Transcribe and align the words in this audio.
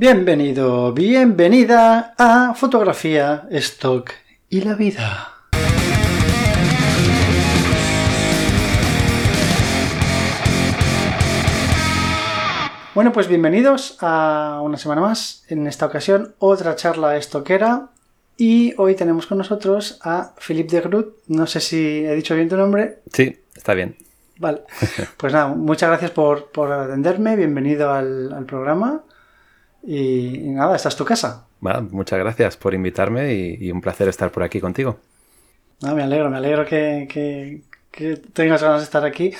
Bienvenido, 0.00 0.94
bienvenida 0.94 2.14
a 2.16 2.54
Fotografía, 2.54 3.46
Stock 3.50 4.10
y 4.48 4.62
la 4.62 4.74
Vida. 4.74 5.28
Bueno, 12.94 13.12
pues 13.12 13.28
bienvenidos 13.28 13.98
a 14.00 14.60
una 14.62 14.78
semana 14.78 15.02
más. 15.02 15.44
En 15.48 15.66
esta 15.66 15.84
ocasión, 15.84 16.34
otra 16.38 16.76
charla 16.76 17.18
estoquera. 17.18 17.90
Y 18.38 18.72
hoy 18.78 18.94
tenemos 18.94 19.26
con 19.26 19.36
nosotros 19.36 20.00
a 20.02 20.32
Philippe 20.38 20.76
de 20.76 20.80
Groot. 20.80 21.16
No 21.26 21.46
sé 21.46 21.60
si 21.60 22.06
he 22.06 22.14
dicho 22.14 22.34
bien 22.34 22.48
tu 22.48 22.56
nombre. 22.56 23.00
Sí, 23.12 23.38
está 23.54 23.74
bien. 23.74 23.98
Vale. 24.38 24.62
Pues 25.18 25.34
nada, 25.34 25.48
muchas 25.48 25.90
gracias 25.90 26.10
por, 26.10 26.72
atenderme. 26.72 27.36
Bienvenido 27.36 27.92
al 27.92 28.46
programa. 28.46 29.02
Y, 29.82 30.38
nada, 30.50 30.76
esta 30.76 30.88
es 30.88 30.96
tu 30.96 31.04
casa. 31.04 31.46
Bueno, 31.60 31.88
muchas 31.90 32.18
gracias 32.18 32.56
por 32.56 32.74
invitarme 32.74 33.34
y, 33.34 33.70
un 33.70 33.80
placer 33.80 34.08
estar 34.08 34.30
por 34.30 34.42
aquí 34.42 34.60
contigo. 34.60 34.98
me 35.80 36.02
alegro, 36.02 36.30
me 36.30 36.38
alegro 36.38 36.64
que, 36.64 37.62
tengas 38.32 38.62
ganas 38.62 38.80
de 38.80 38.84
estar 38.84 39.04
aquí. 39.04 39.32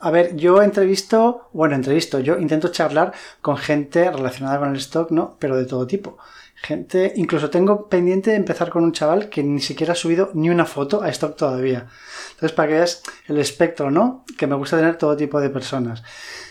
A 0.00 0.10
ver, 0.10 0.36
yo 0.36 0.62
entrevisto, 0.62 1.48
bueno, 1.52 1.74
entrevisto, 1.74 2.20
yo 2.20 2.38
intento 2.38 2.68
charlar 2.68 3.12
con 3.40 3.56
gente 3.56 4.10
relacionada 4.10 4.58
con 4.58 4.70
el 4.70 4.76
stock, 4.76 5.10
¿no? 5.10 5.36
Pero 5.38 5.56
de 5.56 5.64
todo 5.64 5.86
tipo. 5.86 6.18
Gente, 6.56 7.12
incluso 7.16 7.50
tengo 7.50 7.88
pendiente 7.88 8.30
de 8.30 8.36
empezar 8.36 8.70
con 8.70 8.84
un 8.84 8.92
chaval 8.92 9.28
que 9.28 9.42
ni 9.42 9.60
siquiera 9.60 9.92
ha 9.92 9.96
subido 9.96 10.30
ni 10.34 10.50
una 10.50 10.64
foto 10.64 11.02
a 11.02 11.08
stock 11.10 11.36
todavía. 11.36 11.88
Entonces, 12.32 12.52
para 12.52 12.68
que 12.68 12.74
veas 12.74 13.02
el 13.28 13.38
espectro, 13.38 13.90
¿no? 13.90 14.24
Que 14.38 14.46
me 14.46 14.54
gusta 14.54 14.76
tener 14.76 14.96
todo 14.96 15.16
tipo 15.16 15.40
de 15.40 15.50
personas. 15.50 16.02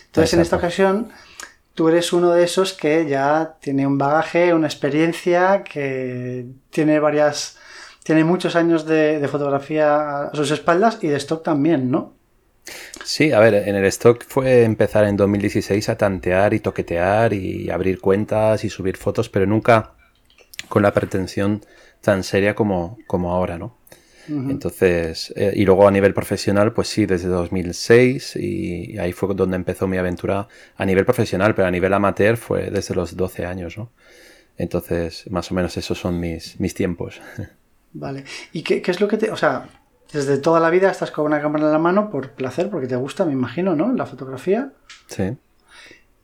Entonces, 0.06 0.34
en 0.34 0.40
esta 0.40 0.56
ocasión 0.56 1.10
tú 1.74 1.88
eres 1.88 2.12
uno 2.12 2.30
de 2.30 2.44
esos 2.44 2.72
que 2.72 3.06
ya 3.06 3.56
tiene 3.60 3.86
un 3.86 3.98
bagaje, 3.98 4.54
una 4.54 4.66
experiencia, 4.66 5.64
que 5.64 6.46
tiene 6.70 7.00
varias, 7.00 7.58
tiene 8.04 8.24
muchos 8.24 8.56
años 8.56 8.86
de, 8.86 9.26
fotografía 9.28 10.22
a 10.22 10.34
sus 10.34 10.50
espaldas 10.50 10.98
y 11.02 11.08
de 11.08 11.16
stock 11.16 11.42
también, 11.42 11.90
¿no? 11.90 12.14
Sí, 13.04 13.32
a 13.32 13.40
ver, 13.40 13.54
en 13.54 13.74
el 13.74 13.84
stock 13.86 14.24
fue 14.26 14.62
empezar 14.62 15.04
en 15.04 15.16
2016 15.16 15.88
a 15.90 15.98
tantear 15.98 16.54
y 16.54 16.60
toquetear 16.60 17.34
y 17.34 17.68
abrir 17.68 18.00
cuentas 18.00 18.64
y 18.64 18.70
subir 18.70 18.96
fotos, 18.96 19.28
pero 19.28 19.44
nunca 19.44 19.92
con 20.68 20.82
la 20.82 20.92
pretensión 20.92 21.64
tan 22.00 22.22
seria 22.22 22.54
como, 22.54 22.96
como 23.06 23.32
ahora, 23.32 23.58
¿no? 23.58 23.76
Entonces, 24.28 25.32
eh, 25.36 25.52
y 25.54 25.64
luego 25.64 25.86
a 25.86 25.90
nivel 25.90 26.14
profesional, 26.14 26.72
pues 26.72 26.88
sí, 26.88 27.06
desde 27.06 27.28
2006 27.28 28.36
y, 28.36 28.98
ahí 28.98 29.12
fue 29.12 29.34
donde 29.34 29.56
empezó 29.56 29.86
mi 29.86 29.98
aventura 29.98 30.48
a 30.76 30.86
nivel 30.86 31.04
profesional, 31.04 31.54
pero 31.54 31.68
a 31.68 31.70
nivel 31.70 31.92
amateur 31.92 32.36
fue 32.36 32.70
desde 32.70 32.94
los 32.94 33.16
12 33.16 33.44
años, 33.44 33.76
¿no? 33.76 33.90
Entonces, 34.56 35.30
más 35.30 35.50
o 35.50 35.54
menos 35.54 35.76
esos 35.76 35.98
son 35.98 36.20
mis, 36.20 36.58
mis 36.60 36.74
tiempos. 36.74 37.20
Vale. 37.92 38.24
¿Y 38.52 38.62
qué, 38.62 38.80
qué, 38.82 38.90
es 38.90 39.00
lo 39.00 39.08
que 39.08 39.16
te... 39.18 39.30
O 39.30 39.36
sea, 39.36 39.68
desde 40.12 40.38
toda 40.38 40.60
la 40.60 40.70
vida 40.70 40.90
estás 40.90 41.10
con 41.10 41.26
una 41.26 41.40
cámara 41.40 41.66
en 41.66 41.72
la 41.72 41.78
mano 41.78 42.10
por 42.10 42.30
placer, 42.30 42.70
porque 42.70 42.86
te 42.86 42.96
gusta, 42.96 43.24
me 43.24 43.32
imagino, 43.32 43.74
¿no? 43.76 43.92
La 43.92 44.06
fotografía. 44.06 44.72
Sí. 45.08 45.36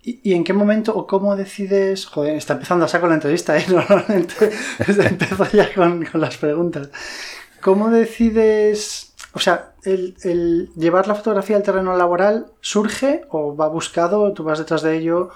¿Y, 0.03 0.33
en 0.33 0.45
qué 0.45 0.55
momento 0.55 0.95
o 0.97 1.07
cómo 1.07 1.37
decides? 1.37 2.07
Joder, 2.07 2.35
está 2.37 2.55
empezando 2.55 2.87
a 2.87 2.89
sacar 2.89 3.09
la 3.11 3.17
entrevista, 3.17 3.59
¿eh? 3.59 3.67
Normalmente 3.69 4.51
empiezo 4.79 5.47
ya 5.53 5.73
con, 5.75 6.05
con 6.07 6.21
las 6.21 6.37
preguntas. 6.39 6.91
¿Cómo 7.61 7.91
decides, 7.91 9.15
o 9.33 9.39
sea, 9.39 9.73
el, 9.85 10.71
llevar 10.77 11.09
la 11.09 11.15
fotografía 11.15 11.57
al 11.57 11.63
terreno 11.63 11.97
laboral 11.97 12.47
surge 12.61 13.23
o 13.29 13.57
va 13.57 13.69
buscado, 13.69 14.33
tú 14.33 14.45
vas 14.45 14.59
detrás 14.59 14.83
de 14.83 14.97
ello 14.97 15.31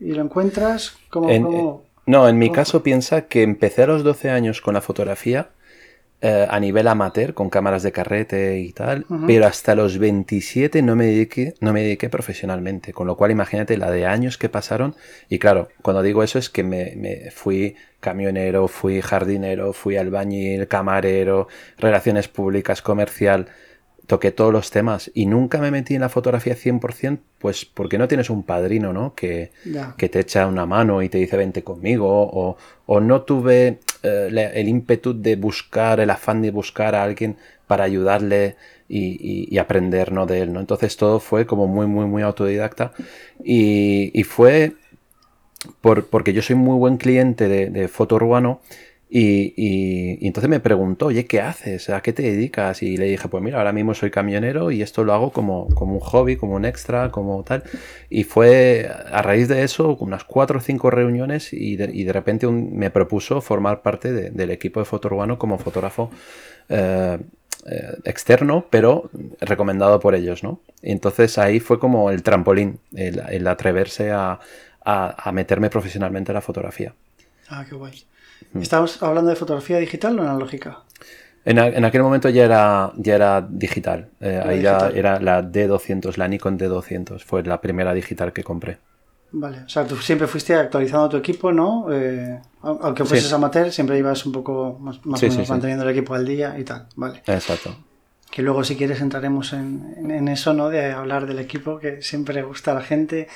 y 0.00 0.12
lo 0.12 0.22
encuentras? 0.22 0.96
¿Cómo, 1.10 1.30
eh, 1.30 1.40
no, 2.06 2.28
en 2.28 2.38
mi 2.38 2.50
caso 2.50 2.82
piensa 2.82 3.26
que 3.26 3.42
empecé 3.42 3.82
a 3.82 3.86
los 3.86 4.02
12 4.02 4.30
años 4.30 4.60
con 4.60 4.74
la 4.74 4.80
fotografía 4.80 5.50
eh, 6.20 6.46
a 6.50 6.58
nivel 6.58 6.88
amateur, 6.88 7.32
con 7.32 7.48
cámaras 7.48 7.84
de 7.84 7.92
carrete 7.92 8.58
y 8.58 8.72
tal, 8.72 9.06
pero 9.26 9.46
hasta 9.46 9.76
los 9.76 9.98
27 9.98 10.82
no 10.82 10.96
me, 10.96 11.06
dediqué, 11.06 11.54
no 11.60 11.72
me 11.72 11.82
dediqué 11.82 12.08
profesionalmente, 12.08 12.92
con 12.92 13.06
lo 13.06 13.16
cual 13.16 13.30
imagínate 13.30 13.76
la 13.76 13.90
de 13.90 14.04
años 14.06 14.36
que 14.36 14.48
pasaron, 14.48 14.96
y 15.28 15.38
claro, 15.38 15.68
cuando 15.80 16.02
digo 16.02 16.24
eso 16.24 16.40
es 16.40 16.50
que 16.50 16.64
me, 16.64 16.94
me 16.96 17.30
fui 17.30 17.76
camionero, 18.00 18.66
fui 18.66 19.00
jardinero, 19.00 19.72
fui 19.72 19.96
albañil, 19.96 20.66
camarero, 20.66 21.46
relaciones 21.78 22.26
públicas, 22.26 22.82
comercial, 22.82 23.46
toqué 24.08 24.32
todos 24.32 24.52
los 24.54 24.70
temas 24.70 25.10
y 25.12 25.26
nunca 25.26 25.58
me 25.58 25.70
metí 25.70 25.94
en 25.94 26.00
la 26.00 26.08
fotografía 26.08 26.56
100%, 26.56 27.18
pues 27.38 27.66
porque 27.66 27.98
no 27.98 28.08
tienes 28.08 28.30
un 28.30 28.42
padrino, 28.42 28.94
¿no? 28.94 29.14
Que, 29.14 29.52
que 29.98 30.08
te 30.08 30.20
echa 30.20 30.46
una 30.46 30.64
mano 30.64 31.02
y 31.02 31.10
te 31.10 31.18
dice 31.18 31.36
vente 31.36 31.62
conmigo, 31.62 32.08
o, 32.08 32.56
o 32.86 33.00
no 33.00 33.20
tuve 33.22 33.80
eh, 34.02 34.50
el 34.54 34.68
ímpetu 34.68 35.12
de 35.20 35.36
buscar, 35.36 36.00
el 36.00 36.08
afán 36.08 36.40
de 36.40 36.50
buscar 36.50 36.94
a 36.94 37.02
alguien 37.02 37.36
para 37.66 37.84
ayudarle 37.84 38.56
y, 38.88 39.54
y, 39.54 39.58
aprender 39.58 40.10
¿no? 40.10 40.24
de 40.24 40.40
él, 40.40 40.54
¿no? 40.54 40.60
Entonces 40.60 40.96
todo 40.96 41.20
fue 41.20 41.44
como 41.44 41.66
muy, 41.66 41.86
muy, 41.86 42.06
muy 42.06 42.22
autodidacta 42.22 42.94
y, 43.44 44.10
y 44.18 44.22
fue 44.22 44.72
por, 45.82 46.06
porque 46.06 46.32
yo 46.32 46.40
soy 46.40 46.56
muy 46.56 46.78
buen 46.78 46.96
cliente 46.96 47.46
de, 47.46 47.68
de 47.68 47.88
foto 47.88 48.14
urbano 48.16 48.62
y, 49.10 50.26
entonces 50.26 50.50
me 50.50 50.60
preguntó, 50.60 51.06
oye, 51.06 51.24
¿qué 51.26 51.40
haces? 51.40 51.88
¿A 51.88 52.02
qué 52.02 52.12
te 52.12 52.22
dedicas? 52.22 52.82
Y 52.82 52.96
le 52.98 53.06
dije, 53.06 53.28
pues 53.28 53.42
mira, 53.42 53.58
ahora 53.58 53.72
mismo 53.72 53.94
soy 53.94 54.10
camionero 54.10 54.70
y 54.70 54.82
esto 54.82 55.02
lo 55.04 55.14
hago 55.14 55.32
como, 55.32 55.68
como 55.74 55.94
un 55.94 56.00
hobby, 56.00 56.36
como 56.36 56.54
un 56.56 56.64
extra, 56.66 57.10
como 57.10 57.42
tal. 57.42 57.62
Y 58.10 58.24
fue 58.24 58.90
a 59.10 59.22
raíz 59.22 59.48
de 59.48 59.62
eso, 59.62 59.96
unas 60.00 60.24
cuatro 60.24 60.58
o 60.58 60.60
cinco 60.60 60.90
reuniones 60.90 61.52
y 61.52 61.76
de, 61.76 62.12
repente 62.12 62.46
me 62.48 62.90
propuso 62.90 63.40
formar 63.40 63.82
parte 63.82 64.12
del 64.12 64.50
equipo 64.50 64.80
de 64.80 64.86
foto 64.86 65.08
urbano 65.08 65.38
como 65.38 65.58
fotógrafo 65.58 66.10
eh, 66.68 67.18
eh, 67.66 67.96
externo, 68.04 68.66
pero 68.70 69.10
recomendado 69.40 70.00
por 70.00 70.14
ellos, 70.14 70.42
¿no? 70.42 70.60
Y 70.82 70.92
entonces 70.92 71.38
ahí 71.38 71.60
fue 71.60 71.78
como 71.78 72.10
el 72.10 72.22
trampolín, 72.22 72.78
el, 72.94 73.46
atreverse 73.46 74.10
a, 74.10 74.38
a 74.84 75.32
meterme 75.32 75.70
profesionalmente 75.70 76.32
en 76.32 76.34
la 76.34 76.40
fotografía. 76.40 76.94
Ah, 77.48 77.64
qué 77.68 77.74
guay. 77.74 78.04
¿Estamos 78.60 79.02
hablando 79.02 79.30
de 79.30 79.36
fotografía 79.36 79.78
digital 79.78 80.18
o 80.18 80.22
analógica? 80.22 80.84
En, 81.44 81.58
en 81.58 81.84
aquel 81.84 82.02
momento 82.02 82.28
ya 82.28 82.44
era, 82.44 82.92
ya 82.96 83.14
era 83.14 83.40
digital. 83.40 84.10
Eh, 84.20 84.40
ahí 84.44 84.62
ya 84.62 84.90
era 84.94 85.18
la 85.20 85.42
D200, 85.42 86.16
la 86.16 86.28
Nikon 86.28 86.58
D200. 86.58 87.24
Fue 87.24 87.42
la 87.42 87.60
primera 87.60 87.94
digital 87.94 88.32
que 88.32 88.42
compré. 88.42 88.78
Vale, 89.30 89.62
o 89.64 89.68
sea, 89.68 89.86
tú 89.86 89.96
siempre 89.96 90.26
fuiste 90.26 90.54
actualizando 90.54 91.08
tu 91.10 91.16
equipo, 91.18 91.52
¿no? 91.52 91.86
Eh, 91.92 92.40
aunque 92.62 93.04
fueses 93.04 93.30
amateur, 93.32 93.70
siempre 93.70 93.98
ibas 93.98 94.24
un 94.24 94.32
poco 94.32 94.78
más, 94.80 95.00
o 95.04 95.08
menos 95.10 95.48
manteniendo 95.48 95.84
el 95.84 95.90
equipo 95.90 96.14
al 96.14 96.26
día 96.26 96.58
y 96.58 96.64
tal, 96.64 96.86
vale. 96.96 97.22
Exacto. 97.26 97.76
Que 98.30 98.42
luego, 98.42 98.64
si 98.64 98.76
quieres, 98.76 99.00
entraremos 99.00 99.52
en, 99.52 100.10
en, 100.10 100.28
eso, 100.28 100.54
¿no? 100.54 100.70
De 100.70 100.92
hablar 100.92 101.26
del 101.26 101.38
equipo, 101.38 101.78
que 101.78 102.00
siempre 102.00 102.42
gusta 102.42 102.72
a 102.72 102.74
la 102.74 102.82
gente 102.82 103.28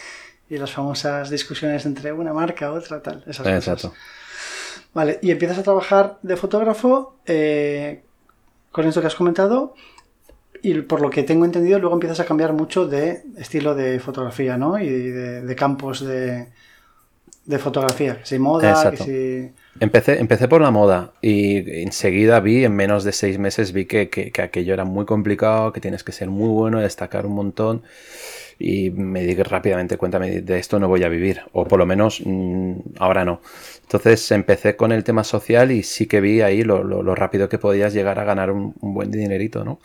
y 0.53 0.59
las 0.59 0.71
famosas 0.71 1.31
discusiones 1.31 1.87
entre 1.87 2.13
una 2.13 2.35
marca, 2.35 2.71
otra, 2.73 3.01
tal. 3.01 3.25
Esas 3.27 3.47
Exacto. 3.47 3.95
Vale, 4.93 5.19
y 5.23 5.31
empiezas 5.31 5.59
a 5.59 5.63
trabajar 5.63 6.19
de 6.21 6.37
fotógrafo 6.37 7.17
eh, 7.25 8.03
con 8.71 8.87
esto 8.87 9.01
que 9.01 9.07
has 9.07 9.15
comentado 9.15 9.75
y 10.61 10.75
por 10.83 11.01
lo 11.01 11.09
que 11.09 11.23
tengo 11.23 11.47
entendido 11.47 11.79
luego 11.79 11.95
empiezas 11.95 12.21
a 12.21 12.27
cambiar 12.27 12.53
mucho 12.53 12.87
de 12.87 13.23
estilo 13.39 13.75
de 13.75 13.99
fotografía, 13.99 14.59
¿no? 14.59 14.79
Y 14.79 14.91
de, 14.91 15.57
campos 15.57 16.05
de, 16.05 16.49
de, 17.47 17.59
fotografía, 17.59 18.19
que 18.19 18.27
si 18.27 18.39
moda, 18.39 18.91
que 18.91 18.97
si... 18.99 19.53
Empecé, 19.81 20.21
empecé 20.21 20.49
por 20.49 20.61
la 20.61 20.71
moda 20.71 21.15
y 21.23 21.83
enseguida 21.83 22.41
vi, 22.41 22.63
en 22.67 22.77
menos 22.77 23.05
de 23.05 23.13
seis 23.13 23.39
meses, 23.39 23.73
vi 23.73 23.87
que, 23.87 24.11
que, 24.11 24.31
que 24.31 24.43
aquello 24.43 24.75
era 24.75 24.85
muy 24.85 25.07
complicado, 25.07 25.73
que 25.73 25.81
tienes 25.81 26.05
que 26.05 26.13
ser 26.13 26.29
muy 26.29 26.51
bueno, 26.51 26.79
destacar 26.79 27.25
un 27.25 27.33
montón 27.33 27.83
y 28.63 28.91
me 28.91 29.25
di 29.25 29.35
rápidamente 29.35 29.97
cuenta 29.97 30.21
de 30.21 30.59
esto 30.59 30.79
no 30.79 30.87
voy 30.87 31.03
a 31.03 31.09
vivir, 31.09 31.41
o 31.53 31.65
por 31.65 31.81
lo 31.81 31.85
menos 31.85 32.23
mm, 32.25 32.75
ahora 32.99 33.25
no. 33.25 33.41
Entonces 33.83 34.31
empecé 34.31 34.77
con 34.77 34.93
el 34.93 35.03
tema 35.03 35.25
social 35.25 35.73
y 35.73 35.83
sí 35.83 36.07
que 36.07 36.21
vi 36.21 36.43
ahí 36.43 36.63
lo, 36.63 36.85
lo, 36.85 37.15
rápido 37.17 37.49
que 37.49 37.59
podías 37.59 37.93
llegar 37.93 38.21
a 38.21 38.25
ganar 38.25 38.53
un, 38.53 38.73
buen 38.81 39.11
dinerito, 39.11 39.65
¿no? 39.65 39.81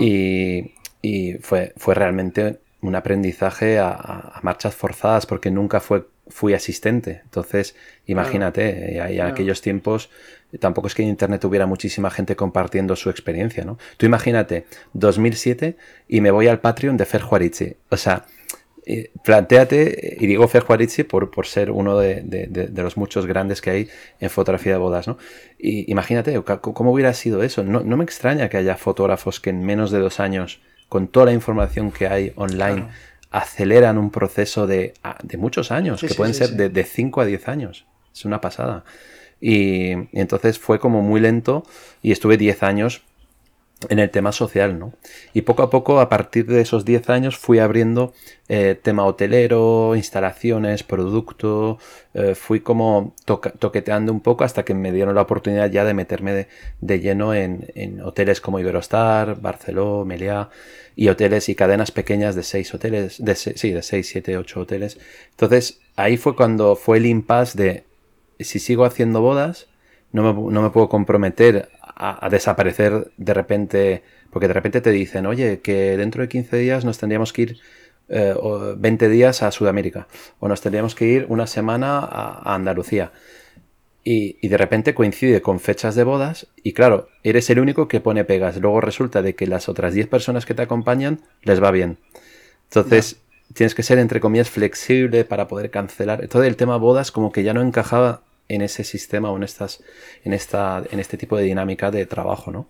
y, 0.00 0.72
y, 1.02 1.34
fue, 1.40 1.72
fue 1.76 1.94
realmente 1.94 2.60
un 2.80 2.94
aprendizaje 2.94 3.80
a, 3.80 3.90
a, 3.90 4.40
marchas 4.42 4.76
forzadas 4.76 5.26
porque 5.26 5.50
nunca 5.50 5.80
fue, 5.80 6.06
fui 6.28 6.54
asistente. 6.54 7.22
Entonces, 7.24 7.74
imagínate, 8.06 8.98
en 8.98 9.20
aquellos 9.20 9.60
tiempos 9.62 10.10
tampoco 10.58 10.88
es 10.88 10.94
que 10.94 11.02
en 11.02 11.08
Internet 11.08 11.44
hubiera 11.44 11.66
muchísima 11.66 12.10
gente 12.10 12.36
compartiendo 12.36 12.96
su 12.96 13.10
experiencia, 13.10 13.64
¿no? 13.64 13.78
Tú 13.96 14.06
imagínate, 14.06 14.66
2007 14.92 15.76
y 16.08 16.20
me 16.20 16.30
voy 16.30 16.48
al 16.48 16.60
Patreon 16.60 16.96
de 16.96 17.06
Fer 17.06 17.22
Juarichi. 17.22 17.76
O 17.90 17.96
sea, 17.96 18.26
eh, 18.84 19.12
planteate, 19.22 20.16
y 20.18 20.26
digo 20.26 20.48
Fer 20.48 20.64
Juarichi 20.64 21.04
por, 21.04 21.30
por 21.30 21.46
ser 21.46 21.70
uno 21.70 21.98
de, 21.98 22.72
los 22.74 22.96
muchos 22.96 23.26
grandes 23.26 23.60
que 23.60 23.70
hay 23.70 23.88
en 24.18 24.28
fotografía 24.28 24.72
de 24.72 24.78
bodas, 24.78 25.06
¿no? 25.06 25.18
Y 25.56 25.90
imagínate, 25.90 26.42
¿cómo 26.42 26.92
hubiera 26.92 27.14
sido 27.14 27.42
eso? 27.44 27.62
No, 27.62 27.82
me 27.96 28.04
extraña 28.04 28.48
que 28.48 28.56
haya 28.56 28.76
fotógrafos 28.76 29.38
que 29.38 29.50
en 29.50 29.62
menos 29.64 29.92
de 29.92 30.00
dos 30.00 30.18
años, 30.18 30.60
con 30.88 31.06
toda 31.06 31.26
la 31.26 31.32
información 31.32 31.92
que 31.92 32.08
hay 32.08 32.32
online, 32.34 32.88
aceleran 33.30 33.98
un 33.98 34.10
proceso 34.10 34.66
de, 34.66 34.94
muchos 35.38 35.70
años, 35.70 36.00
que 36.00 36.14
pueden 36.14 36.34
ser 36.34 36.50
de 36.50 36.84
5 36.84 37.20
a 37.20 37.24
10 37.24 37.48
años. 37.48 37.86
Es 38.12 38.24
una 38.24 38.40
pasada. 38.40 38.84
Y, 39.42 39.90
entonces 40.12 40.58
fue 40.60 40.78
como 40.78 41.02
muy 41.02 41.20
lento 41.20 41.64
y 42.00 42.12
estuve 42.12 42.36
10 42.36 42.62
años 42.62 43.02
en 43.88 43.98
el 43.98 44.10
tema 44.10 44.30
social, 44.30 44.78
¿no? 44.78 44.94
Y 45.34 45.42
poco 45.42 45.64
a 45.64 45.70
poco, 45.70 45.98
a 45.98 46.08
partir 46.08 46.46
de 46.46 46.60
esos 46.60 46.84
10 46.84 47.10
años, 47.10 47.36
fui 47.36 47.58
abriendo 47.58 48.14
eh, 48.48 48.78
tema 48.80 49.04
hotelero, 49.04 49.96
instalaciones, 49.96 50.84
producto, 50.84 51.78
eh, 52.14 52.36
fui 52.36 52.60
como 52.60 53.16
toqueteando 53.24 54.12
un 54.12 54.20
poco 54.20 54.44
hasta 54.44 54.64
que 54.64 54.74
me 54.74 54.92
dieron 54.92 55.16
la 55.16 55.22
oportunidad 55.22 55.68
ya 55.68 55.84
de 55.84 55.94
meterme 55.94 56.46
de, 56.80 57.00
lleno 57.00 57.34
en, 57.34 58.00
hoteles 58.04 58.40
como 58.40 58.60
Iberostar, 58.60 59.40
Barceló, 59.40 60.04
Meliá 60.04 60.50
y 60.94 61.08
hoteles 61.08 61.48
y 61.48 61.56
cadenas 61.56 61.90
pequeñas 61.90 62.36
de 62.36 62.44
6 62.44 62.74
hoteles, 62.74 63.24
de 63.24 63.34
sí, 63.34 63.72
de 63.72 63.82
6, 63.82 64.06
7, 64.08 64.38
8 64.38 64.60
hoteles. 64.60 64.98
Entonces, 65.30 65.80
ahí 65.96 66.16
fue 66.16 66.36
cuando 66.36 66.76
fue 66.76 66.98
el 66.98 67.06
impasse 67.06 67.58
de 67.58 67.91
si 68.44 68.58
sigo 68.58 68.84
haciendo 68.84 69.20
bodas, 69.20 69.68
no 70.12 70.22
me, 70.22 70.52
no 70.52 70.62
me 70.62 70.70
puedo 70.70 70.88
comprometer 70.88 71.70
a, 71.94 72.28
desaparecer 72.30 73.12
de 73.16 73.34
repente, 73.34 74.02
porque 74.30 74.48
de 74.48 74.54
repente 74.54 74.80
te 74.80 74.90
dicen, 74.90 75.26
oye, 75.26 75.60
que 75.60 75.96
dentro 75.96 76.22
de 76.22 76.28
15 76.28 76.56
días 76.56 76.84
nos 76.84 76.98
tendríamos 76.98 77.32
que 77.32 77.42
ir 77.42 77.58
20 78.08 79.04
eh, 79.04 79.08
días 79.08 79.42
a 79.42 79.50
Sudamérica 79.52 80.06
o 80.38 80.48
nos 80.48 80.60
tendríamos 80.60 80.94
que 80.94 81.06
ir 81.06 81.26
una 81.28 81.46
semana 81.46 82.00
a, 82.00 82.54
Andalucía. 82.54 83.12
Y, 84.04 84.48
de 84.48 84.58
repente 84.58 84.94
coincide 84.94 85.42
con 85.42 85.60
fechas 85.60 85.94
de 85.94 86.02
bodas 86.02 86.48
y 86.62 86.72
claro, 86.72 87.08
eres 87.22 87.48
el 87.50 87.60
único 87.60 87.86
que 87.86 88.00
pone 88.00 88.24
pegas. 88.24 88.56
Luego 88.56 88.80
resulta 88.80 89.22
de 89.22 89.36
que 89.36 89.46
las 89.46 89.68
otras 89.68 89.94
10 89.94 90.08
personas 90.08 90.44
que 90.44 90.54
te 90.54 90.62
acompañan 90.62 91.20
les 91.42 91.62
va 91.62 91.70
bien. 91.70 91.98
Entonces 92.64 93.20
tienes 93.54 93.74
que 93.74 93.84
ser 93.84 93.98
entre 93.98 94.18
comillas 94.18 94.50
flexible 94.50 95.24
para 95.24 95.46
poder 95.46 95.70
cancelar. 95.70 96.26
Todo 96.26 96.42
el 96.42 96.56
tema 96.56 96.78
bodas 96.78 97.12
como 97.12 97.30
que 97.30 97.44
ya 97.44 97.54
no 97.54 97.62
encajaba 97.62 98.22
en 98.54 98.62
ese 98.62 98.84
sistema 98.84 99.30
o 99.30 99.36
en, 99.36 99.42
estas, 99.42 99.82
en, 100.24 100.32
esta, 100.32 100.82
en 100.90 101.00
este 101.00 101.16
tipo 101.16 101.36
de 101.36 101.44
dinámica 101.44 101.90
de 101.90 102.06
trabajo, 102.06 102.50
¿no? 102.50 102.68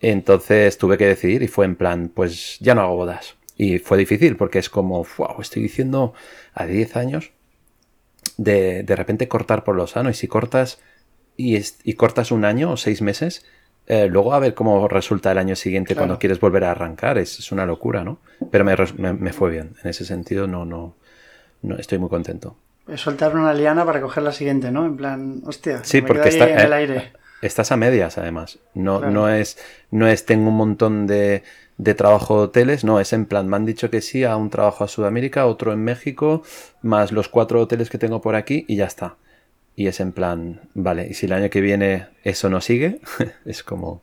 Entonces 0.00 0.76
tuve 0.78 0.98
que 0.98 1.06
decidir 1.06 1.42
y 1.42 1.48
fue 1.48 1.64
en 1.64 1.76
plan, 1.76 2.10
pues 2.14 2.58
ya 2.60 2.74
no 2.74 2.82
hago 2.82 2.96
bodas. 2.96 3.36
Y 3.56 3.78
fue 3.78 3.96
difícil 3.96 4.36
porque 4.36 4.58
es 4.58 4.68
como, 4.68 5.06
wow, 5.16 5.40
estoy 5.40 5.62
diciendo 5.62 6.14
a 6.52 6.66
10 6.66 6.96
años 6.96 7.32
de, 8.36 8.82
de 8.82 8.96
repente 8.96 9.28
cortar 9.28 9.64
por 9.64 9.76
lo 9.76 9.86
sano. 9.86 10.10
Y 10.10 10.14
si 10.14 10.26
cortas 10.26 10.80
y, 11.36 11.58
y 11.84 11.92
cortas 11.94 12.32
un 12.32 12.44
año 12.44 12.72
o 12.72 12.76
seis 12.76 13.00
meses, 13.00 13.46
eh, 13.86 14.06
luego 14.08 14.34
a 14.34 14.40
ver 14.40 14.54
cómo 14.54 14.88
resulta 14.88 15.32
el 15.32 15.38
año 15.38 15.56
siguiente 15.56 15.94
cuando 15.94 16.18
quieres 16.18 16.40
volver 16.40 16.64
a 16.64 16.72
arrancar. 16.72 17.16
Es, 17.18 17.38
es 17.38 17.52
una 17.52 17.64
locura, 17.64 18.04
¿no? 18.04 18.18
Pero 18.50 18.64
me, 18.64 18.74
me, 18.98 19.12
me, 19.12 19.32
fue 19.32 19.50
bien. 19.50 19.74
En 19.82 19.90
ese 19.90 20.04
sentido 20.04 20.46
no, 20.46 20.64
no, 20.64 20.96
no 21.62 21.76
estoy 21.76 21.98
muy 21.98 22.08
contento 22.08 22.56
soltar 22.96 23.34
una 23.36 23.54
liana 23.54 23.84
para 23.84 24.00
coger 24.00 24.22
la 24.22 24.32
siguiente, 24.32 24.70
¿no? 24.70 24.86
En 24.86 24.96
plan, 24.96 25.42
hostia, 25.44 25.82
sí, 25.84 26.02
porque 26.02 26.28
está, 26.28 26.48
en 26.48 26.58
el 26.60 26.72
eh, 26.72 26.76
aire. 26.76 27.12
Estás 27.42 27.72
a 27.72 27.76
medias, 27.76 28.18
además. 28.18 28.58
No, 28.74 29.00
no, 29.00 29.28
es, 29.28 29.58
no 29.90 30.06
es 30.06 30.24
tengo 30.24 30.48
un 30.48 30.56
montón 30.56 31.06
de, 31.06 31.42
de 31.76 31.94
trabajo 31.94 32.38
de 32.38 32.44
hoteles, 32.44 32.84
no, 32.84 33.00
es 33.00 33.12
en 33.12 33.26
plan, 33.26 33.48
me 33.48 33.56
han 33.56 33.66
dicho 33.66 33.90
que 33.90 34.00
sí 34.00 34.24
a 34.24 34.36
un 34.36 34.50
trabajo 34.50 34.84
a 34.84 34.88
Sudamérica, 34.88 35.46
otro 35.46 35.72
en 35.72 35.82
México, 35.82 36.42
más 36.82 37.12
los 37.12 37.28
cuatro 37.28 37.60
hoteles 37.60 37.90
que 37.90 37.98
tengo 37.98 38.20
por 38.20 38.34
aquí 38.34 38.64
y 38.68 38.76
ya 38.76 38.86
está. 38.86 39.16
Y 39.76 39.88
es 39.88 39.98
en 39.98 40.12
plan, 40.12 40.60
vale, 40.74 41.08
y 41.10 41.14
si 41.14 41.26
el 41.26 41.32
año 41.32 41.50
que 41.50 41.60
viene 41.60 42.06
eso 42.22 42.48
no 42.48 42.60
sigue, 42.60 43.00
es 43.44 43.64
como, 43.64 44.02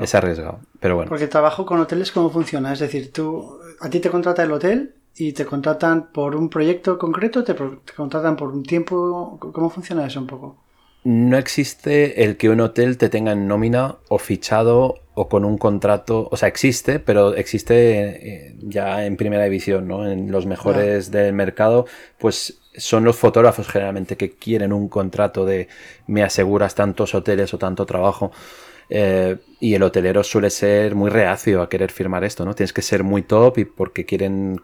es 0.00 0.14
arriesgado. 0.14 0.60
Pero 0.78 0.94
bueno. 0.94 1.08
Porque 1.08 1.26
trabajo 1.26 1.66
con 1.66 1.80
hoteles, 1.80 2.12
¿cómo 2.12 2.30
funciona? 2.30 2.72
Es 2.72 2.78
decir, 2.78 3.12
tú, 3.12 3.58
a 3.80 3.90
ti 3.90 3.98
te 3.98 4.10
contrata 4.10 4.44
el 4.44 4.52
hotel 4.52 4.94
y 5.18 5.32
te 5.32 5.44
contratan 5.44 6.12
por 6.12 6.36
un 6.36 6.48
proyecto 6.48 6.98
concreto, 6.98 7.42
te, 7.42 7.54
contratan 7.96 8.36
por 8.36 8.50
un 8.50 8.62
tiempo. 8.62 9.38
¿Cómo 9.52 9.68
funciona 9.68 10.06
eso 10.06 10.20
un 10.20 10.26
poco? 10.26 10.56
No 11.04 11.36
existe 11.36 12.24
el 12.24 12.36
que 12.36 12.48
un 12.48 12.60
hotel 12.60 12.98
te 12.98 13.08
tenga 13.08 13.32
en 13.32 13.48
nómina 13.48 13.96
o 14.08 14.18
fichado 14.18 14.96
o 15.14 15.28
con 15.28 15.44
un 15.44 15.58
contrato. 15.58 16.28
O 16.30 16.36
sea, 16.36 16.48
existe, 16.48 17.00
pero 17.00 17.34
existe 17.34 17.74
eh, 17.74 18.56
ya 18.60 19.06
en 19.06 19.16
primera 19.16 19.44
división, 19.44 19.88
¿no? 19.88 20.08
En 20.08 20.30
los 20.30 20.46
mejores 20.46 21.10
del 21.10 21.32
mercado, 21.32 21.86
pues 22.18 22.60
son 22.76 23.04
los 23.04 23.16
fotógrafos 23.16 23.68
generalmente 23.68 24.16
que 24.16 24.30
quieren 24.30 24.72
un 24.72 24.88
contrato 24.88 25.44
de 25.44 25.68
me 26.06 26.22
aseguras 26.22 26.76
tantos 26.76 27.14
hoteles 27.14 27.52
o 27.54 27.58
tanto 27.58 27.86
trabajo. 27.86 28.30
Eh, 28.90 29.36
y 29.60 29.74
el 29.74 29.82
hotelero 29.82 30.22
suele 30.22 30.50
ser 30.50 30.94
muy 30.94 31.10
reacio 31.10 31.60
a 31.60 31.68
querer 31.68 31.90
firmar 31.90 32.24
esto, 32.24 32.44
¿no? 32.44 32.54
Tienes 32.54 32.72
que 32.72 32.82
ser 32.82 33.02
muy 33.02 33.22
top 33.22 33.58
y 33.58 33.64
porque 33.64 34.04
quieren 34.04 34.60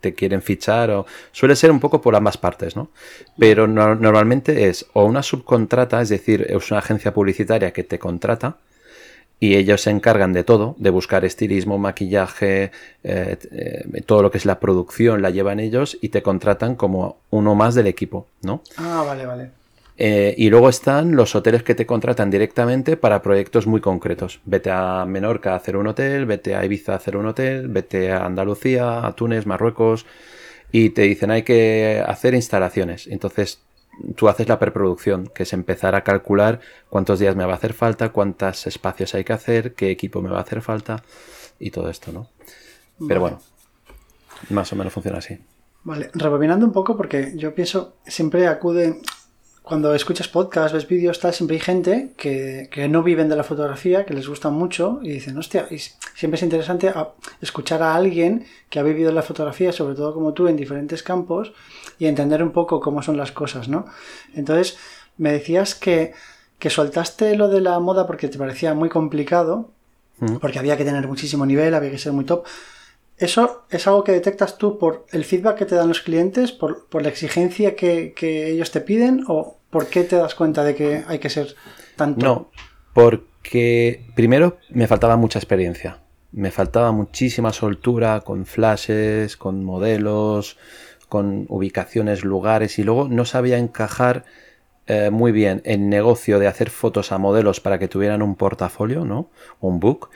te 0.00 0.14
quieren 0.14 0.42
fichar 0.42 0.90
o 0.90 1.06
suele 1.32 1.56
ser 1.56 1.70
un 1.70 1.80
poco 1.80 2.00
por 2.00 2.14
ambas 2.14 2.38
partes, 2.38 2.76
¿no? 2.76 2.90
Pero 3.38 3.66
normalmente 3.66 4.68
es 4.68 4.86
o 4.92 5.04
una 5.04 5.22
subcontrata, 5.22 6.00
es 6.00 6.08
decir, 6.08 6.46
es 6.48 6.70
una 6.70 6.78
agencia 6.78 7.12
publicitaria 7.12 7.72
que 7.72 7.82
te 7.82 7.98
contrata 7.98 8.58
y 9.40 9.56
ellos 9.56 9.82
se 9.82 9.90
encargan 9.90 10.32
de 10.32 10.44
todo, 10.44 10.74
de 10.78 10.90
buscar 10.90 11.24
estilismo, 11.24 11.78
maquillaje, 11.78 12.70
eh, 13.04 13.36
eh, 13.50 14.02
todo 14.06 14.22
lo 14.22 14.30
que 14.30 14.38
es 14.38 14.46
la 14.46 14.58
producción 14.58 15.22
la 15.22 15.30
llevan 15.30 15.60
ellos 15.60 15.96
y 16.00 16.08
te 16.08 16.22
contratan 16.22 16.74
como 16.74 17.18
uno 17.30 17.54
más 17.54 17.74
del 17.74 17.86
equipo, 17.86 18.26
¿no? 18.42 18.62
Ah, 18.76 19.04
vale, 19.06 19.26
vale. 19.26 19.57
Eh, 20.00 20.32
y 20.38 20.48
luego 20.48 20.68
están 20.68 21.16
los 21.16 21.34
hoteles 21.34 21.64
que 21.64 21.74
te 21.74 21.84
contratan 21.84 22.30
directamente 22.30 22.96
para 22.96 23.20
proyectos 23.20 23.66
muy 23.66 23.80
concretos. 23.80 24.40
Vete 24.44 24.70
a 24.70 25.04
Menorca 25.04 25.54
a 25.54 25.56
hacer 25.56 25.76
un 25.76 25.88
hotel, 25.88 26.24
vete 26.24 26.54
a 26.54 26.64
Ibiza 26.64 26.92
a 26.92 26.96
hacer 26.96 27.16
un 27.16 27.26
hotel, 27.26 27.66
vete 27.66 28.12
a 28.12 28.24
Andalucía, 28.24 29.04
a 29.04 29.16
Túnez, 29.16 29.44
Marruecos, 29.44 30.06
y 30.70 30.90
te 30.90 31.02
dicen 31.02 31.32
hay 31.32 31.42
que 31.42 32.00
hacer 32.06 32.34
instalaciones. 32.34 33.08
Entonces 33.08 33.60
tú 34.14 34.28
haces 34.28 34.46
la 34.48 34.60
preproducción, 34.60 35.30
que 35.34 35.42
es 35.42 35.52
empezar 35.52 35.96
a 35.96 36.04
calcular 36.04 36.60
cuántos 36.88 37.18
días 37.18 37.34
me 37.34 37.44
va 37.44 37.54
a 37.54 37.56
hacer 37.56 37.72
falta, 37.72 38.10
cuántos 38.10 38.68
espacios 38.68 39.16
hay 39.16 39.24
que 39.24 39.32
hacer, 39.32 39.74
qué 39.74 39.90
equipo 39.90 40.22
me 40.22 40.30
va 40.30 40.38
a 40.38 40.42
hacer 40.42 40.62
falta 40.62 41.02
y 41.58 41.72
todo 41.72 41.90
esto, 41.90 42.12
¿no? 42.12 42.28
Pero 43.08 43.20
bueno, 43.20 43.40
más 44.50 44.72
o 44.72 44.76
menos 44.76 44.92
funciona 44.92 45.18
así. 45.18 45.38
Vale, 45.82 46.10
rebobinando 46.14 46.66
un 46.66 46.72
poco 46.72 46.96
porque 46.96 47.32
yo 47.34 47.52
pienso, 47.52 47.96
siempre 48.06 48.46
acude 48.46 49.00
cuando 49.68 49.94
escuchas 49.94 50.28
podcast, 50.28 50.72
ves 50.72 50.88
vídeos, 50.88 51.20
tal, 51.20 51.34
siempre 51.34 51.56
hay 51.56 51.60
gente 51.60 52.12
que, 52.16 52.88
no 52.88 53.02
viven 53.02 53.28
de 53.28 53.36
la 53.36 53.44
fotografía, 53.44 54.06
que 54.06 54.14
les 54.14 54.26
gusta 54.26 54.48
mucho 54.48 54.98
y 55.02 55.10
dicen, 55.10 55.36
hostia, 55.36 55.66
y 55.70 55.78
siempre 55.78 56.36
es 56.36 56.42
interesante 56.42 56.90
escuchar 57.42 57.82
a 57.82 57.94
alguien 57.94 58.46
que 58.70 58.78
ha 58.78 58.82
vivido 58.82 59.12
la 59.12 59.20
fotografía, 59.20 59.70
sobre 59.72 59.94
todo 59.94 60.14
como 60.14 60.32
tú, 60.32 60.48
en 60.48 60.56
diferentes 60.56 61.02
campos 61.02 61.52
y 61.98 62.06
entender 62.06 62.42
un 62.42 62.52
poco 62.52 62.80
cómo 62.80 63.02
son 63.02 63.18
las 63.18 63.30
cosas, 63.30 63.68
¿no? 63.68 63.84
Entonces, 64.34 64.78
me 65.18 65.32
decías 65.32 65.74
que, 65.74 66.14
que 66.58 66.70
soltaste 66.70 67.36
lo 67.36 67.48
de 67.48 67.60
la 67.60 67.78
moda 67.78 68.06
porque 68.06 68.28
te 68.28 68.38
parecía 68.38 68.72
muy 68.72 68.88
complicado, 68.88 69.68
porque 70.40 70.58
había 70.58 70.78
que 70.78 70.86
tener 70.86 71.06
muchísimo 71.06 71.44
nivel, 71.44 71.74
había 71.74 71.90
que 71.90 71.98
ser 71.98 72.12
muy 72.12 72.24
top. 72.24 72.46
¿Eso 73.18 73.64
es 73.70 73.86
algo 73.86 74.04
que 74.04 74.12
detectas 74.12 74.58
tú 74.58 74.78
por 74.78 75.06
el 75.10 75.24
feedback 75.24 75.58
que 75.58 75.66
te 75.66 75.74
dan 75.74 75.88
los 75.88 76.00
clientes, 76.00 76.52
por, 76.52 76.86
la 77.02 77.08
exigencia 77.08 77.74
que, 77.74 78.12
que, 78.14 78.50
ellos 78.50 78.70
te 78.70 78.80
piden 78.80 79.24
o 79.26 79.58
¿Por 79.70 79.86
qué 79.88 80.04
te 80.04 80.16
das 80.16 80.34
cuenta 80.34 80.64
de 80.64 80.74
que 80.74 81.04
hay 81.06 81.18
que 81.18 81.28
ser 81.28 81.54
tanto? 81.96 82.24
No, 82.24 82.50
porque 82.94 84.06
primero 84.14 84.58
me 84.70 84.86
faltaba 84.86 85.16
mucha 85.16 85.38
experiencia. 85.38 85.98
Me 86.32 86.50
faltaba 86.50 86.92
muchísima 86.92 87.52
soltura 87.52 88.20
con 88.20 88.46
flashes, 88.46 89.36
con 89.36 89.64
modelos, 89.64 90.58
con 91.08 91.46
ubicaciones, 91.48 92.24
lugares 92.24 92.78
y 92.78 92.82
luego 92.82 93.08
no 93.08 93.24
sabía 93.24 93.58
encajar 93.58 94.24
eh, 94.86 95.10
muy 95.10 95.32
bien 95.32 95.60
el 95.64 95.88
negocio 95.88 96.38
de 96.38 96.46
hacer 96.46 96.70
fotos 96.70 97.12
a 97.12 97.18
modelos 97.18 97.60
para 97.60 97.78
que 97.78 97.88
tuvieran 97.88 98.22
un 98.22 98.36
portafolio, 98.36 99.04
¿no? 99.04 99.28
Un 99.60 99.80
book. 99.80 100.08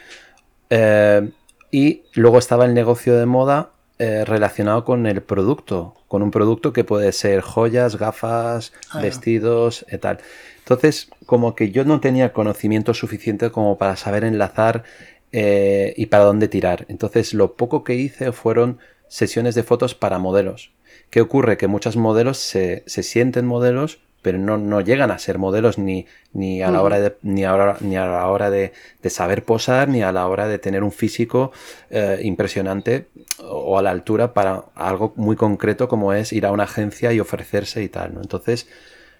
Eh, 0.71 1.31
y 1.73 2.05
luego 2.13 2.39
estaba 2.39 2.67
el 2.67 2.75
negocio 2.75 3.19
de 3.19 3.27
moda 3.27 3.73
eh, 3.99 4.25
relacionado 4.27 4.85
con 4.85 5.07
el 5.07 5.23
producto, 5.23 5.95
con 6.07 6.23
un 6.23 6.31
producto 6.31 6.73
que 6.73 6.85
puede 6.85 7.13
ser 7.13 7.41
joyas, 7.41 7.97
gafas, 7.97 8.73
ah, 8.91 9.01
vestidos 9.01 9.85
y 9.91 9.97
tal. 9.97 10.19
Entonces, 10.59 11.09
como 11.25 11.55
que 11.55 11.71
yo 11.71 11.85
no 11.85 11.99
tenía 11.99 12.35
conocimiento 12.35 12.93
suficiente 12.95 13.51
como 13.51 13.79
para 13.79 13.97
saber 13.97 14.23
enlazar 14.25 14.85
eh, 15.33 15.95
y 15.97 16.07
para 16.07 16.25
dónde 16.25 16.47
tirar. 16.47 16.85
Entonces, 16.89 17.33
lo 17.33 17.55
poco 17.57 17.85
que 17.85 17.95
hice 17.95 18.33
fueron 18.33 18.79
sesiones 19.09 19.55
de 19.55 19.63
fotos 19.63 19.95
para 19.95 20.19
modelos. 20.19 20.73
¿Qué 21.09 21.23
ocurre? 21.23 21.57
Que 21.57 21.69
muchos 21.69 21.97
modelos 21.97 22.37
se, 22.37 22.83
se 22.87 23.03
sienten 23.03 23.47
modelos, 23.47 24.01
pero 24.23 24.39
no, 24.39 24.57
no 24.57 24.81
llegan 24.81 25.11
a 25.11 25.19
ser 25.19 25.39
modelos 25.39 25.79
ni, 25.79 26.07
ni 26.33 26.63
a 26.63 26.71
la 26.71 26.83
hora 26.83 27.01
de 27.01 27.17
ni 27.23 27.45
a, 27.45 27.77
ni 27.81 27.97
a 27.97 28.07
la 28.07 28.27
hora 28.29 28.51
de, 28.51 28.73
saber 29.11 29.45
posar 29.45 29.89
ni 29.89 30.03
a 30.03 30.13
la 30.13 30.27
hora 30.29 30.47
de 30.47 30.59
tener 30.59 30.83
un 30.85 30.93
físico 30.93 31.53
eh, 31.91 32.21
impresionante 32.23 33.07
o 33.41 33.79
a 33.79 33.83
la 33.83 33.91
altura 33.91 34.33
para 34.33 34.65
algo 34.75 35.13
muy 35.17 35.37
concreto 35.37 35.89
como 35.89 36.13
es 36.13 36.33
ir 36.33 36.47
a 36.47 36.53
una 36.53 36.65
agencia 36.65 37.13
y 37.13 37.21
ofrecerse 37.21 37.83
y 37.83 37.89
tal 37.89 38.15
¿no? 38.15 38.23
entonces 38.23 38.69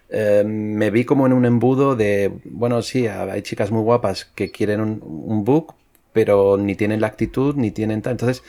eh, 0.09 0.43
me 0.45 0.89
vi 0.89 1.05
como 1.05 1.25
en 1.27 1.33
un 1.33 1.45
embudo 1.45 1.95
de 1.95 2.31
bueno 2.45 2.81
sí 2.81 3.07
hay 3.07 3.41
chicas 3.41 3.71
muy 3.71 3.83
guapas 3.83 4.25
que 4.25 4.51
quieren 4.51 4.79
un, 4.79 5.01
un 5.03 5.43
book 5.43 5.75
pero 6.13 6.57
ni 6.57 6.75
tienen 6.75 7.01
la 7.01 7.07
actitud 7.07 7.55
ni 7.55 7.71
tienen 7.71 8.01
tal 8.01 8.13
entonces 8.13 8.43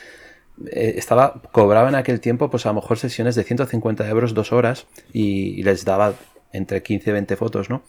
eh, 0.67 0.95
estaba, 0.97 1.43
cobraba 1.51 1.89
en 1.89 1.97
aquel 1.97 2.21
tiempo, 2.21 2.49
pues 2.49 2.65
a 2.67 2.69
lo 2.69 2.77
mejor 2.77 2.99
sesiones 2.99 3.35
de 3.35 3.43
150 3.43 4.09
euros 4.09 4.35
dos 4.35 4.53
horas 4.53 4.87
y, 5.13 5.63
les 5.65 5.85
daba 5.85 6.15
entre 6.55 6.83
15 6.83 7.11
y 7.11 7.13
20 7.13 7.37
fotos, 7.37 7.69
¿no? 7.69 7.83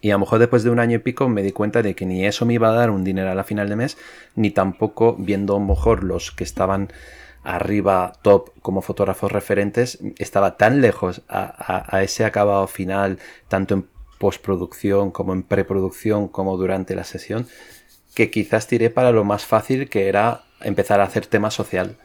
Y 0.00 0.10
a 0.10 0.14
lo 0.14 0.20
mejor 0.20 0.38
después 0.38 0.62
de 0.62 0.70
un 0.70 0.78
año 0.78 0.96
y 0.96 1.00
pico 1.00 1.28
me 1.28 1.42
di 1.42 1.50
cuenta 1.50 1.82
de 1.82 1.94
que 1.94 2.06
ni 2.06 2.24
eso 2.24 2.46
me 2.46 2.54
iba 2.54 2.68
a 2.68 2.72
dar 2.72 2.90
un 2.90 3.02
dinero 3.02 3.30
a 3.30 3.34
la 3.34 3.42
final 3.44 3.68
de 3.68 3.76
mes, 3.76 3.98
ni 4.36 4.50
tampoco 4.50 5.16
viendo 5.18 5.56
a 5.56 5.58
lo 5.58 5.66
mejor 5.66 6.04
los 6.04 6.30
que 6.30 6.44
estaban 6.44 6.92
arriba 7.42 8.12
top 8.22 8.50
como 8.62 8.82
fotógrafos 8.82 9.32
referentes, 9.32 9.98
estaba 10.18 10.56
tan 10.56 10.80
lejos 10.80 11.22
a, 11.28 12.00
ese 12.02 12.24
acabado 12.24 12.66
final, 12.66 13.18
tanto 13.48 13.74
en 13.74 13.86
postproducción 14.18 15.10
como 15.10 15.32
en 15.32 15.42
preproducción 15.42 16.28
como 16.28 16.56
durante 16.56 16.94
la 16.94 17.04
sesión, 17.04 17.48
que 18.14 18.30
quizás 18.30 18.66
tiré 18.66 18.90
para 18.90 19.12
lo 19.12 19.24
más 19.24 19.46
fácil 19.46 19.88
que 19.88 20.08
era 20.08 20.44
empezar 20.60 21.00
a 21.00 21.04
hacer 21.04 21.26
tema 21.26 21.50
social. 21.50 21.96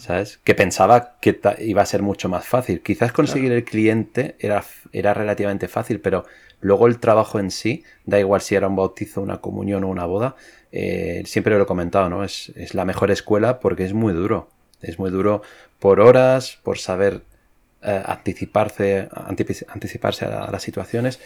¿Sabes? 0.00 0.38
Que 0.44 0.54
pensaba 0.54 1.16
que 1.20 1.40
iba 1.60 1.82
a 1.82 1.86
ser 1.86 2.02
mucho 2.02 2.28
más 2.28 2.46
fácil. 2.46 2.80
Quizás 2.82 3.12
conseguir 3.12 3.52
el 3.52 3.64
cliente 3.64 4.36
era, 4.38 4.64
era 4.92 5.14
relativamente 5.14 5.68
fácil, 5.68 6.00
pero 6.00 6.24
luego 6.60 6.86
el 6.86 6.98
trabajo 6.98 7.38
en 7.38 7.50
sí, 7.50 7.84
da 8.04 8.20
igual 8.20 8.40
si 8.40 8.54
era 8.54 8.68
un 8.68 8.76
bautizo, 8.76 9.22
una 9.22 9.38
comunión 9.38 9.84
o 9.84 9.88
una 9.88 10.06
boda, 10.06 10.36
eh, 10.70 11.22
siempre 11.26 11.56
lo 11.56 11.64
he 11.64 11.66
comentado, 11.66 12.08
¿no? 12.08 12.24
Es, 12.24 12.52
es, 12.56 12.74
la 12.74 12.84
mejor 12.84 13.10
escuela 13.10 13.60
porque 13.60 13.84
es 13.84 13.92
muy 13.92 14.12
duro. 14.12 14.48
Es 14.80 14.98
muy 14.98 15.10
duro 15.10 15.42
por 15.78 16.00
horas, 16.00 16.58
por 16.62 16.78
saber 16.78 17.22
eh, 17.84 18.00
anticiparse, 18.04 19.08
anticiparse 19.68 20.24
a, 20.24 20.48
las 20.52 20.62
situaciones. 20.62 21.18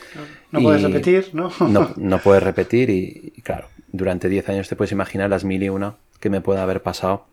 No 0.50 0.62
puedes 0.62 0.82
repetir, 0.82 1.28
¿no? 1.34 1.52
¿no? 1.96 2.18
puedes 2.18 2.42
repetir 2.42 2.88
y, 2.88 3.42
claro, 3.42 3.68
durante 3.92 4.30
10 4.30 4.48
años 4.48 4.68
te 4.68 4.74
puedes 4.74 4.90
imaginar 4.90 5.28
las 5.28 5.44
mil 5.44 5.62
y 5.62 5.68
una 5.68 5.96
que 6.18 6.30
me 6.30 6.40
puede 6.40 6.60
haber 6.60 6.82
pasado 6.82 7.26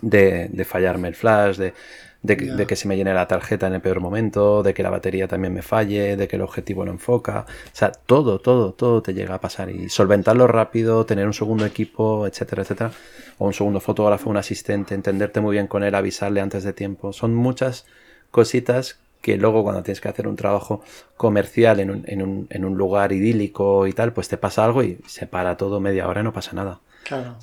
de, 0.00 0.48
de 0.48 0.64
fallarme 0.64 1.08
el 1.08 1.14
flash, 1.14 1.56
de, 1.56 1.74
de, 2.22 2.66
que 2.66 2.76
se 2.76 2.86
me 2.88 2.96
llene 2.96 3.12
la 3.14 3.26
tarjeta 3.26 3.66
en 3.66 3.74
el 3.74 3.80
peor 3.80 4.00
momento, 4.00 4.62
de 4.62 4.74
que 4.74 4.82
la 4.82 4.90
batería 4.90 5.26
también 5.26 5.52
me 5.52 5.62
falle, 5.62 6.16
de 6.16 6.28
que 6.28 6.36
el 6.36 6.42
objetivo 6.42 6.84
no 6.84 6.92
enfoca. 6.92 7.46
O 7.48 7.76
sea, 7.76 7.90
todo, 7.92 8.38
todo, 8.40 8.72
todo 8.72 9.02
te 9.02 9.12
llega 9.14 9.34
a 9.34 9.40
pasar. 9.40 9.70
Y 9.70 9.88
solventarlo 9.88 10.46
rápido, 10.46 11.04
tener 11.04 11.26
un 11.26 11.34
segundo 11.34 11.66
equipo, 11.66 12.26
etcétera, 12.26 12.62
etcétera. 12.62 12.92
O 13.38 13.46
un 13.46 13.52
segundo 13.52 13.80
fotógrafo, 13.80 14.30
un 14.30 14.36
asistente, 14.36 14.94
entenderte 14.94 15.40
muy 15.40 15.54
bien 15.56 15.66
con 15.66 15.82
él, 15.82 15.94
avisarle 15.94 16.40
antes 16.40 16.64
de 16.64 16.72
tiempo. 16.72 17.12
Son 17.12 17.34
muchas 17.34 17.86
cositas 18.30 18.98
que 19.20 19.36
luego 19.36 19.62
cuando 19.62 19.82
tienes 19.82 20.00
que 20.00 20.08
hacer 20.08 20.26
un 20.28 20.36
trabajo 20.36 20.82
comercial 21.16 21.80
en 21.80 21.90
un, 21.90 22.04
en 22.06 22.22
un, 22.22 22.46
en 22.50 22.64
un 22.64 22.76
lugar 22.76 23.12
idílico 23.12 23.86
y 23.86 23.92
tal, 23.92 24.12
pues 24.12 24.28
te 24.28 24.36
pasa 24.36 24.64
algo 24.64 24.82
y 24.82 24.98
se 25.06 25.26
para 25.26 25.56
todo 25.56 25.80
media 25.80 26.08
hora 26.08 26.20
y 26.20 26.24
no 26.24 26.32
pasa 26.32 26.52
nada. 26.54 26.80
Claro. 27.04 27.36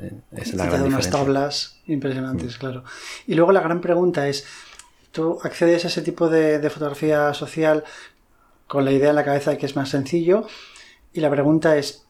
Eh, 0.00 0.12
es 0.32 0.54
la 0.54 0.66
gran 0.66 0.82
unas 0.82 1.10
tablas 1.10 1.80
impresionantes, 1.86 2.56
mm. 2.56 2.60
claro. 2.60 2.84
Y 3.26 3.34
luego 3.34 3.52
la 3.52 3.60
gran 3.60 3.80
pregunta 3.80 4.28
es, 4.28 4.46
¿tú 5.12 5.38
accedes 5.42 5.84
a 5.84 5.88
ese 5.88 6.02
tipo 6.02 6.28
de, 6.28 6.68
fotografía 6.70 7.34
social 7.34 7.84
con 8.66 8.84
la 8.84 8.92
idea 8.92 9.10
en 9.10 9.16
la 9.16 9.24
cabeza 9.24 9.50
de 9.50 9.58
que 9.58 9.66
es 9.66 9.76
más 9.76 9.88
sencillo? 9.88 10.46
Y 11.12 11.20
la 11.20 11.30
pregunta 11.30 11.76
es, 11.76 12.06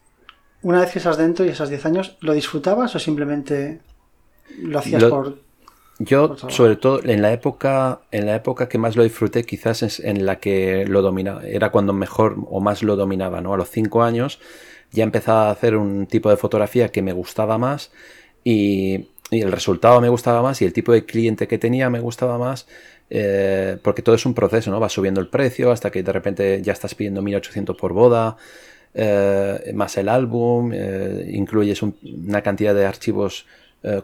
una 0.63 0.81
vez 0.81 0.93
que 0.93 0.99
estás 0.99 1.17
dentro 1.17 1.45
y 1.45 1.49
esas 1.49 1.71
10 1.71 1.87
años, 1.87 2.17
¿lo 2.21 2.35
disfrutabas 2.35 2.95
o 2.95 2.99
simplemente 2.99 3.81
lo 4.59 4.79
hacías 4.79 5.05
por... 5.05 5.39
Yo, 6.03 6.35
sobre 6.49 6.77
todo, 6.77 7.03
en 7.05 7.21
la 7.21 7.31
época, 7.31 8.01
en 8.11 8.25
la 8.25 8.35
época 8.35 8.71
que 8.71 8.79
más 8.79 8.97
lo 8.97 9.03
disfruté, 9.03 9.45
quizás 9.45 9.83
es 9.83 10.01
en 10.01 10.25
la 10.25 10.37
que 10.37 10.87
lo 10.87 11.03
dominaba, 11.03 11.47
era 11.47 11.71
cuando 11.71 11.93
mejor 11.93 12.37
o 12.49 12.59
más 12.59 12.83
lo 12.83 12.97
dominaba, 12.97 13.43
¿no? 13.43 13.53
A 13.53 13.59
los 13.59 13.69
5 13.69 14.03
años 14.03 14.41
ya 14.93 15.05
empezaba 15.05 15.49
a 15.49 15.53
hacer 15.53 15.77
un 15.77 16.07
tipo 16.07 16.31
de 16.31 16.37
fotografía 16.37 16.91
que 16.91 17.03
me 17.03 17.13
gustaba 17.13 17.59
más 17.59 17.91
y, 18.45 19.09
el 19.31 19.53
resultado 19.53 20.01
me 20.01 20.09
gustaba 20.09 20.43
más 20.43 20.61
y 20.61 20.65
el 20.65 20.73
tipo 20.73 20.91
de 20.91 21.05
cliente 21.05 21.47
que 21.47 21.57
tenía 21.57 21.89
me 21.89 22.01
gustaba 22.01 22.37
más 22.37 22.67
eh, 23.11 23.77
porque 23.83 24.03
todo 24.03 24.15
es 24.15 24.27
un 24.27 24.35
proceso, 24.35 24.71
¿no? 24.71 24.81
Va 24.81 24.89
subiendo 24.89 25.21
el 25.21 25.29
precio 25.29 25.71
hasta 25.73 25.91
que 25.91 26.03
de 26.03 26.13
repente 26.13 26.63
ya 26.63 26.73
estás 26.73 26.95
pidiendo 26.95 27.23
1800 27.23 27.77
por 27.77 27.93
boda, 27.93 28.37
eh, 28.95 29.73
más 29.75 29.97
el 29.99 30.09
álbum, 30.09 30.73
eh, 30.73 31.31
incluyes 31.33 31.81
una 31.83 32.43
cantidad 32.43 32.75
de 32.75 32.87
archivos 32.87 33.47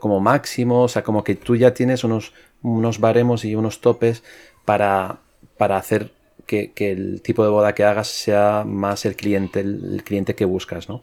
como 0.01 0.21
máximo, 0.21 0.85
o 0.85 0.89
sea, 0.89 1.03
como 1.03 1.23
que 1.23 1.35
tú 1.35 1.55
ya 1.55 1.75
tienes 1.75 2.03
unos, 2.03 2.33
unos 2.63 2.99
baremos 2.99 3.45
y 3.45 3.55
unos 3.55 3.83
topes 3.83 4.23
para, 4.65 5.19
para 5.59 5.77
hacer 5.77 6.13
que, 6.47 6.73
el 6.79 7.21
tipo 7.23 7.45
de 7.45 7.51
boda 7.51 7.75
que 7.75 7.85
hagas 7.85 8.09
sea 8.09 8.65
más 8.67 9.05
el 9.05 9.17
cliente, 9.17 9.61
el, 9.61 10.03
cliente 10.05 10.35
que 10.35 10.45
buscas, 10.45 10.89
¿no? 10.89 11.03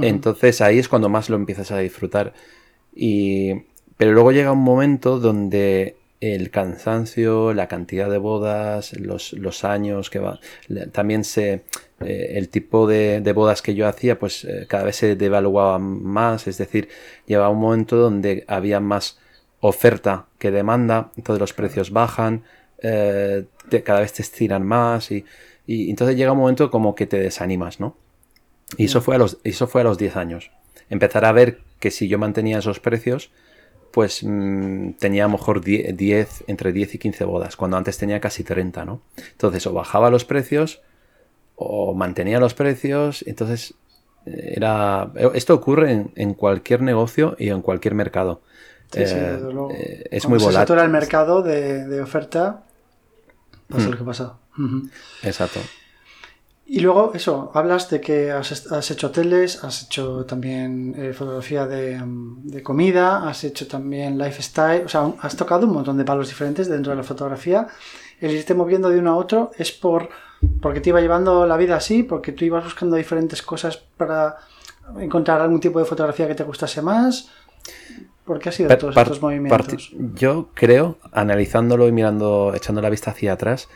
Entonces 0.00 0.60
ahí 0.60 0.78
es 0.78 0.88
cuando 0.88 1.08
más 1.08 1.30
lo 1.30 1.36
empiezas 1.36 1.70
a 1.70 1.78
disfrutar. 1.78 2.34
Y, 2.94 3.52
pero 3.96 4.12
luego 4.12 4.32
llega 4.32 4.52
un 4.52 4.62
momento 4.62 5.20
donde 5.20 5.96
el 6.20 6.50
cansancio, 6.50 7.52
la 7.52 7.68
cantidad 7.68 8.10
de 8.10 8.18
bodas, 8.18 8.92
los, 8.98 9.64
años 9.64 10.10
que 10.10 10.18
va, 10.18 10.40
también 10.92 11.22
se, 11.24 11.64
eh, 12.00 12.32
el 12.36 12.48
tipo 12.48 12.86
de, 12.86 13.20
bodas 13.34 13.62
que 13.62 13.74
yo 13.74 13.86
hacía, 13.86 14.18
pues 14.18 14.44
eh, 14.44 14.66
cada 14.68 14.84
vez 14.84 14.96
se 14.96 15.16
devaluaba 15.16 15.78
más, 15.78 16.46
es 16.46 16.58
decir, 16.58 16.88
llegaba 17.26 17.50
un 17.50 17.60
momento 17.60 17.96
donde 17.96 18.44
había 18.48 18.80
más 18.80 19.18
oferta 19.60 20.26
que 20.38 20.50
demanda, 20.50 21.10
entonces 21.16 21.40
los 21.40 21.52
precios 21.52 21.90
bajan, 21.90 22.44
eh, 22.86 23.46
cada 23.82 24.00
vez 24.00 24.12
te 24.12 24.22
estiran 24.22 24.64
más 24.66 25.10
y, 25.10 25.24
entonces 25.66 26.16
llega 26.16 26.32
un 26.32 26.38
momento 26.38 26.70
como 26.70 26.94
que 26.94 27.06
te 27.06 27.18
desanimas, 27.18 27.80
¿no? 27.80 27.96
Y 28.76 28.84
eso 28.84 29.00
fue 29.00 29.14
a 29.14 29.18
los, 29.18 29.38
eso 29.44 29.66
fue 29.66 29.80
a 29.80 29.84
los 29.84 29.96
10 29.96 30.16
años. 30.16 30.50
Empezar 30.90 31.24
a 31.24 31.32
ver 31.32 31.60
que 31.80 31.90
si 31.90 32.06
yo 32.06 32.18
mantenía 32.18 32.58
esos 32.58 32.80
precios, 32.80 33.30
pues 33.90 34.22
mm, 34.22 34.90
tenía 34.98 35.24
a 35.24 35.28
lo 35.28 35.32
mejor 35.32 35.62
10, 35.62 36.44
entre 36.48 36.72
10 36.72 36.96
y 36.96 36.98
15 36.98 37.24
bodas, 37.24 37.56
cuando 37.56 37.78
antes 37.78 37.96
tenía 37.96 38.20
casi 38.20 38.44
30, 38.44 38.84
¿no? 38.84 39.00
Entonces 39.16 39.66
o 39.66 39.72
bajaba 39.72 40.10
los 40.10 40.26
precios 40.26 40.82
o 41.56 41.94
mantenía 41.94 42.38
los 42.40 42.52
precios, 42.52 43.24
entonces 43.26 43.72
eh, 44.26 44.54
era... 44.56 45.10
Esto 45.32 45.54
ocurre 45.54 46.08
en, 46.14 46.34
cualquier 46.34 46.82
negocio 46.82 47.36
y 47.38 47.48
en 47.48 47.62
cualquier 47.62 47.94
mercado. 47.94 48.42
Eh, 48.92 50.04
es 50.10 50.28
muy 50.28 50.38
volátil. 50.38 50.76
Se 50.76 50.84
el 50.84 50.90
mercado 50.90 51.42
de, 51.42 51.86
de 51.86 52.02
oferta, 52.02 52.64
Pasa 53.68 53.86
lo 53.86 53.94
mm. 53.94 53.98
que 53.98 54.04
pasa. 54.04 54.34
Exacto. 55.22 55.60
Y 56.66 56.80
luego, 56.80 57.12
eso, 57.14 57.50
hablas 57.52 57.90
de 57.90 58.00
que 58.00 58.32
has, 58.32 58.90
hecho 58.90 59.08
hoteles, 59.08 59.62
has 59.64 59.82
hecho 59.82 60.24
también 60.24 60.94
eh, 60.96 61.12
fotografía 61.12 61.66
mm, 61.66 62.46
de, 62.46 62.62
comida, 62.62 63.28
has 63.28 63.44
hecho 63.44 63.66
también 63.66 64.16
lifestyle, 64.16 64.84
o 64.84 64.88
sea, 64.88 65.12
has 65.20 65.36
tocado 65.36 65.66
un 65.66 65.74
montón 65.74 65.98
de 65.98 66.04
palos 66.04 66.28
diferentes 66.28 66.68
dentro 66.68 66.92
de 66.92 66.96
la 66.96 67.02
fotografía. 67.02 67.68
El 68.18 68.30
irte 68.30 68.54
moviendo 68.54 68.88
de 68.88 68.98
uno 68.98 69.12
a 69.12 69.16
otro 69.16 69.50
es 69.58 69.72
por 69.72 70.08
porque 70.60 70.80
te 70.80 70.90
iba 70.90 71.00
llevando 71.00 71.46
la 71.46 71.56
vida 71.56 71.76
así, 71.76 72.02
porque 72.02 72.32
tú 72.32 72.44
ibas 72.44 72.64
buscando 72.64 72.96
diferentes 72.96 73.42
cosas 73.42 73.76
para 73.76 74.36
encontrar 74.98 75.40
algún 75.40 75.60
tipo 75.60 75.78
de 75.78 75.84
fotografía 75.84 76.28
que 76.28 76.34
te 76.34 76.44
gustase 76.44 76.82
más. 76.82 77.30
¿Por 78.24 78.38
qué 78.38 78.48
ha 78.48 78.52
sido 78.52 78.76
todos 78.78 78.96
estos 78.96 79.20
movimientos? 79.20 79.92
Yo 80.14 80.50
creo, 80.54 80.98
analizándolo 81.12 81.86
y 81.88 81.92
mirando, 81.92 82.52
echando 82.54 82.80
la 82.80 82.88
vista 82.88 83.10
hacia 83.10 83.34
atrás, 83.34 83.68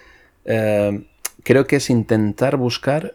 eh, 0.47 1.05
creo 1.43 1.67
que 1.67 1.77
es 1.77 1.91
intentar 1.91 2.57
buscar 2.57 3.15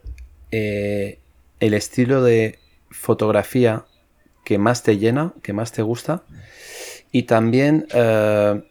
eh, 0.51 1.19
el 1.59 1.73
estilo 1.73 2.23
de 2.23 2.59
fotografía 2.91 3.85
que 4.45 4.59
más 4.59 4.83
te 4.83 4.97
llena, 4.97 5.33
que 5.41 5.53
más 5.53 5.71
te 5.71 5.81
gusta. 5.81 6.23
Y 7.11 7.23
también 7.23 7.87
eh, 7.93 8.61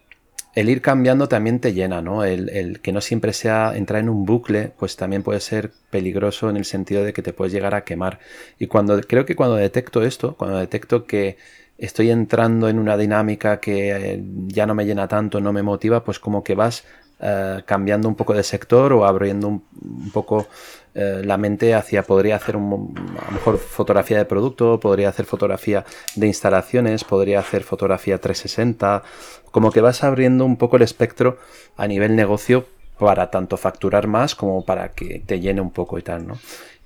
el 0.54 0.68
ir 0.68 0.82
cambiando 0.82 1.28
también 1.28 1.58
te 1.58 1.72
llena, 1.72 2.00
¿no? 2.00 2.24
El, 2.24 2.48
el, 2.50 2.80
que 2.80 2.92
no 2.92 3.00
siempre 3.00 3.32
sea 3.32 3.72
entrar 3.74 4.00
en 4.00 4.08
un 4.08 4.24
bucle, 4.24 4.72
pues 4.78 4.96
también 4.96 5.24
puede 5.24 5.40
ser 5.40 5.72
peligroso 5.90 6.48
en 6.48 6.56
el 6.56 6.64
sentido 6.64 7.02
de 7.02 7.12
que 7.12 7.22
te 7.22 7.32
puedes 7.32 7.52
llegar 7.52 7.74
a 7.74 7.82
quemar. 7.82 8.20
Y 8.58 8.68
cuando 8.68 9.00
creo 9.00 9.24
que 9.26 9.34
cuando 9.34 9.56
detecto 9.56 10.02
esto, 10.02 10.36
cuando 10.36 10.58
detecto 10.58 11.06
que 11.06 11.38
estoy 11.86 12.10
entrando 12.10 12.68
en 12.68 12.78
una 12.78 12.96
dinámica 12.96 13.58
que 13.58 13.90
eh, 13.90 14.22
ya 14.46 14.66
no 14.66 14.74
me 14.74 14.86
llena 14.86 15.08
tanto, 15.08 15.40
no 15.40 15.52
me 15.52 15.62
motiva, 15.62 16.04
pues 16.04 16.20
como 16.20 16.44
que 16.44 16.54
vas 16.54 16.84
eh, 17.20 17.62
cambiando 17.66 18.08
un 18.08 18.14
poco 18.14 18.34
de 18.34 18.44
sector 18.44 18.92
o 18.92 19.04
abriendo 19.04 19.48
un, 19.48 20.10
poco 20.12 20.46
eh, 20.94 21.22
la 21.24 21.36
mente 21.38 21.74
hacia, 21.74 22.04
podría 22.04 22.36
hacer 22.36 22.56
un, 22.56 22.94
a 23.20 23.26
lo 23.26 23.32
mejor 23.32 23.58
fotografía 23.58 24.18
de 24.18 24.24
producto, 24.24 24.78
podría 24.78 25.08
hacer 25.08 25.26
fotografía 25.26 25.84
de 26.14 26.28
instalaciones, 26.28 27.02
podría 27.02 27.40
hacer 27.40 27.64
fotografía 27.64 28.20
360, 28.20 29.02
como 29.50 29.72
que 29.72 29.80
vas 29.80 30.04
abriendo 30.04 30.44
un 30.44 30.56
poco 30.56 30.76
el 30.76 30.82
espectro 30.82 31.38
a 31.76 31.88
nivel 31.88 32.14
negocio 32.14 32.66
para 32.96 33.28
tanto 33.30 33.56
facturar 33.56 34.06
más 34.06 34.36
como 34.36 34.64
para 34.64 34.90
que 34.90 35.20
te 35.26 35.40
llene 35.40 35.60
un 35.60 35.72
poco 35.72 35.98
y 35.98 36.02
tal, 36.02 36.28
¿no? 36.28 36.38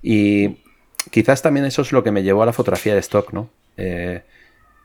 Y 0.02 0.58
quizás 1.10 1.42
también 1.42 1.66
eso 1.66 1.82
es 1.82 1.92
lo 1.92 2.02
que 2.02 2.12
me 2.12 2.22
llevó 2.22 2.42
a 2.42 2.46
la 2.46 2.54
fotografía 2.54 2.94
de 2.94 3.00
stock, 3.00 3.32
¿no? 3.34 3.50
Eh, 3.76 4.22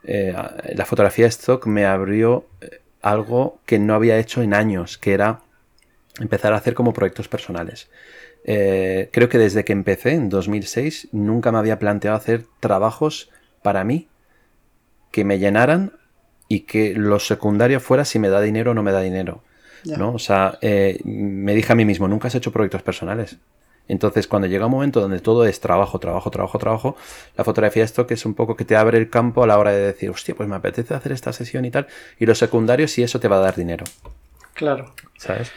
la 0.04 0.86
fotografía 0.86 1.28
stock 1.28 1.68
me 1.68 1.86
abrió 1.86 2.46
eh, 2.62 2.82
algo 3.02 3.60
que 3.66 3.80
no 3.80 3.94
había 3.94 4.18
hecho 4.18 4.42
en 4.42 4.54
años, 4.54 4.98
que 4.98 5.14
era 5.14 5.42
empezar 6.20 6.54
a 6.54 6.58
hacer 6.58 6.74
como 6.74 6.94
proyectos 6.94 7.28
personales. 7.28 7.90
Eh, 8.44 9.10
creo 9.12 9.30
que 9.30 9.38
desde 9.38 9.64
que 9.64 9.74
empecé 9.74 10.14
en 10.14 10.30
2006 10.30 11.10
nunca 11.12 11.52
me 11.52 11.60
había 11.60 11.78
planteado 11.78 12.18
hacer 12.18 12.46
trabajos 12.60 13.30
para 13.62 13.84
mí 13.84 14.08
que 15.12 15.24
me 15.24 15.38
llenaran 15.38 15.94
y 16.48 16.62
que 16.62 16.96
lo 16.96 17.20
secundario 17.20 17.80
fuera 17.80 18.04
si 18.04 18.18
me 18.18 18.30
da 18.30 18.42
dinero 18.42 18.72
o 18.72 18.74
no 18.74 18.84
me 18.84 18.92
da 18.92 19.02
dinero. 19.02 19.44
¿no? 19.86 20.14
O 20.14 20.20
sea, 20.20 20.58
eh, 20.62 21.00
me 21.04 21.56
dije 21.56 21.72
a 21.72 21.76
mí 21.76 21.86
mismo, 21.86 22.08
nunca 22.08 22.28
has 22.28 22.36
hecho 22.36 22.52
proyectos 22.52 22.84
personales. 22.84 23.38
Entonces, 23.92 24.26
cuando 24.26 24.48
llega 24.48 24.68
un 24.68 24.72
momento 24.72 25.02
donde 25.02 25.20
todo 25.20 25.46
es 25.46 25.60
trabajo, 25.60 26.00
trabajo, 26.00 26.32
trabajo, 26.32 26.58
trabajo, 26.58 26.96
la 27.36 27.44
fotografía 27.44 27.84
esto 27.84 28.08
que 28.08 28.14
es 28.14 28.26
un 28.26 28.36
poco 28.36 28.56
que 28.56 28.64
te 28.64 28.78
abre 28.78 28.98
el 28.98 29.10
campo 29.10 29.44
a 29.44 29.48
la 29.48 29.60
hora 29.60 29.72
de 29.72 29.82
decir, 29.82 30.10
hostia, 30.10 30.34
pues 30.34 30.48
me 30.48 30.56
apetece 30.56 30.94
hacer 30.94 31.12
esta 31.12 31.34
sesión 31.34 31.66
y 31.66 31.72
tal. 31.72 31.88
Y 32.18 32.26
lo 32.26 32.34
secundario, 32.34 32.88
si 32.88 33.04
eso 33.04 33.20
te 33.20 33.28
va 33.28 33.36
a 33.36 33.40
dar 33.40 33.56
dinero. 33.56 33.84
Claro. 34.54 34.94
¿Sabes? 35.18 35.52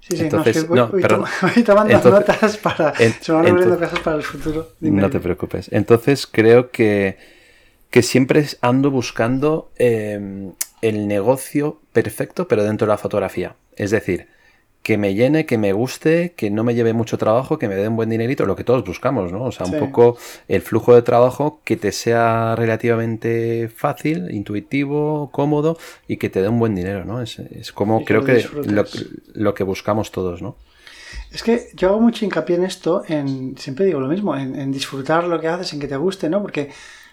Sí, 0.00 0.16
sí, 0.16 0.22
Entonces, 0.24 0.68
no, 0.68 0.88
voy, 0.88 1.02
tomando 1.64 2.10
notas 2.10 2.56
para. 2.56 2.92
se 3.20 3.30
van 3.30 3.46
abriendo 3.46 3.78
cosas 3.78 4.00
para 4.00 4.16
el 4.16 4.24
futuro. 4.24 4.72
no 4.80 5.10
te 5.10 5.20
preocupes. 5.20 5.68
Entonces, 5.70 6.26
creo 6.26 6.72
que, 6.72 7.18
que 7.90 8.02
siempre 8.02 8.44
ando 8.62 8.90
buscando 8.90 9.70
em, 9.76 10.54
el 10.82 11.06
negocio 11.06 11.78
perfecto, 11.92 12.48
pero 12.48 12.64
dentro 12.64 12.88
de 12.88 12.94
la 12.94 12.98
fotografía. 12.98 13.54
Es 13.76 13.92
decir, 13.92 14.26
que 14.90 14.98
me 14.98 15.14
llene, 15.14 15.46
que 15.46 15.56
me 15.56 15.72
guste, 15.72 16.32
que 16.36 16.50
no 16.50 16.64
me 16.64 16.74
lleve 16.74 16.92
mucho 16.94 17.16
trabajo, 17.16 17.60
que 17.60 17.68
me 17.68 17.76
dé 17.76 17.86
un 17.86 17.94
buen 17.94 18.10
dinerito, 18.10 18.44
lo 18.44 18.56
que 18.56 18.64
todos 18.64 18.84
buscamos, 18.84 19.30
¿no? 19.30 19.44
O 19.44 19.52
sea, 19.52 19.64
un 19.66 19.78
poco 19.78 20.18
el 20.48 20.62
flujo 20.62 20.96
de 20.96 21.02
trabajo 21.02 21.60
que 21.62 21.76
te 21.76 21.92
sea 21.92 22.56
relativamente 22.56 23.68
fácil, 23.68 24.32
intuitivo, 24.32 25.30
cómodo 25.30 25.78
y 26.08 26.16
que 26.16 26.28
te 26.28 26.42
dé 26.42 26.48
un 26.48 26.58
buen 26.58 26.74
dinero, 26.74 27.04
¿no? 27.04 27.22
Es, 27.22 27.40
como 27.72 28.04
creo 28.04 28.24
que 28.24 28.44
lo, 29.34 29.54
que 29.54 29.62
buscamos 29.62 30.10
todos, 30.10 30.42
¿no? 30.42 30.56
Es 31.30 31.44
que 31.44 31.68
yo 31.76 31.90
hago 31.90 32.00
mucho 32.00 32.24
hincapié 32.24 32.56
en 32.56 32.64
esto, 32.64 33.04
en 33.06 33.56
siempre 33.58 33.84
digo 33.84 34.00
lo 34.00 34.08
mismo, 34.08 34.36
en, 34.36 34.58
en 34.58 34.72
disfrutar 34.72 35.22
lo 35.22 35.40
que 35.40 35.46
haces, 35.46 35.72
en 35.72 35.78
que 35.78 35.86
te 35.86 35.96
guste, 35.96 36.28
¿no? 36.28 36.42
Porque 36.42 36.70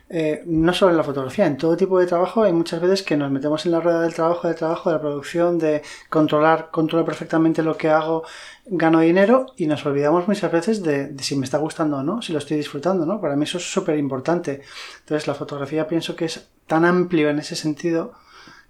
eh, 0.10 0.42
no 0.46 0.74
solo 0.74 0.92
en 0.92 0.98
la 0.98 1.04
fotografía, 1.04 1.46
en 1.46 1.58
todo 1.58 1.76
tipo 1.76 2.00
de 2.00 2.08
trabajo 2.08 2.44
hay 2.44 2.54
muchas 2.54 2.80
veces 2.80 3.04
que 3.04 3.18
nos 3.18 3.30
metemos 3.30 3.66
en 3.66 3.74
la 3.74 3.82
rueda 3.82 4.02
del 4.02 4.14
trabajo, 4.14 4.48
del 4.48 4.56
trabajo, 4.56 4.90
de 4.90 4.96
la 4.96 5.02
producción, 5.02 5.60
de 5.60 5.82
controlar, 6.10 6.70
controlar 6.72 7.06
perfectamente 7.06 7.62
lo 7.62 7.76
que 7.76 7.90
hago, 7.90 8.24
gano 8.66 9.02
dinero 9.02 9.48
y 9.58 9.68
nos 9.68 9.86
olvidamos 9.86 10.26
muchas 10.28 10.50
veces 10.52 10.82
de, 10.82 11.14
si 11.20 11.36
me 11.36 11.44
está 11.44 11.58
gustando 11.58 11.98
o 11.98 12.04
no, 12.04 12.22
si 12.22 12.32
lo 12.32 12.40
estoy 12.40 12.56
disfrutando, 12.56 13.06
¿no? 13.06 13.20
Para 13.20 13.36
mí 13.36 13.44
eso 13.44 13.58
es 13.58 13.70
súper 13.70 13.98
importante. 13.98 14.62
Entonces 15.00 15.28
la 15.28 15.34
fotografía 15.34 15.88
pienso 15.88 16.16
que 16.16 16.26
es 16.26 16.48
tan 16.68 16.86
amplio 16.86 17.30
en 17.30 17.40
ese 17.40 17.58
sentido, 17.58 18.14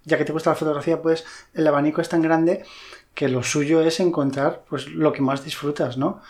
ya 0.04 0.18
que 0.18 0.24
te 0.24 0.32
gusta 0.32 0.50
la 0.50 0.56
fotografía, 0.56 1.00
pues 1.00 1.24
el 1.54 1.66
abanico 1.66 2.00
es 2.00 2.08
tan 2.08 2.22
grande 2.22 2.64
que 3.14 3.28
lo 3.28 3.42
suyo 3.42 3.80
es 3.82 4.00
encontrar 4.00 4.62
pues 4.68 4.86
lo 4.88 5.12
que 5.12 5.22
más 5.22 5.44
disfrutas, 5.44 5.98
¿no? 5.98 6.20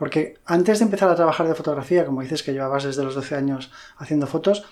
Porque 0.00 0.38
antes 0.46 0.78
de 0.78 0.86
empezar 0.86 1.10
a 1.10 1.14
trabajar 1.14 1.46
de 1.46 1.54
fotografía, 1.54 2.06
como 2.06 2.22
dices 2.22 2.42
que 2.42 2.54
llevabas 2.54 2.84
desde 2.84 3.04
los 3.04 3.14
12 3.14 3.34
años 3.34 3.70
haciendo 3.98 4.26
fotos, 4.26 4.64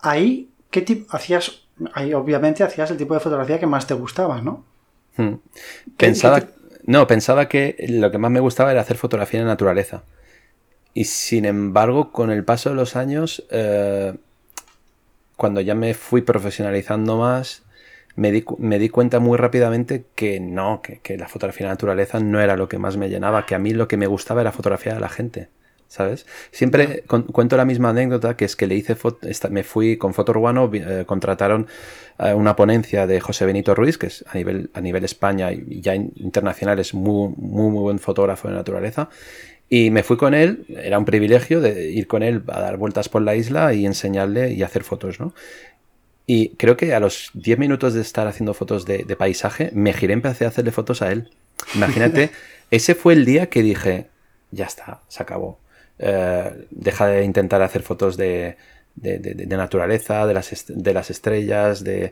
ahí, 0.00 0.48
¿qué 0.70 0.80
tipo 0.80 1.14
hacías? 1.14 1.66
Ahí 1.92 2.14
obviamente 2.14 2.64
hacías 2.64 2.90
el 2.90 2.96
tipo 2.96 3.12
de 3.12 3.20
fotografía 3.20 3.60
que 3.60 3.66
más 3.66 3.86
te 3.86 3.92
gustaba, 3.92 4.40
¿no? 4.40 4.64
Hmm. 5.18 5.34
Pensaba, 5.98 6.42
no, 6.84 7.06
pensaba 7.06 7.50
que 7.50 7.76
lo 7.86 8.10
que 8.10 8.16
más 8.16 8.30
me 8.30 8.40
gustaba 8.40 8.70
era 8.72 8.80
hacer 8.80 8.96
fotografía 8.96 9.40
en 9.40 9.46
naturaleza. 9.46 10.04
Y 10.94 11.04
sin 11.04 11.44
embargo, 11.44 12.10
con 12.10 12.30
el 12.30 12.42
paso 12.42 12.70
de 12.70 12.76
los 12.76 12.96
años, 12.96 13.44
eh, 13.50 14.14
cuando 15.36 15.60
ya 15.60 15.74
me 15.74 15.92
fui 15.92 16.22
profesionalizando 16.22 17.18
más, 17.18 17.62
me 18.16 18.32
di, 18.32 18.88
cuenta 18.88 19.20
muy 19.20 19.36
rápidamente 19.36 20.06
que 20.14 20.40
no, 20.40 20.82
que, 20.82 21.16
la 21.18 21.28
fotografía 21.28 21.66
de 21.66 21.72
naturaleza 21.72 22.18
no 22.18 22.40
era 22.40 22.56
lo 22.56 22.68
que 22.68 22.78
más 22.78 22.96
me 22.96 23.08
llenaba, 23.08 23.46
que 23.46 23.54
a 23.54 23.58
mí 23.58 23.72
lo 23.72 23.88
que 23.88 23.96
me 23.96 24.06
gustaba 24.06 24.40
era 24.40 24.52
fotografía 24.52 24.94
de 24.94 25.00
la 25.00 25.08
gente. 25.08 25.48
¿Sabes? 25.88 26.26
Siempre 26.50 27.04
cuento 27.06 27.56
la 27.56 27.64
misma 27.64 27.90
anécdota 27.90 28.36
que 28.36 28.44
es 28.44 28.56
que 28.56 28.66
le 28.66 28.74
hice 28.74 28.96
me 29.50 29.62
fui 29.62 29.96
con 29.96 30.14
Foto 30.14 30.32
Urbano, 30.32 30.68
eh, 30.74 31.04
contrataron 31.06 31.68
eh, 32.18 32.34
una 32.34 32.56
ponencia 32.56 33.06
de 33.06 33.20
José 33.20 33.46
Benito 33.46 33.72
Ruiz, 33.72 33.96
que 33.96 34.08
es 34.08 34.24
a 34.28 34.36
nivel, 34.36 34.68
a 34.74 34.80
nivel 34.80 35.04
España 35.04 35.52
y 35.52 35.80
ya 35.80 35.94
internacional 35.94 36.80
es 36.80 36.92
muy, 36.92 37.32
muy, 37.36 37.70
muy 37.70 37.82
buen 37.82 38.00
fotógrafo 38.00 38.48
de 38.48 38.54
naturaleza. 38.54 39.10
Y 39.68 39.90
me 39.90 40.02
fui 40.02 40.16
con 40.16 40.34
él, 40.34 40.64
era 40.68 40.98
un 40.98 41.04
privilegio 41.04 41.60
de 41.60 41.90
ir 41.90 42.08
con 42.08 42.22
él 42.22 42.42
a 42.48 42.60
dar 42.60 42.76
vueltas 42.76 43.08
por 43.08 43.22
la 43.22 43.36
isla 43.36 43.72
y 43.72 43.86
enseñarle 43.86 44.52
y 44.52 44.62
hacer 44.62 44.82
fotos, 44.82 45.20
¿no? 45.20 45.34
Y 46.26 46.50
creo 46.56 46.76
que 46.76 46.92
a 46.94 47.00
los 47.00 47.30
10 47.34 47.58
minutos 47.58 47.94
de 47.94 48.00
estar 48.00 48.26
haciendo 48.26 48.52
fotos 48.52 48.84
de, 48.84 49.04
paisaje, 49.16 49.70
me 49.72 49.92
giré 49.92 50.12
y 50.12 50.14
empecé 50.14 50.44
a 50.44 50.48
hacerle 50.48 50.72
fotos 50.72 51.00
a 51.00 51.12
él. 51.12 51.30
Imagínate, 51.74 52.30
ese 52.70 52.94
fue 52.96 53.12
el 53.12 53.24
día 53.24 53.48
que 53.48 53.62
dije, 53.62 54.08
ya 54.50 54.66
está, 54.66 55.02
se 55.06 55.22
acabó. 55.22 55.60
Eh, 55.98 56.66
deja 56.70 57.06
de 57.06 57.24
intentar 57.24 57.62
hacer 57.62 57.82
fotos 57.82 58.16
de, 58.16 58.56
naturaleza, 58.96 60.26
de 60.26 60.34
las, 60.34 60.64
de 60.66 60.94
las 60.94 61.10
estrellas, 61.10 61.84
de, 61.84 62.10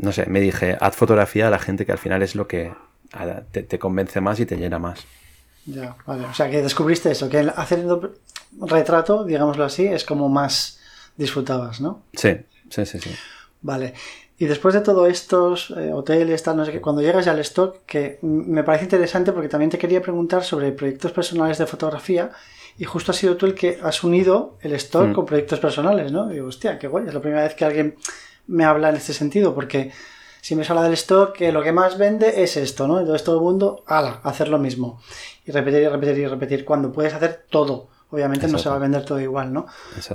no 0.00 0.10
sé, 0.10 0.26
me 0.26 0.40
dije, 0.40 0.76
haz 0.80 0.96
fotografía 0.96 1.46
a 1.46 1.50
la 1.50 1.60
gente 1.60 1.86
que 1.86 1.92
al 1.92 1.98
final 1.98 2.20
es 2.22 2.34
lo 2.34 2.48
que 2.48 2.72
te, 3.52 3.62
te 3.62 3.78
convence 3.78 4.20
más 4.20 4.40
y 4.40 4.46
te 4.46 4.56
llena 4.56 4.80
más. 4.80 5.06
Ya, 5.66 5.96
vale. 6.04 6.26
O 6.26 6.34
sea, 6.34 6.50
que 6.50 6.62
descubriste 6.62 7.12
eso, 7.12 7.28
que 7.28 7.48
haciendo 7.56 8.12
retrato, 8.60 9.24
digámoslo 9.24 9.64
así, 9.64 9.86
es 9.86 10.04
como 10.04 10.28
más 10.28 10.80
disfrutabas, 11.16 11.80
¿no? 11.80 12.02
Sí, 12.12 12.36
Sí, 12.70 12.86
sí, 12.86 12.98
sí. 13.00 13.10
Vale. 13.62 13.94
Y 14.36 14.46
después 14.46 14.74
de 14.74 14.80
todo 14.80 15.06
estos 15.06 15.70
eh, 15.70 15.92
hoteles, 15.92 16.42
tal, 16.42 16.56
no 16.56 16.64
sé 16.64 16.72
qué, 16.72 16.80
cuando 16.80 17.02
llegas 17.02 17.24
ya 17.24 17.32
al 17.32 17.38
stock, 17.40 17.78
que 17.86 18.18
me 18.22 18.64
parece 18.64 18.84
interesante 18.84 19.32
porque 19.32 19.48
también 19.48 19.70
te 19.70 19.78
quería 19.78 20.02
preguntar 20.02 20.42
sobre 20.42 20.72
proyectos 20.72 21.12
personales 21.12 21.58
de 21.58 21.66
fotografía 21.66 22.30
y 22.76 22.84
justo 22.84 23.12
has 23.12 23.18
sido 23.18 23.36
tú 23.36 23.46
el 23.46 23.54
que 23.54 23.78
has 23.80 24.02
unido 24.02 24.58
el 24.60 24.72
stock 24.72 25.08
mm. 25.08 25.12
con 25.12 25.26
proyectos 25.26 25.60
personales, 25.60 26.10
¿no? 26.10 26.30
Y 26.30 26.34
digo, 26.34 26.48
hostia, 26.48 26.78
qué 26.78 26.88
guay, 26.88 27.06
es 27.06 27.14
la 27.14 27.20
primera 27.20 27.44
vez 27.44 27.54
que 27.54 27.64
alguien 27.64 27.96
me 28.48 28.64
habla 28.64 28.88
en 28.88 28.96
este 28.96 29.12
sentido 29.12 29.54
porque 29.54 29.92
si 30.40 30.56
me 30.56 30.66
habla 30.66 30.82
del 30.82 30.94
stock, 30.94 31.32
que 31.32 31.52
lo 31.52 31.62
que 31.62 31.72
más 31.72 31.96
vende 31.96 32.42
es 32.42 32.56
esto, 32.56 32.88
¿no? 32.88 32.98
Entonces 32.98 33.24
todo 33.24 33.36
el 33.36 33.42
mundo, 33.42 33.82
ala, 33.86 34.20
hacer 34.24 34.48
lo 34.48 34.58
mismo. 34.58 35.00
Y 35.46 35.52
repetir 35.52 35.82
y 35.82 35.88
repetir 35.88 36.18
y 36.18 36.26
repetir 36.26 36.64
cuando 36.66 36.92
puedes 36.92 37.14
hacer 37.14 37.46
todo. 37.48 37.88
Obviamente 38.10 38.46
no 38.48 38.58
se 38.58 38.68
va 38.68 38.74
a 38.74 38.78
vender 38.78 39.04
todo 39.04 39.20
igual, 39.20 39.52
¿no? 39.52 39.66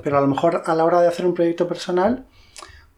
Pero 0.04 0.18
a 0.20 0.22
lo 0.22 0.28
mejor 0.28 0.62
a 0.66 0.76
la 0.76 0.86
hora 0.86 1.02
de 1.02 1.08
hacer 1.08 1.26
un 1.26 1.34
proyecto 1.34 1.68
personal 1.68 2.28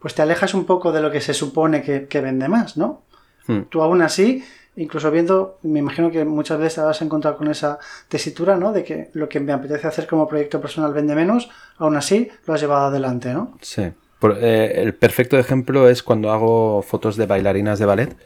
pues 0.02 0.14
te 0.14 0.22
alejas 0.22 0.52
un 0.52 0.64
poco 0.64 0.90
de 0.90 1.00
lo 1.00 1.10
que 1.10 1.20
se 1.20 1.32
supone 1.32 1.80
que, 1.82 2.20
vende 2.20 2.48
más, 2.48 2.76
¿no? 2.76 3.02
Hmm. 3.46 3.62
Tú 3.70 3.82
aún 3.82 4.02
así, 4.02 4.44
incluso 4.74 5.10
viendo, 5.12 5.58
me 5.62 5.78
imagino 5.78 6.10
que 6.10 6.24
muchas 6.24 6.58
veces 6.58 6.74
te 6.74 6.80
vas 6.80 7.00
a 7.00 7.04
encontrar 7.04 7.36
con 7.36 7.48
esa 7.48 7.78
tesitura, 8.08 8.56
¿no? 8.56 8.72
De 8.72 8.82
que 8.82 9.10
lo 9.12 9.28
que 9.28 9.38
me 9.38 9.52
apetece 9.52 9.86
hacer 9.86 10.08
como 10.08 10.26
proyecto 10.26 10.60
personal 10.60 10.92
vende 10.92 11.14
menos, 11.14 11.48
aún 11.78 11.96
así 11.96 12.28
lo 12.46 12.52
has 12.52 12.60
llevado 12.60 12.86
adelante, 12.86 13.32
¿no? 13.32 13.56
Sí. 13.60 13.92
Eh, 14.40 14.72
el 14.76 14.94
perfecto 14.94 15.38
ejemplo 15.38 15.88
es 15.88 16.02
cuando 16.02 16.32
hago 16.32 16.82
fotos 16.82 17.16
de 17.16 17.26
bailarinas 17.26 17.78
de 17.78 17.86
ballet. 17.86 18.16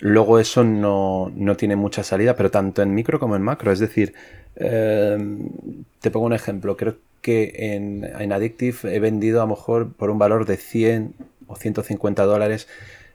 Luego 0.00 0.38
eso 0.38 0.62
no, 0.62 1.32
tiene 1.56 1.76
mucha 1.76 2.02
salida, 2.02 2.36
pero 2.36 2.50
tanto 2.50 2.82
en 2.82 2.94
micro 2.94 3.18
como 3.18 3.36
en 3.36 3.42
macro. 3.42 3.72
Es 3.72 3.78
decir, 3.78 4.12
eh, 4.56 5.16
te 6.00 6.10
pongo 6.10 6.26
un 6.26 6.32
ejemplo. 6.34 6.76
Creo 6.76 6.96
que 7.24 7.54
en, 7.74 8.04
en 8.04 8.32
Addictive 8.32 8.94
he 8.94 9.00
vendido 9.00 9.40
a 9.40 9.44
lo 9.44 9.56
mejor 9.56 9.94
por 9.94 10.10
un 10.10 10.18
valor 10.18 10.44
de 10.44 10.58
100 10.58 11.14
o 11.46 11.56
150 11.56 12.22
dólares 12.24 12.68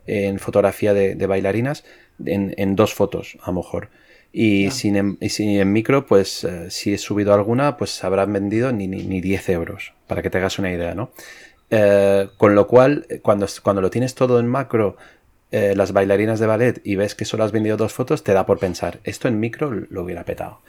en 0.07 0.39
fotografía 0.39 0.95
de, 0.95 1.27
bailarinas 1.27 1.83
en, 2.25 2.75
dos 2.75 2.95
fotos 2.95 3.37
a 3.43 3.51
lo 3.51 3.57
mejor. 3.57 3.89
Y, 4.33 4.71
si 4.71 4.89
en, 4.89 5.71
micro, 5.71 6.07
pues 6.07 6.43
eh, 6.43 6.71
si 6.71 6.93
he 6.93 6.97
subido 6.97 7.35
alguna, 7.35 7.77
pues 7.77 8.03
habrán 8.03 8.33
vendido 8.33 8.71
ni, 8.71 8.87
ni, 8.87 9.21
10 9.21 9.49
euros, 9.49 9.93
para 10.07 10.23
que 10.23 10.31
te 10.31 10.39
hagas 10.39 10.57
una 10.57 10.71
idea, 10.71 10.95
¿no? 10.95 11.11
Eh, 11.69 12.29
con 12.37 12.55
lo 12.55 12.65
cual, 12.65 13.05
cuando, 13.21 13.45
cuando 13.61 13.81
lo 13.83 13.91
tienes 13.91 14.15
todo 14.15 14.39
en 14.39 14.47
macro, 14.47 14.97
eh, 15.51 15.75
las 15.75 15.93
bailarinas 15.93 16.39
de 16.39 16.47
ballet, 16.47 16.81
y 16.83 16.95
ves 16.95 17.13
que 17.13 17.25
solo 17.25 17.43
has 17.43 17.51
vendido 17.51 17.77
dos 17.77 17.93
fotos, 17.93 18.23
te 18.23 18.33
da 18.33 18.47
por 18.47 18.57
pensar, 18.57 18.99
esto 19.03 19.27
en 19.27 19.39
micro 19.39 19.69
lo 19.71 20.03
hubiera 20.03 20.25
petado. 20.25 20.61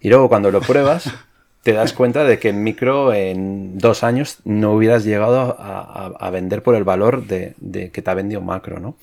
Y 0.00 0.10
luego 0.10 0.28
cuando 0.28 0.52
lo 0.52 0.60
pruebas, 0.60 1.12
te 1.64 1.72
das 1.72 1.94
cuenta 1.94 2.24
de 2.24 2.38
que 2.38 2.50
en 2.50 2.62
micro 2.62 3.14
en 3.14 3.78
dos 3.78 4.04
años 4.04 4.38
no 4.44 4.74
hubieras 4.74 5.02
llegado 5.02 5.56
a, 5.58 6.30
vender 6.30 6.62
por 6.62 6.74
el 6.74 6.84
valor 6.84 7.26
de, 7.26 7.54
que 7.90 8.02
te 8.02 8.10
ha 8.10 8.14
vendido 8.14 8.42
macro, 8.42 8.80
¿no? 8.80 8.96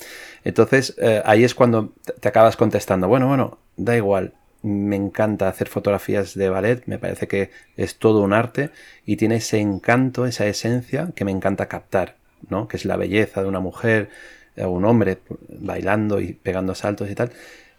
Entonces 0.43 0.95
eh, 0.99 1.23
ahí 1.25 1.43
es 1.43 1.55
cuando 1.55 1.91
te 2.19 2.29
acabas 2.29 2.57
contestando, 2.57 3.07
bueno, 3.07 3.27
bueno, 3.27 3.57
da 3.77 3.97
igual, 3.97 4.33
me 4.61 4.95
encanta 4.95 5.47
hacer 5.47 5.69
fotografías 5.69 6.35
de 6.35 6.49
ballet, 6.49 6.83
me 6.85 6.99
parece 6.99 7.27
que 7.27 7.49
es 7.77 7.97
todo 7.97 8.21
un 8.21 8.31
arte 8.31 8.69
y 9.07 9.15
tiene 9.15 9.37
ese 9.37 9.59
encanto, 9.59 10.27
esa 10.27 10.45
esencia 10.45 11.09
que 11.15 11.25
me 11.25 11.31
encanta 11.31 11.65
captar, 11.65 12.17
¿no? 12.47 12.67
Que 12.67 12.77
es 12.77 12.85
la 12.85 12.95
belleza 12.95 13.41
de 13.41 13.49
una 13.49 13.59
mujer 13.59 14.09
o 14.55 14.67
un 14.67 14.85
hombre 14.85 15.17
bailando 15.49 16.21
y 16.21 16.33
pegando 16.33 16.75
saltos 16.75 17.09
y 17.09 17.15
tal 17.15 17.31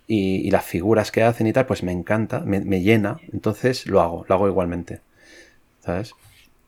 y, 0.06 0.50
las 0.50 0.64
figuras 0.64 1.10
que 1.10 1.22
hacen 1.22 1.46
y 1.46 1.52
tal, 1.52 1.66
pues 1.66 1.82
me 1.82 1.92
encanta, 1.92 2.40
me, 2.40 2.80
llena, 2.80 3.18
entonces 3.32 3.86
lo 3.86 4.00
hago, 4.00 4.24
lo 4.28 4.34
hago 4.34 4.48
igualmente. 4.48 5.00
¿Sabes? 5.84 6.12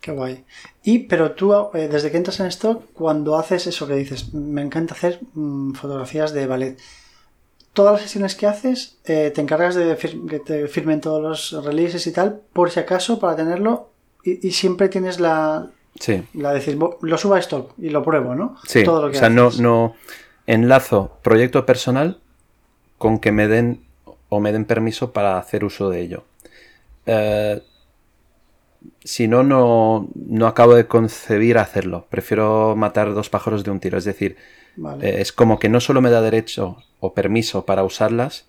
Qué 0.01 0.13
guay. 0.13 0.45
Y, 0.83 1.01
pero 1.01 1.33
tú, 1.33 1.55
eh, 1.75 1.89
desde 1.89 2.11
que 2.11 2.17
entras 2.17 2.41
en 2.41 2.47
stock, 2.47 2.85
cuando 2.93 3.37
haces 3.37 3.67
eso 3.67 3.87
que 3.87 3.95
dices, 3.95 4.35
me 4.35 4.63
encanta 4.63 4.95
hacer 4.95 5.21
mm, 5.35 5.73
fotografías 5.73 6.33
de 6.33 6.47
ballet, 6.47 6.79
todas 7.73 7.93
las 7.93 8.03
sesiones 8.03 8.35
que 8.35 8.47
haces, 8.47 8.99
eh, 9.05 9.33
te 9.35 9.41
encargas 9.41 9.75
de 9.75 9.97
que 10.29 10.39
te 10.41 10.69
firmen 10.69 11.01
todos 11.01 11.23
los 11.53 11.65
releases 11.65 12.07
y 12.07 12.13
tal, 12.13 12.41
por 12.53 12.71
si 12.71 12.81
acaso, 12.81 13.19
para 13.19 13.37
tenerlo, 13.37 13.91
y, 14.25 14.53
siempre 14.53 14.89
tienes 14.89 15.21
la, 15.21 15.71
Sí. 16.01 16.25
La 16.35 16.53
decir, 16.53 16.77
lo 16.77 17.19
subo 17.19 17.35
a 17.35 17.39
stock 17.39 17.73
y 17.79 17.91
lo 17.91 18.03
pruebo, 18.03 18.35
¿no? 18.35 18.57
Sí. 18.67 18.85
o 18.85 19.13
sea, 19.13 19.29
no, 19.29 19.51
no 19.51 19.95
enlazo 20.47 21.19
proyecto 21.23 21.65
personal 21.65 22.21
con 22.99 23.19
que 23.19 23.33
me 23.33 23.49
den 23.49 23.85
o 24.29 24.41
me 24.41 24.53
den 24.53 24.65
permiso 24.65 25.13
para 25.13 25.39
hacer 25.39 25.65
uso 25.65 25.91
de 25.91 26.01
ello. 26.01 26.25
Eh, 27.07 27.63
si 29.03 29.29
no, 29.29 29.43
no, 29.43 30.47
acabo 30.47 30.75
de 30.75 30.87
concebir 30.87 31.59
hacerlo. 31.59 32.07
Prefiero 32.11 32.75
matar 32.77 33.15
dos 33.15 33.31
pájaros 33.31 33.65
de 33.65 33.71
un 33.71 33.81
tiro. 33.81 33.99
Es 33.99 34.05
decir, 34.05 34.37
eh, 35.01 35.17
es 35.19 35.33
como 35.33 35.59
que 35.59 35.69
no 35.69 35.81
solo 35.81 36.01
me 36.01 36.11
da 36.11 36.21
derecho 36.21 36.79
o 37.01 37.15
permiso 37.15 37.65
para 37.65 37.85
usarlas 37.85 38.47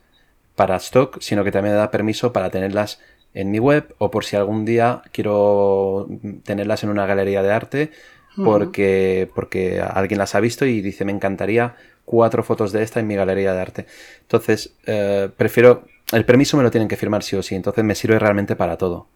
para 0.56 0.78
stock, 0.78 1.20
sino 1.20 1.44
que 1.44 1.52
también 1.52 1.76
me 1.76 1.80
da 1.80 1.92
permiso 1.92 2.32
para 2.32 2.50
tenerlas 2.50 3.00
en 3.34 3.52
mi 3.52 3.60
web 3.60 3.94
o 3.98 4.10
por 4.10 4.24
si 4.24 4.38
algún 4.38 4.64
día 4.64 5.02
quiero 5.12 6.08
tenerlas 6.44 6.84
en 6.84 6.90
una 6.90 7.06
galería 7.06 7.44
de 7.44 7.52
arte 7.52 7.92
porque, 8.38 9.30
porque 9.34 9.82
alguien 9.82 10.18
las 10.18 10.36
ha 10.36 10.40
visto 10.40 10.66
y 10.66 10.82
dice 10.82 11.06
me 11.06 11.12
encantaría 11.12 11.76
cuatro 12.06 12.44
fotos 12.44 12.72
de 12.72 12.84
esta 12.84 13.00
en 13.00 13.08
mi 13.08 13.16
galería 13.16 13.54
de 13.54 13.62
arte. 13.62 13.86
Entonces, 14.22 14.76
eh, 14.86 15.30
prefiero, 15.36 15.86
el 16.12 16.26
permiso 16.26 16.56
me 16.58 16.64
lo 16.64 16.72
tienen 16.72 16.88
que 16.88 16.96
firmar 16.98 17.24
sí 17.24 17.36
o 17.36 17.44
sí, 17.44 17.56
entonces 17.56 17.84
me 17.84 17.96
sirve 17.96 18.20
realmente 18.20 18.56
para 18.56 18.78
todo. 18.78 19.08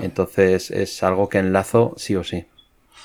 Entonces 0.00 0.70
es 0.70 1.02
algo 1.02 1.28
que 1.28 1.38
enlazo 1.38 1.94
sí 1.96 2.16
o 2.16 2.24
sí. 2.24 2.46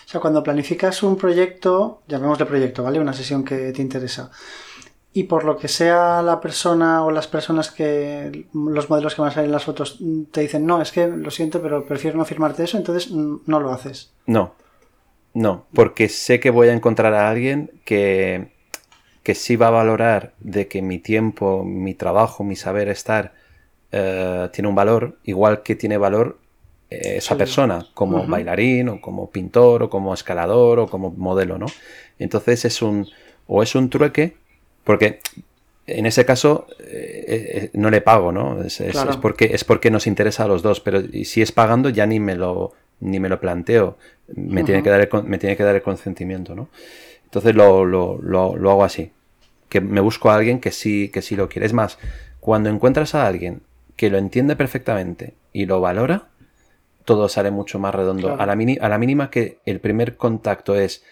O 0.05 0.11
sea, 0.11 0.21
cuando 0.21 0.41
planificas 0.41 1.03
un 1.03 1.17
proyecto, 1.17 2.01
llamémosle 2.07 2.45
proyecto, 2.45 2.83
¿vale? 2.83 2.99
Una 2.99 3.13
sesión 3.13 3.43
que 3.43 3.71
te 3.73 3.81
interesa. 3.81 4.31
Y 5.11 5.23
por 5.23 5.43
lo 5.43 5.57
que 5.57 5.67
sea 5.67 6.21
la 6.21 6.39
persona 6.39 7.03
o 7.03 7.11
las 7.11 7.27
personas 7.27 7.69
que 7.71 8.45
los 8.53 8.89
modelos 8.89 9.13
que 9.13 9.21
van 9.21 9.31
a 9.31 9.33
salir 9.33 9.47
en 9.47 9.51
las 9.51 9.65
fotos 9.65 9.99
te 10.31 10.41
dicen, 10.41 10.65
no, 10.65 10.81
es 10.81 10.91
que 10.91 11.07
lo 11.07 11.31
siento, 11.31 11.61
pero 11.61 11.85
prefiero 11.85 12.17
no 12.17 12.25
firmarte 12.25 12.63
eso, 12.63 12.77
entonces 12.77 13.11
no 13.11 13.59
lo 13.59 13.71
haces. 13.71 14.13
No, 14.25 14.53
no, 15.33 15.65
porque 15.73 16.09
sé 16.09 16.39
que 16.39 16.49
voy 16.49 16.69
a 16.69 16.73
encontrar 16.73 17.13
a 17.13 17.29
alguien 17.29 17.71
que, 17.85 18.51
que 19.29 19.35
sí 19.35 19.57
va 19.57 19.67
a 19.67 19.69
valorar 19.69 20.33
de 20.39 20.67
que 20.67 20.81
mi 20.81 20.97
tiempo, 20.97 21.63
mi 21.63 21.93
trabajo, 21.93 22.43
mi 22.43 22.55
saber 22.55 22.89
estar 22.89 23.31
eh, 23.91 24.49
tiene 24.51 24.67
un 24.67 24.73
valor, 24.73 25.19
igual 25.23 25.61
que 25.61 25.75
tiene 25.75 25.99
valor 25.99 26.39
eh, 26.89 27.17
esa 27.17 27.37
persona, 27.37 27.85
como 27.93 28.25
bailarín, 28.25 28.89
o 28.89 28.99
como 28.99 29.29
pintor, 29.29 29.83
o 29.83 29.89
como 29.91 30.15
escalador, 30.15 30.79
o 30.79 30.87
como 30.87 31.11
modelo, 31.11 31.59
¿no? 31.59 31.67
Entonces 32.17 32.65
es 32.65 32.81
un, 32.81 33.07
o 33.45 33.61
es 33.61 33.75
un 33.75 33.91
trueque, 33.91 34.35
porque 34.83 35.19
en 35.85 36.07
ese 36.07 36.25
caso 36.25 36.65
eh, 36.79 37.69
no 37.73 37.91
le 37.91 38.01
pago, 38.01 38.31
¿no? 38.31 38.63
Es, 38.63 38.81
porque, 39.21 39.51
es 39.53 39.63
porque 39.63 39.91
nos 39.91 40.07
interesa 40.07 40.45
a 40.45 40.47
los 40.47 40.63
dos, 40.63 40.79
pero 40.79 41.03
si 41.23 41.43
es 41.43 41.51
pagando 41.51 41.89
ya 41.89 42.07
ni 42.07 42.19
me 42.19 42.33
lo, 42.33 42.73
ni 42.99 43.19
me 43.19 43.29
lo 43.29 43.39
planteo, 43.39 43.95
me, 44.35 44.63
tiene, 44.63 44.81
que 44.81 44.89
dar 44.89 45.01
el, 45.01 45.23
me 45.25 45.37
tiene 45.37 45.55
que 45.55 45.61
dar 45.61 45.75
el 45.75 45.83
consentimiento, 45.83 46.55
¿no? 46.55 46.69
Entonces 47.29 47.53
lo, 47.53 47.85
lo, 47.85 48.19
lo, 48.19 48.57
lo, 48.57 48.71
hago 48.71 48.83
así, 48.83 49.11
que 49.69 49.81
me 49.81 50.01
busco 50.01 50.29
a 50.29 50.35
alguien 50.35 50.59
que 50.59 50.71
sí, 50.71 51.09
que 51.09 51.21
sí 51.21 51.35
lo 51.35 51.47
quiere. 51.47 51.65
Es 51.65 51.73
más, 51.73 51.97
cuando 52.39 52.69
encuentras 52.69 53.15
a 53.15 53.27
alguien 53.27 53.61
que 53.95 54.09
lo 54.09 54.17
entiende 54.17 54.55
perfectamente 54.55 55.35
y 55.53 55.65
lo 55.65 55.81
valora, 55.81 56.29
todo 57.05 57.29
sale 57.29 57.51
mucho 57.51 57.79
más 57.79 57.93
redondo. 57.95 58.33
A, 58.39 58.45
la 58.45 58.53
a 58.53 58.89
la 58.89 58.97
mínima 58.97 59.29
que 59.29 59.59
el 59.65 59.79
primer 59.79 60.15
contacto 60.15 60.75
es, 60.75 61.03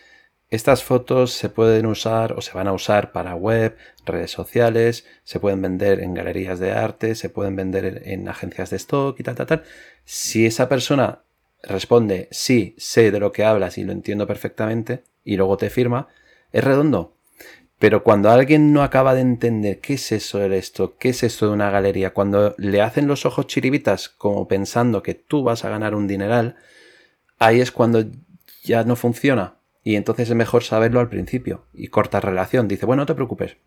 estas 0.49 0.83
fotos 0.83 1.33
se 1.33 1.49
pueden 1.49 1.85
usar 1.85 2.33
o 2.33 2.41
se 2.41 2.53
van 2.53 2.67
a 2.67 2.73
usar 2.73 3.11
para 3.11 3.35
web, 3.35 3.75
redes 4.05 4.31
sociales, 4.31 5.05
se 5.23 5.39
pueden 5.39 5.61
vender 5.61 5.99
en 5.99 6.13
galerías 6.13 6.59
de 6.59 6.71
arte, 6.71 7.15
se 7.15 7.29
pueden 7.29 7.55
vender 7.55 8.03
en 8.05 8.29
agencias 8.29 8.69
de 8.69 8.77
stock 8.77 9.19
y 9.19 9.23
tal, 9.23 9.35
tal, 9.35 9.47
tal. 9.47 9.63
Si 10.05 10.45
esa 10.45 10.69
persona 10.69 11.23
responde, 11.63 12.29
sí, 12.31 12.75
sé 12.77 13.11
de 13.11 13.19
lo 13.19 13.31
que 13.31 13.43
hablas 13.43 13.77
y 13.77 13.83
lo 13.83 13.91
entiendo 13.91 14.25
perfectamente, 14.25 15.03
y 15.25 15.35
luego 15.35 15.57
te 15.57 15.69
firma, 15.69 16.07
es 16.53 16.63
redondo. 16.63 17.16
Pero 17.79 18.03
cuando 18.03 18.31
alguien 18.31 18.73
no 18.73 18.81
acaba 18.81 19.13
de 19.13 19.21
entender 19.21 19.79
qué 19.79 19.93
es 19.93 20.11
eso 20.11 20.39
de 20.39 20.57
esto, 20.57 20.97
qué 20.97 21.09
es 21.09 21.21
esto 21.21 21.47
de 21.47 21.53
una 21.53 21.69
galería, 21.69 22.11
cuando 22.11 22.55
le 22.57 22.81
hacen 22.81 23.07
los 23.07 23.25
ojos 23.25 23.45
chiribitas 23.47 24.09
como 24.09 24.47
pensando 24.47 25.03
que 25.03 25.13
tú 25.13 25.43
vas 25.43 25.63
a 25.63 25.69
ganar 25.69 25.93
un 25.93 26.07
dineral, 26.07 26.55
ahí 27.37 27.61
es 27.61 27.71
cuando 27.71 28.03
ya 28.63 28.83
no 28.83 28.95
funciona. 28.95 29.57
Y 29.83 29.95
entonces 29.95 30.29
es 30.29 30.35
mejor 30.35 30.63
saberlo 30.63 30.99
al 30.99 31.09
principio 31.09 31.65
y 31.73 31.87
cortar 31.87 32.25
relación. 32.25 32.67
Dice, 32.67 32.85
bueno, 32.85 33.03
no 33.03 33.05
te 33.05 33.15
preocupes, 33.15 33.57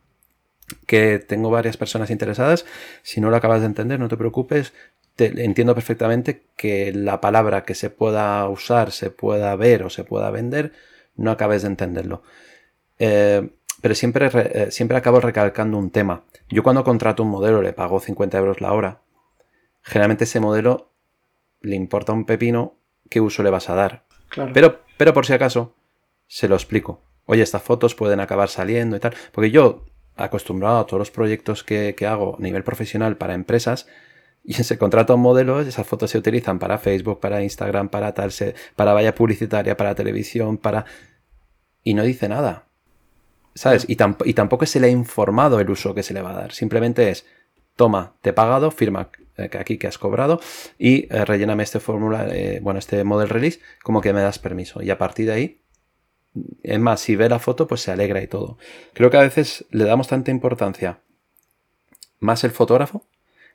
que 0.86 1.18
tengo 1.18 1.50
varias 1.50 1.76
personas 1.76 2.10
interesadas. 2.10 2.66
Si 3.02 3.20
no 3.20 3.30
lo 3.30 3.36
acabas 3.36 3.60
de 3.60 3.66
entender, 3.66 3.98
no 4.00 4.08
te 4.08 4.16
preocupes. 4.16 4.72
Te, 5.16 5.44
entiendo 5.44 5.74
perfectamente 5.74 6.42
que 6.56 6.92
la 6.92 7.20
palabra 7.20 7.64
que 7.64 7.74
se 7.74 7.90
pueda 7.90 8.46
usar, 8.48 8.92
se 8.92 9.10
pueda 9.10 9.54
ver 9.56 9.84
o 9.84 9.90
se 9.90 10.04
pueda 10.04 10.30
vender, 10.30 10.72
no 11.16 11.30
acabes 11.30 11.62
de 11.62 11.68
entenderlo. 11.68 12.22
Eh, 12.98 13.50
pero 13.80 13.94
siempre, 13.94 14.30
eh, 14.32 14.70
siempre 14.70 14.96
acabo 14.96 15.20
recalcando 15.20 15.78
un 15.78 15.90
tema. 15.90 16.24
Yo 16.48 16.62
cuando 16.62 16.84
contrato 16.84 17.22
un 17.22 17.30
modelo 17.30 17.62
le 17.62 17.72
pago 17.72 18.00
50 18.00 18.38
euros 18.38 18.60
la 18.60 18.72
hora. 18.72 19.00
Generalmente 19.82 20.24
ese 20.24 20.40
modelo 20.40 20.92
le 21.60 21.76
importa 21.76 22.12
un 22.12 22.24
pepino 22.26 22.76
qué 23.08 23.20
uso 23.20 23.42
le 23.42 23.50
vas 23.50 23.68
a 23.70 23.74
dar. 23.74 24.04
Pero, 24.54 24.80
pero 24.96 25.12
por 25.12 25.26
si 25.26 25.32
acaso, 25.32 25.74
se 26.26 26.48
lo 26.48 26.54
explico. 26.54 27.02
Oye, 27.26 27.42
estas 27.42 27.62
fotos 27.62 27.94
pueden 27.94 28.20
acabar 28.20 28.48
saliendo 28.48 28.96
y 28.96 29.00
tal. 29.00 29.14
Porque 29.32 29.50
yo, 29.50 29.84
acostumbrado 30.16 30.78
a 30.78 30.86
todos 30.86 30.98
los 30.98 31.10
proyectos 31.10 31.64
que, 31.64 31.94
hago 32.08 32.36
a 32.38 32.42
nivel 32.42 32.64
profesional 32.64 33.16
para 33.16 33.34
empresas, 33.34 33.86
y 34.44 34.54
se 34.54 34.78
contrata 34.78 35.14
un 35.14 35.20
modelo, 35.20 35.60
esas 35.60 35.86
fotos 35.86 36.10
se 36.10 36.18
utilizan 36.18 36.58
para 36.58 36.78
Facebook, 36.78 37.20
para 37.20 37.42
Instagram, 37.42 37.88
para 37.88 38.14
tal, 38.14 38.32
para 38.74 38.94
valla 38.94 39.14
publicitaria, 39.14 39.76
para 39.76 39.94
televisión, 39.94 40.56
para... 40.56 40.86
Y 41.82 41.94
no 41.94 42.04
dice 42.04 42.28
nada. 42.28 42.69
¿Sabes? 43.54 43.84
Y, 43.88 43.96
tampoco 43.96 44.66
se 44.66 44.80
le 44.80 44.86
ha 44.86 44.90
informado 44.90 45.60
el 45.60 45.70
uso 45.70 45.94
que 45.94 46.02
se 46.02 46.14
le 46.14 46.22
va 46.22 46.30
a 46.30 46.40
dar. 46.40 46.52
Simplemente 46.52 47.10
es, 47.10 47.26
toma, 47.76 48.14
te 48.22 48.30
he 48.30 48.32
pagado, 48.32 48.70
firma 48.70 49.10
eh, 49.36 49.50
aquí 49.58 49.76
que 49.76 49.86
has 49.86 49.98
cobrado 49.98 50.40
y 50.78 51.12
eh, 51.12 51.24
relléname 51.24 51.62
este 51.62 51.80
formulario, 51.80 52.32
eh, 52.32 52.60
bueno, 52.62 52.78
este 52.78 53.02
model 53.04 53.28
release, 53.28 53.60
como 53.82 54.00
que 54.00 54.12
me 54.12 54.20
das 54.20 54.38
permiso. 54.38 54.82
Y 54.82 54.90
a 54.90 54.98
partir 54.98 55.26
de 55.26 55.32
ahí, 55.32 55.60
es 56.62 56.78
más, 56.78 57.00
si 57.00 57.16
ve 57.16 57.28
la 57.28 57.38
foto, 57.38 57.66
pues 57.66 57.80
se 57.80 57.90
alegra 57.90 58.22
y 58.22 58.28
todo. 58.28 58.56
Creo 58.92 59.10
que 59.10 59.16
a 59.16 59.22
veces 59.22 59.66
le 59.70 59.84
damos 59.84 60.08
tanta 60.08 60.30
importancia 60.30 61.00
más 62.20 62.44
el 62.44 62.52
fotógrafo 62.52 63.04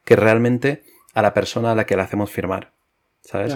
que 0.03 0.15
realmente 0.15 0.83
a 1.13 1.21
la 1.21 1.33
persona 1.33 1.71
a 1.71 1.75
la 1.75 1.85
que 1.85 1.95
le 1.95 2.01
hacemos 2.01 2.29
firmar. 2.31 2.73
¿Sabes? 3.21 3.55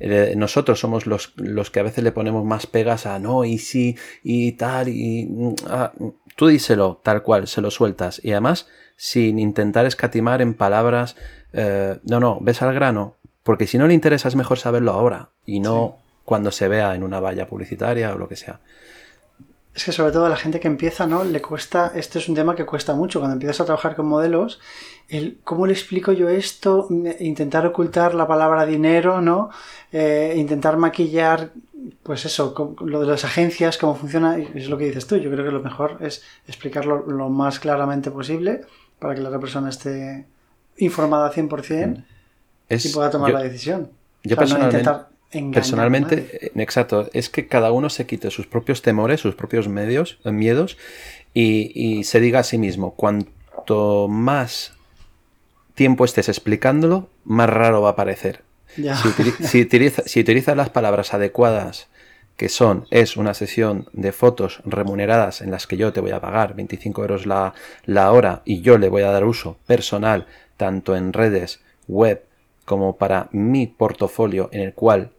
Eh, 0.00 0.34
nosotros 0.36 0.78
somos 0.78 1.06
los, 1.06 1.32
los, 1.36 1.70
que 1.70 1.80
a 1.80 1.82
veces 1.82 2.04
le 2.04 2.12
ponemos 2.12 2.44
más 2.44 2.66
pegas 2.66 3.06
a 3.06 3.18
no, 3.18 3.44
y 3.44 3.58
sí, 3.58 3.96
y 4.22 4.52
tal, 4.52 4.88
y 4.88 5.26
mm, 5.26 5.54
ah, 5.68 5.92
tú 6.36 6.46
díselo 6.46 7.00
tal 7.02 7.22
cual, 7.22 7.48
se 7.48 7.60
lo 7.60 7.70
sueltas. 7.70 8.20
Y 8.22 8.32
además, 8.32 8.68
sin 8.96 9.38
intentar 9.38 9.86
escatimar 9.86 10.40
en 10.42 10.54
palabras, 10.54 11.16
eh, 11.52 11.98
no, 12.04 12.20
no, 12.20 12.38
ves 12.40 12.62
al 12.62 12.74
grano, 12.74 13.16
porque 13.42 13.66
si 13.66 13.78
no 13.78 13.86
le 13.86 13.94
interesa 13.94 14.28
es 14.28 14.36
mejor 14.36 14.58
saberlo 14.58 14.92
ahora 14.92 15.30
y 15.46 15.60
no 15.60 15.96
cuando 16.24 16.50
se 16.50 16.68
vea 16.68 16.94
en 16.94 17.02
una 17.02 17.20
valla 17.20 17.46
publicitaria 17.46 18.12
o 18.14 18.18
lo 18.18 18.28
que 18.28 18.36
sea. 18.36 18.60
Es 19.78 19.84
que 19.84 19.92
sobre 19.92 20.10
todo 20.10 20.26
a 20.26 20.28
la 20.28 20.36
gente 20.36 20.58
que 20.58 20.66
empieza, 20.66 21.06
¿no? 21.06 21.22
Le 21.22 21.40
cuesta, 21.40 21.92
este 21.94 22.18
es 22.18 22.28
un 22.28 22.34
tema 22.34 22.56
que 22.56 22.66
cuesta 22.66 22.96
mucho 22.96 23.20
cuando 23.20 23.34
empiezas 23.34 23.60
a 23.60 23.64
trabajar 23.64 23.94
con 23.94 24.06
modelos, 24.06 24.58
el 25.08 25.38
cómo 25.44 25.68
le 25.68 25.72
explico 25.72 26.10
yo 26.10 26.28
esto, 26.28 26.88
intentar 27.20 27.64
ocultar 27.64 28.12
la 28.12 28.26
palabra 28.26 28.66
dinero, 28.66 29.20
¿no? 29.20 29.50
Eh, 29.92 30.34
intentar 30.36 30.78
maquillar, 30.78 31.52
pues 32.02 32.24
eso, 32.24 32.74
lo 32.80 33.02
de 33.02 33.06
las 33.06 33.24
agencias, 33.24 33.78
cómo 33.78 33.94
funciona, 33.94 34.36
es 34.36 34.68
lo 34.68 34.78
que 34.78 34.86
dices 34.86 35.06
tú, 35.06 35.14
yo 35.14 35.30
creo 35.30 35.44
que 35.44 35.52
lo 35.52 35.62
mejor 35.62 35.98
es 36.00 36.24
explicarlo 36.48 37.06
lo 37.06 37.28
más 37.28 37.60
claramente 37.60 38.10
posible 38.10 38.62
para 38.98 39.14
que 39.14 39.20
la 39.20 39.28
otra 39.28 39.38
persona 39.38 39.68
esté 39.68 40.26
informada 40.78 41.32
100% 41.32 42.04
y 42.68 42.88
pueda 42.88 43.10
tomar 43.10 43.30
la 43.30 43.44
decisión. 43.44 43.92
Yo 44.24 44.34
Personalmente, 44.34 44.90
eh, 46.40 46.52
exacto, 46.56 47.10
es 47.12 47.28
que 47.28 47.48
cada 47.48 47.70
uno 47.72 47.90
se 47.90 48.06
quite 48.06 48.30
sus 48.30 48.46
propios 48.46 48.80
temores, 48.80 49.20
sus 49.20 49.34
propios 49.34 49.68
medios, 49.68 50.18
eh, 50.24 50.32
miedos 50.32 50.78
y, 51.34 52.02
se 52.04 52.20
diga 52.20 52.40
a 52.40 52.44
sí 52.44 52.58
mismo, 52.58 52.94
cuanto 52.94 54.08
más 54.08 54.72
tiempo 55.74 56.04
estés 56.04 56.28
explicándolo, 56.28 57.08
más 57.24 57.50
raro 57.50 57.82
va 57.82 57.90
a 57.90 57.96
parecer. 57.96 58.42
Si, 58.74 59.60
utilizas 60.20 60.56
las 60.56 60.70
palabras 60.70 61.14
adecuadas, 61.14 61.88
que 62.36 62.48
son, 62.48 62.86
es 62.90 63.16
una 63.16 63.34
sesión 63.34 63.88
de 63.92 64.12
fotos 64.12 64.62
remuneradas 64.64 65.42
en 65.42 65.50
las 65.50 65.66
que 65.66 65.76
yo 65.76 65.92
te 65.92 66.00
voy 66.00 66.12
a 66.12 66.20
pagar 66.20 66.54
25 66.54 67.02
euros 67.02 67.26
la, 67.26 67.52
la 67.84 68.12
hora 68.12 68.42
y 68.44 68.60
yo 68.62 68.78
le 68.78 68.88
voy 68.88 69.02
a 69.02 69.10
dar 69.10 69.24
uso 69.24 69.58
personal, 69.66 70.26
tanto 70.56 70.96
en 70.96 71.12
redes, 71.12 71.60
web, 71.86 72.24
como 72.64 72.96
para 72.96 73.28
mi 73.32 73.66
portafolio 73.66 74.48
en 74.52 74.60
el 74.60 74.74
cual 74.74 75.10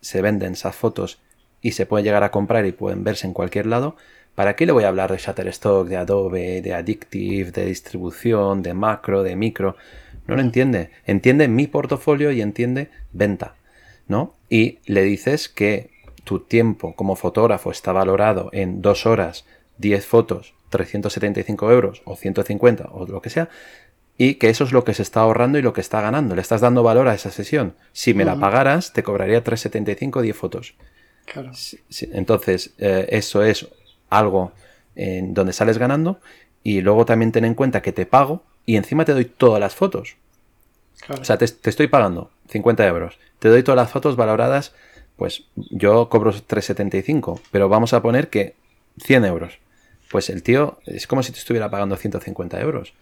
se 0.00 0.22
venden 0.22 0.52
esas 0.52 0.74
fotos 0.74 1.20
y 1.60 1.72
se 1.72 1.86
pueden 1.86 2.04
llegar 2.04 2.24
a 2.24 2.30
comprar 2.30 2.66
y 2.66 2.72
pueden 2.72 3.04
verse 3.04 3.26
en 3.26 3.32
cualquier 3.32 3.66
lado, 3.66 3.96
¿para 4.34 4.56
qué 4.56 4.66
le 4.66 4.72
voy 4.72 4.84
a 4.84 4.88
hablar 4.88 5.10
de 5.10 5.18
Shutterstock, 5.18 5.88
de 5.88 5.96
Adobe, 5.96 6.62
de 6.62 6.74
Addictive, 6.74 7.50
de 7.50 7.66
distribución, 7.66 8.62
de 8.62 8.74
macro, 8.74 9.22
de 9.22 9.36
micro? 9.36 9.76
No 10.26 10.36
lo 10.36 10.42
entiende. 10.42 10.90
Entiende 11.06 11.48
mi 11.48 11.66
portafolio 11.66 12.30
y 12.30 12.40
entiende 12.40 12.88
venta, 13.12 13.56
¿no? 14.06 14.34
Y 14.48 14.78
le 14.86 15.02
dices 15.02 15.48
que 15.48 15.90
tu 16.24 16.40
tiempo 16.40 16.94
como 16.94 17.16
fotógrafo 17.16 17.70
está 17.70 17.92
valorado 17.92 18.50
en 18.52 18.80
dos 18.80 19.06
horas, 19.06 19.44
10 19.78 20.06
fotos, 20.06 20.54
375 20.70 21.72
euros 21.72 22.02
o 22.04 22.16
150 22.16 22.88
o 22.92 23.06
lo 23.06 23.20
que 23.20 23.30
sea, 23.30 23.48
y 24.22 24.34
que 24.34 24.50
eso 24.50 24.64
es 24.64 24.72
lo 24.72 24.84
que 24.84 24.92
se 24.92 25.00
está 25.00 25.20
ahorrando 25.20 25.58
y 25.58 25.62
lo 25.62 25.72
que 25.72 25.80
está 25.80 26.02
ganando. 26.02 26.34
Le 26.34 26.42
estás 26.42 26.60
dando 26.60 26.82
valor 26.82 27.08
a 27.08 27.14
esa 27.14 27.30
sesión. 27.30 27.74
Si 27.94 28.12
me 28.12 28.26
la 28.26 28.38
pagaras, 28.38 28.92
te 28.92 29.02
cobraría 29.02 29.42
375 29.42 30.20
10 30.20 30.36
fotos. 30.36 30.74
Claro. 31.24 31.52
entonces, 32.12 32.74
eh, 32.76 33.06
eso 33.08 33.42
es 33.42 33.66
algo 34.10 34.52
en 34.94 35.32
donde 35.32 35.54
sales 35.54 35.78
ganando 35.78 36.20
y 36.62 36.82
luego 36.82 37.06
también 37.06 37.32
ten 37.32 37.46
en 37.46 37.54
cuenta 37.54 37.80
que 37.80 37.92
te 37.92 38.04
pago 38.04 38.42
y 38.66 38.76
encima 38.76 39.06
te 39.06 39.12
doy 39.12 39.24
todas 39.24 39.58
las 39.58 39.74
fotos. 39.74 40.16
O 41.08 41.24
sea, 41.24 41.38
te, 41.38 41.46
estoy 41.46 41.86
pagando 41.86 42.30
50 42.50 42.86
euros. 42.86 43.18
Te 43.38 43.48
doy 43.48 43.62
todas 43.62 43.76
las 43.76 43.90
fotos 43.90 44.16
valoradas, 44.16 44.74
pues 45.16 45.44
yo 45.56 46.10
cobro 46.10 46.30
3,75, 46.34 47.40
pero 47.50 47.70
vamos 47.70 47.94
a 47.94 48.02
poner 48.02 48.28
que 48.28 48.54
100 48.98 49.24
euros. 49.24 49.54
Pues 50.10 50.28
el 50.28 50.42
tío 50.42 50.78
es 50.84 51.06
como 51.06 51.22
si 51.22 51.32
te 51.32 51.38
estuviera 51.38 51.70
pagando 51.70 51.96
150 51.96 52.60
euros. 52.60 52.92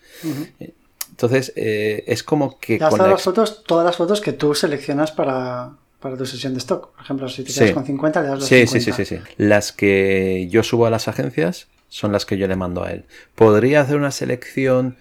Entonces, 1.19 1.53
eh, 1.57 2.05
es 2.07 2.23
como 2.23 2.61
que... 2.61 2.79
con 2.79 2.97
las 3.11 3.23
fotos, 3.23 3.65
todas 3.65 3.85
las 3.85 3.97
fotos 3.97 4.21
que 4.21 4.33
tú 4.33 4.55
seleccionas 4.55 5.11
para, 5.11 5.73
tu 6.17 6.25
sesión 6.25 6.53
de 6.53 6.61
stock. 6.61 6.93
Por 6.93 7.03
ejemplo, 7.03 7.29
si 7.29 7.43
te 7.43 7.53
quedas 7.53 7.73
con 7.73 7.85
50, 7.85 8.23
le 8.23 8.29
das 8.29 8.39
las 8.39 8.49
sí, 8.49 8.69
Sí, 8.69 8.81
sí, 8.81 8.93
sí, 8.93 9.05
sí. 9.05 9.19
Las 9.37 9.73
que 9.73 10.47
yo 10.49 10.63
subo 10.63 10.87
a 10.87 10.91
las 10.91 11.09
agencias 11.09 11.67
son 11.89 12.13
las 12.13 12.25
que 12.25 12.39
yo 12.39 12.47
le 12.47 12.55
mando 12.55 12.85
a 12.85 12.93
él. 12.93 13.05
Podría 13.35 13.81
hacer 13.81 13.97
una 13.97 14.13
selección 14.13 14.97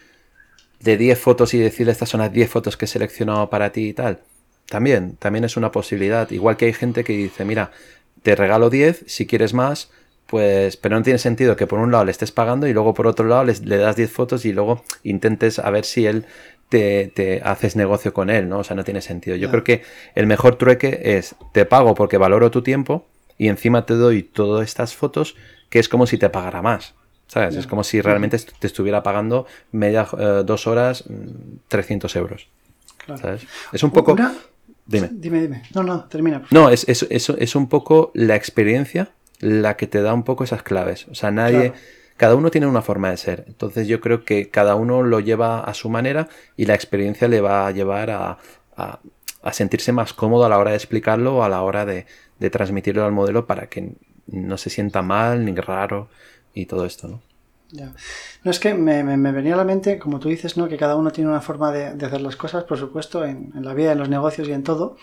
de 0.80 0.98
10 0.98 1.20
fotos 1.20 1.54
y 1.54 1.60
decirle 1.60 1.92
estas 1.92 2.10
son 2.10 2.22
las 2.22 2.34
10 2.34 2.50
fotos 2.50 2.78
que 2.78 2.86
he 2.86 2.88
seleccionado 2.88 3.52
para 3.52 3.72
ti 3.72 3.90
y 3.90 3.94
tal. 3.94 4.22
También, 4.68 5.18
también 5.18 5.46
es 5.46 5.56
una 5.56 5.72
posibilidad. 5.72 6.32
Igual 6.32 6.58
que 6.58 6.66
hay 6.66 6.74
gente 6.74 7.04
que 7.04 7.14
dice, 7.14 7.46
mira, 7.46 7.70
te 8.24 8.36
regalo 8.36 8.72
10, 8.72 9.04
si 9.06 9.28
quieres 9.28 9.54
más, 9.54 9.92
pues, 10.28 10.78
pero 10.78 10.96
no 10.96 11.04
tiene 11.04 11.20
sentido 11.20 11.56
que 11.56 11.68
por 11.68 11.80
un 11.80 11.92
lado 11.92 12.06
le 12.06 12.12
estés 12.12 12.32
pagando 12.32 12.68
y 12.68 12.74
luego 12.74 12.94
por 12.94 13.08
otro 13.08 13.28
lado 13.28 13.46
le, 13.46 13.78
das 13.78 13.96
10 13.96 14.12
fotos 14.12 14.46
y 14.46 14.54
luego 14.54 14.84
intentes 15.04 15.60
a 15.60 15.70
ver 15.72 15.86
si 15.86 16.06
él 16.06 16.26
te, 16.70 17.12
te, 17.16 17.42
haces 17.44 17.76
negocio 17.76 18.14
con 18.14 18.30
él, 18.30 18.50
¿no? 18.50 18.60
O 18.60 18.64
sea, 18.64 18.76
no 18.76 18.84
tiene 18.84 19.02
sentido. 19.02 19.38
Yo 19.38 19.50
creo 19.50 19.64
que 19.64 19.84
el 20.16 20.28
mejor 20.28 20.58
trueque 20.58 21.00
es, 21.18 21.36
te 21.54 21.66
pago 21.66 21.96
porque 21.96 22.18
valoro 22.18 22.52
tu 22.52 22.62
tiempo 22.62 23.08
y 23.38 23.48
encima 23.48 23.86
te 23.86 23.94
doy 23.94 24.24
todas 24.24 24.68
estas 24.68 24.96
fotos 24.96 25.36
que 25.70 25.80
es 25.80 25.90
como 25.90 26.08
si 26.08 26.18
te 26.18 26.30
pagara 26.30 26.62
más. 26.62 26.94
¿Sabes? 27.28 27.56
Es 27.56 27.68
como 27.68 27.84
si 27.84 28.00
realmente 28.00 28.38
te 28.38 28.68
estuviera 28.68 29.04
pagando 29.04 29.48
media, 29.74 30.08
eh, 30.18 30.44
dos 30.46 30.66
horas, 30.66 31.04
300 31.68 32.16
mm, 32.16 32.18
euros. 32.18 32.48
¿Sabes? 33.06 33.46
Es 33.74 33.84
un 33.84 33.92
poco... 33.92 34.16
Dime. 34.86 35.10
Dime, 35.12 35.42
dime. 35.42 35.64
No, 35.76 35.84
no, 35.84 36.06
termina. 36.06 36.44
No, 36.50 36.70
es, 36.70 36.88
es, 36.88 37.06
es, 37.10 37.56
un 37.56 37.68
poco 37.68 38.12
la 38.14 38.38
experiencia 38.38 39.10
la 39.40 39.78
que 39.78 39.88
te 39.88 40.02
da 40.02 40.14
un 40.14 40.24
poco 40.24 40.44
esas 40.44 40.64
claves. 40.64 41.08
O 41.10 41.16
sea, 41.16 41.32
nadie... 41.32 41.74
Cada 42.18 42.34
uno 42.34 42.50
tiene 42.50 42.66
una 42.66 42.82
forma 42.82 43.12
de 43.12 43.18
ser. 43.18 43.46
Entonces 43.48 43.88
yo 43.88 44.02
creo 44.02 44.26
que 44.26 44.50
cada 44.50 44.74
uno 44.74 45.04
lo 45.04 45.20
lleva 45.20 45.60
a 45.60 45.76
su 45.76 45.88
manera 45.88 46.28
y 46.56 46.66
la 46.66 46.74
experiencia 46.74 47.28
le 47.28 47.42
va 47.42 47.68
a 47.68 47.72
llevar 47.72 48.10
a, 48.10 48.40
a, 48.76 49.54
sentirse 49.54 49.92
más 49.92 50.14
cómodo 50.14 50.44
a 50.44 50.50
la 50.50 50.58
hora 50.58 50.72
de 50.72 50.78
explicarlo 50.78 51.38
o 51.38 51.44
a 51.44 51.50
la 51.50 51.62
hora 51.62 51.86
de, 51.86 52.08
de 52.40 52.50
transmitirlo 52.50 53.06
al 53.06 53.12
modelo 53.12 53.46
para 53.46 53.68
que 53.68 53.92
no 54.26 54.58
se 54.58 54.72
sienta 54.72 55.04
mal 55.04 55.46
ni 55.46 55.54
raro 55.56 56.10
y 56.56 56.66
todo 56.66 56.86
esto, 56.86 57.08
¿no? 57.08 57.22
Ya. 57.72 57.94
No 58.44 58.52
es 58.52 58.60
que 58.60 58.74
me, 58.74 59.04
venía 59.04 59.54
a 59.54 59.58
la 59.58 59.66
mente, 59.66 60.00
como 60.00 60.20
tú 60.20 60.30
dices, 60.30 60.56
¿no? 60.56 60.70
que 60.70 60.78
cada 60.78 60.96
uno 60.96 61.12
tiene 61.12 61.30
una 61.30 61.42
forma 61.42 61.72
de, 61.72 61.88
hacer 62.06 62.22
las 62.22 62.38
cosas, 62.38 62.64
por 62.64 62.78
supuesto, 62.78 63.26
en, 63.26 63.52
la 63.56 63.74
vida, 63.74 63.92
en 63.92 64.00
los 64.00 64.10
negocios 64.10 64.48
y 64.48 64.54
en 64.54 64.64
todo. 64.64 64.96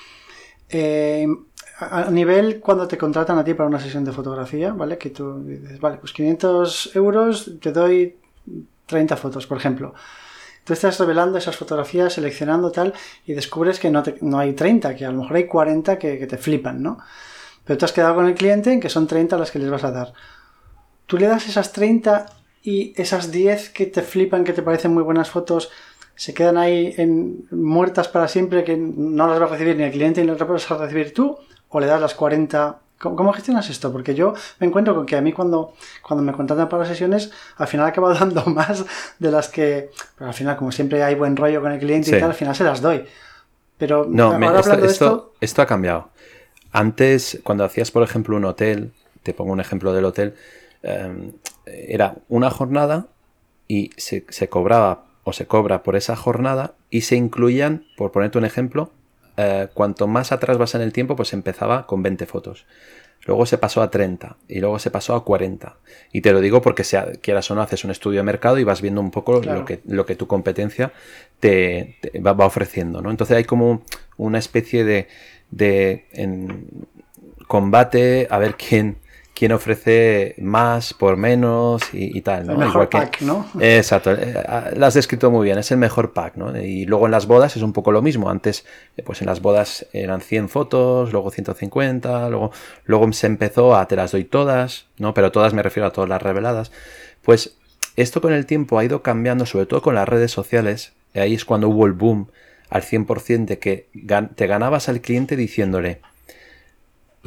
Eh, 0.71 1.27
a 1.79 2.11
nivel 2.11 2.61
cuando 2.61 2.87
te 2.87 2.97
contratan 2.97 3.39
a 3.39 3.45
ti 3.45 3.55
para 3.55 3.69
una 3.69 3.81
sesión 3.81 4.05
de 4.05 4.13
fotografía, 4.13 4.73
¿vale? 4.73 4.97
Que 4.97 5.11
tú 5.11 5.43
dices, 5.45 5.81
vale, 5.81 5.99
pues 5.99 6.13
500 6.13 6.95
euros, 6.95 7.51
te 7.61 7.73
doy 7.73 8.17
30 8.87 9.17
fotos, 9.17 9.47
por 9.47 9.59
ejemplo. 9.59 9.95
Tú 10.63 10.73
estás 10.73 10.99
revelando 10.99 11.37
esas 11.37 11.57
fotografías, 11.57 12.13
seleccionando 12.13 12.71
tal, 12.71 12.95
y 13.27 13.35
descubres 13.35 13.81
que 13.81 13.91
no, 13.91 14.03
no 14.21 14.39
hay 14.39 14.53
30, 14.53 14.95
que 14.95 15.05
a 15.05 15.11
lo 15.11 15.23
mejor 15.23 15.37
hay 15.37 15.47
40 15.47 15.99
que, 15.99 16.19
que 16.19 16.27
te 16.27 16.39
flipan, 16.39 16.83
¿no? 16.83 16.99
Pero 17.65 17.77
tú 17.77 17.85
has 17.85 17.93
quedado 17.93 18.15
con 18.15 18.27
el 18.27 18.35
cliente 18.35 18.73
en 18.73 18.81
que 18.81 18.89
son 18.89 19.07
30 19.07 19.37
las 19.37 19.51
que 19.51 19.59
les 19.59 19.71
vas 19.71 19.85
a 19.85 19.91
dar. 19.91 20.13
Tú 21.07 21.19
le 21.19 21.27
das 21.27 21.49
esas 21.49 21.73
30 21.73 22.27
y 22.63 22.95
esas 22.97 23.31
10 23.31 23.71
que 23.71 23.87
te 23.87 24.03
flipan, 24.03 24.45
que 24.45 24.53
te 24.53 24.63
parecen 24.63 24.95
muy 24.95 25.03
buenas 25.03 25.29
fotos, 25.29 25.71
se 26.15 26.33
quedan 26.33 26.57
ahí 26.57 26.95
muertas 27.51 28.09
para 28.09 28.29
siempre, 28.29 28.65
que 28.65 28.77
no 28.77 29.27
las 29.27 29.41
va 29.41 29.47
a 29.47 29.49
recibir 29.49 29.77
ni 29.77 29.83
el 29.83 29.91
cliente 29.91 30.21
ni 30.21 30.29
las 30.29 30.39
vas 30.39 30.71
a 30.71 30.79
recibir 30.79 31.13
tú, 31.13 31.37
o 31.77 31.81
le 31.81 31.87
das 31.87 32.01
las 32.01 32.15
40. 32.15 32.79
¿Cómo, 32.99 33.33
gestionas 33.33 33.69
esto? 33.69 33.93
Porque 33.93 34.15
yo 34.15 34.33
me 34.61 34.67
encuentro 34.67 34.95
con 34.95 35.05
que 35.05 35.17
a 35.17 35.21
mí 35.21 35.33
cuando, 35.33 35.75
cuando 36.03 36.23
me 36.23 36.33
contratan 36.33 36.69
para 36.69 36.81
las 36.81 36.89
sesiones, 36.89 37.33
al 37.57 37.67
final 37.67 37.87
acabo 37.87 38.13
dando 38.15 38.45
más 38.47 38.85
de 39.19 39.31
las 39.31 39.49
que, 39.49 39.91
pero 40.17 40.29
al 40.29 40.35
final 40.35 40.57
como 40.57 40.73
siempre 40.73 41.03
hay 41.03 41.15
buen 41.15 41.37
rollo 41.37 41.61
con 41.61 41.73
el 41.73 41.79
cliente 41.81 42.11
y 42.11 42.21
tal, 42.21 42.31
al 42.31 42.35
final 42.35 42.55
se 42.55 42.65
las 42.65 42.81
doy. 42.81 43.05
Pero 43.77 44.07
no, 44.09 44.33
ahora 44.33 44.61
esto, 44.61 44.77
de 44.77 44.87
esto, 44.87 45.35
esto 45.41 45.63
ha 45.63 45.67
cambiado. 45.67 46.11
Antes, 46.73 47.41
cuando 47.43 47.65
hacías, 47.65 47.91
por 47.91 48.03
ejemplo, 48.03 48.37
un 48.37 48.45
hotel, 48.45 48.93
te 49.23 49.35
pongo 49.35 49.53
un 49.53 49.61
ejemplo 49.61 49.93
del 49.93 50.05
hotel, 50.05 50.35
em, 50.83 51.33
era 51.67 52.17
una 52.29 52.51
jornada 52.51 53.07
y 53.67 53.91
se, 53.97 54.49
cobraba 54.49 55.05
o 55.25 55.33
se 55.33 55.47
cobra 55.47 55.83
por 55.83 55.97
esa 55.97 56.17
jornada 56.17 56.75
y 56.91 57.03
se 57.03 57.17
incluían, 57.17 57.87
por 57.97 58.13
ponerte 58.13 58.39
un 58.39 58.45
ejemplo, 58.45 58.91
eh, 59.37 59.69
cuanto 59.75 60.07
más 60.07 60.33
atrás 60.33 60.59
vas 60.59 60.75
en 60.75 60.81
el 60.81 60.93
tiempo, 60.93 61.17
pues 61.17 61.33
empezaba 61.33 61.87
con 61.87 62.03
20 62.03 62.27
fotos. 62.27 62.67
Luego 63.27 63.47
se 63.47 63.57
pasó 63.57 63.81
a 63.81 63.91
30 63.91 64.37
y 64.49 64.61
luego 64.61 64.79
se 64.79 64.91
pasó 64.91 65.15
a 65.15 65.25
40. 65.25 65.77
Y 66.13 66.21
te 66.21 66.33
lo 66.33 66.41
digo 66.41 66.61
porque 66.61 66.85
sea, 66.85 67.11
quieras 67.23 67.51
o 67.51 67.55
no, 67.55 67.63
haces 67.63 67.85
un 67.85 67.91
estudio 67.91 68.19
de 68.19 68.25
mercado 68.25 68.59
y 68.59 68.65
vas 68.65 68.83
viendo 68.83 69.01
un 69.01 69.11
poco 69.11 69.41
lo, 69.41 69.65
que, 69.65 69.81
lo 69.87 70.05
que 70.05 70.15
tu 70.15 70.27
competencia 70.27 70.93
te, 71.41 71.97
va, 72.25 72.35
va, 72.35 72.45
ofreciendo. 72.45 73.01
¿no? 73.01 73.11
Entonces 73.11 73.37
hay 73.37 73.45
como 73.45 73.83
una 74.19 74.39
especie 74.39 74.85
de, 74.85 75.09
de 75.51 76.07
en 76.13 76.69
combate 77.47 78.27
a 78.31 78.39
ver 78.39 78.57
quién, 78.57 78.99
quién 79.35 79.53
ofrece 79.53 80.37
más 80.39 80.95
por 80.95 81.17
menos 81.17 81.83
y, 81.93 82.21
tal. 82.23 82.47
¿no? 82.47 82.53
El 82.53 82.59
mejor 82.59 82.89
pack, 82.89 83.21
¿no? 83.23 83.47
Exacto, 83.61 84.13
eh, 84.13 84.35
ah, 84.49 84.71
lo 84.75 84.87
has 84.87 84.95
descrito 84.95 85.31
muy 85.31 85.45
bien, 85.45 85.59
es 85.59 85.71
el 85.73 85.79
mejor 85.79 86.13
pack, 86.13 86.37
¿no? 86.37 86.57
Y 86.57 86.87
luego 86.87 87.07
en 87.07 87.11
las 87.11 87.27
bodas 87.27 87.57
es 87.57 87.63
un 87.63 87.73
poco 87.73 87.91
lo 87.91 88.01
mismo. 88.01 88.31
Antes, 88.31 88.65
eh, 88.97 89.03
pues 89.03 89.21
en 89.21 89.27
las 89.27 89.43
bodas 89.43 89.87
eran 89.93 90.21
100 90.21 90.49
fotos, 90.49 91.13
luego 91.13 91.31
150, 91.31 92.31
luego, 92.31 92.53
luego 92.85 93.13
se 93.13 93.27
empezó 93.27 93.77
a 93.77 93.87
te 93.89 93.97
las 93.97 94.13
doy 94.13 94.25
todas, 94.25 94.87
¿no? 94.99 95.15
Pero 95.15 95.33
todas 95.33 95.53
me 95.53 95.63
refiero 95.63 95.89
a 95.89 95.93
todas 95.93 96.09
las 96.09 96.23
reveladas. 96.23 96.71
Pues 97.23 97.57
esto 97.97 98.21
con 98.21 98.33
el 98.33 98.47
tiempo 98.47 98.79
ha 98.79 98.85
ido 98.85 99.03
cambiando, 99.03 99.47
sobre 99.47 99.67
todo 99.67 99.83
con 99.83 99.97
las 99.97 100.09
redes 100.09 100.31
sociales. 100.31 100.93
Ahí 101.15 101.35
es 101.35 101.45
cuando 101.45 101.69
hubo 101.69 101.87
el 101.87 101.93
boom 101.93 102.29
al 102.71 102.83
100% 102.83 103.47
de 103.47 103.59
que 103.59 103.89
te 104.35 104.47
ganabas 104.47 104.89
al 104.89 105.01
cliente 105.01 105.37
diciéndole, 105.37 106.01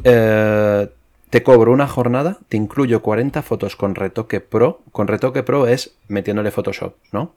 eh, 0.04 0.88
te 1.30 1.42
cobro 1.42 1.72
una 1.72 1.86
jornada, 1.86 2.38
te 2.48 2.56
incluyo 2.56 3.02
40 3.02 3.42
fotos 3.42 3.76
con 3.76 3.94
retoque 3.94 4.40
pro. 4.40 4.80
Con 4.92 5.08
retoque 5.08 5.42
pro 5.42 5.66
es 5.66 5.96
metiéndole 6.08 6.50
Photoshop, 6.50 6.94
¿no? 7.12 7.34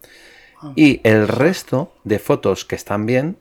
Ah. 0.61 0.71
Y 0.75 1.01
el 1.03 1.27
resto 1.27 1.93
de 2.03 2.19
fotos 2.19 2.65
que 2.65 2.75
están 2.75 3.05
bien, 3.05 3.37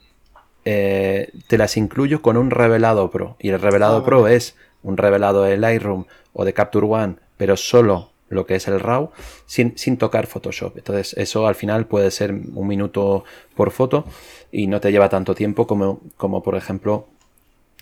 eh, 0.64 1.30
te 1.46 1.56
las 1.56 1.76
incluyo 1.76 2.22
con 2.22 2.36
un 2.36 2.50
revelado 2.50 3.10
pro. 3.10 3.36
Y 3.38 3.50
el 3.50 3.60
revelado 3.60 3.98
ah, 3.98 4.04
pro 4.04 4.26
es 4.26 4.56
un 4.82 4.96
revelado 4.96 5.42
de 5.42 5.56
Lightroom 5.56 6.06
o 6.32 6.44
de 6.44 6.52
Capture 6.52 6.86
One, 6.86 7.16
pero 7.36 7.56
solo 7.56 8.10
lo 8.28 8.46
que 8.46 8.54
es 8.54 8.68
el 8.68 8.78
RAW 8.78 9.10
sin, 9.46 9.76
sin, 9.76 9.96
tocar 9.96 10.26
Photoshop. 10.26 10.78
Entonces 10.78 11.14
eso 11.18 11.46
al 11.46 11.56
final 11.56 11.86
puede 11.86 12.10
ser 12.10 12.32
un 12.32 12.66
minuto 12.66 13.24
por 13.54 13.72
foto 13.72 14.04
y 14.52 14.68
no 14.68 14.80
te 14.80 14.92
lleva 14.92 15.08
tanto 15.08 15.34
tiempo 15.34 15.66
como, 15.66 16.00
como 16.16 16.42
por 16.42 16.54
ejemplo 16.56 17.08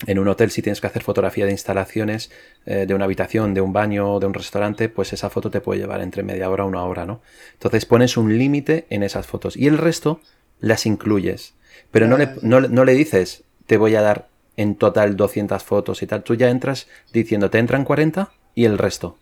en 0.06 0.18
un 0.18 0.28
hotel 0.28 0.50
si 0.50 0.62
tienes 0.62 0.80
que 0.80 0.86
hacer 0.86 1.02
fotografía 1.02 1.44
de 1.44 1.50
instalaciones 1.50 2.30
eh, 2.66 2.86
de 2.86 2.94
una 2.94 3.04
habitación, 3.04 3.54
de 3.54 3.60
un 3.60 3.72
baño, 3.72 4.20
de 4.20 4.26
un 4.26 4.34
restaurante, 4.34 4.88
pues 4.88 5.12
esa 5.12 5.30
foto 5.30 5.50
te 5.50 5.60
puede 5.60 5.80
llevar 5.80 6.00
entre 6.00 6.22
media 6.22 6.48
hora 6.50 6.64
a 6.64 6.66
una 6.66 6.84
hora, 6.84 7.04
¿no? 7.04 7.20
Entonces 7.54 7.84
pones 7.84 8.16
un 8.16 8.38
límite 8.38 8.86
en 8.90 9.02
esas 9.02 9.26
fotos 9.26 9.56
y 9.56 9.66
el 9.66 9.78
resto 9.78 10.20
las 10.60 10.86
incluyes. 10.86 11.54
Pero 11.90 12.06
no 12.06 12.16
le, 12.16 12.30
no, 12.42 12.60
no 12.60 12.84
le 12.84 12.94
dices, 12.94 13.44
te 13.66 13.76
voy 13.76 13.94
a 13.96 14.02
dar 14.02 14.28
en 14.56 14.74
total 14.74 15.16
200 15.16 15.62
fotos 15.62 16.02
y 16.02 16.06
tal. 16.06 16.22
Tú 16.22 16.34
ya 16.34 16.50
entras 16.50 16.88
diciendo, 17.12 17.50
te 17.50 17.58
entran 17.58 17.84
40 17.84 18.30
y 18.54 18.64
el 18.64 18.76
resto. 18.78 19.16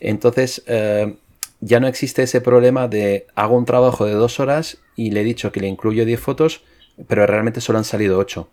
Entonces, 0.00 0.62
eh, 0.66 1.16
ya 1.60 1.80
no 1.80 1.86
existe 1.86 2.22
ese 2.22 2.40
problema 2.40 2.88
de 2.88 3.26
hago 3.34 3.56
un 3.56 3.64
trabajo 3.64 4.04
de 4.04 4.12
dos 4.12 4.40
horas 4.40 4.78
y 4.96 5.10
le 5.10 5.20
he 5.20 5.24
dicho 5.24 5.52
que 5.52 5.60
le 5.60 5.68
incluyo 5.68 6.04
10 6.04 6.20
fotos, 6.20 6.62
pero 7.06 7.26
realmente 7.26 7.60
solo 7.60 7.78
han 7.78 7.84
salido 7.84 8.18
8. 8.18 8.48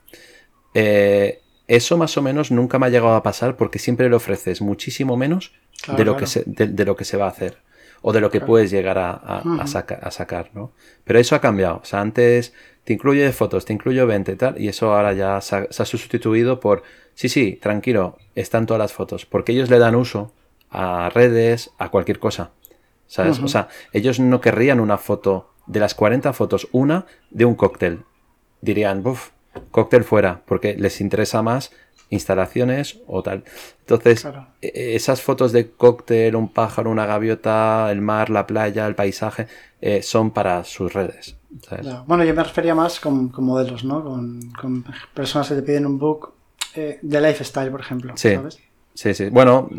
Eh, 0.76 1.42
eso 1.68 1.98
más 1.98 2.16
o 2.18 2.22
menos 2.22 2.52
nunca 2.52 2.78
me 2.78 2.86
ha 2.86 2.90
llegado 2.90 3.16
a 3.16 3.24
pasar 3.24 3.56
porque 3.56 3.80
siempre 3.80 4.10
le 4.10 4.16
ofreces 4.16 4.62
muchísimo 4.62 5.18
menos 5.18 5.54
de, 5.98 6.06
lo 6.06 6.16
que 6.16 6.28
se, 6.28 6.44
de, 6.46 6.86
lo 6.86 6.96
que 6.96 7.06
se 7.06 7.18
va 7.18 7.26
a 7.26 7.30
hacer 7.30 7.58
o 8.04 8.14
de 8.14 8.22
lo 8.22 8.30
que 8.30 8.42
puedes 8.42 8.70
llegar 8.70 9.00
a, 9.00 9.14
a, 9.14 10.12
sacar, 10.12 10.52
¿no? 10.54 10.72
Pero 11.06 11.18
eso 11.18 11.36
ha 11.36 11.42
cambiado. 11.42 11.78
O 11.82 11.86
sea, 11.86 12.02
antes 12.02 12.54
te 12.84 12.94
incluyo 12.94 13.22
10 13.22 13.36
fotos, 13.36 13.66
te 13.66 13.74
incluyo 13.74 14.06
20 14.06 14.32
y 14.32 14.36
tal, 14.36 14.62
y 14.62 14.68
eso 14.68 14.94
ahora 14.94 15.14
ya 15.14 15.42
se 15.42 15.56
ha, 15.56 15.68
se 15.72 15.82
ha 15.82 15.86
sustituido 15.88 16.60
por, 16.60 16.84
sí, 17.16 17.30
sí, 17.30 17.58
tranquilo, 17.60 18.20
están 18.36 18.68
todas 18.68 18.80
las 18.80 18.94
fotos, 18.94 19.26
porque 19.26 19.54
ellos 19.54 19.72
le 19.72 19.80
dan 19.80 19.96
uso 19.96 20.34
a 20.70 21.10
redes, 21.10 21.72
a 21.80 21.90
cualquier 21.90 22.20
cosa, 22.20 22.52
¿sabes? 23.08 23.40
O 23.40 23.48
sea, 23.48 23.70
ellos 23.92 24.20
no 24.20 24.40
querrían 24.40 24.80
una 24.80 25.00
foto, 25.00 25.50
de 25.66 25.80
las 25.80 25.96
40 25.96 26.32
fotos, 26.34 26.68
una 26.72 27.06
de 27.32 27.46
un 27.46 27.56
cóctel. 27.56 28.04
Dirían, 28.62 29.04
buf, 29.04 29.30
cóctel 29.72 30.04
fuera, 30.04 30.41
porque 30.46 30.76
les 30.76 31.02
interesa 31.02 31.41
más 31.41 31.72
instalaciones 32.10 33.00
o 33.08 33.24
tal. 33.24 33.44
Entonces, 33.80 34.26
e- 34.62 34.68
e- 34.74 34.96
esas 34.96 35.22
fotos 35.22 35.52
de 35.52 35.72
cóctel, 35.72 36.36
un 36.36 36.50
pájaro, 36.50 36.89
una 36.91 37.06
gaviota, 37.06 37.91
el 37.91 38.02
mar, 38.02 38.30
la 38.30 38.46
playa, 38.48 38.86
el 38.88 38.96
paisaje, 38.96 39.48
eh, 39.82 40.02
son 40.02 40.32
para 40.32 40.63
sus 40.63 40.94
redes. 40.94 41.36
Bueno, 42.06 42.24
yo 42.24 42.34
me 42.34 42.44
refería 42.44 42.76
más 42.76 43.00
con, 43.00 43.30
con 43.30 43.46
modelos, 43.46 43.84
¿no? 43.84 44.04
Con, 44.04 44.39
con 44.60 44.86
personas 45.13 45.50
que 45.50 45.56
te 45.56 45.62
piden 45.63 45.86
un 45.86 45.98
book 45.98 46.34
eh, 46.76 47.00
de 47.02 47.22
lifestyle, 47.22 47.72
por 47.72 47.80
ejemplo. 47.82 48.13
Sí. 48.15 48.36
¿sabes? 48.36 48.60
Sí, 48.94 49.13
sí. 49.13 49.30
Bueno, 49.30 49.70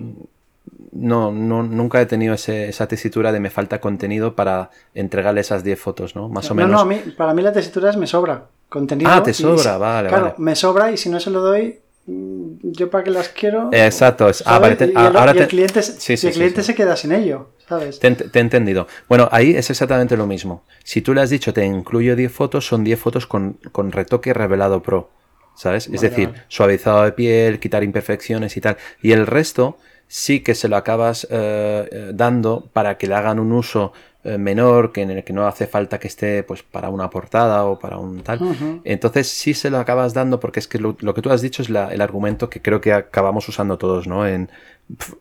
no, 0.93 1.31
no, 1.33 1.63
nunca 1.63 2.01
he 2.01 2.07
tenido 2.07 2.35
ese- 2.35 2.69
esa 2.69 2.89
tesitura 2.89 3.31
de 3.33 3.41
me 3.41 3.51
falta 3.51 3.81
contenido 3.81 4.35
para 4.35 4.71
entregarle 4.95 5.43
esas 5.43 5.63
10 5.63 5.79
fotos, 5.79 6.17
¿no? 6.17 6.29
Más 6.29 6.51
o 6.51 6.55
no, 6.55 6.63
menos. 6.63 6.71
no, 6.73 6.81
a 6.81 6.85
mí, 6.85 7.01
para 7.17 7.35
mí 7.35 7.43
la 7.43 7.53
tesitura 7.53 7.91
es 7.91 7.97
me 7.97 8.07
sobra 8.07 8.47
contenido. 8.69 9.11
Ah, 9.13 9.23
te 9.23 9.31
y 9.31 9.35
sobra, 9.35 9.75
si- 9.75 9.81
vale, 9.81 10.09
Claro, 10.09 10.23
vale. 10.25 10.35
me 10.39 10.55
sobra 10.57 10.91
y 10.91 10.97
si 10.97 11.09
no 11.09 11.21
se 11.21 11.31
lo 11.31 11.41
doy, 11.41 11.79
mm, 12.07 12.53
yo 12.63 12.91
para 12.91 13.05
qué 13.05 13.11
las 13.11 13.29
quiero. 13.29 13.71
Exacto. 13.73 14.29
es- 14.29 14.43
ah, 14.47 14.59
vale, 14.59 14.77
te- 14.77 14.87
y, 14.87 14.91
el, 14.91 14.97
ahora 14.97 15.33
y 15.35 15.39
el 15.39 15.45
te- 15.45 15.49
cliente, 15.49 15.83
Sí, 15.83 16.13
y 16.13 16.17
sí, 16.17 16.27
el 16.29 16.33
sí, 16.33 16.39
cliente 16.39 16.63
sí. 16.63 16.67
se 16.69 16.75
queda 16.75 16.97
sin 16.97 17.13
ello, 17.13 17.51
¿sabes? 17.69 17.99
Te, 18.01 18.09
he 18.09 18.39
entendido. 18.41 18.87
Bueno, 19.09 19.29
ahí 19.33 19.55
es 19.57 19.71
exactamente 19.71 20.17
lo 20.17 20.27
mismo. 20.27 20.65
Si 20.85 21.01
tú 21.03 21.15
le 21.15 21.21
has 21.23 21.31
dicho 21.31 21.53
te 21.53 21.65
incluyo 21.65 22.17
10 22.17 22.33
fotos, 22.33 22.67
son 22.67 22.85
10 22.85 22.99
fotos 23.01 23.27
con, 23.27 23.59
con 23.73 23.93
retoque 23.93 24.33
revelado 24.35 24.83
pro. 24.83 25.11
¿Sabes? 25.59 25.89
es 25.91 26.03
decir, 26.03 26.29
vale. 26.29 26.43
suavizado 26.49 27.05
de 27.05 27.13
piel, 27.13 27.59
quitar 27.59 27.83
imperfecciones 27.83 28.59
y 28.59 28.61
tal. 28.61 28.77
Y 29.01 29.13
el 29.13 29.27
resto 29.27 29.79
sí 30.07 30.41
que 30.41 30.55
se 30.55 30.69
lo 30.69 30.77
acabas 30.77 31.27
eh, 31.31 31.89
eh, 31.91 32.11
dando 32.13 32.69
para 32.75 32.99
que 32.99 33.07
le 33.07 33.15
hagan 33.15 33.39
un 33.39 33.53
uso 33.53 33.95
eh, 33.95 34.16
menor, 34.39 34.93
que 34.93 35.03
en 35.03 35.11
el 35.11 35.25
que 35.25 35.33
no 35.33 35.47
hace 35.47 35.67
falta 35.67 35.99
que 35.99 36.09
esté 36.09 36.43
pues 36.43 36.63
para 36.63 36.89
una 36.91 37.09
portada 37.11 37.65
o 37.65 37.79
para 37.79 37.99
un 37.99 38.23
tal. 38.23 38.41
Entonces 38.85 39.29
sí 39.29 39.55
se 39.55 39.71
lo 39.71 39.79
acabas 39.79 40.15
dando 40.15 40.41
porque 40.41 40.61
es 40.61 40.69
que 40.69 40.79
lo, 40.79 40.97
lo 41.01 41.15
que 41.15 41.23
tú 41.23 41.31
has 41.31 41.43
dicho 41.43 41.63
es 41.63 41.71
la- 41.71 41.93
el 41.93 42.01
argumento 42.01 42.51
que 42.51 42.61
creo 42.61 42.81
que 42.81 42.93
acabamos 42.93 43.49
usando 43.49 43.79
todos, 43.79 44.07
¿no? 44.07 44.27
En 44.27 44.51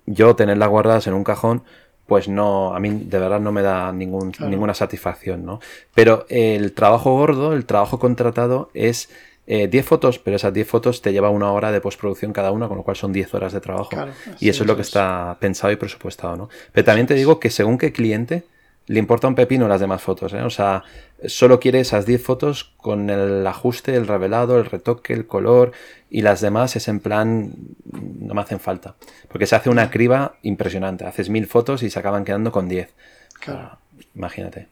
yo 0.06 0.36
tenerlas 0.36 0.70
guardadas 0.70 1.08
en 1.08 1.13
un 1.13 1.24
cajón, 1.24 1.63
pues 2.08 2.28
no, 2.28 2.76
a 2.76 2.80
mí 2.80 2.89
de 3.06 3.20
verdad 3.20 3.39
no 3.39 3.52
me 3.52 3.62
da 3.63 3.91
ningún, 3.91 4.32
Claro. 4.32 4.50
ninguna 4.52 4.74
satisfacción, 4.74 5.44
¿no? 5.46 5.60
Pero 5.96 6.26
el 6.30 6.72
trabajo 6.74 7.13
gordo, 7.15 7.54
el 7.54 7.65
trabajo 7.65 7.98
contratado 8.00 8.70
es 8.74 9.10
eh, 9.48 9.68
10 9.68 9.86
fotos, 9.86 10.18
pero 10.20 10.36
esas 10.38 10.54
10 10.54 10.68
fotos 10.68 11.02
te 11.04 11.13
lleva 11.13 11.30
una 11.30 11.52
hora 11.52 11.72
de 11.72 11.80
postproducción 11.82 12.34
cada 12.34 12.52
una, 12.52 12.68
con 12.68 12.78
lo 12.78 12.84
cual 12.84 12.96
son 12.98 13.13
10 13.13 13.32
horas 13.36 13.54
de 13.54 13.62
trabajo. 13.62 13.89
Claro, 13.89 14.12
y 14.39 14.50
eso 14.50 14.63
es 14.63 14.68
lo 14.68 14.76
que 14.76 14.82
está 14.82 15.38
pensado 15.39 15.72
y 15.72 15.76
presupuestado, 15.76 16.36
¿no? 16.36 16.50
Pero 16.72 16.86
también 16.86 17.06
te 17.08 17.13
digo 17.13 17.39
que 17.39 17.50
según 17.52 17.78
qué 17.78 17.91
cliente 17.91 18.44
le 18.88 19.00
importa 19.00 19.28
un 19.28 19.36
pepino 19.36 19.67
las 19.67 19.82
demás 19.82 20.02
fotos, 20.02 20.34
¿eh? 20.34 20.41
O 20.43 20.50
sea, 20.50 20.84
solo 21.26 21.60
quiere 21.60 21.80
esas 21.80 22.06
10 22.06 22.24
fotos 22.24 22.74
con 22.78 23.10
el 23.10 23.45
ajuste, 23.48 23.95
el 23.95 24.08
revelado, 24.08 24.60
el 24.60 24.65
retoque, 24.65 25.13
el 25.13 25.26
color 25.26 25.71
y 26.10 26.21
las 26.21 26.41
demás 26.41 26.76
es 26.76 26.88
en 26.88 27.00
plan 27.00 27.54
no 27.91 28.34
me 28.34 28.41
hacen 28.41 28.60
falta. 28.60 28.95
Porque 29.28 29.48
se 29.48 29.56
hace 29.56 29.69
una 29.69 29.89
criba 29.89 30.36
impresionante. 30.43 31.06
Haces 31.06 31.30
mil 31.30 31.48
fotos 31.48 31.82
y 31.84 31.89
se 31.89 31.98
acaban 31.98 32.26
quedando 32.26 32.52
con 32.52 32.67
10. 32.67 32.93
Claro. 33.39 33.80
Imagínate. 34.13 34.67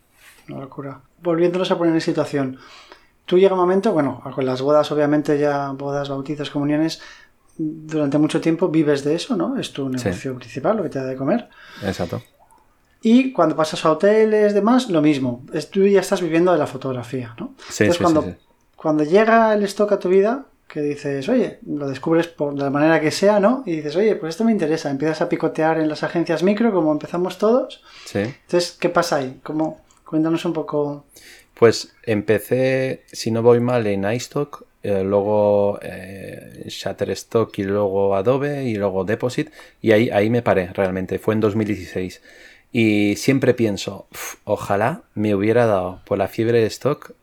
Una 0.47 0.59
locura. 0.59 1.01
Volviéndonos 1.21 1.71
a 1.71 1.77
poner 1.77 1.93
en 1.93 2.01
situación. 2.01 2.59
Tú 3.25 3.39
llega 3.39 3.53
un 3.53 3.59
momento, 3.59 3.93
bueno, 3.93 4.21
con 4.35 4.45
las 4.45 4.61
bodas, 4.61 4.91
obviamente 4.91 5.39
ya 5.39 5.71
bodas, 5.71 6.09
bautizos, 6.09 6.49
comuniones, 6.49 7.01
durante 7.57 8.17
mucho 8.17 8.41
tiempo 8.41 8.67
vives 8.67 9.03
de 9.03 9.15
eso, 9.15 9.35
¿no? 9.35 9.57
Es 9.57 9.71
tu 9.71 9.87
negocio 9.89 10.35
principal, 10.35 10.77
lo 10.77 10.83
que 10.83 10.89
te 10.89 10.99
da 10.99 11.05
de 11.05 11.15
comer. 11.15 11.49
Exacto. 11.83 12.21
Y 13.03 13.33
cuando 13.33 13.55
pasas 13.55 13.83
a 13.85 13.91
hoteles, 13.91 14.53
demás, 14.53 14.89
lo 14.89 15.01
mismo. 15.01 15.43
Tú 15.69 15.85
ya 15.85 15.99
estás 15.99 16.21
viviendo 16.21 16.53
de 16.53 16.57
la 16.57 16.67
fotografía, 16.67 17.35
¿no? 17.37 17.53
Sí, 17.69 17.83
Entonces, 17.83 17.97
sí, 17.97 18.01
cuando, 18.01 18.21
sí, 18.23 18.29
sí. 18.29 18.47
cuando 18.77 19.03
llega 19.03 19.53
el 19.53 19.63
stock 19.63 19.91
a 19.91 19.99
tu 19.99 20.07
vida, 20.07 20.45
que 20.69 20.81
dices, 20.81 21.27
oye, 21.27 21.59
lo 21.67 21.87
descubres 21.89 22.27
por 22.27 22.57
la 22.57 22.69
manera 22.69 23.01
que 23.01 23.11
sea, 23.11 23.41
¿no? 23.41 23.61
Y 23.65 23.75
dices, 23.75 23.95
oye, 23.97 24.15
pues 24.15 24.31
esto 24.31 24.45
me 24.45 24.53
interesa. 24.53 24.89
Empiezas 24.89 25.21
a 25.21 25.27
picotear 25.27 25.79
en 25.79 25.89
las 25.89 26.01
agencias 26.01 26.43
micro, 26.43 26.73
como 26.73 26.93
empezamos 26.93 27.37
todos. 27.37 27.83
Sí. 28.05 28.19
Entonces, 28.19 28.77
¿qué 28.79 28.87
pasa 28.87 29.17
ahí? 29.17 29.39
¿Cómo? 29.43 29.81
Cuéntanos 30.05 30.45
un 30.45 30.53
poco. 30.53 31.05
Pues 31.53 31.93
empecé, 32.03 33.03
si 33.11 33.31
no 33.31 33.43
voy 33.43 33.59
mal, 33.59 33.85
en 33.85 34.09
iStock, 34.09 34.65
eh, 34.81 35.03
luego 35.03 35.77
eh, 35.81 36.65
Shutterstock 36.67 37.57
y 37.59 37.63
luego 37.63 38.15
Adobe 38.15 38.63
y 38.65 38.75
luego 38.75 39.05
Deposit 39.05 39.49
y 39.81 39.91
ahí, 39.91 40.09
ahí 40.09 40.29
me 40.29 40.41
paré 40.41 40.71
realmente, 40.73 41.19
fue 41.19 41.35
en 41.35 41.39
2016. 41.39 42.21
Y 42.73 43.15
siempre 43.17 43.53
pienso, 43.53 44.07
"Uf, 44.11 44.35
ojalá 44.43 45.03
me 45.13 45.33
hubiera 45.35 45.65
dado 45.67 46.01
por 46.05 46.17
la 46.17 46.27
fiebre 46.27 46.59
de 46.59 46.65
stock, 46.65 47.13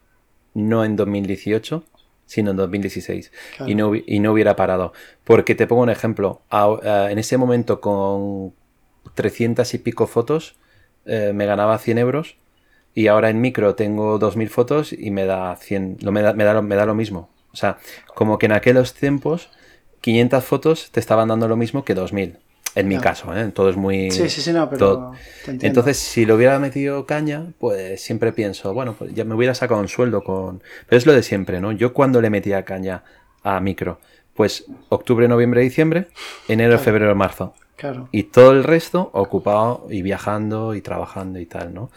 no 0.54 0.84
en 0.84 0.96
2018, 0.96 1.84
sino 2.24 2.52
en 2.52 2.56
2016. 2.56 3.32
Claro. 3.56 3.70
Y, 3.70 3.74
no, 3.74 3.92
y 3.94 4.20
no 4.20 4.32
hubiera 4.32 4.54
parado. 4.56 4.92
Porque 5.24 5.54
te 5.56 5.66
pongo 5.66 5.82
un 5.82 5.90
ejemplo, 5.90 6.40
a- 6.50 6.78
a- 6.82 7.10
en 7.10 7.18
ese 7.18 7.36
momento 7.36 7.80
con 7.80 8.54
300 9.14 9.74
y 9.74 9.78
pico 9.78 10.06
fotos 10.06 10.54
eh, 11.06 11.32
me 11.34 11.46
ganaba 11.46 11.78
100 11.78 11.98
euros 11.98 12.36
y 12.94 13.06
ahora 13.08 13.30
en 13.30 13.40
micro 13.40 13.74
tengo 13.74 14.18
2000 14.18 14.50
fotos 14.50 14.92
y 14.92 15.10
me 15.10 15.24
da 15.24 15.56
100, 15.56 15.96
lo, 16.02 16.12
me, 16.12 16.22
da, 16.22 16.32
me, 16.34 16.44
da, 16.44 16.54
lo- 16.54 16.62
me 16.62 16.76
da 16.76 16.86
lo 16.86 16.94
mismo. 16.94 17.28
O 17.52 17.56
sea, 17.56 17.78
como 18.14 18.38
que 18.38 18.46
en 18.46 18.52
aquellos 18.52 18.94
tiempos 18.94 19.48
500 20.00 20.44
fotos 20.44 20.90
te 20.92 21.00
estaban 21.00 21.28
dando 21.28 21.48
lo 21.48 21.56
mismo 21.56 21.84
que 21.84 21.94
2000. 21.94 22.38
En 22.74 22.86
mi 22.88 22.98
caso, 22.98 23.36
¿eh? 23.36 23.50
Todo 23.52 23.68
es 23.70 23.76
muy... 23.76 24.10
Sí, 24.10 24.28
sí, 24.28 24.40
sí, 24.40 24.52
no, 24.52 24.70
pero. 24.70 25.12
te. 25.44 25.66
Entonces, 25.66 25.96
si 25.98 26.24
lo 26.24 26.36
hubiera 26.36 26.58
metido 26.58 27.04
caña, 27.04 27.46
pues 27.58 28.00
siempre 28.00 28.32
pienso, 28.32 28.72
bueno, 28.72 28.94
pues 28.96 29.12
ya 29.14 29.24
me 29.24 29.34
hubiera 29.34 29.54
sacado 29.54 29.80
un 29.80 29.88
sueldo 29.88 30.22
con... 30.22 30.62
Pero 30.88 30.98
es 30.98 31.06
lo 31.06 31.12
de 31.12 31.22
siempre, 31.22 31.60
¿no? 31.60 31.72
Yo 31.72 31.92
cuando 31.92 32.20
le 32.20 32.30
metía 32.30 32.64
caña 32.64 33.02
a 33.42 33.58
micro, 33.60 33.98
pues 34.34 34.66
octubre, 34.88 35.26
noviembre, 35.26 35.62
diciembre, 35.62 36.06
enero, 36.48 36.70
Claro. 36.70 36.84
febrero, 36.84 37.14
marzo. 37.16 37.54
Claro. 37.76 38.08
Y 38.12 38.24
todo 38.24 38.52
el 38.52 38.62
resto 38.62 39.10
ocupado 39.14 39.86
y 39.90 40.02
viajando 40.02 40.74
y 40.74 40.80
trabajando 40.80 41.38
y 41.40 41.46
tal, 41.46 41.74
¿no? 41.74 41.90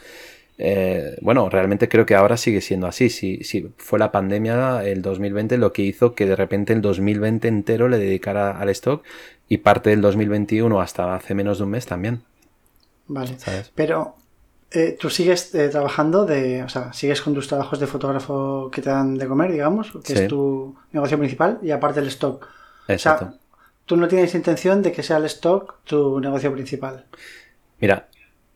Eh, 0.56 1.16
bueno, 1.20 1.48
realmente 1.50 1.88
creo 1.88 2.06
que 2.06 2.14
ahora 2.14 2.36
sigue 2.36 2.60
siendo 2.60 2.86
así. 2.86 3.10
Si, 3.10 3.42
si 3.42 3.68
fue 3.76 3.98
la 3.98 4.12
pandemia, 4.12 4.84
el 4.84 5.02
2020, 5.02 5.58
lo 5.58 5.72
que 5.72 5.82
hizo 5.82 6.14
que 6.14 6.26
de 6.26 6.36
repente 6.36 6.72
el 6.72 6.80
2020 6.80 7.48
entero 7.48 7.88
le 7.88 7.98
dedicara 7.98 8.58
al 8.58 8.68
stock 8.70 9.04
y 9.48 9.58
parte 9.58 9.90
del 9.90 10.00
2021 10.00 10.80
hasta 10.80 11.14
hace 11.14 11.34
menos 11.34 11.58
de 11.58 11.64
un 11.64 11.70
mes 11.70 11.86
también, 11.86 12.22
Vale. 13.06 13.38
¿sabes? 13.38 13.70
Pero 13.74 14.16
eh, 14.70 14.96
tú 14.98 15.10
sigues 15.10 15.54
eh, 15.54 15.68
trabajando 15.68 16.24
de. 16.24 16.62
O 16.62 16.68
sea, 16.68 16.92
sigues 16.92 17.20
con 17.20 17.34
tus 17.34 17.48
trabajos 17.48 17.78
de 17.78 17.86
fotógrafo 17.86 18.70
que 18.72 18.82
te 18.82 18.90
dan 18.90 19.16
de 19.18 19.26
comer, 19.26 19.52
digamos, 19.52 19.92
que 20.04 20.14
Sí. 20.16 20.22
es 20.22 20.28
tu 20.28 20.74
negocio 20.92 21.18
principal, 21.18 21.58
y 21.62 21.70
aparte 21.70 22.00
el 22.00 22.08
stock. 22.08 22.48
Exacto. 22.88 23.26
O 23.26 23.28
sea, 23.30 23.38
tú 23.84 23.96
no 23.96 24.08
tienes 24.08 24.34
intención 24.34 24.82
de 24.82 24.92
que 24.92 25.02
sea 25.02 25.18
el 25.18 25.26
stock 25.26 25.76
tu 25.84 26.18
negocio 26.20 26.52
principal. 26.52 27.04
Mira, 27.80 28.08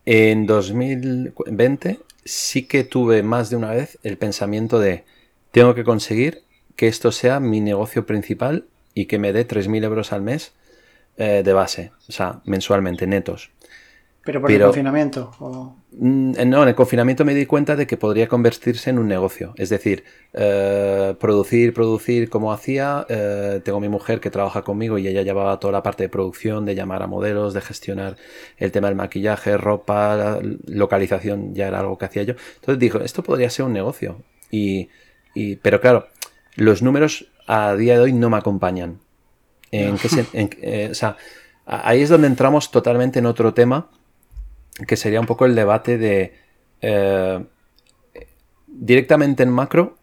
en 0.06 0.46
2020 0.46 2.00
sí 2.24 2.64
que 2.66 2.84
tuve 2.84 3.22
más 3.22 3.50
de 3.50 3.56
una 3.56 3.70
vez 3.70 3.98
el 4.02 4.16
pensamiento 4.18 4.78
de 4.78 5.04
tengo 5.50 5.74
que 5.74 5.84
conseguir 5.84 6.42
que 6.76 6.88
esto 6.88 7.12
sea 7.12 7.40
mi 7.40 7.60
negocio 7.60 8.06
principal 8.06 8.64
y 8.94 9.06
que 9.06 9.18
me 9.18 9.32
dé 9.32 9.46
3.000 9.46 9.84
euros 9.84 10.12
al 10.12 10.22
mes 10.22 10.52
eh, 11.18 11.42
de 11.44 11.52
base, 11.52 11.92
o 12.08 12.12
sea, 12.12 12.40
mensualmente, 12.46 13.06
netos. 13.06 13.50
Pero 14.24 14.40
por 14.42 14.50
el 14.50 14.60
confinamiento. 14.60 15.30
O... 15.40 15.74
Mm, 15.92 16.32
No, 16.50 16.62
en 16.62 16.68
el 16.68 16.74
confinamiento 16.74 17.24
me 17.24 17.34
di 17.34 17.46
cuenta 17.46 17.76
de 17.76 17.86
que 17.86 17.96
podría 17.96 18.28
convertirse 18.28 18.90
en 18.90 18.98
un 18.98 19.08
negocio. 19.08 19.54
Es 19.56 19.70
decir, 19.70 20.04
eh, 20.34 21.14
producir, 21.18 21.72
producir 21.72 22.28
como 22.28 22.52
hacía. 22.52 23.06
eh, 23.08 23.60
tengo 23.64 23.80
mi 23.80 23.88
mujer 23.88 24.20
que 24.20 24.30
trabaja 24.30 24.62
conmigo 24.62 24.98
y 24.98 25.08
ella 25.08 25.22
llevaba 25.22 25.58
toda 25.58 25.72
la 25.72 25.82
parte 25.82 26.02
de 26.04 26.08
producción, 26.10 26.66
de 26.66 26.74
llamar 26.74 27.02
a 27.02 27.06
modelos, 27.06 27.54
de 27.54 27.62
gestionar 27.62 28.16
el 28.58 28.70
tema 28.70 28.88
del 28.88 28.96
maquillaje, 28.96 29.56
ropa, 29.56 30.38
localización, 30.66 31.54
ya 31.54 31.68
era 31.68 31.80
algo 31.80 31.96
que 31.98 32.04
hacía 32.04 32.22
yo. 32.24 32.34
Entonces 32.56 32.78
dijo, 32.78 32.98
esto 33.00 33.22
podría 33.22 33.48
ser 33.50 33.64
un 33.64 33.72
negocio. 33.72 34.22
Y, 34.50 34.88
y- 35.34 35.56
pero 35.56 35.80
claro, 35.80 36.08
los 36.56 36.82
números 36.82 37.30
a 37.46 37.74
día 37.74 37.94
de 37.94 38.00
hoy 38.00 38.12
no 38.12 38.28
me 38.30 38.36
acompañan. 38.36 38.98
¿En 39.70 39.98
qué 39.98 40.08
sen- 40.08 40.26
en- 40.32 40.50
eh, 40.62 40.88
o 40.90 40.94
sea, 40.94 41.16
a- 41.66 41.88
ahí 41.88 42.02
es 42.02 42.08
donde 42.08 42.26
entramos 42.26 42.70
totalmente 42.70 43.18
en 43.18 43.26
otro 43.26 43.52
tema 43.54 43.88
que 44.86 44.96
sería 44.96 45.20
un 45.20 45.26
poco 45.26 45.44
el 45.44 45.54
debate 45.54 45.98
de 45.98 46.34
eh, 46.80 47.44
directamente 48.66 49.42
en 49.42 49.50
macro 49.50 49.96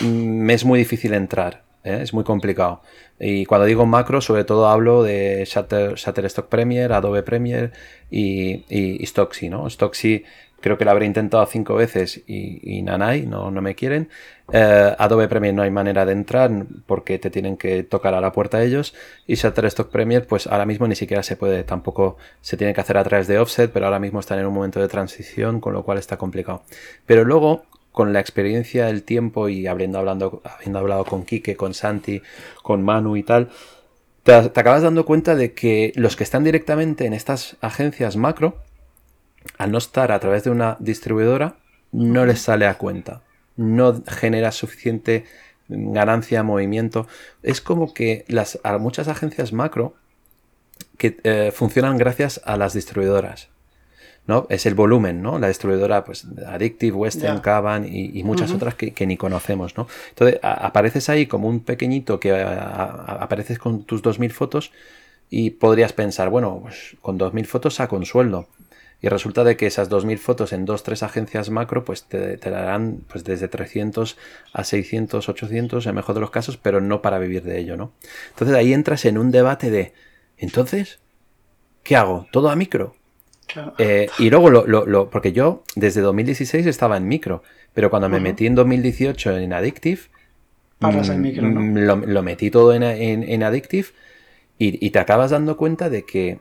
mm, 0.00 0.06
me 0.06 0.54
es 0.54 0.64
muy 0.64 0.78
difícil 0.78 1.14
entrar, 1.14 1.64
¿eh? 1.84 2.00
es 2.02 2.12
muy 2.14 2.24
complicado. 2.24 2.82
Y 3.18 3.46
cuando 3.46 3.66
digo 3.66 3.86
macro, 3.86 4.20
sobre 4.20 4.44
todo 4.44 4.68
hablo 4.68 5.02
de 5.02 5.44
Shutter, 5.46 5.94
Shutterstock 5.94 6.48
Premiere, 6.48 6.92
Adobe 6.94 7.22
Premiere 7.22 7.72
y, 8.10 8.64
y, 8.68 9.02
y 9.02 9.06
Stocksy, 9.06 9.48
¿no? 9.48 9.68
Stocksy 9.70 10.24
creo 10.60 10.76
que 10.78 10.84
lo 10.84 10.90
habré 10.90 11.06
intentado 11.06 11.44
cinco 11.46 11.74
veces 11.74 12.22
y, 12.26 12.82
nanay, 12.82 13.26
no, 13.26 13.50
no 13.50 13.62
me 13.62 13.74
quieren. 13.74 14.08
Eh, 14.52 14.94
Adobe 14.98 15.26
Premiere 15.26 15.56
no 15.56 15.62
hay 15.62 15.70
manera 15.70 16.06
de 16.06 16.12
entrar 16.12 16.50
porque 16.86 17.18
te 17.18 17.30
tienen 17.30 17.56
que 17.56 17.82
tocar 17.82 18.14
a 18.14 18.20
la 18.20 18.32
puerta 18.32 18.62
ellos. 18.62 18.94
Y 19.26 19.34
Shutterstock 19.34 19.90
Premiere, 19.90 20.26
pues 20.26 20.46
ahora 20.46 20.66
mismo 20.66 20.86
ni 20.86 20.94
siquiera 20.94 21.22
se 21.22 21.36
puede, 21.36 21.64
tampoco 21.64 22.16
se 22.40 22.56
tiene 22.56 22.74
que 22.74 22.80
hacer 22.80 22.96
a 22.96 23.04
través 23.04 23.26
de 23.26 23.38
Offset, 23.38 23.72
pero 23.72 23.86
ahora 23.86 23.98
mismo 23.98 24.20
están 24.20 24.38
en 24.38 24.46
un 24.46 24.54
momento 24.54 24.80
de 24.80 24.88
transición, 24.88 25.60
con 25.60 25.72
lo 25.72 25.82
cual 25.84 25.98
está 25.98 26.16
complicado. 26.16 26.62
Pero 27.06 27.24
luego, 27.24 27.64
con 27.92 28.12
la 28.12 28.20
experiencia, 28.20 28.88
el 28.88 29.02
tiempo 29.02 29.48
y 29.48 29.66
habiendo, 29.66 29.98
hablando, 29.98 30.42
habiendo 30.44 30.78
hablado 30.78 31.04
con 31.04 31.24
Kike, 31.24 31.56
con 31.56 31.74
Santi, 31.74 32.22
con 32.62 32.82
Manu 32.82 33.16
y 33.16 33.22
tal, 33.22 33.50
te 34.22 34.34
acabas 34.34 34.82
dando 34.82 35.06
cuenta 35.06 35.36
de 35.36 35.54
que 35.54 35.92
los 35.94 36.16
que 36.16 36.24
están 36.24 36.42
directamente 36.42 37.06
en 37.06 37.14
estas 37.14 37.56
agencias 37.60 38.16
macro, 38.16 38.56
al 39.56 39.70
no 39.70 39.78
estar 39.78 40.10
a 40.10 40.18
través 40.18 40.42
de 40.44 40.50
una 40.50 40.76
distribuidora, 40.80 41.56
no 41.92 42.26
les 42.26 42.40
sale 42.40 42.66
a 42.66 42.76
cuenta. 42.76 43.22
No 43.56 44.02
genera 44.06 44.52
suficiente 44.52 45.24
ganancia, 45.68 46.42
movimiento. 46.42 47.06
Es 47.42 47.60
como 47.60 47.92
que 47.92 48.24
las, 48.28 48.58
muchas 48.78 49.08
agencias 49.08 49.52
macro 49.52 49.94
que 50.98 51.18
eh, 51.24 51.52
funcionan 51.54 51.98
gracias 51.98 52.40
a 52.44 52.56
las 52.56 52.72
distribuidoras. 52.72 53.48
¿no? 54.26 54.46
Es 54.50 54.66
el 54.66 54.74
volumen, 54.74 55.22
¿no? 55.22 55.38
La 55.38 55.48
distribuidora, 55.48 56.04
pues, 56.04 56.26
Addictive, 56.46 56.96
Western, 56.96 57.40
Caban 57.40 57.86
y, 57.88 58.22
muchas 58.24 58.50
otras 58.50 58.74
que, 58.74 59.06
ni 59.06 59.16
conocemos, 59.16 59.76
¿no? 59.76 59.86
Entonces, 60.08 60.40
apareces 60.42 61.08
ahí 61.08 61.26
como 61.26 61.48
un 61.48 61.60
pequeñito 61.60 62.18
que 62.18 62.32
apareces 62.32 63.58
con 63.58 63.84
tus 63.84 64.02
2.000 64.02 64.30
fotos 64.32 64.72
y 65.30 65.50
podrías 65.50 65.92
pensar, 65.92 66.28
bueno, 66.28 66.58
pues 66.62 66.96
con 67.02 67.18
2.000 67.18 67.46
fotos 67.46 67.74
saco 67.74 67.96
un 67.96 68.04
sueldo. 68.04 68.48
Y 69.02 69.08
resulta 69.08 69.44
de 69.44 69.56
que 69.56 69.66
esas 69.66 69.90
2.000 69.90 70.18
fotos 70.18 70.52
en 70.52 70.64
dos, 70.64 70.82
tres 70.82 71.02
agencias 71.02 71.50
macro, 71.50 71.84
pues 71.84 72.04
te, 72.04 72.36
darán 72.38 73.04
pues 73.08 73.24
desde 73.24 73.46
300 73.46 74.16
a 74.52 74.64
600, 74.64 75.28
800, 75.28 75.84
en 75.84 75.90
el 75.90 75.94
mejor 75.94 76.14
de 76.14 76.22
los 76.22 76.30
casos, 76.30 76.56
pero 76.56 76.80
no 76.80 77.02
para 77.02 77.18
vivir 77.18 77.42
de 77.42 77.58
ello, 77.58 77.76
¿no? 77.76 77.92
Entonces 78.30 78.56
ahí 78.56 78.72
entras 78.72 79.04
en 79.04 79.18
un 79.18 79.30
debate 79.30 79.70
de, 79.70 79.92
entonces, 80.38 81.00
¿qué 81.82 81.96
hago? 81.96 82.26
¿Todo 82.32 82.48
a 82.48 82.56
micro? 82.56 82.96
Eh, 83.78 84.08
y 84.18 84.30
luego, 84.30 84.50
lo, 84.50 84.66
lo, 84.66 85.10
porque 85.10 85.32
yo 85.32 85.62
desde 85.76 86.00
2016 86.00 86.66
estaba 86.66 86.96
en 86.96 87.06
micro, 87.06 87.42
pero 87.74 87.90
cuando 87.90 88.08
me 88.08 88.20
metí 88.20 88.46
en 88.46 88.54
2018 88.54 89.38
en 89.38 89.52
Addictive, 89.52 90.00
mm, 90.80 91.78
lo, 91.78 92.22
metí 92.22 92.50
todo 92.50 92.74
en, 92.74 92.82
en, 92.82 93.42
Addictive 93.42 93.88
y, 94.58 94.84
y, 94.84 94.90
te 94.90 94.98
acabas 94.98 95.30
dando 95.30 95.56
cuenta 95.56 95.88
de 95.88 96.04
que 96.04 96.40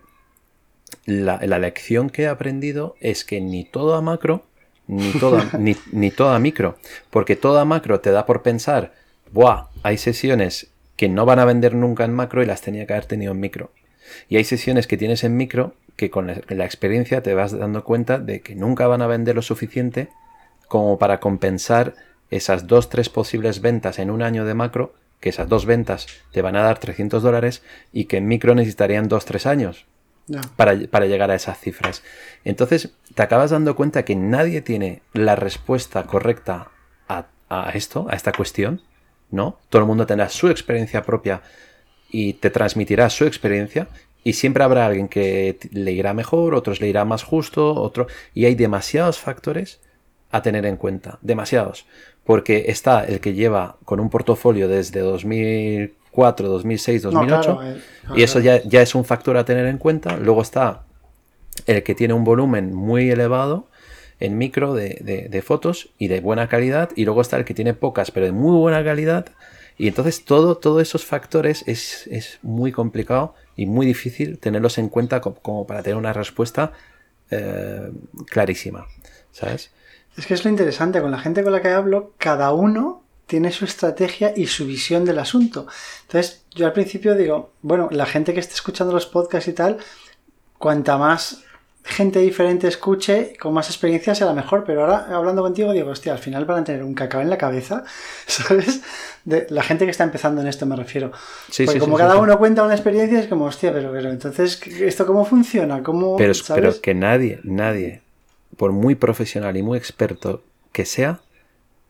la, 1.06 1.60
lección 1.60 2.10
que 2.10 2.24
he 2.24 2.28
aprendido 2.28 2.96
es 3.00 3.26
que 3.26 3.42
ni 3.42 3.64
todo 3.64 3.96
a 3.96 4.02
macro, 4.02 4.44
ni 4.88 5.12
toda, 5.14 5.50
ni, 5.60 5.76
ni 5.92 6.12
toda 6.12 6.40
micro. 6.40 6.78
Porque 7.10 7.36
toda 7.36 7.66
macro 7.66 8.00
te 8.00 8.12
da 8.12 8.26
por 8.26 8.42
pensar, 8.42 8.94
¡buah! 9.32 9.68
Hay 9.84 9.98
sesiones 9.98 10.68
que 10.96 11.10
no 11.10 11.26
van 11.26 11.40
a 11.40 11.46
vender 11.46 11.76
nunca 11.76 12.06
en 12.06 12.14
macro 12.14 12.42
y 12.42 12.46
las 12.46 12.62
tenía 12.62 12.86
que 12.86 12.94
haber 12.94 13.06
tenido 13.06 13.34
en 13.34 13.40
micro. 13.40 13.72
Y 14.30 14.38
hay 14.38 14.44
sesiones 14.44 14.88
que 14.88 14.98
tienes 14.98 15.24
en 15.24 15.36
micro 15.38 15.74
que 15.96 16.10
con 16.10 16.28
la 16.28 16.66
experiencia 16.66 17.24
te 17.24 17.34
vas 17.34 17.58
dando 17.58 17.84
cuenta 17.84 18.20
de 18.20 18.42
que 18.42 18.56
nunca 18.56 18.88
van 18.88 19.02
a 19.02 19.08
vender 19.08 19.36
lo 19.36 19.42
suficiente 19.42 20.10
como 20.68 21.00
para 21.00 21.20
compensar 21.20 21.96
esas 22.30 22.68
dos, 22.68 22.90
tres 22.90 23.10
posibles 23.10 23.62
ventas 23.62 24.00
en 24.00 24.10
un 24.12 24.22
año 24.22 24.46
de 24.46 24.54
macro, 24.54 24.94
que 25.20 25.30
esas 25.30 25.48
dos 25.48 25.66
ventas 25.66 26.08
te 26.32 26.42
van 26.42 26.56
a 26.56 26.64
dar 26.64 26.80
300 26.80 27.24
dólares 27.24 27.64
y 27.94 28.06
que 28.06 28.18
en 28.18 28.28
micro 28.28 28.56
necesitarían 28.56 29.08
dos, 29.08 29.26
tres 29.26 29.46
años 29.46 29.86
para, 30.56 31.06
llegar 31.06 31.32
a 31.32 31.36
esas 31.36 31.60
cifras. 31.60 32.04
Entonces, 32.44 32.90
te 33.14 33.24
acabas 33.24 33.52
dando 33.52 33.76
cuenta 33.76 34.06
que 34.06 34.16
nadie 34.16 34.62
tiene 34.62 35.02
la 35.14 35.36
respuesta 35.36 36.04
correcta 36.04 36.72
a, 37.48 37.70
esto, 37.76 38.08
a 38.10 38.16
esta 38.16 38.32
cuestión, 38.32 38.82
¿no? 39.30 39.60
Todo 39.70 39.82
el 39.82 39.88
mundo 39.88 40.08
tendrá 40.08 40.30
su 40.30 40.50
experiencia 40.50 41.04
propia 41.04 41.42
y 42.10 42.34
te 42.34 42.50
transmitirá 42.50 43.10
su 43.10 43.26
experiencia 43.26 43.88
y 44.24 44.34
siempre 44.34 44.64
habrá 44.64 44.88
alguien 44.88 45.08
que 45.08 45.60
le 45.72 45.92
irá 45.92 46.16
mejor, 46.16 46.56
otros 46.56 46.82
le 46.82 46.88
irá 46.88 47.06
más 47.06 47.24
justo, 47.24 47.76
otro 47.76 48.08
y 48.34 48.46
hay 48.46 48.56
demasiados 48.56 49.20
factores 49.20 49.80
a 50.32 50.42
tener 50.42 50.66
en 50.66 50.78
cuenta, 50.78 51.20
demasiados, 51.22 51.86
porque 52.24 52.66
está 52.68 53.06
el 53.06 53.20
que 53.20 53.34
lleva 53.34 53.78
con 53.86 54.00
un 54.00 54.10
portafolio 54.10 54.68
desde 54.68 55.02
2000 55.02 55.94
2004, 56.16 56.48
2006, 56.50 57.02
2008. 57.04 57.60
y 58.16 58.24
eso 58.24 58.40
ya, 58.40 58.62
ya, 58.64 58.82
es 58.82 58.96
un 58.96 59.06
factor 59.06 59.38
a 59.38 59.46
tener 59.46 59.66
en 59.66 59.78
cuenta. 59.78 60.18
Luego 60.18 60.42
está 60.42 60.84
el 61.66 61.84
que 61.84 61.96
tiene 61.96 62.14
un 62.14 62.24
volumen 62.24 62.74
muy 62.74 63.10
elevado 63.10 63.68
en 64.20 64.38
micro 64.38 64.74
de, 64.74 65.44
fotos 65.46 65.90
y 65.98 66.08
de 66.08 66.22
buena 66.22 66.48
calidad. 66.48 66.90
Y 66.96 67.06
luego 67.06 67.22
está 67.22 67.38
el 67.38 67.46
que 67.46 67.54
tiene 67.54 67.74
pocas, 67.74 68.12
pero 68.12 68.26
de 68.26 68.32
muy 68.32 68.58
buena 68.58 68.84
calidad. 68.84 69.28
Y 69.78 69.88
entonces 69.88 70.24
todo, 70.24 70.58
todos 70.58 70.82
esos 70.82 71.06
factores 71.06 71.64
es, 71.68 72.40
muy 72.42 72.72
complicado 72.72 73.36
y 73.56 73.66
muy 73.66 73.86
difícil 73.86 74.40
tenerlos 74.40 74.78
en 74.78 74.90
cuenta 74.90 75.22
como, 75.22 75.68
para 75.68 75.84
tener 75.84 75.98
una 75.98 76.14
respuesta 76.14 76.72
eh, 77.30 77.92
clarísima. 78.30 78.88
¿Sabes? 79.32 79.72
Es 80.18 80.26
que 80.28 80.34
es 80.34 80.46
lo 80.46 80.50
interesante, 80.50 81.02
con 81.02 81.12
la 81.12 81.20
gente 81.20 81.44
con 81.44 81.52
la 81.52 81.62
que 81.62 81.70
hablo, 81.70 82.14
cada 82.18 82.54
uno 82.54 83.05
tiene 83.28 83.52
su 83.52 83.66
estrategia 83.66 84.34
y 84.36 84.48
su 84.48 84.66
visión 84.66 85.06
del 85.06 85.20
asunto. 85.20 85.68
Entonces, 86.04 86.44
yo 86.52 86.66
al 86.66 86.74
principio 86.74 87.16
digo, 87.16 87.54
bueno, 87.62 87.88
la 87.92 88.06
gente 88.06 88.34
que 88.34 88.40
esté 88.40 88.54
escuchando 88.54 88.94
los 88.94 89.06
podcasts 89.06 89.48
y 89.48 89.54
tal, 89.54 89.78
cuanta 90.58 90.98
más 90.98 91.46
gente 91.86 92.20
diferente 92.20 92.68
escuche, 92.68 93.34
con 93.40 93.54
más 93.54 93.70
experiencia 93.70 94.16
será 94.16 94.34
mejor. 94.34 94.64
Pero 94.66 94.82
ahora, 94.82 95.08
hablando 95.16 95.44
contigo, 95.44 95.72
digo, 95.72 95.92
hostia, 95.92 96.14
al 96.14 96.20
final 96.20 96.46
van 96.46 96.62
a 96.62 96.64
tener 96.64 96.84
un 96.84 96.96
cacao 96.96 97.22
en 97.22 97.30
la 97.30 97.38
cabeza, 97.38 97.84
¿sabes? 98.26 98.82
De 99.24 99.46
la 99.50 99.64
gente 99.64 99.86
que 99.86 99.92
está 99.92 100.04
empezando 100.04 100.42
en 100.42 100.48
esto 100.48 100.66
me 100.66 100.76
refiero. 100.76 101.12
Sí, 101.50 101.66
Porque 101.66 101.80
como 101.80 101.96
cada 101.98 102.18
uno 102.18 102.38
cuenta 102.38 102.64
una 102.64 102.74
experiencia, 102.74 103.20
es 103.20 103.28
como, 103.28 103.46
hostia, 103.46 103.72
pero, 103.72 103.92
pero 103.92 104.10
entonces, 104.10 104.60
¿esto 104.66 105.06
cómo 105.06 105.26
funciona? 105.26 105.84
¿Cómo, 105.84 106.18
pero, 106.18 106.34
pero 106.54 106.82
que 106.82 106.96
nadie, 106.96 107.40
nadie, 107.44 108.02
por 108.58 108.72
muy 108.72 108.96
profesional 108.96 109.56
y 109.56 109.62
muy 109.62 109.78
experto 109.78 110.44
que 110.72 110.86
sea, 110.86 111.22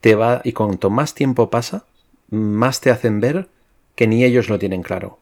te 0.05 0.13
va, 0.13 0.41
y 0.43 0.51
cuanto 0.51 0.91
más 0.91 1.15
tiempo 1.15 1.49
pasa, 1.49 1.83
más 2.29 2.79
te 2.79 2.91
hacen 2.91 3.19
ver 3.19 3.47
que 3.95 4.05
ni 4.05 4.23
ellos 4.23 4.49
lo 4.49 4.59
tienen 4.59 4.83
claro. 4.83 5.17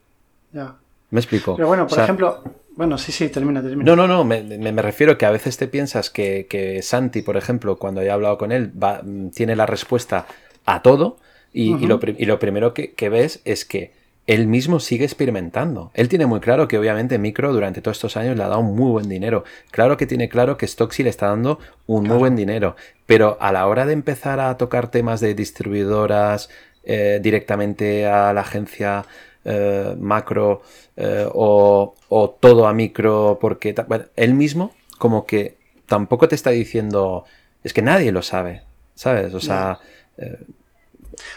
Ya. 0.52 0.76
¿Me 1.10 1.22
explico? 1.22 1.56
Pero 1.56 1.70
bueno, 1.70 1.88
por 1.88 2.00
ejemplo, 2.00 2.44
bueno, 2.76 2.98
sí, 2.98 3.14
sí, 3.14 3.30
termina, 3.30 3.62
termina. 3.62 3.86
No, 3.86 3.96
no, 3.96 4.10
no, 4.10 4.26
me, 4.26 4.44
me, 4.44 4.82
refiero 4.82 5.18
que 5.18 5.26
a 5.26 5.32
veces 5.32 5.56
te 5.56 5.70
piensas 5.70 6.10
que, 6.10 6.48
que, 6.50 6.82
Santi, 6.82 7.22
por 7.22 7.38
ejemplo, 7.38 7.78
cuando 7.78 8.02
he 8.02 8.12
hablado 8.12 8.38
con 8.38 8.52
él, 8.52 8.74
va, 8.78 9.02
tiene 9.34 9.56
la 9.56 9.66
respuesta 9.66 10.28
a 10.66 10.82
todo 10.82 11.16
y, 11.54 11.76
y, 11.76 11.88
lo, 11.88 12.02
y 12.06 12.26
lo, 12.26 12.38
primero 12.40 12.74
que, 12.74 12.92
que 12.92 13.08
ves 13.08 13.40
es 13.46 13.64
que 13.64 13.94
él 14.26 14.48
mismo 14.48 14.80
sigue 14.80 15.04
experimentando. 15.04 15.92
Él 15.94 16.08
tiene 16.08 16.26
muy 16.26 16.40
claro 16.40 16.68
que 16.68 16.78
obviamente 16.78 17.18
Micro 17.18 17.52
durante 17.52 17.82
todos 17.82 17.98
estos 17.98 18.16
años 18.16 18.38
le 18.38 18.44
ha 18.44 18.48
dado 18.48 18.62
muy 18.62 18.90
buen 18.92 19.10
dinero. 19.10 19.44
Claro 19.70 19.98
que 19.98 20.08
tiene 20.08 20.30
claro 20.30 20.58
que 20.58 20.68
Stocksy 20.68 21.04
le 21.04 21.10
está 21.10 21.28
dando 21.28 21.60
un 21.88 22.08
muy 22.08 22.18
buen 22.18 22.36
dinero. 22.36 22.76
Pero 23.06 23.38
a 23.42 23.52
la 23.52 23.68
hora 23.68 23.86
de 23.86 23.94
empezar 23.94 24.40
a 24.40 24.56
tocar 24.58 24.90
temas 24.90 25.20
de 25.20 25.34
distribuidoras 25.36 26.50
eh, 26.86 27.20
directamente 27.22 28.06
a 28.08 28.32
la 28.32 28.42
agencia 28.42 29.06
eh, 29.44 29.94
macro 30.00 30.62
eh, 30.96 31.28
o, 31.34 31.94
todo 32.40 32.68
a 32.68 32.74
micro, 32.74 33.38
porque 33.42 33.76
él 34.16 34.34
mismo 34.36 34.72
como 35.00 35.26
que 35.26 35.58
tampoco 35.86 36.30
te 36.30 36.36
está 36.36 36.52
diciendo, 36.52 37.26
es 37.62 37.74
que 37.74 37.82
nadie 37.82 38.14
lo 38.14 38.22
sabe, 38.22 38.64
¿sabes? 38.96 39.34
O 39.34 39.42
sea... 39.42 39.80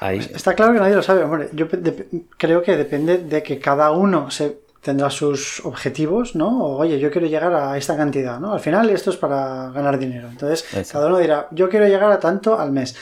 Pues 0.01 0.31
está 0.31 0.55
claro 0.55 0.73
que 0.73 0.81
nadie 0.81 0.95
lo 0.95 1.03
sabe. 1.03 1.23
Hombre, 1.23 1.49
yo 1.53 1.67
creo 2.37 2.63
que 2.63 2.77
depende 2.77 3.19
de 3.19 3.43
que 3.43 3.59
cada 3.59 3.91
uno 3.91 4.31
se 4.31 4.67
tendrá 4.87 5.11
sus 5.11 5.65
objetivos, 5.65 6.37
¿no? 6.37 6.65
O, 6.65 6.77
oye, 6.77 7.01
yo 7.01 7.11
quiero 7.11 7.27
llegar 7.27 7.53
a 7.53 7.77
esta 7.77 7.97
cantidad, 7.97 8.39
¿no? 8.39 8.53
Al 8.53 8.61
final 8.61 8.89
esto 8.91 9.11
es 9.11 9.17
para 9.17 9.71
ganar 9.71 9.99
dinero. 9.99 10.29
Entonces, 10.29 10.65
cada 10.93 11.09
uno 11.09 11.19
dirá, 11.19 11.49
yo 11.51 11.69
quiero 11.69 11.89
llegar 11.89 12.13
a 12.13 12.21
tanto 12.21 12.59
al 12.59 12.71
mes. 12.71 12.95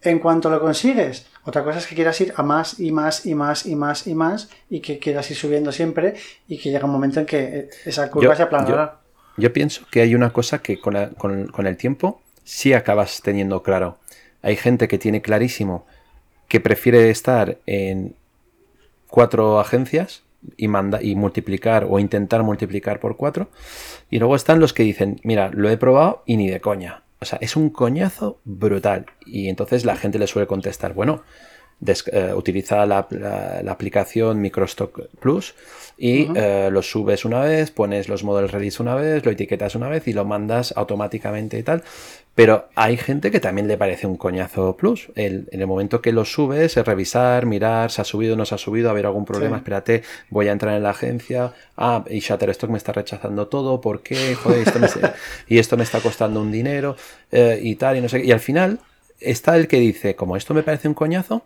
En 0.00 0.20
cuanto 0.20 0.48
lo 0.48 0.60
consigues, 0.60 1.26
otra 1.44 1.64
cosa 1.64 1.78
es 1.78 1.86
que 1.86 1.96
quieras 1.96 2.20
ir 2.20 2.32
a 2.36 2.42
más 2.42 2.78
y 2.78 2.92
más 2.92 3.26
y 3.26 3.34
más 3.34 3.66
y 3.66 3.74
más 3.74 4.06
y 4.06 4.14
más 4.14 4.48
y 4.70 4.80
que 4.80 4.98
quieras 5.00 5.28
ir 5.30 5.36
subiendo 5.36 5.72
siempre 5.72 6.14
y 6.46 6.58
que 6.58 6.70
llega 6.70 6.84
un 6.84 6.92
momento 6.92 7.20
en 7.20 7.26
que 7.26 7.68
esa 7.84 8.10
curva 8.10 8.36
se 8.36 8.42
aplanará. 8.42 9.00
Yo, 9.36 9.52
pienso 9.52 9.86
que 9.90 10.02
hay 10.02 10.14
una 10.14 10.30
cosa 10.32 10.60
que 10.60 10.78
con, 10.78 10.94
con 11.16 11.66
el 11.66 11.76
tiempo 11.76 12.20
sí 12.44 12.74
acabas 12.74 13.22
teniendo 13.22 13.62
claro. 13.64 13.98
Hay 14.42 14.54
gente 14.56 14.86
que 14.86 14.98
tiene 14.98 15.20
clarísimo 15.22 15.86
que 16.48 16.60
prefiere 16.60 17.10
estar 17.10 17.58
en 17.66 18.14
cuatro 19.08 19.60
agencias 19.60 20.22
y, 20.56 20.68
manda, 20.68 21.02
y 21.02 21.14
multiplicar 21.14 21.86
o 21.88 21.98
intentar 21.98 22.42
multiplicar 22.42 23.00
por 23.00 23.16
cuatro. 23.16 23.48
Y 24.10 24.18
luego 24.18 24.36
están 24.36 24.60
los 24.60 24.72
que 24.72 24.82
dicen, 24.82 25.20
mira, 25.22 25.50
lo 25.52 25.70
he 25.70 25.76
probado 25.76 26.22
y 26.26 26.36
ni 26.36 26.48
de 26.48 26.60
coña. 26.60 27.02
O 27.20 27.24
sea, 27.24 27.38
es 27.40 27.56
un 27.56 27.70
coñazo 27.70 28.38
brutal. 28.44 29.06
Y 29.24 29.48
entonces 29.48 29.84
la 29.84 29.96
gente 29.96 30.18
le 30.18 30.26
suele 30.26 30.46
contestar, 30.46 30.94
bueno, 30.94 31.22
eh, 32.12 32.32
utiliza 32.34 32.86
la, 32.86 33.06
aplicación 33.68 34.40
Microstock 34.40 35.08
Plus 35.20 35.54
y 35.98 36.28
eh, 36.34 36.68
lo 36.70 36.82
subes 36.82 37.24
una 37.24 37.40
vez, 37.40 37.70
pones 37.70 38.08
los 38.08 38.24
model 38.24 38.48
release 38.48 38.80
una 38.82 38.94
vez, 38.94 39.24
lo 39.24 39.30
etiquetas 39.30 39.74
una 39.74 39.88
vez 39.88 40.08
y 40.08 40.12
lo 40.12 40.24
mandas 40.24 40.72
automáticamente 40.76 41.58
y 41.58 41.62
tal. 41.62 41.82
Pero 42.34 42.68
hay 42.74 42.96
gente 42.96 43.30
que 43.30 43.38
también 43.38 43.68
le 43.68 43.78
parece 43.78 44.08
un 44.08 44.16
coñazo 44.16 44.76
plus. 44.76 45.08
en 45.14 45.46
el 45.50 45.66
momento 45.66 46.02
que 46.02 46.10
lo 46.10 46.24
subes, 46.24 46.76
es 46.76 46.84
revisar, 46.84 47.46
mirar, 47.46 47.92
se 47.92 48.00
ha 48.02 48.04
subido, 48.04 48.34
no 48.34 48.44
se 48.44 48.56
ha 48.56 48.58
subido, 48.58 48.90
a 48.90 48.92
ver 48.92 49.06
algún 49.06 49.24
problema, 49.24 49.58
espérate, 49.58 50.02
voy 50.30 50.48
a 50.48 50.52
entrar 50.52 50.74
en 50.74 50.82
la 50.82 50.90
agencia, 50.90 51.52
ah, 51.76 52.04
y 52.10 52.18
Shutterstock 52.18 52.70
me 52.70 52.78
está 52.78 52.92
rechazando 52.92 53.46
todo, 53.46 53.80
¿por 53.80 54.02
qué? 54.02 54.34
Joder, 54.34 54.66
esto 54.66 54.80
me, 54.80 54.88
y 55.48 55.58
esto 55.58 55.76
me 55.76 55.84
está 55.84 56.00
costando 56.00 56.40
un 56.40 56.50
dinero, 56.50 56.96
eh, 57.30 57.60
y 57.62 57.76
tal, 57.76 57.98
y 57.98 58.00
no 58.00 58.08
sé 58.08 58.20
qué. 58.20 58.26
Y 58.26 58.32
al 58.32 58.40
final 58.40 58.80
está 59.20 59.56
el 59.56 59.68
que 59.68 59.78
dice, 59.78 60.16
como 60.16 60.36
esto 60.36 60.54
me 60.54 60.64
parece 60.64 60.88
un 60.88 60.94
coñazo, 60.94 61.44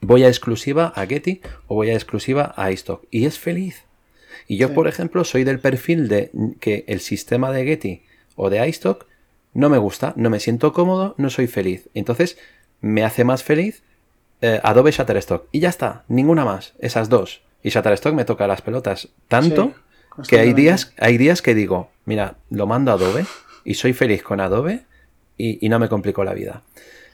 voy 0.00 0.24
a 0.24 0.28
exclusiva 0.28 0.92
a 0.94 1.06
Getty 1.06 1.40
o 1.68 1.74
voy 1.74 1.90
a 1.90 1.94
exclusiva 1.94 2.52
a 2.56 2.70
iStock. 2.70 3.04
Y 3.10 3.24
es 3.24 3.38
feliz. 3.38 3.84
Y 4.46 4.58
yo, 4.58 4.74
por 4.74 4.88
ejemplo, 4.88 5.24
soy 5.24 5.44
del 5.44 5.58
perfil 5.58 6.08
de 6.08 6.30
que 6.60 6.84
el 6.86 7.00
sistema 7.00 7.50
de 7.50 7.64
Getty 7.64 8.02
o 8.36 8.50
de 8.50 8.66
iStock 8.68 9.06
no 9.56 9.70
me 9.70 9.78
gusta, 9.78 10.12
no 10.16 10.28
me 10.28 10.38
siento 10.38 10.72
cómodo, 10.74 11.14
no 11.16 11.30
soy 11.30 11.46
feliz. 11.46 11.88
Entonces, 11.94 12.36
me 12.82 13.04
hace 13.04 13.24
más 13.24 13.42
feliz 13.42 13.82
eh, 14.42 14.60
Adobe 14.62 14.90
Shutterstock. 14.90 15.48
Y 15.50 15.60
ya 15.60 15.70
está, 15.70 16.04
ninguna 16.08 16.44
más, 16.44 16.74
esas 16.78 17.08
dos. 17.08 17.42
Y 17.62 17.70
Shutterstock 17.70 18.12
me 18.12 18.26
toca 18.26 18.46
las 18.46 18.60
pelotas 18.60 19.08
tanto 19.28 19.74
que 20.28 20.38
hay 20.38 20.52
días, 20.52 20.92
hay 20.98 21.16
días 21.16 21.40
que 21.40 21.54
digo, 21.54 21.90
mira, 22.04 22.36
lo 22.50 22.66
mando 22.66 22.90
a 22.90 22.94
Adobe 22.94 23.24
y 23.64 23.74
soy 23.74 23.94
feliz 23.94 24.22
con 24.22 24.40
Adobe 24.40 24.84
y, 25.38 25.66
no 25.68 25.78
me 25.78 25.88
complico 25.88 26.22
la 26.22 26.34
vida. 26.34 26.62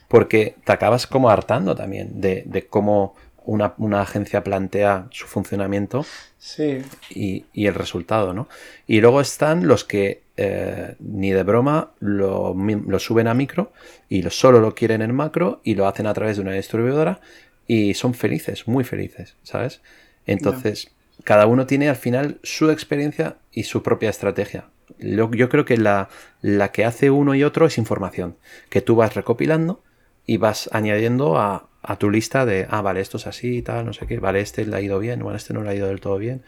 Porque 0.09 0.55
te 0.65 0.73
acabas 0.73 1.07
como 1.07 1.29
hartando 1.29 1.75
también 1.75 2.19
de, 2.19 2.43
de 2.45 2.67
cómo 2.67 3.15
una, 3.45 4.01
agencia 4.01 4.43
plantea 4.43 5.07
su 5.11 5.27
funcionamiento 5.27 6.05
sí. 6.37 6.81
y, 7.09 7.45
y, 7.53 7.67
el 7.67 7.73
resultado, 7.73 8.33
¿no? 8.33 8.49
Y 8.85 8.99
luego 8.99 9.21
están 9.21 9.67
los 9.67 9.85
que 9.85 10.22
eh, 10.35 10.95
ni 10.99 11.31
de 11.31 11.43
broma 11.43 11.91
lo, 11.99 12.55
suben 12.97 13.27
a 13.27 13.35
micro 13.35 13.71
y 14.09 14.23
solo 14.31 14.59
lo 14.59 14.73
quieren 14.73 15.03
en 15.03 15.13
macro 15.13 15.61
y 15.63 15.75
lo 15.75 15.87
hacen 15.87 16.07
a 16.07 16.13
través 16.13 16.37
de 16.37 16.41
una 16.41 16.53
distribuidora 16.53 17.21
y 17.67 17.93
son 17.93 18.13
felices, 18.13 18.67
muy 18.67 18.83
felices, 18.83 19.35
¿sabes? 19.43 19.81
Entonces, 20.25 20.91
cada 21.23 21.45
uno 21.45 21.67
tiene 21.67 21.87
al 21.87 21.95
final 21.95 22.39
su 22.41 22.71
experiencia 22.71 23.37
y 23.51 23.63
su 23.63 23.83
propia 23.83 24.09
estrategia. 24.09 24.69
Yo, 24.99 25.29
creo 25.49 25.65
que 25.65 25.77
la, 25.77 26.09
la, 26.41 26.71
que 26.71 26.83
hace 26.83 27.09
uno 27.09 27.35
y 27.35 27.43
otro 27.43 27.65
es 27.67 27.77
información, 27.77 28.35
que 28.69 28.81
tú 28.81 28.95
vas 28.95 29.15
recopilando 29.15 29.81
y 30.25 30.37
vas 30.37 30.69
añadiendo 30.73 31.37
a, 31.37 31.69
a, 31.81 31.97
tu 31.97 32.09
lista 32.09 32.45
de, 32.45 32.67
ah, 32.69 32.81
vale, 32.81 33.01
esto 33.01 33.17
es 33.17 33.27
así 33.27 33.57
y 33.57 33.61
tal, 33.61 33.85
no 33.85 33.93
sé 33.93 34.07
qué, 34.07 34.19
vale, 34.19 34.41
este 34.41 34.65
le 34.65 34.75
ha 34.75 34.81
ido 34.81 34.99
bien, 34.99 35.21
bueno, 35.21 35.37
este 35.37 35.53
no 35.53 35.63
le 35.63 35.69
ha 35.69 35.75
ido 35.75 35.87
del 35.87 36.01
todo 36.01 36.17
bien, 36.17 36.43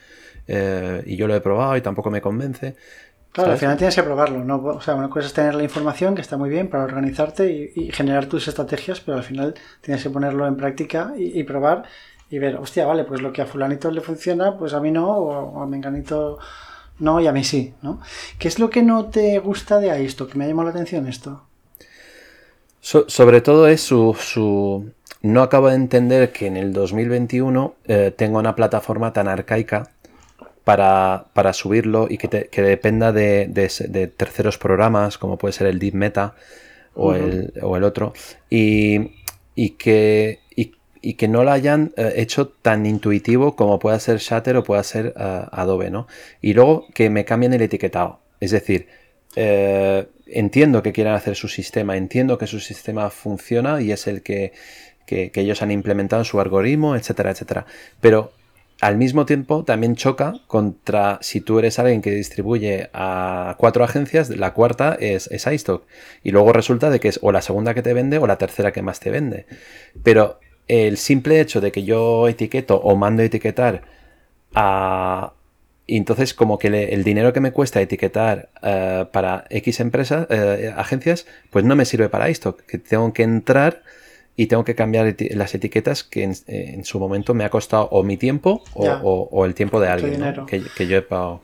eh, 0.47 1.03
y 1.05 1.15
yo 1.15 1.27
lo 1.27 1.35
he 1.35 1.41
probado 1.41 1.75
y 1.77 1.81
tampoco 1.81 2.11
me 2.11 2.21
convence. 2.21 2.75
Claro, 3.35 3.51
al 3.51 3.57
final 3.57 3.75
tienes 3.75 3.93
que 3.93 4.01
probarlo, 4.01 4.45
¿no? 4.45 4.63
O 4.63 4.79
sea, 4.79 4.95
una 4.95 5.09
cosa 5.09 5.27
es 5.27 5.33
tener 5.33 5.55
la 5.55 5.63
información, 5.63 6.15
que 6.15 6.21
está 6.21 6.37
muy 6.37 6.49
bien 6.49 6.69
para 6.69 6.85
organizarte 6.85 7.71
y, 7.75 7.91
generar 7.91 8.27
tus 8.27 8.47
estrategias, 8.47 9.01
pero 9.01 9.17
al 9.17 9.25
final 9.25 9.55
tienes 9.81 10.01
que 10.01 10.09
ponerlo 10.09 10.47
en 10.47 10.55
práctica 10.55 11.11
y, 11.17 11.43
probar 11.43 11.83
y 12.29 12.39
ver, 12.39 12.55
hostia, 12.55 12.85
vale, 12.85 13.03
pues 13.03 13.21
lo 13.21 13.33
que 13.33 13.41
a 13.41 13.45
fulanito 13.45 13.91
le 13.91 13.99
funciona, 13.99 14.57
pues 14.57 14.73
a 14.73 14.79
mí 14.79 14.89
no, 14.89 15.09
o 15.09 15.61
a 15.61 15.67
menganito 15.67 16.39
no 16.99 17.19
y 17.19 17.27
a 17.27 17.33
mí 17.33 17.43
sí, 17.43 17.73
¿no? 17.81 17.99
¿Qué 18.39 18.47
es 18.47 18.57
lo 18.57 18.69
que 18.69 18.83
no 18.83 19.07
te 19.07 19.37
gusta 19.39 19.79
de 19.79 20.05
esto? 20.05 20.29
Que 20.29 20.37
me 20.37 20.45
ha 20.45 20.47
llamado 20.47 20.69
la 20.69 20.75
atención 20.75 21.05
esto. 21.05 21.43
sobre 22.79 23.41
todo 23.41 23.67
es 23.67 23.81
su, 23.81 24.91
No 25.21 25.41
acabo 25.41 25.67
de 25.67 25.75
entender 25.75 26.31
que 26.31 26.47
en 26.47 26.55
el 26.55 26.71
2021 26.71 27.75
eh, 27.83 28.13
tenga 28.15 28.39
una 28.39 28.55
plataforma 28.55 29.11
tan 29.11 29.27
arcaica 29.27 29.91
para, 30.65 31.27
para 31.33 31.53
subirlo 31.53 32.07
y 32.09 32.17
que, 32.17 32.49
que 32.51 32.61
dependa 32.61 33.13
de, 33.13 33.47
de, 33.47 34.07
terceros 34.07 34.57
programas, 34.57 35.17
como 35.17 35.37
puede 35.37 35.53
ser 35.53 35.67
el 35.67 35.79
Deep 35.79 35.93
Meta 35.93 36.35
o, 36.95 37.13
el, 37.13 37.53
o 37.61 37.77
el, 37.77 37.83
otro, 37.83 38.13
y, 38.49 39.11
y 39.53 39.71
que, 39.71 40.39
y, 40.55 40.73
y, 41.01 41.13
que 41.13 41.27
no 41.27 41.43
lo 41.43 41.51
hayan 41.51 41.93
eh, 41.97 42.13
hecho 42.17 42.47
tan 42.47 42.87
intuitivo 42.87 43.55
como 43.55 43.77
pueda 43.77 43.99
ser 43.99 44.17
Shutter 44.17 44.57
o 44.57 44.63
pueda 44.63 44.81
ser 44.83 45.13
eh, 45.15 45.45
Adobe, 45.51 45.91
¿no? 45.91 46.07
Y 46.41 46.53
luego 46.53 46.87
que 46.95 47.11
me 47.11 47.25
cambien 47.25 47.53
el 47.53 47.61
etiquetado. 47.61 48.21
Es 48.39 48.49
decir, 48.49 48.87
eh, 49.35 50.07
entiendo 50.25 50.81
que 50.81 50.93
quieran 50.93 51.13
hacer 51.13 51.35
su 51.35 51.47
sistema, 51.47 51.95
entiendo 51.95 52.39
que 52.39 52.47
su 52.47 52.59
sistema 52.59 53.11
funciona 53.11 53.81
y 53.81 53.91
es 53.91 54.07
el 54.07 54.23
que, 54.23 54.51
que, 55.05 55.29
que 55.29 55.41
ellos 55.41 55.61
han 55.61 55.69
implementado 55.69 56.23
en 56.23 56.25
su 56.25 56.39
algoritmo, 56.39 56.95
etcétera, 56.95 57.29
etcétera. 57.29 57.67
Pero 58.01 58.31
al 58.81 58.97
mismo 58.97 59.25
tiempo 59.25 59.63
también 59.63 59.95
choca 59.95 60.35
contra 60.47 61.17
si 61.21 61.39
tú 61.39 61.59
eres 61.59 61.79
alguien 61.79 62.01
que 62.01 62.11
distribuye 62.11 62.89
a 62.93 63.55
cuatro 63.57 63.83
agencias, 63.83 64.29
la 64.29 64.53
cuarta 64.53 64.97
es, 64.99 65.27
es 65.31 65.47
iStock. 65.47 65.85
Y 66.23 66.31
luego 66.31 66.51
resulta 66.51 66.89
de 66.89 66.99
que 66.99 67.07
es 67.07 67.19
o 67.21 67.31
la 67.31 67.41
segunda 67.41 67.73
que 67.73 67.81
te 67.81 67.93
vende 67.93 68.17
o 68.17 68.27
la 68.27 68.37
tercera 68.37 68.73
que 68.73 68.81
más 68.81 68.99
te 68.99 69.11
vende. 69.11 69.45
Pero 70.03 70.39
el 70.67 70.97
simple 70.97 71.39
hecho 71.39 71.61
de 71.61 71.71
que 71.71 71.83
yo 71.83 72.27
etiqueto 72.27 72.77
o 72.77 72.95
mando 72.95 73.23
etiquetar 73.23 73.83
a... 74.53 75.33
Entonces 75.87 76.33
como 76.33 76.57
que 76.57 76.67
el 76.67 77.03
dinero 77.03 77.31
que 77.31 77.39
me 77.39 77.51
cuesta 77.51 77.79
etiquetar 77.79 78.49
eh, 78.63 79.05
para 79.11 79.45
X 79.51 79.79
empresas, 79.79 80.25
eh, 80.31 80.73
agencias, 80.75 81.27
pues 81.51 81.63
no 81.63 81.75
me 81.75 81.85
sirve 81.85 82.09
para 82.09 82.29
iStock. 82.29 82.61
Que 82.61 82.79
tengo 82.79 83.13
que 83.13 83.23
entrar 83.23 83.83
y 84.37 84.47
tengo 84.47 84.63
que 84.63 84.75
cambiar 84.75 85.15
las 85.31 85.55
etiquetas 85.55 86.03
que 86.03 86.23
en, 86.23 86.85
su 86.85 86.99
momento 86.99 87.33
me 87.33 87.45
ha 87.45 87.49
costado 87.49 87.87
o 87.91 88.03
mi 88.03 88.17
tiempo 88.17 88.63
o, 88.73 89.45
el 89.45 89.53
tiempo 89.53 89.79
de 89.79 89.87
alguien 89.87 90.45
que, 90.45 90.87
yo 90.87 90.97
he 90.97 91.01
pagado. 91.01 91.41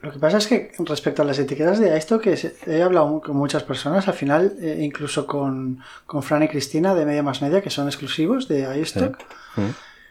Lo 0.00 0.12
que 0.12 0.18
pasa 0.20 0.38
es 0.38 0.46
que 0.46 0.70
respecto 0.78 1.22
a 1.22 1.24
las 1.24 1.40
etiquetas 1.40 1.80
de 1.80 1.96
iStock, 1.98 2.22
que 2.22 2.52
he 2.68 2.82
hablado 2.82 3.20
con 3.20 3.36
muchas 3.36 3.64
personas, 3.64 4.06
al 4.06 4.14
final, 4.14 4.54
eh, 4.60 4.78
incluso 4.80 5.26
con, 5.26 5.80
con, 6.06 6.22
Fran 6.22 6.44
y 6.44 6.48
Cristina 6.48 6.94
de 6.94 7.04
Media 7.04 7.24
Más 7.24 7.42
Media, 7.42 7.60
que 7.60 7.70
son 7.70 7.88
exclusivos 7.88 8.46
de 8.46 8.80
iStock, 8.80 9.18
mm. 9.56 9.70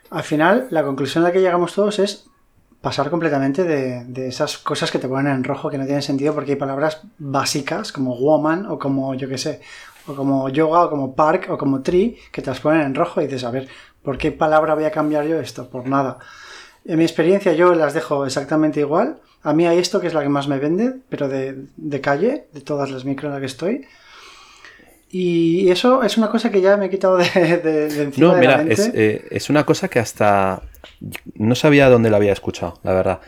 al 0.10 0.24
final 0.24 0.68
la 0.72 0.84
conclusión 0.84 1.24
a 1.24 1.28
la 1.28 1.34
que 1.34 1.40
llegamos 1.40 1.74
todos 1.74 2.00
es 2.00 2.26
pasar 2.82 3.10
completamente 3.10 3.64
de, 3.64 4.04
de, 4.06 4.28
esas 4.28 4.58
cosas 4.58 4.92
que 4.92 5.00
te 5.00 5.08
ponen 5.08 5.34
en 5.34 5.44
rojo 5.44 5.70
que 5.70 5.78
no 5.78 5.86
tienen 5.86 6.04
sentido 6.04 6.34
porque 6.34 6.52
hay 6.52 6.58
palabras 6.58 7.02
básicas 7.18 7.92
como 7.92 8.16
woman 8.16 8.66
o 8.68 8.78
como 8.78 9.16
yo 9.16 9.28
que 9.30 9.38
sé, 9.38 9.62
o 10.08 10.16
como 10.16 10.50
yoga, 10.50 10.86
o 10.86 10.90
como 10.90 11.16
park, 11.16 11.48
o 11.50 11.58
como 11.58 11.82
tree, 11.82 12.18
que 12.32 12.42
te 12.42 12.50
las 12.50 12.60
ponen 12.60 12.82
en 12.82 12.96
rojo 12.96 13.22
y 13.22 13.26
dices, 13.26 13.44
a 13.44 13.52
ver, 13.52 13.68
¿por 14.02 14.18
qué 14.18 14.32
palabra 14.32 14.74
voy 14.74 14.86
a 14.86 14.92
cambiar 14.92 15.26
yo 15.26 15.40
esto? 15.40 15.70
Por 15.70 15.88
nada. 15.88 16.18
En 16.86 16.98
mi 16.98 17.04
experiencia 17.04 17.54
yo 17.54 17.74
las 17.74 17.94
dejo 17.94 18.26
exactamente 18.26 18.80
igual. 18.80 19.20
A 19.44 19.54
mí 19.54 19.68
hay 19.68 19.78
esto 19.78 20.00
que 20.00 20.08
es 20.08 20.14
la 20.14 20.24
que 20.24 20.30
más 20.30 20.48
me 20.48 20.60
vende, 20.60 20.96
pero 21.10 21.28
de, 21.28 22.02
calle, 22.02 22.48
de 22.54 22.62
todas 22.62 22.90
las 22.90 23.06
micro 23.06 23.28
en 23.28 23.34
las 23.34 23.42
que 23.42 23.46
estoy. 23.46 23.86
Y 25.10 25.70
eso 25.70 26.04
es 26.04 26.18
una 26.18 26.30
cosa 26.30 26.50
que 26.50 26.62
ya 26.62 26.76
me 26.76 26.86
he 26.86 26.90
quitado 26.90 27.18
de, 27.18 27.26
de, 27.58 28.04
encima. 28.04 28.34
No, 28.34 28.40
mira, 28.40 28.62
Es, 28.64 28.92
eh, 28.94 29.26
es 29.30 29.50
una 29.50 29.66
cosa 29.66 29.88
que 29.88 30.00
hasta 30.00 30.62
no 31.36 31.56
sabía 31.56 31.90
dónde 31.90 32.10
lo 32.10 32.16
había 32.16 32.34
escuchado, 32.34 32.80
la 32.84 32.94
verdad. 32.94 33.20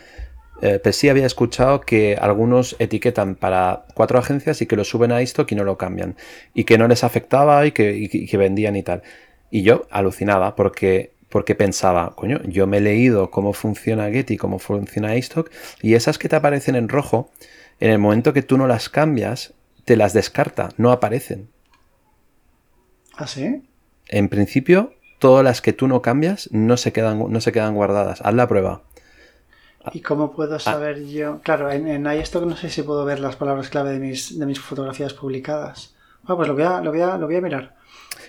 Eh, 0.62 0.80
pero 0.84 0.93
sí 0.93 1.10
había 1.10 1.26
escuchado 1.26 1.82
que 1.82 2.18
algunos 2.20 2.76
etiquetan 2.80 3.36
para 3.36 3.86
cuatro 3.93 4.20
agencias 4.20 4.62
y 4.62 4.66
que 4.66 4.76
lo 4.76 4.84
suben 4.84 5.12
a 5.12 5.22
esto 5.22 5.45
y 5.47 5.55
no 5.55 5.64
lo 5.64 5.78
cambian. 5.78 6.16
Y 6.53 6.66
que 6.66 6.78
no 6.78 6.88
les 6.88 7.03
afectaba 7.03 7.66
y 7.66 7.72
que, 7.72 8.38
vendían 8.38 8.76
y 8.76 8.84
tal. 8.84 9.03
Y 9.51 9.64
yo 9.64 9.88
alucinaba 9.89 10.55
porque, 10.55 11.14
porque 11.30 11.55
pensaba, 11.55 12.14
coño, 12.16 12.41
yo 12.43 12.68
me 12.68 12.78
he 12.78 12.82
leído 12.82 13.32
cómo 13.32 13.53
funciona 13.53 14.10
Getty, 14.10 14.38
cómo 14.38 14.60
funciona 14.60 15.16
iStock, 15.16 15.49
y 15.82 15.93
esas 15.95 16.18
que 16.18 16.30
te 16.30 16.36
aparecen 16.36 16.76
en 16.76 16.89
rojo, 16.89 17.32
en 17.80 17.91
el 17.91 17.99
momento 17.99 18.34
que 18.34 18.43
tú 18.43 18.57
no 18.57 18.68
las 18.68 18.89
cambias, 18.89 19.53
te 19.86 19.95
las 19.95 20.14
descarta, 20.14 20.70
no 20.78 20.91
aparecen. 20.91 21.49
¿Ah, 23.16 23.28
sí? 23.28 23.64
En 24.07 24.30
principio, 24.30 24.93
todas 25.20 25.43
las 25.43 25.62
que 25.62 25.74
tú 25.74 25.88
no 25.88 26.01
cambias 26.01 26.49
no 26.51 26.78
se 26.78 26.91
quedan, 26.91 27.32
no 27.32 27.41
se 27.41 27.51
quedan 27.51 27.76
guardadas. 27.76 28.22
Haz 28.22 28.34
la 28.34 28.47
prueba. 28.47 28.84
¿Y 29.93 30.01
cómo 30.01 30.32
puedo 30.32 30.55
ah. 30.55 30.59
saber 30.59 31.05
yo? 31.05 31.39
Claro, 31.41 31.71
en, 31.71 31.88
en 31.88 32.19
iStock 32.19 32.45
no 32.45 32.55
sé 32.55 32.69
si 32.69 32.84
puedo 32.84 33.05
ver 33.05 33.19
las 33.19 33.36
palabras 33.36 33.69
clave 33.69 33.91
de 33.91 33.99
mis, 33.99 34.38
de 34.38 34.45
mis 34.45 34.59
fotografías 34.59 35.13
publicadas. 35.13 35.93
Bueno, 36.23 36.38
pues 36.38 36.47
lo 36.47 36.53
voy 36.53 36.63
a, 36.63 36.82
lo 36.82 36.91
voy 36.91 37.01
a, 37.01 37.17
lo 37.17 37.27
voy 37.27 37.36
a 37.38 37.41
mirar. 37.41 37.75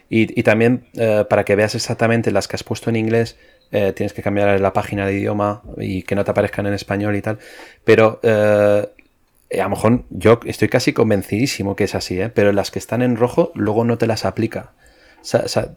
Y, 0.08 0.42
también 0.42 0.86
eh, 0.94 1.24
para 1.28 1.44
que 1.44 1.54
veas 1.54 1.76
exactamente 1.76 2.32
las 2.32 2.48
que 2.48 2.56
has 2.56 2.64
puesto 2.64 2.90
en 2.90 2.96
inglés, 2.96 3.36
eh, 3.70 3.92
tienes 3.92 4.12
que 4.12 4.22
cambiar 4.22 4.60
la 4.60 4.72
página 4.72 5.06
de 5.06 5.14
idioma 5.14 5.62
y 5.76 6.02
que 6.02 6.16
no 6.16 6.24
te 6.24 6.32
aparezcan 6.32 6.66
en 6.66 6.74
español 6.74 7.14
y 7.14 7.22
tal. 7.22 7.38
Pero 7.84 8.18
eh, 8.24 8.88
a 9.52 9.62
lo 9.62 9.70
mejor 9.70 10.02
yo 10.10 10.40
estoy 10.44 10.68
casi 10.68 10.92
convencidísimo 10.92 11.76
que 11.76 11.84
es 11.84 11.94
así, 11.94 12.20
pero 12.34 12.52
las 12.52 12.72
que 12.72 12.80
están 12.80 13.02
en 13.02 13.16
rojo 13.16 13.52
luego 13.54 13.84
no 13.84 13.98
te 13.98 14.08
las 14.08 14.24
aplica 14.24 14.72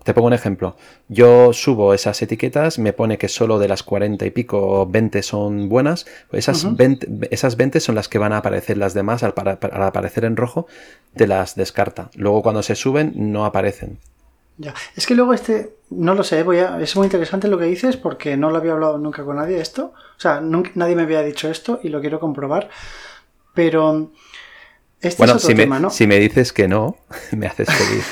te 0.03 0.13
pongo 0.13 0.27
un 0.27 0.33
ejemplo. 0.33 0.75
Yo 1.09 1.53
subo 1.53 1.93
esas 1.93 2.21
etiquetas, 2.21 2.79
me 2.79 2.93
pone 2.93 3.17
que 3.17 3.27
solo 3.27 3.59
de 3.59 3.67
las 3.67 3.83
40 3.83 4.25
y 4.25 4.31
pico 4.31 4.87
20 4.87 5.21
son 5.23 5.69
buenas. 5.69 6.05
Esas, 6.31 6.75
20, 6.75 7.27
esas 7.31 7.57
20 7.57 7.79
son 7.79 7.95
las 7.95 8.07
que 8.07 8.17
van 8.19 8.33
a 8.33 8.37
aparecer, 8.37 8.77
las 8.77 8.93
demás 8.93 9.23
al, 9.23 9.33
aparecer 9.35 10.25
en 10.25 10.37
rojo 10.37 10.67
te 11.15 11.27
las 11.27 11.55
descarta. 11.55 12.09
Luego 12.15 12.41
cuando 12.41 12.63
se 12.63 12.75
suben 12.75 13.13
no 13.15 13.45
aparecen. 13.45 13.99
Ya, 14.57 14.73
es 14.95 15.07
que 15.07 15.15
luego 15.15 15.33
este, 15.33 15.77
no 15.89 16.13
lo 16.13 16.23
sé, 16.23 16.43
voy 16.43 16.59
a, 16.59 16.79
es 16.79 16.95
muy 16.95 17.05
interesante 17.05 17.47
lo 17.47 17.57
que 17.57 17.65
dices 17.65 17.97
porque 17.97 18.37
no 18.37 18.51
lo 18.51 18.57
había 18.57 18.73
hablado 18.73 18.97
nunca 18.99 19.23
con 19.23 19.37
nadie 19.37 19.59
esto. 19.59 19.93
O 20.15 20.19
sea, 20.19 20.41
nadie 20.41 20.95
me 20.95 21.03
había 21.03 21.23
dicho 21.23 21.49
esto 21.49 21.79
y 21.83 21.89
lo 21.89 22.01
quiero 22.01 22.19
comprobar. 22.19 22.69
Pero 23.53 24.11
este 25.07 25.17
bueno, 25.17 25.39
si, 25.39 25.53
me, 25.53 25.89
si 25.89 26.07
me 26.07 26.19
dices 26.19 26.53
que 26.53 26.67
no, 26.67 26.97
me 27.31 27.47
haces 27.47 27.67
feliz. 27.69 28.05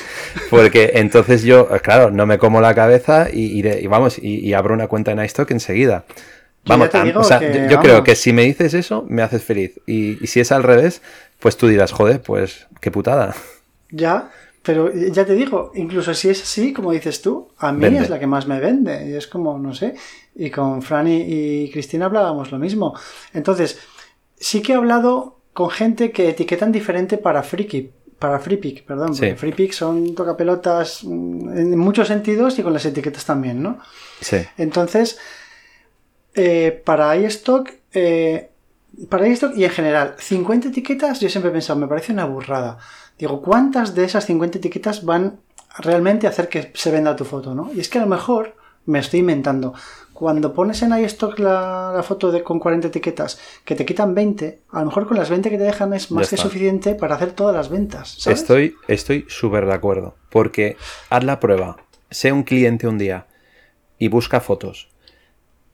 Porque 0.50 0.92
entonces 0.96 1.44
yo, 1.44 1.68
claro, 1.82 2.12
no 2.12 2.26
me 2.26 2.38
como 2.38 2.62
la 2.62 2.74
cabeza 2.74 3.28
y, 3.32 3.62
vamos, 3.88 4.18
y, 4.20 4.54
abro 4.54 4.74
una 4.74 4.88
cuenta 4.88 5.12
en 5.12 5.24
iStock 5.24 5.52
enseguida. 5.52 6.06
Vamos, 6.66 6.90
o 7.16 7.24
sea, 7.24 7.68
yo, 7.68 7.80
creo 7.80 8.04
que 8.04 8.16
si 8.16 8.34
me 8.34 8.44
dices 8.44 8.74
eso, 8.74 9.06
me 9.10 9.24
haces 9.24 9.44
feliz. 9.44 9.80
Y, 9.88 10.16
si 10.28 10.40
es 10.40 10.52
al 10.52 10.64
revés, 10.64 11.02
pues 11.40 11.58
tú 11.58 11.68
dirás, 11.68 11.92
joder, 11.92 12.22
pues 12.22 12.68
qué 12.80 12.92
putada. 12.92 13.36
Ya, 13.90 14.30
pero 14.62 14.94
ya 14.94 15.26
te 15.26 15.34
digo, 15.34 15.72
incluso 15.74 16.14
si 16.14 16.30
es 16.30 16.44
así, 16.44 16.72
como 16.72 16.92
dices 16.92 17.22
tú, 17.22 17.50
a 17.58 17.72
mí 17.72 17.98
es 17.98 18.10
la 18.10 18.20
que 18.20 18.28
más 18.28 18.48
me 18.48 18.60
vende. 18.60 19.10
Y 19.10 19.16
es 19.16 19.28
como, 19.28 19.58
no 19.58 19.74
sé. 19.74 19.96
Y 20.36 20.50
con 20.50 20.82
Franny 20.82 21.26
y 21.28 21.72
Cristina 21.72 22.06
hablábamos 22.06 22.52
lo 22.52 22.60
mismo. 22.60 22.94
Entonces, 23.34 23.80
sí 24.38 24.62
que 24.62 24.74
he 24.74 24.76
hablado 24.76 25.41
con 25.54 25.70
gente 25.70 26.12
que 26.12 26.30
etiquetan 26.30 26.72
diferente 26.72 27.18
para 27.18 27.44
Freaky, 27.44 27.92
para 28.22 28.40
FreePick, 28.40 28.86
perdón, 28.86 29.16
sí. 29.16 29.34
FreePick 29.34 29.74
son 29.74 30.14
tocapelotas 30.14 31.04
mm, 31.04 31.58
en 31.58 31.78
muchos 31.80 32.08
sentidos 32.08 32.60
y 32.60 32.64
con 32.64 32.72
las 32.72 32.86
etiquetas 32.86 33.26
también, 33.26 33.64
¿no? 33.64 33.80
Sí. 34.22 34.38
Entonces, 34.58 35.18
eh, 36.36 36.82
para 36.86 37.18
iStock, 37.18 37.70
eh, 37.94 38.52
para 39.10 39.28
iStock 39.28 39.58
y 39.58 39.66
en 39.66 39.72
general, 39.72 40.16
50 40.20 40.68
etiquetas, 40.68 41.20
yo 41.20 41.30
siempre 41.30 41.50
he 41.50 41.54
pensado, 41.54 41.80
me 41.80 41.88
parece 41.88 42.14
una 42.14 42.26
burrada. 42.26 42.78
Digo, 43.18 43.42
¿cuántas 43.42 43.96
de 43.96 44.04
esas 44.04 44.26
50 44.28 44.60
etiquetas 44.60 45.04
van 45.04 45.40
realmente 45.80 46.28
a 46.28 46.30
hacer 46.30 46.48
que 46.48 46.72
se 46.76 46.92
venda 46.92 47.16
tu 47.16 47.26
foto, 47.26 47.56
no? 47.56 47.72
Y 47.74 47.80
es 47.80 47.90
que 47.90 47.98
a 47.98 48.02
lo 48.02 48.08
mejor, 48.08 48.56
me 48.86 49.00
estoy 49.00 49.22
inventando, 49.22 49.74
cuando 50.22 50.54
pones 50.54 50.80
en 50.84 50.96
iStock 50.96 51.40
la, 51.40 51.94
la 51.96 52.04
foto 52.04 52.32
de, 52.32 52.44
con 52.44 52.60
40 52.60 52.90
etiquetas, 52.90 53.40
que 53.66 53.74
te 53.74 53.88
quitan 53.88 54.14
20, 54.14 54.60
a 54.70 54.82
lo 54.82 54.86
mejor 54.86 55.08
con 55.08 55.18
las 55.18 55.32
20 55.32 55.50
que 55.50 55.58
te 55.58 55.64
dejan 55.64 55.96
es 55.96 56.12
más 56.12 56.30
que 56.30 56.38
suficiente 56.38 56.94
para 56.94 57.16
hacer 57.16 57.32
todas 57.32 57.56
las 57.56 57.70
ventas. 57.70 58.28
Estoy 58.28 58.76
estoy 58.88 59.26
súper 59.28 59.66
de 59.66 59.74
acuerdo, 59.74 60.16
porque 60.30 60.78
haz 61.10 61.24
la 61.24 61.40
prueba, 61.40 61.78
sé 62.12 62.32
un 62.32 62.44
cliente 62.44 62.88
un 62.88 63.00
día 63.00 63.26
y 63.98 64.10
busca 64.10 64.42
fotos 64.42 64.90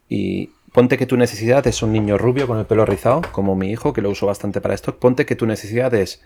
y 0.08 0.52
ponte 0.72 0.98
que 0.98 1.08
tu 1.08 1.18
necesidad 1.18 1.68
es 1.68 1.84
un 1.84 1.92
niño 1.92 2.18
rubio 2.18 2.48
con 2.48 2.58
el 2.58 2.66
pelo 2.66 2.86
rizado, 2.86 3.24
como 3.34 3.54
mi 3.54 3.70
hijo, 3.70 3.92
que 3.92 4.02
lo 4.02 4.10
uso 4.10 4.28
bastante 4.28 4.62
para 4.62 4.76
esto, 4.76 4.98
ponte 4.98 5.26
que 5.26 5.36
tu 5.36 5.46
necesidad 5.46 5.94
es 5.94 6.24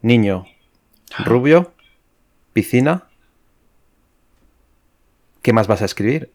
niño 0.00 0.46
rubio, 1.22 1.74
piscina, 2.54 3.06
¿qué 5.42 5.52
más 5.52 5.66
vas 5.66 5.82
a 5.82 5.84
escribir? 5.84 6.32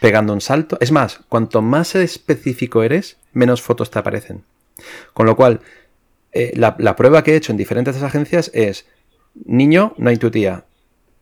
Pegando 0.00 0.32
un 0.32 0.40
salto. 0.40 0.78
Es 0.80 0.90
más, 0.90 1.20
cuanto 1.28 1.62
más 1.62 1.94
específico 1.94 2.82
eres, 2.82 3.18
menos 3.32 3.62
fotos 3.62 3.90
te 3.90 3.98
aparecen. 3.98 4.42
Con 5.12 5.26
lo 5.26 5.36
cual, 5.36 5.60
eh, 6.32 6.52
la, 6.56 6.96
prueba 6.96 7.22
que 7.22 7.32
he 7.32 7.36
hecho 7.36 7.52
en 7.52 7.58
diferentes 7.58 8.02
agencias 8.02 8.50
es, 8.54 8.86
niño, 9.44 9.94
no 9.98 10.10
hay 10.10 10.16
tu 10.16 10.30
tía. 10.30 10.64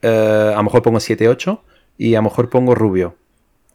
Eh, 0.00 0.52
a 0.54 0.56
lo 0.56 0.62
mejor 0.62 0.82
pongo 0.82 0.98
7-8 0.98 1.60
y 1.98 2.14
a 2.14 2.18
lo 2.18 2.24
mejor 2.24 2.48
pongo 2.48 2.74
rubio. 2.74 3.16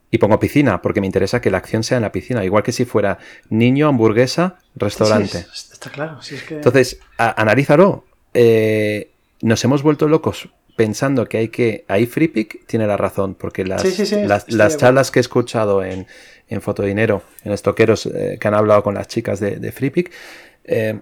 Y 0.10 0.20
pongo 0.20 0.40
piscina, 0.40 0.82
porque 0.82 1.02
me 1.02 1.08
interesa 1.08 1.42
que 1.42 1.50
la 1.50 1.58
acción 1.58 1.84
sea 1.84 1.98
en 1.98 2.04
la 2.04 2.12
piscina. 2.12 2.46
Igual 2.46 2.64
que 2.64 2.72
si 2.72 2.86
fuera 2.86 3.18
niño, 3.50 3.88
hamburguesa, 3.88 4.60
restaurante. 4.76 5.40
está 5.52 5.90
claro. 5.90 6.20
Entonces, 6.50 7.00
analízalo. 7.18 8.06
Eh, 8.36 9.10
nos 9.42 9.64
hemos 9.64 9.84
vuelto 9.84 10.08
locos 10.08 10.50
pensando 10.76 11.26
que 11.26 11.38
hay 11.38 11.48
que. 11.50 11.86
Ahí 11.88 12.06
FreePick 12.06 12.66
tiene 12.66 12.88
la 12.88 12.98
razón, 12.98 13.36
porque 13.36 13.66
las, 13.66 13.84
las, 14.50 14.78
charlas 14.78 15.12
que 15.12 15.20
he 15.20 15.22
escuchado 15.22 15.84
en, 15.84 16.08
en 16.48 16.62
Fotodinero, 16.62 17.24
en 17.44 17.52
estoqueros 17.52 18.06
eh, 18.08 18.38
que 18.40 18.48
han 18.48 18.54
hablado 18.54 18.84
con 18.84 18.96
las 18.96 19.08
chicas 19.08 19.40
de, 19.40 19.58
de 19.58 19.72
FreePick, 19.72 20.12
eh, 20.66 21.00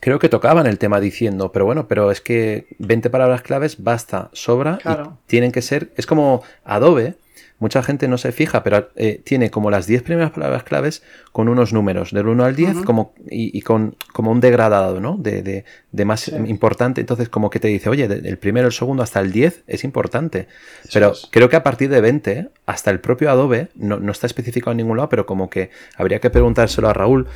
creo 0.00 0.18
que 0.18 0.28
tocaban 0.28 0.66
el 0.66 0.78
tema 0.78 1.00
diciendo, 1.00 1.52
pero 1.52 1.64
bueno, 1.64 1.88
pero 1.88 2.10
es 2.10 2.20
que 2.20 2.66
20 2.78 3.10
palabras 3.10 3.42
claves 3.42 3.82
basta, 3.82 4.30
sobra, 4.32 4.78
y 4.84 5.08
tienen 5.26 5.52
que 5.52 5.62
ser. 5.62 5.92
Es 5.96 6.06
como 6.06 6.42
Adobe 6.64 7.14
mucha 7.58 7.82
gente 7.82 8.08
no 8.08 8.18
se 8.18 8.32
fija, 8.32 8.62
pero 8.62 8.90
eh, 8.96 9.20
tiene 9.24 9.50
como 9.50 9.70
las 9.70 9.86
10 9.86 10.02
primeras 10.02 10.30
palabras 10.30 10.62
claves 10.62 11.02
con 11.32 11.48
unos 11.48 11.72
números, 11.72 12.12
del 12.12 12.28
1 12.28 12.44
al 12.44 12.54
10, 12.54 12.82
como, 12.84 13.14
y, 13.28 13.60
con 13.62 13.96
como 14.12 14.30
un 14.30 14.40
degradado, 14.40 15.00
¿no? 15.00 15.16
De, 15.16 15.64
de, 15.90 16.04
más 16.04 16.28
importante. 16.28 17.00
Entonces, 17.00 17.28
como 17.28 17.50
que 17.50 17.58
te 17.60 17.68
dice, 17.68 17.88
oye, 17.88 18.04
el 18.04 18.38
primero, 18.38 18.68
el 18.68 18.72
segundo, 18.72 19.02
hasta 19.02 19.20
el 19.20 19.32
10 19.32 19.64
es 19.66 19.84
importante. 19.84 20.46
pero 20.92 21.12
creo 21.30 21.48
que 21.48 21.56
a 21.56 21.62
partir 21.62 21.90
de 21.90 22.00
20, 22.00 22.48
hasta 22.66 22.90
el 22.90 23.00
propio 23.00 23.30
Adobe, 23.30 23.68
no, 23.74 23.98
no, 23.98 24.12
está 24.12 24.26
especificado 24.26 24.72
en 24.72 24.78
ningún 24.78 24.96
lado, 24.96 25.08
pero 25.08 25.26
como 25.26 25.50
que 25.50 25.70
habría 25.96 26.20
que 26.20 26.30
preguntárselo 26.30 26.88
a 26.88 26.92
Raúl 26.92 27.26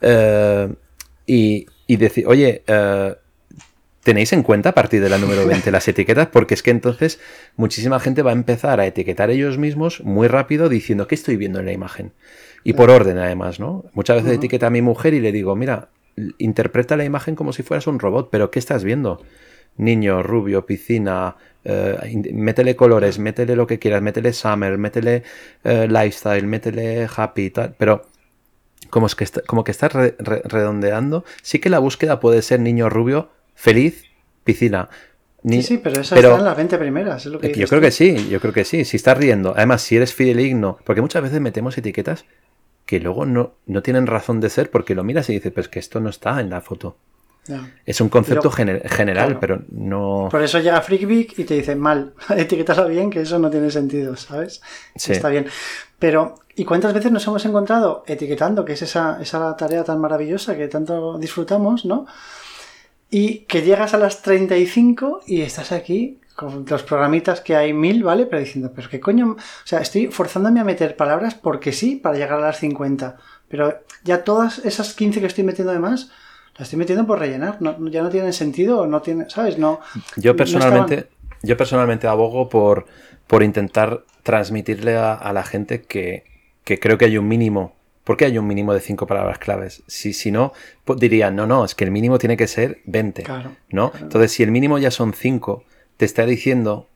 eh, 0.00 0.72
y, 1.26 1.66
y, 1.86 1.96
decir, 1.96 2.26
oye, 2.26 2.62
eh, 2.66 3.14
tenéis 4.04 4.32
en 4.32 4.42
cuenta 4.42 4.68
a 4.68 4.74
partir 4.74 5.02
de 5.02 5.08
la 5.08 5.18
número 5.18 5.46
20 5.46 5.72
las 5.72 5.88
etiquetas, 5.88 6.28
porque 6.28 6.54
es 6.54 6.62
que 6.62 6.70
entonces 6.70 7.18
muchísima 7.56 7.98
gente 7.98 8.22
va 8.22 8.30
a 8.30 8.34
empezar 8.34 8.78
a 8.78 8.86
etiquetar 8.86 9.30
ellos 9.30 9.58
mismos 9.58 10.02
muy 10.04 10.28
rápido 10.28 10.68
diciendo 10.68 11.08
qué 11.08 11.16
estoy 11.16 11.36
viendo 11.36 11.58
en 11.58 11.66
la 11.66 11.72
imagen. 11.72 12.12
Y 12.62 12.74
por 12.74 12.90
orden 12.90 13.18
además, 13.18 13.58
¿no? 13.58 13.84
Muchas 13.94 14.22
veces 14.22 14.38
etiqueta 14.38 14.68
a 14.68 14.70
mi 14.70 14.82
mujer 14.82 15.14
y 15.14 15.20
le 15.20 15.32
digo, 15.32 15.56
mira, 15.56 15.88
interpreta 16.38 16.96
la 16.96 17.04
imagen 17.04 17.34
como 17.34 17.52
si 17.52 17.62
fueras 17.62 17.86
un 17.86 17.98
robot, 17.98 18.28
pero 18.30 18.50
¿qué 18.50 18.58
estás 18.58 18.84
viendo? 18.84 19.22
Niño, 19.76 20.22
rubio, 20.22 20.66
piscina, 20.66 21.36
eh, 21.64 22.22
métele 22.32 22.76
colores, 22.76 23.18
métele 23.18 23.56
lo 23.56 23.66
que 23.66 23.78
quieras, 23.78 24.02
métele 24.02 24.32
summer, 24.32 24.78
métele 24.78 25.22
eh, 25.64 25.88
lifestyle, 25.88 26.46
métele 26.46 27.08
happy, 27.14 27.50
tal, 27.50 27.74
pero 27.76 28.02
como, 28.90 29.06
es 29.06 29.14
que 29.14 29.26
como 29.46 29.64
que 29.64 29.72
estás 29.72 29.92
redondeando, 29.92 31.24
sí 31.42 31.58
que 31.58 31.70
la 31.70 31.80
búsqueda 31.80 32.20
puede 32.20 32.42
ser 32.42 32.60
niño 32.60 32.88
rubio, 32.88 33.30
feliz, 33.54 34.04
piscina. 34.44 34.88
sí, 35.48 35.62
sí, 35.62 35.78
pero 35.78 36.00
esas 36.00 36.18
están 36.18 36.44
las 36.44 36.56
20 36.56 36.78
primeras, 36.78 37.26
es 37.26 37.32
lo 37.32 37.40
que 37.40 37.52
Yo 37.54 37.66
creo 37.66 37.80
que 37.80 37.90
sí, 37.90 38.28
yo 38.28 38.40
creo 38.40 38.52
que 38.52 38.64
sí. 38.64 38.84
Si 38.84 38.96
estás 38.96 39.16
riendo, 39.16 39.54
además, 39.56 39.82
si 39.82 39.96
eres 39.96 40.14
fideligno, 40.14 40.78
porque 40.84 41.00
muchas 41.00 41.22
veces 41.22 41.40
metemos 41.40 41.76
etiquetas 41.78 42.24
que 42.86 43.00
luego 43.00 43.24
no, 43.24 43.54
no 43.66 43.82
tienen 43.82 44.06
razón 44.06 44.40
de 44.40 44.50
ser 44.50 44.70
porque 44.70 44.94
lo 44.94 45.04
miras 45.04 45.28
y 45.30 45.34
dices, 45.34 45.52
pues 45.52 45.68
que 45.68 45.78
esto 45.78 46.00
no 46.00 46.10
está 46.10 46.40
en 46.40 46.50
la 46.50 46.60
foto. 46.60 46.96
Es 47.84 48.00
un 48.00 48.08
concepto 48.08 48.50
general, 48.50 49.38
pero 49.38 49.62
no. 49.70 50.28
Por 50.30 50.42
eso 50.42 50.60
llega 50.60 50.80
FreakBeak 50.80 51.38
y 51.38 51.44
te 51.44 51.54
dice 51.54 51.76
mal, 51.76 52.14
etiquétalo 52.36 52.88
bien, 52.88 53.10
que 53.10 53.20
eso 53.20 53.38
no 53.38 53.50
tiene 53.50 53.70
sentido, 53.70 54.16
¿sabes? 54.16 54.62
Sí. 54.96 55.12
Está 55.12 55.28
bien. 55.28 55.46
Pero, 55.98 56.36
¿y 56.56 56.64
cuántas 56.64 56.94
veces 56.94 57.12
nos 57.12 57.26
hemos 57.26 57.44
encontrado 57.44 58.02
etiquetando, 58.06 58.64
que 58.64 58.72
es 58.72 58.82
esa, 58.82 59.18
esa 59.20 59.54
tarea 59.56 59.84
tan 59.84 60.00
maravillosa 60.00 60.56
que 60.56 60.68
tanto 60.68 61.18
disfrutamos, 61.18 61.84
¿no? 61.84 62.06
Y 63.10 63.40
que 63.40 63.62
llegas 63.62 63.94
a 63.94 63.98
las 63.98 64.22
35 64.22 65.22
y 65.26 65.42
estás 65.42 65.72
aquí 65.72 66.20
con 66.34 66.64
los 66.68 66.82
programitas 66.82 67.40
que 67.40 67.54
hay 67.54 67.72
mil, 67.72 68.02
¿vale? 68.02 68.26
Pero 68.26 68.40
diciendo, 68.40 68.72
pero 68.74 68.88
qué 68.88 69.00
coño, 69.00 69.32
o 69.32 69.66
sea, 69.66 69.80
estoy 69.80 70.08
forzándome 70.08 70.60
a 70.60 70.64
meter 70.64 70.96
palabras 70.96 71.34
porque 71.34 71.72
sí 71.72 71.96
para 71.96 72.16
llegar 72.16 72.38
a 72.38 72.46
las 72.46 72.58
50, 72.58 73.16
pero 73.48 73.80
ya 74.02 74.24
todas 74.24 74.58
esas 74.64 74.94
15 74.94 75.20
que 75.20 75.26
estoy 75.26 75.44
metiendo 75.44 75.72
de 75.72 75.78
más, 75.78 76.10
las 76.54 76.62
estoy 76.62 76.78
metiendo 76.78 77.06
por 77.06 77.18
rellenar, 77.18 77.58
ya 77.90 78.02
no 78.02 78.10
tienen 78.10 78.32
sentido, 78.32 78.86
no 78.86 79.00
tiene, 79.00 79.30
¿sabes? 79.30 79.58
No. 79.58 79.80
Yo 80.16 80.34
personalmente, 80.36 81.08
yo 81.42 81.56
personalmente 81.56 82.08
abogo 82.08 82.48
por, 82.48 82.86
por 83.26 83.42
intentar 83.42 84.04
transmitirle 84.22 84.96
a, 84.96 85.32
la 85.32 85.44
gente 85.44 85.82
que, 85.82 86.24
que 86.64 86.80
creo 86.80 86.98
que 86.98 87.04
hay 87.04 87.18
un 87.18 87.28
mínimo 87.28 87.74
¿Por 88.04 88.18
qué 88.18 88.26
hay 88.26 88.38
un 88.38 88.46
mínimo 88.46 88.74
de 88.74 88.80
cinco 88.80 89.06
palabras 89.06 89.38
claves? 89.38 89.82
Si, 89.86 90.12
si 90.12 90.30
no, 90.30 90.52
pues 90.84 91.00
dirían, 91.00 91.34
no, 91.34 91.46
no, 91.46 91.64
es 91.64 91.74
que 91.74 91.84
el 91.84 91.90
mínimo 91.90 92.18
tiene 92.18 92.36
que 92.36 92.46
ser 92.46 92.80
20. 92.84 93.24
¿no? 93.70 93.92
Entonces, 93.98 94.32
si 94.32 94.42
el 94.42 94.50
mínimo 94.50 94.78
ya 94.78 94.90
son 94.90 95.14
5, 95.14 95.64
te 95.96 96.04
está 96.04 96.26
diciendo 96.26 96.86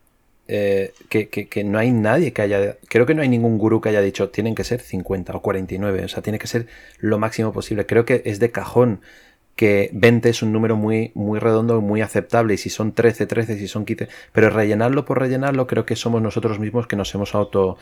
eh, 0.51 0.93
que, 1.09 1.65
no 1.65 1.79
hay 1.79 1.93
nadie 1.93 2.33
que 2.33 2.43
haya. 2.43 2.77
Creo 2.89 3.07
que 3.07 3.15
no 3.15 3.23
hay 3.23 3.29
ningún 3.29 3.59
gurú 3.59 3.81
que 3.81 3.91
haya 3.91 4.01
dicho 4.01 4.31
tienen 4.31 4.55
que 4.55 4.65
ser 4.65 4.81
50 4.81 5.35
o 5.35 5.43
49. 5.43 6.05
O 6.05 6.09
sea, 6.09 6.23
tiene 6.23 6.39
que 6.39 6.47
ser 6.47 6.67
lo 6.99 7.19
máximo 7.19 7.53
posible. 7.53 7.87
Creo 7.87 8.05
que 8.05 8.23
es 8.25 8.39
de 8.39 8.51
cajón 8.51 9.01
que 9.59 9.91
20 9.93 10.29
es 10.29 10.41
un 10.43 10.53
número 10.53 10.77
muy, 10.77 11.11
muy 11.17 11.41
redondo, 11.41 11.81
muy 11.81 12.01
aceptable, 12.01 12.55
y 12.55 12.59
si 12.59 12.71
son 12.71 12.93
13, 12.93 13.27
13, 13.27 13.59
si 13.59 13.67
son 13.67 13.85
15, 13.85 14.09
pero 14.33 14.51
rellenarlo 14.51 15.05
por 15.05 15.19
rellenarlo, 15.19 15.67
creo 15.67 15.85
que 15.85 15.97
somos 15.97 16.23
nosotros 16.23 16.61
mismos 16.61 16.87
que 16.87 16.95
nos 16.95 17.13
hemos 17.13 17.35
auto 17.35 17.77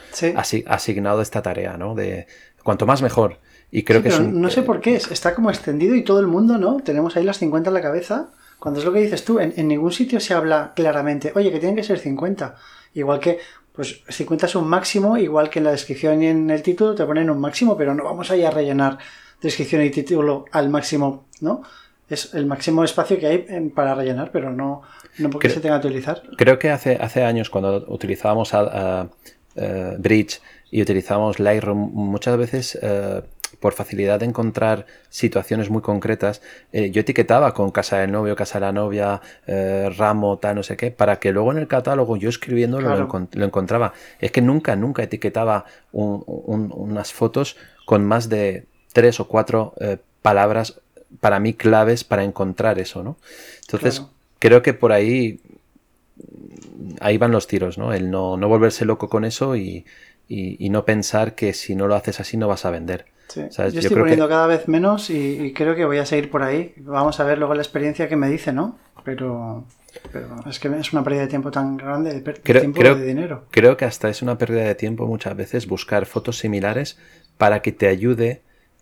asignado 0.65 1.21
esta 1.21 1.43
tarea, 1.43 1.77
¿no? 1.77 1.95
De 1.95 2.27
cuanto 2.65 2.87
más 2.87 3.03
mejor. 3.03 3.41
Y 3.71 3.83
creo 3.83 4.03
que 4.03 4.09
No 4.09 4.49
sé 4.49 4.63
por 4.63 4.81
qué, 4.81 4.97
está 4.97 5.35
como 5.35 5.51
extendido 5.51 5.95
y 5.95 6.03
todo 6.03 6.19
el 6.19 6.27
mundo, 6.27 6.57
¿no? 6.57 6.79
Tenemos 6.79 7.15
ahí 7.15 7.25
las 7.25 7.39
50 7.39 7.69
en 7.69 7.75
la 7.75 7.83
cabeza. 7.83 8.31
Cuando 8.59 8.81
es 8.81 8.87
lo 8.87 8.93
que 8.95 9.01
dices 9.01 9.23
tú, 9.23 9.39
en, 9.39 9.53
en 9.55 9.69
ningún 9.69 9.93
sitio 9.93 10.19
se 10.19 10.33
habla 10.33 10.73
claramente, 10.75 11.31
oye, 11.35 11.53
que 11.53 11.59
tienen 11.59 11.77
que 11.77 11.85
ser 11.85 11.99
50. 11.99 12.55
Igual 12.95 13.21
que, 13.21 13.39
pues 13.75 14.01
50 14.09 14.47
es 14.47 14.55
un 14.55 14.67
máximo, 14.67 15.19
igual 15.19 15.51
que 15.51 15.59
en 15.59 15.67
la 15.67 15.73
descripción 15.73 16.23
y 16.23 16.29
en 16.29 16.49
el 16.49 16.63
título 16.63 16.95
te 16.95 17.05
ponen 17.05 17.29
un 17.29 17.39
máximo, 17.39 17.77
pero 17.77 17.95
no 17.95 18.03
vamos 18.03 18.31
a 18.31 18.37
ir 18.37 18.47
a 18.47 18.51
rellenar 18.51 18.97
descripción 19.47 19.83
y 19.83 19.91
título 19.91 20.45
al 20.53 20.69
máximo, 20.69 21.27
¿no? 21.41 21.63
es 22.09 22.35
el 22.35 22.47
máximo 22.47 22.85
espacio 22.85 23.19
que 23.19 23.27
hay 23.27 23.71
para 23.75 23.95
rellenar, 23.95 24.31
pero 24.31 24.53
no, 24.53 24.83
no 25.19 25.31
porque 25.31 25.51
se 25.51 25.61
tenga 25.61 25.81
que 25.81 25.89
utilizar. 25.89 26.23
Creo 26.37 26.59
que 26.59 26.71
hace, 26.71 26.97
hace 27.01 27.25
años 27.25 27.51
cuando 27.51 27.85
utilizábamos 27.89 28.55
a, 28.55 29.09
Bridge 29.99 30.43
y 30.71 30.83
utilizábamos 30.83 31.41
Lightroom, 31.41 31.79
muchas 31.95 32.37
veces 32.37 32.79
eh, 32.83 33.23
por 33.59 33.73
facilidad 33.73 34.21
de 34.21 34.27
encontrar 34.27 34.85
situaciones 35.09 35.71
muy 35.71 35.81
concretas, 35.81 36.43
eh, 36.73 36.91
yo 36.91 37.01
etiquetaba 37.01 37.55
con 37.55 37.71
casa 37.71 38.01
del 38.01 38.13
novio, 38.13 38.37
casa 38.37 38.61
de 38.61 38.67
la 38.67 38.73
novia, 38.73 39.23
eh, 39.47 39.89
ramo, 39.97 40.37
tal, 40.37 40.57
no 40.57 40.63
sé 40.63 40.77
qué, 40.77 40.91
para 40.91 41.19
que 41.21 41.33
luego 41.33 41.53
en 41.53 41.59
el 41.59 41.69
catálogo 41.69 42.19
yo 42.19 42.29
escribiendo 42.29 42.83
lo, 42.83 42.93
encontraba. 43.45 43.95
Es 44.19 44.31
que 44.31 44.43
nunca, 44.43 44.77
nunca 44.77 45.05
etiquetaba 45.05 45.65
unas 45.93 47.15
fotos 47.15 47.57
con 47.87 48.05
más 48.05 48.29
de 48.29 48.67
tres 48.97 49.21
o 49.21 49.29
cuatro 49.29 49.75
palabras 50.23 50.81
para 51.21 51.39
mí 51.39 51.53
claves 51.53 52.03
para 52.03 52.25
encontrar 52.25 52.79
eso, 52.79 53.03
¿no? 53.03 53.19
Entonces, 53.61 54.03
creo 54.39 54.63
que 54.63 54.73
por 54.73 54.93
ahí 54.93 55.39
ahí 57.01 57.19
van 57.19 57.31
los 57.31 57.47
tiros, 57.47 57.77
¿no? 57.77 57.93
El 57.93 58.11
no, 58.11 58.39
volverse 58.39 58.87
loco 58.87 59.11
con 59.11 59.27
eso 59.27 59.55
y, 59.55 59.85
no 60.71 60.87
pensar 60.87 61.35
que 61.35 61.53
si 61.53 61.77
no 61.77 61.89
lo 61.89 61.95
haces 61.95 62.21
así 62.21 62.39
no 62.39 62.49
vas 62.49 62.65
a 62.65 62.71
vender. 62.71 63.05
Yo, 63.35 63.45
estoy 63.45 63.97
poniendo 63.97 64.31
cada 64.31 64.47
vez 64.47 64.67
menos 64.67 65.11
y, 65.11 65.53
creo 65.53 65.75
que 65.75 65.85
voy 65.85 65.99
a 65.99 66.07
seguir 66.07 66.31
por 66.31 66.43
ahí. 66.43 66.73
Vamos 66.79 67.21
a 67.21 67.25
ver 67.25 67.37
luego 67.37 67.53
la 67.53 67.61
experiencia 67.61 68.09
que 68.09 68.17
me 68.17 68.31
dice, 68.31 68.55
¿no? 68.55 68.79
Pero, 69.05 69.67
es 70.49 70.59
que 70.59 70.69
es 70.69 70.93
una 70.95 71.05
pérdida 71.05 71.21
de 71.23 71.29
tiempo 71.29 71.51
tan 71.51 71.77
grande, 71.77 72.19
de, 72.19 72.33
tiempo 72.33 72.81
creo, 72.81 72.95
de 72.95 73.05
dinero. 73.05 73.45
Creo 73.51 73.77
que 73.77 73.85
hasta 73.85 74.09
es 74.09 74.23
una 74.23 74.39
pérdida 74.39 74.65
de 74.65 74.75
tiempo 74.75 75.07
muchas 75.07 75.37
veces 75.37 75.67
buscar 75.67 76.07
fotos 76.07 76.39
similares 76.39 76.97
para 77.37 77.61
que 77.61 77.73
te 77.73 77.89
ayude 77.89 78.41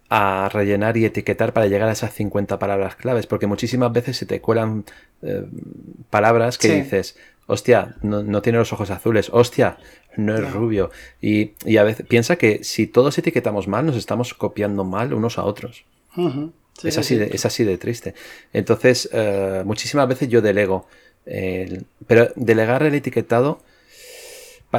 a 0.09 0.49
rellenar 0.53 0.97
y 0.97 1.05
etiquetar 1.05 1.53
para 1.53 1.67
llegar 1.67 1.89
a 1.89 1.93
esas 1.93 2.13
50 2.13 2.59
palabras 2.59 2.97
claves, 2.97 3.27
porque 3.27 3.47
muchísimas 3.47 3.93
veces 3.93 4.17
se 4.17 4.27
te 4.27 4.41
cuelan 4.41 4.85
eh, 5.23 5.45
palabras 6.11 6.59
que 6.59 6.83
dices, 6.83 7.17
hostia, 7.47 7.97
no, 8.03 8.43
tiene 8.43 8.59
los 8.59 8.73
ojos 8.73 8.91
azules, 8.91 9.31
hostia, 9.33 9.79
no 10.17 10.37
es 10.37 10.53
rubio. 10.53 10.91
Y, 11.21 11.53
a 11.77 11.83
veces 11.83 12.07
piensa 12.07 12.37
que 12.37 12.63
si 12.65 12.87
todos 12.87 13.17
etiquetamos 13.19 13.67
mal, 13.67 13.87
nos 13.87 13.97
estamos 13.97 14.35
copiando 14.35 14.85
mal 14.85 15.15
unos 15.15 15.39
a 15.39 15.45
otros. 15.45 15.85
es, 16.83 16.99
así 16.99 17.17
de, 17.17 17.31
es 17.33 17.47
así 17.47 17.65
de 17.65 17.79
triste. 17.79 18.15
Entonces, 18.53 19.09
eh, 19.13 19.63
muchísimas 19.65 20.09
veces 20.09 20.29
yo 20.29 20.43
delego. 20.43 20.87
pero 22.07 22.29
delegar 22.37 22.83
el 22.83 22.95
etiquetado 22.95 23.61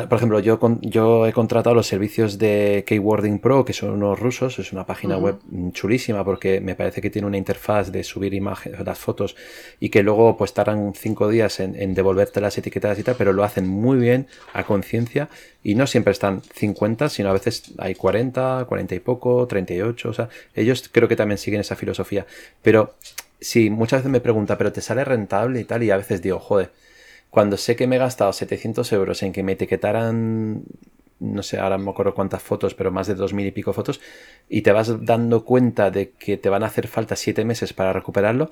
por 0.03 0.17
ejemplo, 0.17 0.39
yo, 0.39 0.59
yo 0.81 1.25
he 1.25 1.31
contratado 1.33 1.73
los 1.73 1.87
servicios 1.87 2.37
de 2.37 2.83
Keywording 2.85 3.39
Pro, 3.39 3.63
que 3.63 3.73
son 3.73 3.91
unos 3.91 4.19
rusos, 4.19 4.59
es 4.59 4.73
una 4.73 4.85
página 4.85 5.17
web 5.17 5.39
chulísima 5.71 6.23
porque 6.25 6.59
me 6.59 6.75
parece 6.75 7.01
que 7.01 7.09
tiene 7.09 7.27
una 7.27 7.37
interfaz 7.37 7.91
de 7.91 8.03
subir 8.03 8.33
imágenes, 8.33 8.83
las 8.85 8.99
fotos 8.99 9.35
y 9.79 9.89
que 9.89 10.03
luego 10.03 10.37
pues 10.37 10.53
tardan 10.53 10.93
cinco 10.95 11.29
días 11.29 11.59
en, 11.59 11.93
devolverte 11.93 12.41
las 12.41 12.57
etiquetas 12.57 12.99
y 12.99 13.03
tal, 13.03 13.15
pero 13.17 13.31
lo 13.31 13.43
hacen 13.43 13.67
muy 13.67 13.97
bien 13.97 14.27
a 14.53 14.63
conciencia 14.63 15.29
y 15.63 15.75
no 15.75 15.87
siempre 15.87 16.11
están 16.11 16.41
50, 16.41 17.09
sino 17.09 17.29
a 17.29 17.33
veces 17.33 17.71
hay 17.77 17.95
40, 17.95 18.65
40 18.67 18.95
y 18.95 18.99
poco, 18.99 19.47
38, 19.47 20.09
o 20.09 20.13
sea, 20.13 20.29
ellos 20.53 20.89
creo 20.91 21.07
que 21.07 21.15
también 21.15 21.37
siguen 21.37 21.61
esa 21.61 21.75
filosofía. 21.75 22.25
Pero 22.61 22.95
sí, 23.39 23.69
muchas 23.69 24.01
veces 24.01 24.11
me 24.11 24.19
pregunta, 24.19 24.57
pero 24.57 24.71
te 24.71 24.81
sale 24.81 25.05
rentable 25.05 25.61
y 25.61 25.63
tal, 25.63 25.83
y 25.83 25.91
a 25.91 25.97
veces 25.97 26.21
digo, 26.21 26.39
joder 26.39 26.71
cuando 27.36 27.57
sé 27.57 27.75
que 27.75 27.86
me 27.86 27.97
he 27.97 27.99
gastado 27.99 28.31
700 28.31 28.93
euros 28.93 29.21
en 29.21 29.33
que 29.33 29.43
me 29.43 29.51
etiquetaran, 29.51 30.63
no 31.19 31.43
sé, 31.43 31.59
ahora 31.59 31.77
no 31.77 31.83
me 31.83 31.91
acuerdo 31.91 32.13
cuántas 32.13 32.41
fotos, 32.41 32.75
pero 32.75 32.93
más 32.93 33.07
de 33.07 33.17
2.000 33.17 33.47
y 33.47 33.51
pico 33.51 33.73
fotos, 33.73 33.99
y 34.47 34.61
te 34.61 34.71
vas 34.71 35.05
dando 35.05 35.43
cuenta 35.43 35.91
de 35.91 36.11
que 36.11 36.38
te 36.38 36.47
van 36.47 36.63
a 36.63 36.67
hacer 36.67 36.88
falta 36.88 37.17
7 37.17 37.43
meses 37.43 37.73
para 37.73 37.91
recuperarlo, 37.91 38.49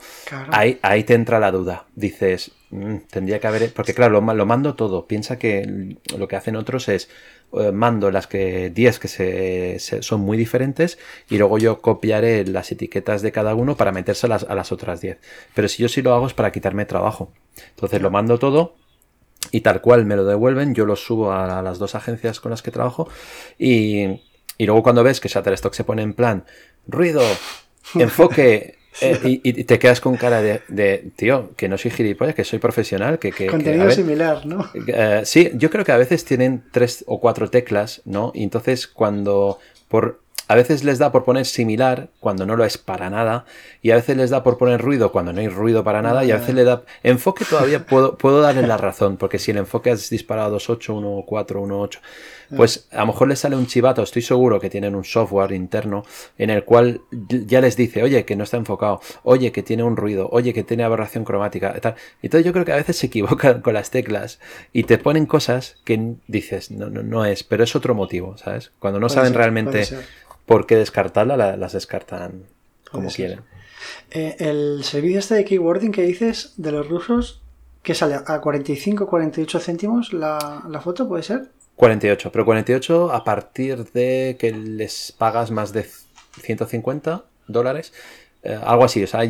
ahí, 0.49 0.79
ahí 0.81 1.05
te 1.05 1.13
entra 1.13 1.39
la 1.39 1.53
duda. 1.53 1.85
Dices, 1.95 2.51
mm, 2.71 2.97
tendría 3.09 3.39
que 3.39 3.47
haber... 3.47 3.71
Porque 3.71 3.93
claro, 3.93 4.19
lo, 4.19 4.33
lo, 4.33 4.45
mando 4.45 4.75
todo. 4.75 5.07
Piensa 5.07 5.39
que 5.39 5.95
lo 6.17 6.27
que 6.27 6.35
hacen 6.35 6.57
otros 6.57 6.89
es 6.89 7.09
eh, 7.55 7.71
mando 7.71 8.09
las 8.09 8.27
que 8.27 8.69
10 8.71 8.99
que 8.99 9.07
se, 9.07 10.01
son 10.01 10.21
muy 10.21 10.37
diferentes 10.37 10.97
y 11.29 11.37
luego 11.37 11.59
yo 11.59 11.81
copiaré 11.81 12.45
las 12.45 12.71
etiquetas 12.71 13.21
de 13.21 13.31
cada 13.31 13.53
uno 13.53 13.77
para 13.77 13.91
metérselas 13.91 14.45
a 14.49 14.55
las 14.55 14.71
otras 14.71 15.01
10. 15.01 15.19
Pero 15.53 15.67
si 15.67 15.83
yo 15.83 15.89
sí 15.89 16.01
lo 16.01 16.13
hago 16.13 16.27
es 16.27 16.33
para 16.33 16.51
quitarme 16.51 16.85
trabajo. 16.85 17.31
Entonces 17.69 18.01
lo 18.01 18.09
mando 18.09 18.39
todo 18.39 18.75
y 19.51 19.61
tal 19.61 19.81
cual 19.81 20.05
me 20.05 20.15
lo 20.15 20.25
devuelven, 20.25 20.73
yo 20.73 20.85
lo 20.85 20.95
subo 20.95 21.31
a 21.31 21.61
las 21.61 21.77
dos 21.77 21.95
agencias 21.95 22.39
con 22.39 22.49
las 22.49 22.63
que 22.63 22.71
trabajo 22.71 23.07
y, 23.59 24.21
y 24.57 24.65
luego 24.65 24.81
cuando 24.81 25.03
ves 25.03 25.19
que 25.19 25.29
Shutterstock 25.29 25.73
se 25.73 25.83
pone 25.83 26.01
en 26.01 26.13
plan 26.13 26.45
ruido, 26.87 27.21
enfoque, 27.95 28.77
eh, 29.01 29.19
y, 29.43 29.63
te 29.63 29.79
quedas 29.79 30.01
con 30.01 30.17
cara 30.17 30.41
de, 30.41 31.11
tío, 31.15 31.51
que 31.55 31.67
no 31.67 31.77
soy 31.77 31.91
gilipollas, 31.91 32.35
que 32.35 32.43
soy 32.43 32.59
profesional, 32.59 33.19
que... 33.19 33.31
que 33.31 33.47
Contenido 33.47 33.89
similar, 33.91 34.45
¿no? 34.45 34.69
Eh, 34.87 35.21
sí, 35.25 35.51
yo 35.55 35.69
creo 35.69 35.85
que 35.85 35.91
a 35.91 35.97
veces 35.97 36.25
tienen 36.25 36.63
tres 36.71 37.03
o 37.07 37.19
cuatro 37.19 37.49
teclas, 37.49 38.01
¿no? 38.05 38.31
Y 38.35 38.43
entonces 38.43 38.87
cuando 38.87 39.59
por 39.87 40.23
a 40.47 40.55
veces 40.55 40.83
les 40.83 40.99
da 40.99 41.11
por 41.11 41.23
poner 41.23 41.45
similar 41.45 42.09
cuando 42.19 42.45
no 42.45 42.55
lo 42.55 42.65
es 42.65 42.77
para 42.77 43.09
nada 43.09 43.45
y 43.81 43.91
a 43.91 43.95
veces 43.95 44.17
les 44.17 44.29
da 44.29 44.43
por 44.43 44.57
poner 44.57 44.81
ruido 44.81 45.11
cuando 45.11 45.31
no 45.31 45.39
hay 45.39 45.47
ruido 45.47 45.83
para 45.83 46.01
nada 46.01 46.25
y 46.25 46.31
a 46.31 46.37
veces 46.37 46.53
le 46.53 46.63
da 46.63 46.83
enfoque 47.01 47.45
todavía 47.45 47.85
puedo, 47.85 48.17
puedo 48.17 48.41
darle 48.41 48.67
la 48.67 48.77
razón 48.77 49.17
porque 49.17 49.39
si 49.39 49.51
el 49.51 49.57
enfoque 49.57 49.89
has 49.91 50.09
disparado 50.09 50.57
2.8, 50.57 51.25
1.4, 51.25 51.45
1.8 51.47 51.99
pues 52.55 52.87
a 52.91 53.01
lo 53.01 53.07
mejor 53.07 53.27
les 53.27 53.39
sale 53.39 53.55
un 53.55 53.67
chivato, 53.67 54.03
estoy 54.03 54.21
seguro 54.21 54.59
que 54.59 54.69
tienen 54.69 54.95
un 54.95 55.03
software 55.03 55.51
interno 55.51 56.03
en 56.37 56.49
el 56.49 56.63
cual 56.63 57.01
ya 57.11 57.61
les 57.61 57.75
dice, 57.75 58.03
oye, 58.03 58.25
que 58.25 58.35
no 58.35 58.43
está 58.43 58.57
enfocado, 58.57 59.01
oye, 59.23 59.51
que 59.51 59.63
tiene 59.63 59.83
un 59.83 59.97
ruido, 59.97 60.29
oye, 60.31 60.53
que 60.53 60.63
tiene 60.63 60.83
aberración 60.83 61.23
cromática, 61.23 61.73
tal. 61.79 61.95
Entonces 62.21 62.45
yo 62.45 62.53
creo 62.53 62.65
que 62.65 62.73
a 62.73 62.77
veces 62.77 62.97
se 62.97 63.07
equivocan 63.07 63.61
con 63.61 63.73
las 63.73 63.91
teclas 63.91 64.39
y 64.71 64.83
te 64.83 64.97
ponen 64.97 65.25
cosas 65.25 65.77
que 65.83 66.15
dices, 66.27 66.71
no, 66.71 66.89
no, 66.89 67.03
no 67.03 67.25
es, 67.25 67.43
pero 67.43 67.63
es 67.63 67.75
otro 67.75 67.95
motivo, 67.95 68.37
¿sabes? 68.37 68.71
Cuando 68.79 68.99
no 68.99 69.09
saben 69.09 69.33
realmente 69.33 69.87
por 70.45 70.65
qué 70.65 70.75
descartarla, 70.75 71.55
las 71.57 71.73
descartan 71.73 72.43
como 72.91 73.09
quieren. 73.09 73.41
Eh, 74.11 74.35
el 74.39 74.83
servicio 74.83 75.19
este 75.19 75.35
de 75.35 75.45
keywording 75.45 75.91
que 75.91 76.03
dices 76.03 76.53
de 76.57 76.71
los 76.71 76.87
rusos, 76.87 77.41
que 77.81 77.95
sale 77.95 78.15
a 78.25 78.39
45, 78.39 79.07
48 79.07 79.59
céntimos 79.59 80.13
la, 80.13 80.63
la 80.69 80.79
foto, 80.79 81.07
¿puede 81.07 81.23
ser? 81.23 81.49
48, 81.75 82.31
pero 82.31 82.45
48 82.45 83.11
a 83.11 83.23
partir 83.23 83.91
de 83.91 84.37
que 84.39 84.51
les 84.51 85.11
pagas 85.11 85.51
más 85.51 85.73
de 85.73 85.85
150 86.41 87.25
dólares. 87.47 87.93
Eh, 88.45 88.59
algo 88.61 88.83
así, 88.83 89.01
o 89.01 89.07
sea, 89.07 89.21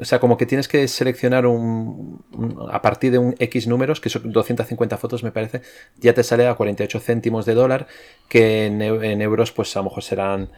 o 0.00 0.04
sea, 0.04 0.18
como 0.18 0.36
que 0.36 0.44
tienes 0.44 0.66
que 0.66 0.88
seleccionar 0.88 1.46
un, 1.46 2.20
a 2.68 2.82
partir 2.82 3.12
de 3.12 3.18
un 3.18 3.36
X 3.38 3.68
números, 3.68 4.00
que 4.00 4.08
son 4.08 4.32
250 4.32 4.98
fotos 4.98 5.22
me 5.22 5.30
parece, 5.30 5.62
ya 5.98 6.12
te 6.14 6.24
sale 6.24 6.48
a 6.48 6.54
48 6.54 6.98
céntimos 6.98 7.46
de 7.46 7.54
dólar, 7.54 7.86
que 8.28 8.66
en, 8.66 8.82
euros 9.22 9.52
pues 9.52 9.76
a 9.76 9.80
lo 9.80 9.84
mejor 9.84 10.02
serán 10.02 10.50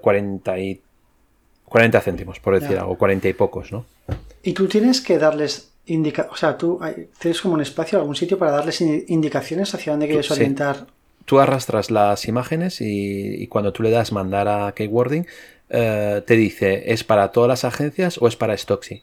40, 0.00 0.56
eh, 0.58 0.62
y, 0.62 0.80
40 1.64 2.00
céntimos, 2.00 2.38
por 2.38 2.60
decir 2.60 2.78
algo, 2.78 2.96
40 2.96 3.28
y 3.28 3.32
pocos, 3.32 3.72
¿no? 3.72 3.84
Y 4.44 4.52
tú 4.52 4.68
tienes 4.68 5.00
que 5.00 5.18
darles 5.18 5.69
indica 5.90 6.28
o 6.30 6.36
sea, 6.36 6.56
tú 6.56 6.80
tienes 7.18 7.40
como 7.40 7.54
un 7.54 7.60
espacio, 7.60 7.98
algún 7.98 8.16
sitio 8.16 8.38
para 8.38 8.52
darles 8.52 8.80
indicaciones 8.80 9.74
hacia 9.74 9.92
dónde 9.92 10.06
quieres 10.06 10.30
orientar. 10.30 10.86
Tú 11.24 11.38
arrastras 11.38 11.90
las 11.90 12.26
imágenes 12.26 12.80
y, 12.80 13.46
cuando 13.48 13.72
tú 13.72 13.82
le 13.82 13.90
das 13.90 14.12
mandar 14.12 14.48
a 14.48 14.72
Keywording, 14.72 15.26
eh, 15.68 16.22
te 16.26 16.34
dice, 16.34 16.92
¿es 16.92 17.04
para 17.04 17.30
todas 17.30 17.48
las 17.48 17.64
agencias 17.64 18.18
o 18.20 18.26
es 18.26 18.36
para 18.36 18.56
Stocksy? 18.56 19.02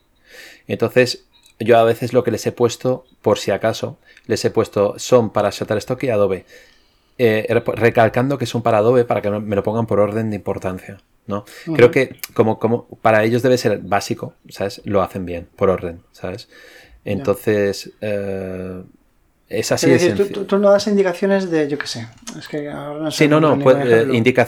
Entonces, 0.68 1.26
yo 1.60 1.78
a 1.78 1.84
veces 1.84 2.14
lo 2.14 2.24
que 2.24 2.32
les 2.32 2.46
he 2.46 2.52
puesto, 2.52 3.06
por 3.22 3.40
si 3.40 3.52
acaso, 3.52 3.98
les 4.26 4.44
he 4.44 4.52
puesto, 4.52 4.96
son 4.98 5.30
para 5.30 5.52
Shutterstock 5.52 6.04
y 6.04 6.10
Adobe. 6.10 6.46
Eh, 7.20 7.48
recalcando 7.74 8.38
que 8.38 8.46
son 8.46 8.62
para 8.62 8.78
Adobe 8.80 9.04
para 9.04 9.22
que 9.22 9.30
me 9.30 9.56
lo 9.56 9.64
pongan 9.64 9.88
por 9.88 10.00
orden 10.00 10.30
de 10.30 10.36
importancia. 10.36 11.00
¿No? 11.28 11.46
Creo 11.76 11.92
que 11.92 12.16
como, 12.34 12.58
como 12.60 12.88
para 13.02 13.24
ellos 13.24 13.42
debe 13.44 13.58
ser 13.58 13.80
básico, 13.80 14.34
¿sabes? 14.50 14.82
Lo 14.86 15.02
hacen 15.02 15.26
bien, 15.26 15.48
por 15.56 15.70
orden, 15.70 16.02
¿sabes? 16.12 16.50
Entonces, 17.06 17.92
eh, 18.02 18.84
es 19.50 19.72
así 19.72 19.90
de 19.90 20.12
tú, 20.12 20.44
tú, 20.44 20.58
no 20.58 20.72
das 20.72 20.88
indicaciones 20.88 21.50
de, 21.50 21.70
yo 21.70 21.78
qué 21.78 21.88
sé, 21.88 22.08
es 22.38 22.50
que 22.50 22.70
ahora 22.70 23.06
no 23.06 23.12
sé. 23.12 23.24
Sí, 23.24 23.28
no, 23.30 23.40
no, 23.40 23.58
pues, 23.58 23.78
eh, 23.80 24.08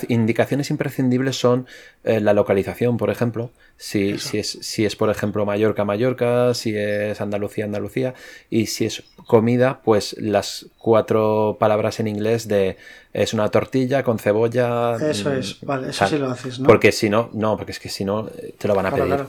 indicaciones 0.10 0.70
imprescindibles 0.72 1.40
son 1.40 1.68
eh, 2.04 2.20
la 2.20 2.34
localización, 2.34 2.98
por 2.98 3.10
ejemplo, 3.10 3.50
si, 3.78 4.18
si, 4.18 4.40
es, 4.40 4.58
si 4.62 4.86
es, 4.86 4.98
por 4.98 5.10
ejemplo, 5.10 5.46
Mallorca, 5.46 5.86
Mallorca, 5.86 6.54
si 6.54 6.76
es 6.76 7.22
Andalucía, 7.22 7.64
Andalucía, 7.64 8.14
y 8.50 8.66
si 8.66 8.86
es 8.86 9.04
comida, 9.26 9.80
pues 9.86 10.18
las 10.20 10.66
cuatro 10.78 11.56
palabras 11.58 12.02
en 12.02 12.10
inglés 12.10 12.50
de 12.50 12.76
es 13.14 13.34
una 13.34 13.50
tortilla 13.50 14.04
con 14.04 14.20
cebolla. 14.20 14.98
Eso 14.98 15.32
es, 15.32 15.62
vale, 15.62 15.92
eso 15.92 16.08
sí 16.08 16.18
lo 16.18 16.30
haces, 16.30 16.60
¿no? 16.60 16.68
Porque 16.68 16.92
si 16.92 17.10
no, 17.10 17.30
no, 17.32 17.56
porque 17.56 17.72
es 17.72 17.80
que 17.80 17.88
si 17.88 18.04
no, 18.04 18.26
te 18.58 18.68
lo 18.68 18.76
van 18.76 18.88
a 18.88 18.92
pedir. 18.92 19.24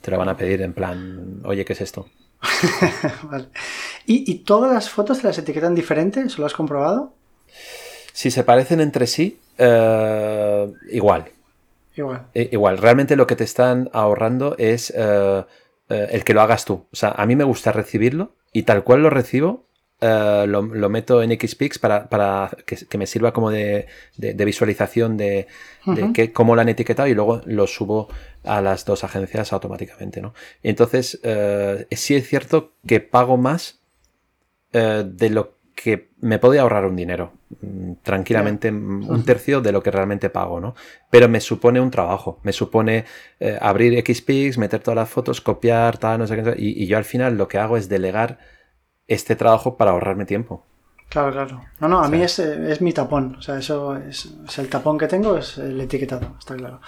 Te 0.00 0.10
lo 0.10 0.18
van 0.18 0.30
a 0.30 0.36
pedir 0.36 0.62
en 0.62 0.72
plan, 0.72 1.40
oye, 1.44 1.64
¿qué 1.64 1.74
es 1.74 1.80
esto? 1.80 2.08
vale. 3.22 3.46
¿Y, 4.06 4.34
todas 4.40 4.72
las 4.72 4.90
fotos 4.90 5.20
te 5.20 5.26
las 5.26 5.38
etiquetan 5.38 5.74
diferentes? 5.74 6.38
¿Lo 6.38 6.46
has 6.46 6.54
comprobado? 6.54 7.12
Si 8.12 8.30
se 8.30 8.44
parecen 8.44 8.80
entre 8.80 9.06
sí, 9.06 9.38
eh, 9.58 10.72
igual. 10.90 11.30
Igual. 11.96 12.26
igual. 12.34 12.78
Realmente 12.78 13.16
lo 13.16 13.26
que 13.26 13.36
te 13.36 13.44
están 13.44 13.90
ahorrando 13.92 14.56
es 14.58 14.92
eh, 14.96 15.44
eh, 15.88 16.08
el 16.10 16.24
que 16.24 16.34
lo 16.34 16.40
hagas 16.40 16.64
tú. 16.64 16.86
O 16.90 16.96
sea, 16.96 17.10
a 17.10 17.26
mí 17.26 17.36
me 17.36 17.44
gusta 17.44 17.72
recibirlo 17.72 18.32
y 18.52 18.62
tal 18.62 18.82
cual 18.82 19.02
lo 19.02 19.10
recibo, 19.10 19.66
lo, 20.00 20.88
meto 20.88 21.22
en 21.22 21.30
Xpix 21.30 21.78
para, 21.78 22.08
para 22.08 22.50
que, 22.66 22.98
me 22.98 23.06
sirva 23.06 23.32
como 23.32 23.50
de, 23.50 23.86
visualización 24.16 25.16
de, 25.16 25.46
que, 26.12 26.32
cómo 26.32 26.56
lo 26.56 26.60
han 26.60 26.68
etiquetado 26.68 27.08
y 27.08 27.14
luego 27.14 27.40
lo 27.44 27.68
subo 27.68 28.08
a 28.42 28.60
las 28.60 28.84
dos 28.84 29.04
agencias 29.04 29.52
automáticamente. 29.52 30.20
¿no? 30.20 30.34
Entonces, 30.62 31.20
eh, 31.22 31.86
sí 31.92 32.16
es 32.16 32.26
cierto 32.26 32.72
que 32.86 33.00
pago 33.00 33.36
más 33.36 33.81
eh, 34.72 35.04
de 35.06 35.30
lo 35.30 35.56
que 35.74 36.10
me 36.20 36.38
podía 36.38 36.62
ahorrar 36.62 36.84
un 36.86 36.96
dinero. 36.96 37.32
Mm, 37.60 37.92
tranquilamente, 38.02 38.70
mm, 38.70 39.08
un 39.08 39.24
tercio 39.24 39.60
de 39.60 39.72
lo 39.72 39.82
que 39.82 39.90
realmente 39.90 40.30
pago, 40.30 40.60
¿no? 40.60 40.74
Pero 41.10 41.28
me 41.28 41.40
supone 41.40 41.80
un 41.80 41.90
trabajo. 41.90 42.38
Me 42.42 42.52
supone 42.52 43.04
abrir 43.60 44.02
Xpix, 44.04 44.58
meter 44.58 44.80
todas 44.80 44.96
las 44.96 45.08
fotos, 45.08 45.40
copiar, 45.40 45.98
tal, 45.98 46.18
no 46.18 46.26
sé 46.26 46.42
qué. 46.42 46.54
y 46.56 46.86
yo 46.86 46.96
al 46.96 47.04
final 47.04 47.36
lo 47.36 47.48
que 47.48 47.58
hago 47.58 47.76
es 47.76 47.88
delegar 47.88 48.38
este 49.08 49.36
trabajo 49.36 49.76
para 49.76 49.90
ahorrarme 49.92 50.24
tiempo. 50.24 50.64
Claro, 51.12 51.30
claro. 51.30 51.64
No, 51.78 51.88
no, 51.88 52.02
a 52.02 52.08
mí 52.08 52.22
es, 52.22 52.40
mi 52.80 52.94
tapón. 52.94 53.36
O 53.38 53.42
sea, 53.42 53.58
eso 53.58 53.98
es, 53.98 54.32
el 54.56 54.68
tapón 54.70 54.96
que 54.96 55.08
tengo, 55.08 55.36
es 55.36 55.58
el 55.58 55.78
etiquetado, 55.78 56.36
está 56.38 56.56
claro. 56.56 56.80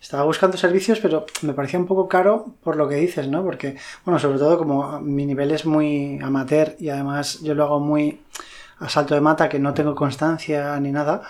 Estaba 0.00 0.22
buscando 0.22 0.56
servicios, 0.56 1.00
pero 1.00 1.26
me 1.42 1.52
parecía 1.52 1.80
un 1.80 1.86
poco 1.86 2.08
caro 2.08 2.54
por 2.62 2.76
lo 2.76 2.88
que 2.88 2.94
dices, 2.94 3.26
¿no? 3.26 3.42
Porque, 3.42 3.76
bueno, 4.04 4.20
sobre 4.20 4.38
todo 4.38 4.56
como 4.56 5.00
mi 5.00 5.26
nivel 5.26 5.50
es 5.50 5.66
muy 5.66 6.20
amateur 6.22 6.76
y 6.78 6.90
además 6.90 7.40
yo 7.40 7.56
lo 7.56 7.64
hago 7.64 7.80
muy 7.80 8.20
a 8.78 8.88
salto 8.88 9.16
de 9.16 9.20
mata, 9.20 9.48
que 9.48 9.58
no 9.58 9.74
tengo 9.74 9.96
constancia 9.96 10.78
ni 10.78 10.92
nada, 10.92 11.22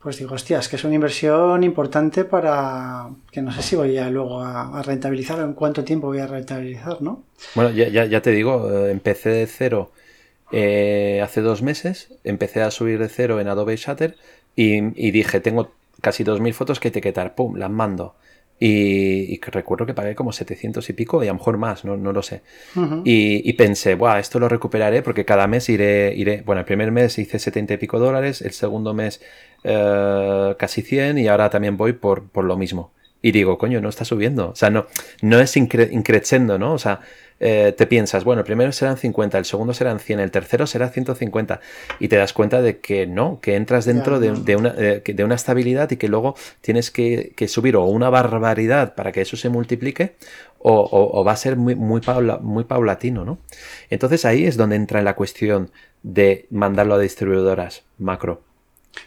pues 0.00 0.18
digo, 0.18 0.36
hostia, 0.36 0.60
es 0.60 0.68
que 0.68 0.76
es 0.76 0.84
una 0.84 0.94
inversión 0.94 1.64
importante 1.64 2.24
para 2.24 3.08
que 3.32 3.42
no 3.42 3.50
sé 3.50 3.62
si 3.62 3.74
voy 3.74 3.98
a 3.98 4.08
luego 4.08 4.40
a, 4.40 4.82
rentabilizar 4.82 5.40
o 5.40 5.44
en 5.44 5.54
cuánto 5.54 5.82
tiempo 5.82 6.06
voy 6.06 6.20
a 6.20 6.28
rentabilizar, 6.28 7.02
¿no? 7.02 7.24
Bueno, 7.56 7.70
ya, 7.70 7.88
ya, 7.88 8.22
te 8.22 8.30
digo, 8.30 8.70
eh, 8.70 8.92
empecé 8.92 9.30
de 9.30 9.46
cero 9.48 9.90
eh, 10.52 11.20
hace 11.22 11.40
dos 11.40 11.62
meses, 11.62 12.12
empecé 12.24 12.62
a 12.62 12.70
subir 12.70 12.98
de 12.98 13.08
cero 13.08 13.40
en 13.40 13.48
Adobe 13.48 13.76
Shutter 13.76 14.16
y, 14.54 15.06
y 15.06 15.10
dije, 15.10 15.40
tengo 15.40 15.72
casi 16.00 16.24
2.000 16.24 16.52
fotos 16.52 16.80
que 16.80 16.88
etiquetar, 16.88 17.34
pum, 17.34 17.56
las 17.56 17.70
mando. 17.70 18.14
Y, 18.64 19.40
recuerdo 19.40 19.86
que 19.86 19.94
pagué 19.94 20.14
como 20.14 20.30
700 20.30 20.88
y 20.88 20.92
pico 20.92 21.24
y 21.24 21.26
a 21.26 21.32
lo 21.32 21.38
mejor 21.38 21.58
más, 21.58 21.84
no, 21.84 21.96
no 21.96 22.12
lo 22.12 22.22
sé. 22.22 22.42
y, 23.04 23.52
pensé, 23.54 23.96
Buah, 23.96 24.20
esto 24.20 24.38
lo 24.38 24.48
recuperaré 24.48 25.02
porque 25.02 25.24
cada 25.24 25.48
mes 25.48 25.68
iré, 25.68 26.14
iré, 26.14 26.42
bueno, 26.42 26.60
el 26.60 26.64
primer 26.64 26.92
mes 26.92 27.18
hice 27.18 27.40
70 27.40 27.74
y 27.74 27.76
pico 27.78 27.98
dólares, 27.98 28.40
el 28.40 28.52
segundo 28.52 28.94
mes 28.94 29.20
eh, 29.64 30.54
casi 30.58 30.82
100 30.82 31.18
y 31.18 31.26
ahora 31.26 31.50
también 31.50 31.76
voy 31.76 31.94
por, 31.94 32.28
por 32.28 32.44
lo 32.44 32.56
mismo. 32.56 32.92
Y 33.20 33.32
digo, 33.32 33.58
coño, 33.58 33.80
no 33.80 33.88
está 33.88 34.04
subiendo. 34.04 34.50
O 34.50 34.54
sea, 34.54 34.70
no, 34.70 34.86
no 35.22 35.40
es 35.40 35.56
increciendo, 35.56 36.56
¿no? 36.56 36.72
O 36.74 36.78
sea, 36.78 37.00
eh, 37.44 37.74
te 37.76 37.88
piensas, 37.88 38.22
bueno, 38.22 38.40
el 38.40 38.46
primero 38.46 38.70
serán 38.70 38.96
50, 38.96 39.36
el 39.36 39.44
segundo 39.44 39.74
serán 39.74 39.98
100, 39.98 40.20
el 40.20 40.30
tercero 40.30 40.66
será 40.66 40.88
150. 40.90 41.60
Y 41.98 42.06
te 42.06 42.16
das 42.16 42.32
cuenta 42.32 42.62
de 42.62 42.78
que 42.78 43.06
no, 43.06 43.40
que 43.40 43.56
entras 43.56 43.84
dentro 43.84 44.20
de, 44.20 44.30
una, 44.30 44.70
de, 44.70 45.24
una, 45.24 45.34
estabilidad 45.34 45.90
y 45.90 45.96
que 45.96 46.06
luego 46.06 46.36
tienes 46.60 46.92
que, 46.92 47.34
subir 47.48 47.74
o 47.74 47.84
una 47.84 48.10
barbaridad 48.10 48.94
para 48.94 49.10
que 49.10 49.22
eso 49.22 49.36
se 49.36 49.48
multiplique 49.48 50.14
o, 50.58 51.24
va 51.24 51.32
a 51.32 51.36
ser 51.36 51.56
muy, 51.56 51.74
muy, 51.74 52.00
muy 52.40 52.64
paulatino, 52.64 53.24
¿no? 53.24 53.38
Entonces 53.90 54.24
ahí 54.24 54.44
es 54.44 54.56
donde 54.56 54.76
entra 54.76 55.02
la 55.02 55.16
cuestión 55.16 55.72
de 56.04 56.46
mandarlo 56.50 56.94
a 56.94 56.98
distribuidoras 57.00 57.82
macro. 57.98 58.42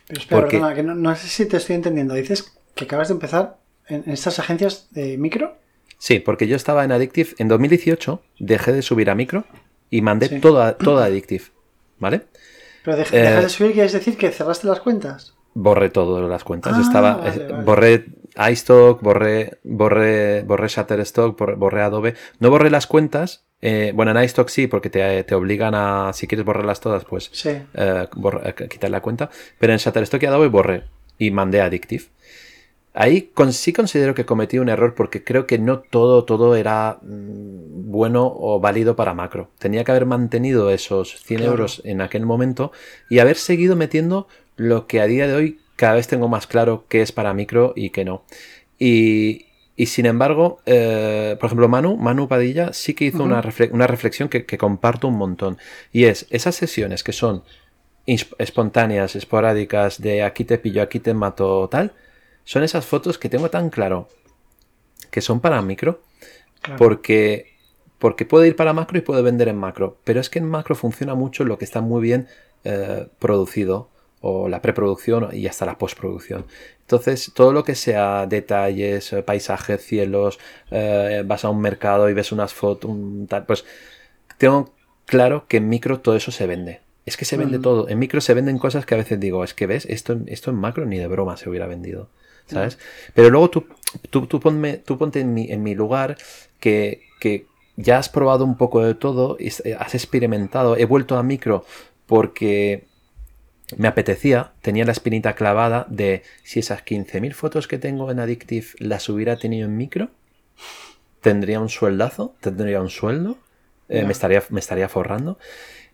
Pero 0.07 0.19
espera, 0.19 0.47
perdona, 0.47 0.75
que 0.75 0.83
no, 0.83 0.93
no 0.93 1.15
sé 1.15 1.27
si 1.27 1.45
te 1.45 1.57
estoy 1.57 1.77
entendiendo. 1.77 2.13
Dices 2.13 2.53
que 2.75 2.83
acabas 2.83 3.07
de 3.07 3.13
empezar 3.13 3.57
en 3.87 4.03
estas 4.07 4.39
agencias 4.39 4.87
de 4.91 5.17
micro? 5.17 5.57
Sí, 6.05 6.19
porque 6.19 6.45
yo 6.45 6.55
estaba 6.55 6.83
en 6.83 6.91
Addictive 6.91 7.31
en 7.39 7.47
2018, 7.47 8.21
dejé 8.37 8.73
de 8.73 8.83
subir 8.83 9.09
a 9.09 9.15
micro 9.15 9.43
y 9.89 10.03
mandé 10.03 10.39
todo, 10.39 10.75
todo 10.75 10.99
a 10.99 11.05
Addictive, 11.05 11.45
¿vale? 11.97 12.21
Pero 12.83 12.97
dejé, 12.97 13.21
de 13.21 13.39
eh, 13.39 13.49
subir, 13.49 13.73
¿quieres 13.73 13.93
decir 13.93 14.15
que 14.15 14.31
cerraste 14.31 14.67
las 14.67 14.81
cuentas? 14.81 15.33
Borré 15.55 15.89
todas 15.89 16.29
las 16.29 16.43
cuentas. 16.43 16.73
Ah, 16.75 16.81
estaba, 16.81 17.63
Borré 17.63 18.05
iStock, 18.51 19.01
borré, 19.01 19.57
borré, 19.63 20.43
borré 20.43 20.67
Shutterstock, 20.67 21.57
borré 21.57 21.81
Adobe. 21.81 22.13
No 22.39 22.51
borré 22.51 22.69
las 22.69 22.85
cuentas. 22.85 23.47
Eh, 23.61 23.91
bueno, 23.95 24.11
en 24.11 24.23
iStock 24.23 24.49
sí, 24.49 24.67
porque 24.67 24.91
te, 24.91 25.23
te, 25.23 25.33
obligan 25.33 25.73
a, 25.73 26.11
si 26.13 26.27
quieres 26.27 26.45
borrarlas 26.45 26.81
todas, 26.81 27.03
pues 27.03 27.31
eh, 27.73 28.07
quitar 28.69 28.91
la 28.91 29.01
cuenta. 29.01 29.31
Pero 29.57 29.73
en 29.73 29.79
Shutterstock 29.79 30.21
y 30.21 30.25
Adobe 30.27 30.49
borré 30.49 30.83
y 31.17 31.31
mandé 31.31 31.61
Addictive. 31.61 32.03
Ahí 32.97 33.29
sí 33.51 33.73
considero 33.73 34.15
que 34.15 34.25
cometí 34.25 34.57
un 34.57 34.69
error 34.69 34.95
porque 34.95 35.21
creo 35.21 35.45
que 35.45 35.59
no 35.59 35.79
todo, 35.79 36.23
todo 36.23 36.55
era 36.55 36.99
mm, 37.01 37.91
bueno 37.91 38.33
o 38.33 38.61
válido 38.61 38.95
para 38.95 39.13
macro. 39.13 39.49
Tenía 39.59 39.83
que 39.83 39.91
haber 39.91 40.05
mantenido 40.05 40.69
esos 40.69 41.21
100 41.23 41.43
euros 41.43 41.81
en 41.83 41.99
aquel 41.99 42.25
momento 42.25 42.71
y 43.09 43.19
haber 43.19 43.35
seguido 43.35 43.75
metiendo 43.75 44.29
lo 44.55 44.87
que 44.87 45.01
a 45.01 45.07
día 45.07 45.27
de 45.27 45.35
hoy 45.35 45.59
cada 45.75 45.95
vez 45.95 46.07
tengo 46.07 46.29
más 46.29 46.47
claro 46.47 46.85
que 46.87 47.01
es 47.01 47.11
para 47.11 47.33
micro 47.33 47.73
y 47.75 47.89
que 47.89 48.05
no. 48.05 48.23
Y, 48.79 49.47
sin 49.87 50.05
embargo, 50.05 50.59
eh, 50.65 51.35
por 51.37 51.47
ejemplo, 51.47 51.67
Manu, 51.67 51.97
Manu 51.97 52.29
Padilla 52.29 52.71
sí 52.71 52.93
que 52.93 53.03
hizo 53.03 53.23
una, 53.23 53.41
reflexión 53.41 54.29
que, 54.29 54.45
que, 54.45 54.57
comparto 54.57 55.09
un 55.09 55.17
montón. 55.17 55.57
Y 55.91 56.05
es 56.05 56.27
esas 56.29 56.55
sesiones 56.55 57.03
que 57.03 57.11
son 57.11 57.43
espontáneas, 58.05 59.17
esporádicas, 59.17 60.01
de 60.01 60.23
aquí 60.23 60.45
te 60.45 60.57
pillo, 60.57 60.81
aquí 60.81 61.01
te 61.01 61.13
mato, 61.13 61.67
tal 61.69 61.91
son 62.45 62.63
esas 62.63 62.85
fotos 62.85 63.17
que 63.17 63.29
tengo 63.29 63.49
tan 63.49 63.69
claro 63.69 64.07
que 65.11 65.21
son 65.21 65.39
para 65.39 65.61
micro, 65.61 66.01
porque, 66.77 67.53
porque 67.99 68.25
puede 68.25 68.47
ir 68.47 68.55
para 68.55 68.73
macro 68.73 68.97
y 68.97 69.01
puede 69.01 69.21
vender 69.21 69.47
en 69.47 69.57
macro, 69.57 69.97
pero 70.03 70.19
es 70.19 70.29
que 70.29 70.39
en 70.39 70.49
macro 70.49 70.75
funciona 70.75 71.15
mucho 71.15 71.43
lo 71.43 71.57
que 71.57 71.65
está 71.65 71.81
muy 71.81 72.01
bien 72.01 72.27
eh, 72.63 73.07
producido 73.19 73.89
o 74.21 74.49
la 74.49 74.61
preproducción 74.61 75.29
y 75.33 75.47
hasta 75.47 75.65
la 75.65 75.77
postproducción. 75.77 76.45
Entonces, 76.81 77.31
todo 77.33 77.53
lo 77.53 77.63
que 77.63 77.75
sea 77.75 78.25
detalles, 78.25 79.13
eh, 79.13 79.21
paisajes, 79.23 79.85
cielos, 79.85 80.39
eh, 80.71 81.23
vas 81.25 81.45
a 81.45 81.49
un 81.49 81.61
mercado 81.61 82.09
y 82.09 82.13
ves 82.13 82.31
unas 82.31 82.53
fotos, 82.53 82.91
tal, 83.27 83.45
pues 83.45 83.65
tengo 84.37 84.73
claro 85.05 85.45
que 85.47 85.57
en 85.57 85.69
micro 85.69 85.99
todo 85.99 86.15
eso 86.15 86.31
se 86.31 86.47
vende. 86.47 86.81
Es 87.05 87.17
que 87.17 87.25
se 87.25 87.37
vende 87.37 87.59
todo. 87.59 87.87
En 87.87 87.99
micro 87.99 88.19
se 88.19 88.33
venden 88.33 88.57
cosas 88.57 88.85
que 88.85 88.95
a 88.95 88.97
veces 88.97 89.19
digo, 89.19 89.43
es 89.43 89.53
que 89.53 89.67
ves, 89.67 89.85
esto, 89.85 90.19
esto 90.25 90.49
en 90.49 90.57
macro 90.57 90.85
ni 90.85 90.97
de 90.97 91.07
broma 91.07 91.37
se 91.37 91.47
hubiera 91.47 91.67
vendido. 91.67 92.09
¿Sabes? 92.47 92.77
Pero 93.13 93.29
luego 93.29 93.49
tú, 93.49 93.65
tú, 94.09 94.27
tú, 94.27 94.39
tú 94.39 94.97
ponte 94.97 95.19
en 95.19 95.33
mi, 95.33 95.51
en 95.51 95.63
mi 95.63 95.75
lugar 95.75 96.17
que, 96.59 97.03
que, 97.19 97.47
ya 97.77 97.97
has 97.97 98.07
probado 98.07 98.45
un 98.45 98.55
poco 98.55 98.81
de 98.85 98.95
todo, 98.95 99.37
has 99.79 99.95
experimentado, 99.95 100.77
he 100.77 100.85
vuelto 100.85 101.17
a 101.17 101.23
micro 101.23 101.65
porque 102.05 102.85
me 103.77 103.87
apetecía, 103.87 104.53
tenía 104.61 104.85
la 104.85 104.91
espinita 104.91 105.33
clavada 105.33 105.85
de 105.89 106.23
si 106.43 106.59
esas 106.59 106.85
15.000 106.85 107.33
fotos 107.33 107.67
que 107.67 107.77
tengo 107.77 108.11
en 108.11 108.19
Addictive 108.19 108.67
las 108.79 109.09
hubiera 109.09 109.37
tenido 109.37 109.67
en 109.67 109.75
micro, 109.75 110.09
tendría 111.21 111.59
un 111.59 111.69
sueldazo, 111.69 112.35
tendría 112.39 112.81
un 112.81 112.89
sueldo, 112.89 113.37
eh, 113.89 114.03
me, 114.03 114.11
estaría, 114.11 114.43
me 114.49 114.59
estaría 114.59 114.87
forrando. 114.87 115.37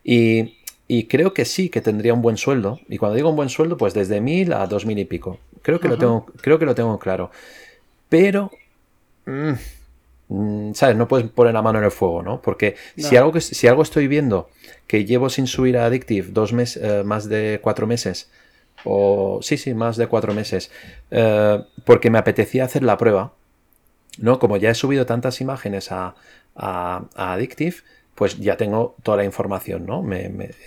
Y, 0.04 0.58
y, 0.94 1.04
creo 1.04 1.32
que 1.32 1.44
sí, 1.44 1.68
que 1.68 1.80
tendría 1.80 2.12
un 2.12 2.22
buen 2.22 2.36
sueldo. 2.36 2.80
Y 2.88 2.98
cuando 2.98 3.16
digo 3.16 3.30
un 3.30 3.36
buen 3.36 3.48
sueldo, 3.48 3.76
pues 3.76 3.94
desde 3.94 4.20
1.000 4.20 4.54
a 4.54 4.68
2.000 4.68 5.00
y 5.00 5.04
pico. 5.04 5.38
Creo 5.62 5.80
que, 5.80 5.88
lo 5.88 5.96
tengo, 5.96 6.26
creo 6.40 6.58
que 6.58 6.66
lo 6.66 6.74
tengo 6.74 6.98
claro. 6.98 7.30
Pero, 8.08 8.50
mm, 9.26 9.52
mm, 10.28 10.74
¿sabes? 10.74 10.96
No 10.96 11.08
puedes 11.08 11.30
poner 11.30 11.54
la 11.54 11.62
mano 11.62 11.78
en 11.78 11.86
el 11.86 11.90
fuego, 11.90 12.22
¿no? 12.22 12.42
Porque 12.42 12.76
si, 12.96 13.16
algo 13.16 13.32
que, 13.32 13.40
si 13.40 13.66
algo 13.68 13.82
estoy 13.82 14.06
viendo 14.06 14.50
que 14.86 15.04
llevo 15.04 15.30
sin 15.30 15.46
subir 15.46 15.78
a 15.78 15.86
Addictive 15.86 16.28
dos 16.30 16.52
meses, 16.52 16.82
eh, 16.82 17.04
más 17.04 17.28
de 17.28 17.60
cuatro 17.62 17.86
meses, 17.86 18.30
o 18.84 19.38
sí, 19.40 19.56
sí, 19.56 19.74
más 19.74 19.96
de 19.96 20.08
cuatro 20.08 20.34
meses, 20.34 20.70
eh, 21.10 21.62
porque 21.84 22.10
me 22.10 22.18
apetecía 22.18 22.64
hacer 22.64 22.82
la 22.82 22.98
prueba, 22.98 23.32
¿no? 24.18 24.38
Como 24.38 24.56
ya 24.56 24.70
he 24.70 24.74
subido 24.74 25.06
tantas 25.06 25.40
imágenes 25.40 25.92
a, 25.92 26.16
a, 26.54 27.04
a 27.14 27.32
Addictive, 27.32 27.76
pues 28.14 28.38
ya 28.38 28.56
tengo 28.56 28.94
toda 29.02 29.16
la 29.16 29.24
información, 29.24 29.86
¿no? 29.86 30.04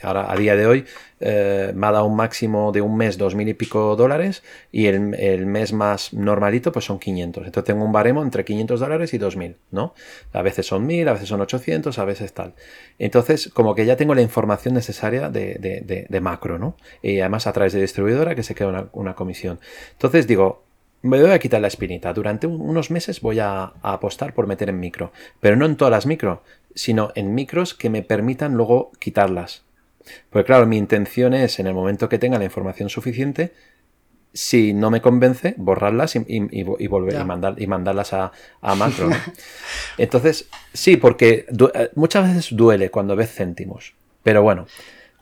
ahora, 0.02 0.32
a 0.32 0.36
día 0.36 0.56
de 0.56 0.66
hoy, 0.66 0.86
eh, 1.20 1.72
me 1.76 1.88
ha 1.88 1.92
dado 1.92 2.06
un 2.06 2.16
máximo 2.16 2.72
de 2.72 2.82
un 2.82 2.98
mes, 2.98 3.18
dos 3.18 3.36
mil 3.36 3.48
y 3.48 3.54
pico 3.54 3.96
dólares, 3.96 4.44
y 4.72 4.88
el, 4.88 5.46
mes 5.46 5.72
más 5.72 6.14
normalito, 6.14 6.72
pues 6.72 6.86
son 6.86 6.98
500. 6.98 7.46
Entonces 7.46 7.66
tengo 7.66 7.86
un 7.86 7.92
baremo 7.92 8.24
entre 8.24 8.44
500 8.44 8.80
dólares 8.80 9.14
y 9.14 9.20
2000, 9.20 9.58
¿no? 9.72 9.94
A 10.34 10.42
veces 10.42 10.66
son 10.66 10.86
1000, 10.88 11.08
a 11.08 11.14
veces 11.14 11.30
son 11.30 11.42
800, 11.42 11.98
a 12.00 12.06
veces 12.06 12.34
tal. 12.34 12.56
Entonces, 12.98 13.50
como 13.54 13.76
que 13.76 13.86
ya 13.86 13.96
tengo 13.96 14.16
la 14.16 14.22
información 14.22 14.74
necesaria 14.74 15.30
de, 15.30 16.20
macro, 16.22 16.58
¿no? 16.58 16.76
Y 17.04 17.20
además 17.20 17.46
a 17.46 17.54
través 17.54 17.74
de 17.74 17.82
distribuidora 17.82 18.34
que 18.34 18.44
se 18.44 18.56
queda 18.56 18.70
una, 18.70 18.88
una 18.94 19.14
comisión. 19.14 19.60
Entonces 19.94 20.26
digo, 20.26 20.66
me 21.06 21.22
voy 21.22 21.32
a 21.32 21.40
quitar 21.40 21.62
la 21.62 21.68
espinita. 21.68 22.12
Durante 22.14 22.48
unos 22.48 22.90
meses 22.90 23.22
voy 23.22 23.40
a, 23.40 23.74
apostar 23.84 24.34
por 24.34 24.48
meter 24.48 24.70
en 24.70 24.80
micro. 24.80 25.12
Pero 25.40 25.56
no 25.56 25.66
en 25.66 25.76
todas 25.76 25.92
las 25.92 26.08
micro, 26.08 26.42
sino 26.76 27.12
en 27.16 27.34
micros 27.34 27.74
que 27.74 27.90
me 27.90 28.04
permitan 28.04 28.54
luego 28.54 28.92
quitarlas. 29.00 29.64
Porque 30.30 30.46
claro, 30.46 30.68
mi 30.68 30.78
intención 30.78 31.34
es, 31.34 31.60
en 31.60 31.68
el 31.68 31.74
momento 31.74 32.10
que 32.10 32.20
tenga 32.20 32.38
la 32.38 32.46
información 32.46 32.90
suficiente, 32.90 33.54
si 34.34 34.74
no 34.74 34.92
me 34.92 35.02
convence, 35.02 35.56
borrarlas 35.58 36.16
y, 36.16 36.64
volver 36.88 37.22
y, 37.22 37.24
mandar, 37.24 37.56
y 37.58 37.68
mandarlas 37.68 38.14
a, 38.14 38.32
a 38.62 38.76
macro. 38.76 39.10
Entonces, 39.98 40.50
sí, 40.74 40.98
porque 40.98 41.46
eh, 41.74 41.90
muchas 41.96 42.28
veces 42.28 42.56
duele 42.56 42.92
cuando 42.92 43.16
ves 43.16 43.34
céntimos. 43.34 43.96
Pero 44.24 44.44
bueno, 44.44 44.68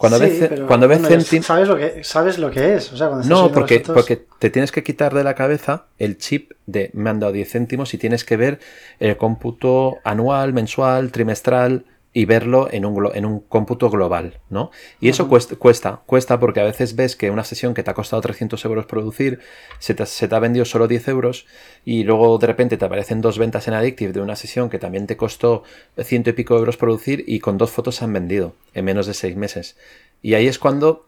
cuando 0.04 0.20
ves, 0.20 0.50
cuando 0.68 0.88
ves 0.90 1.02
céntimos. 1.08 1.46
Sabes 1.46 1.66
lo 1.70 1.78
que, 1.78 2.04
sabes 2.04 2.38
lo 2.38 2.52
que 2.52 2.76
es. 2.76 2.92
no, 3.26 3.54
porque, 3.54 3.80
porque 3.80 4.18
te 4.38 4.50
tienes 4.50 4.74
que 4.74 4.84
quitar 4.84 5.14
de 5.14 5.24
la 5.24 5.34
cabeza 5.34 5.86
el 5.98 6.18
chip 6.18 6.52
de 6.66 6.92
me 6.94 7.10
han 7.10 7.22
dado 7.22 7.32
10 7.32 7.50
céntimos 7.50 7.94
y 7.94 7.98
tienes 7.98 8.26
que 8.26 8.36
ver 8.36 8.60
el 9.00 9.16
cómputo 9.16 10.00
anual, 10.04 10.52
mensual, 10.52 11.10
trimestral 11.14 11.86
y 12.14 12.26
verlo 12.26 12.70
en 12.72 12.86
un, 12.86 13.10
en 13.16 13.26
un 13.26 13.40
cómputo 13.40 13.90
global, 13.90 14.40
¿no? 14.50 14.70
Y 15.02 15.10
eso 15.10 15.28
cuesta, 15.28 15.56
cuesta, 15.56 16.02
cuesta, 16.06 16.40
porque 16.40 16.60
a 16.60 16.64
veces 16.64 16.96
ves 16.96 17.16
que 17.16 17.32
una 17.32 17.44
sesión 17.44 17.74
que 17.74 17.82
te 17.82 17.90
ha 17.90 17.96
costado 17.96 18.22
300 18.22 18.64
euros 18.66 18.86
producir, 18.86 19.40
se 19.80 19.96
te, 19.96 20.06
se 20.06 20.28
te, 20.28 20.36
ha 20.36 20.40
vendido 20.40 20.64
solo 20.66 20.88
10 20.88 21.08
euros 21.08 21.48
y 21.84 22.04
luego 22.04 22.38
de 22.38 22.48
repente 22.48 22.78
te 22.78 22.86
aparecen 22.86 23.22
dos 23.22 23.40
ventas 23.40 23.68
en 23.68 23.74
Addictive 23.74 24.14
de 24.14 24.22
una 24.22 24.36
sesión 24.36 24.70
que 24.70 24.78
también 24.78 25.08
te 25.08 25.18
costó 25.18 25.64
ciento 26.04 26.30
y 26.30 26.34
pico 26.34 26.56
euros 26.56 26.78
producir 26.78 27.24
y 27.28 27.40
con 27.40 27.58
dos 27.58 27.72
fotos 27.72 27.96
se 27.96 28.06
han 28.06 28.14
vendido 28.14 28.54
en 28.76 28.86
menos 28.86 29.08
de 29.08 29.16
seis 29.16 29.36
meses. 29.36 29.76
Y 30.22 30.36
ahí 30.36 30.48
es 30.48 30.60
cuando 30.60 31.08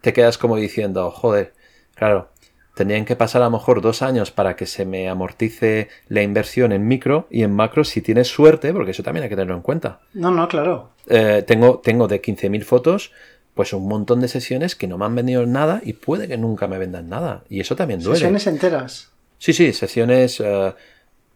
te 0.00 0.12
quedas 0.12 0.38
como 0.38 0.56
diciendo, 0.56 1.10
joder, 1.10 1.54
claro, 1.94 2.30
tendrían 2.74 3.04
que 3.04 3.16
pasar 3.16 3.42
a 3.42 3.46
lo 3.46 3.52
mejor 3.52 3.80
dos 3.80 4.02
años 4.02 4.30
para 4.30 4.56
que 4.56 4.66
se 4.66 4.84
me 4.84 5.08
amortice 5.08 5.88
la 6.08 6.22
inversión 6.22 6.72
en 6.72 6.86
micro 6.86 7.26
y 7.30 7.42
en 7.42 7.52
macro 7.52 7.84
si 7.84 8.02
tienes 8.02 8.28
suerte, 8.28 8.72
porque 8.72 8.90
eso 8.90 9.02
también 9.02 9.22
hay 9.22 9.28
que 9.28 9.36
tenerlo 9.36 9.54
en 9.54 9.62
cuenta. 9.62 10.00
No, 10.12 10.30
no, 10.30 10.48
claro. 10.48 10.90
Eh, 11.08 11.44
tengo, 11.46 11.78
tengo 11.78 12.08
de 12.08 12.20
15.000 12.20 12.62
fotos, 12.64 13.12
pues 13.54 13.72
un 13.72 13.86
montón 13.86 14.20
de 14.20 14.28
sesiones 14.28 14.74
que 14.74 14.88
no 14.88 14.98
me 14.98 15.04
han 15.04 15.14
vendido 15.14 15.46
nada 15.46 15.80
y 15.84 15.92
puede 15.94 16.26
que 16.26 16.36
nunca 16.36 16.66
me 16.66 16.78
vendan 16.78 17.08
nada. 17.08 17.44
Y 17.48 17.60
eso 17.60 17.76
también 17.76 18.00
duele. 18.00 18.18
Sesiones 18.18 18.46
enteras. 18.46 19.10
Sí, 19.38 19.52
sí, 19.52 19.72
sesiones 19.72 20.40
eh, 20.40 20.74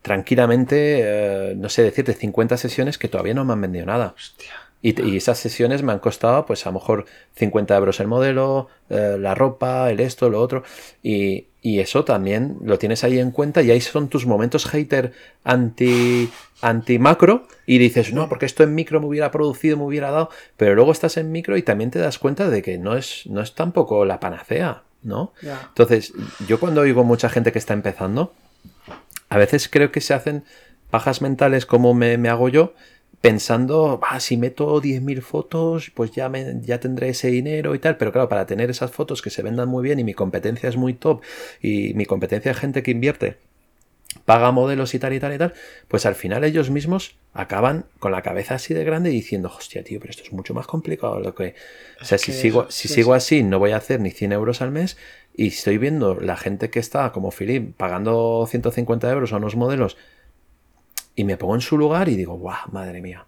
tranquilamente, 0.03 1.01
eh, 1.03 1.55
no 1.57 1.69
sé 1.69 1.83
decirte, 1.83 2.15
50 2.15 2.57
sesiones 2.57 2.99
que 2.99 3.09
todavía 3.09 3.35
no 3.35 3.45
me 3.45 3.53
han 3.53 3.61
vendido 3.61 3.87
nada. 3.87 4.15
Hostia. 4.17 4.68
Y, 4.81 5.17
esas 5.17 5.39
sesiones 5.39 5.83
me 5.83 5.93
han 5.93 5.99
costado, 5.99 6.47
pues 6.47 6.65
a 6.67 6.71
lo 6.71 6.75
mejor 6.75 7.07
50 7.35 7.77
euros 7.77 7.99
el 7.99 8.07
modelo, 8.07 8.69
eh, 8.91 9.17
la 9.19 9.35
ropa, 9.35 9.91
el 9.91 9.99
esto, 10.01 10.31
lo 10.31 10.41
otro. 10.41 10.63
Y, 11.03 11.47
eso 11.61 12.03
también 12.03 12.57
lo 12.63 12.79
tienes 12.79 13.05
ahí 13.05 13.19
en 13.19 13.31
cuenta 13.31 13.61
y 13.61 13.71
ahí 13.71 13.83
son 13.83 14.09
tus 14.09 14.25
momentos 14.25 14.65
hater 14.65 15.13
anti, 15.45 16.31
anti 16.63 16.99
macro 16.99 17.47
y 17.67 17.77
dices, 17.77 18.15
no, 18.15 18.27
porque 18.31 18.47
esto 18.47 18.63
en 18.63 18.75
micro 18.75 19.01
me 19.01 19.07
hubiera 19.07 19.31
producido, 19.31 19.77
me 19.77 19.83
hubiera 19.83 20.11
dado. 20.11 20.31
Pero 20.57 20.75
luego 20.75 20.93
estás 20.93 21.19
en 21.19 21.31
micro 21.31 21.59
y 21.59 21.63
también 21.63 21.91
te 21.91 21.99
das 21.99 22.19
cuenta 22.19 22.49
de 22.49 22.63
que 22.63 22.79
no 22.79 22.97
es, 22.97 23.25
no 23.27 23.43
es 23.43 23.55
tampoco 23.55 24.07
la 24.07 24.19
panacea, 24.19 24.83
¿no? 25.03 25.35
Entonces, 25.43 26.15
yo 26.47 26.59
cuando 26.59 26.81
oigo 26.81 27.05
mucha 27.05 27.29
gente 27.29 27.53
que 27.53 27.59
está 27.59 27.75
empezando, 27.75 28.33
a 29.29 29.37
veces 29.37 29.69
creo 29.69 29.93
que 29.93 30.01
se 30.01 30.15
hacen 30.15 30.45
pajas 30.91 31.21
mentales 31.21 31.67
como 31.67 31.93
me, 31.93 32.17
me 32.17 32.31
hago 32.31 32.49
yo 32.49 32.73
pensando, 33.21 34.01
ah, 34.03 34.21
si 34.21 34.37
meto 34.37 34.81
10.000 34.81 35.21
fotos, 35.23 35.91
pues 35.95 36.13
ya, 36.13 36.29
me, 36.29 36.61
ya 36.63 36.79
tendré 36.79 37.11
ese 37.11 37.29
dinero 37.29 37.75
y 37.75 37.79
tal. 37.79 37.97
Pero 37.97 38.13
claro, 38.13 38.29
para 38.29 38.47
tener 38.47 38.71
esas 38.71 38.91
fotos 38.91 39.23
que 39.23 39.31
se 39.31 39.43
vendan 39.43 39.69
muy 39.69 39.83
bien 39.83 39.99
y 39.99 40.05
mi 40.05 40.15
competencia 40.15 40.69
es 40.69 40.77
muy 40.77 40.95
top 40.95 41.23
y 41.61 41.95
mi 41.95 42.07
competencia 42.07 42.53
es 42.53 42.59
gente 42.59 42.83
que 42.83 42.93
invierte, 42.93 43.39
paga 44.25 44.53
modelos 44.53 44.95
y 44.95 44.99
tal 44.99 45.13
y 45.15 45.21
tal 45.21 45.35
y 45.35 45.39
tal, 45.39 45.55
pues 45.89 46.07
al 46.07 46.15
final 46.15 46.45
ellos 46.45 46.71
mismos 46.71 47.17
acaban 47.33 47.87
con 47.99 48.13
la 48.13 48.23
cabeza 48.23 48.55
así 48.55 48.73
de 48.75 48.85
grande 48.85 49.11
diciendo, 49.11 49.53
hostia, 49.57 49.83
tío, 49.83 50.01
pero 50.01 50.11
esto 50.11 50.23
es 50.23 50.33
mucho 50.33 50.55
más 50.55 50.67
complicado 50.67 51.21
lo 51.21 51.35
que... 51.35 51.55
O 52.01 52.05
sea, 52.05 52.19
si, 52.19 52.33
sigo, 52.33 52.71
si 52.71 52.89
sigo 52.89 53.15
así, 53.15 53.43
no 53.43 53.59
voy 53.59 53.73
a 53.73 53.77
hacer 53.77 54.01
ni 54.01 54.11
100 54.11 54.33
euros 54.33 54.63
al 54.63 54.71
mes 54.71 54.97
y 55.35 55.49
estoy 55.49 55.79
viendo 55.79 56.19
la 56.21 56.37
gente 56.37 56.71
que 56.71 56.79
está, 56.79 57.13
como 57.13 57.31
Philip, 57.31 57.75
pagando 57.77 58.47
150 58.49 59.11
euros 59.11 59.33
a 59.33 59.37
unos 59.37 59.57
modelos 59.57 59.97
y 61.19 61.25
me 61.25 61.37
pongo 61.37 61.57
en 61.57 61.61
su 61.61 61.77
lugar 61.77 62.09
y 62.09 62.15
digo, 62.15 62.35
guau, 62.35 62.71
madre 62.71 63.03
mía. 63.03 63.27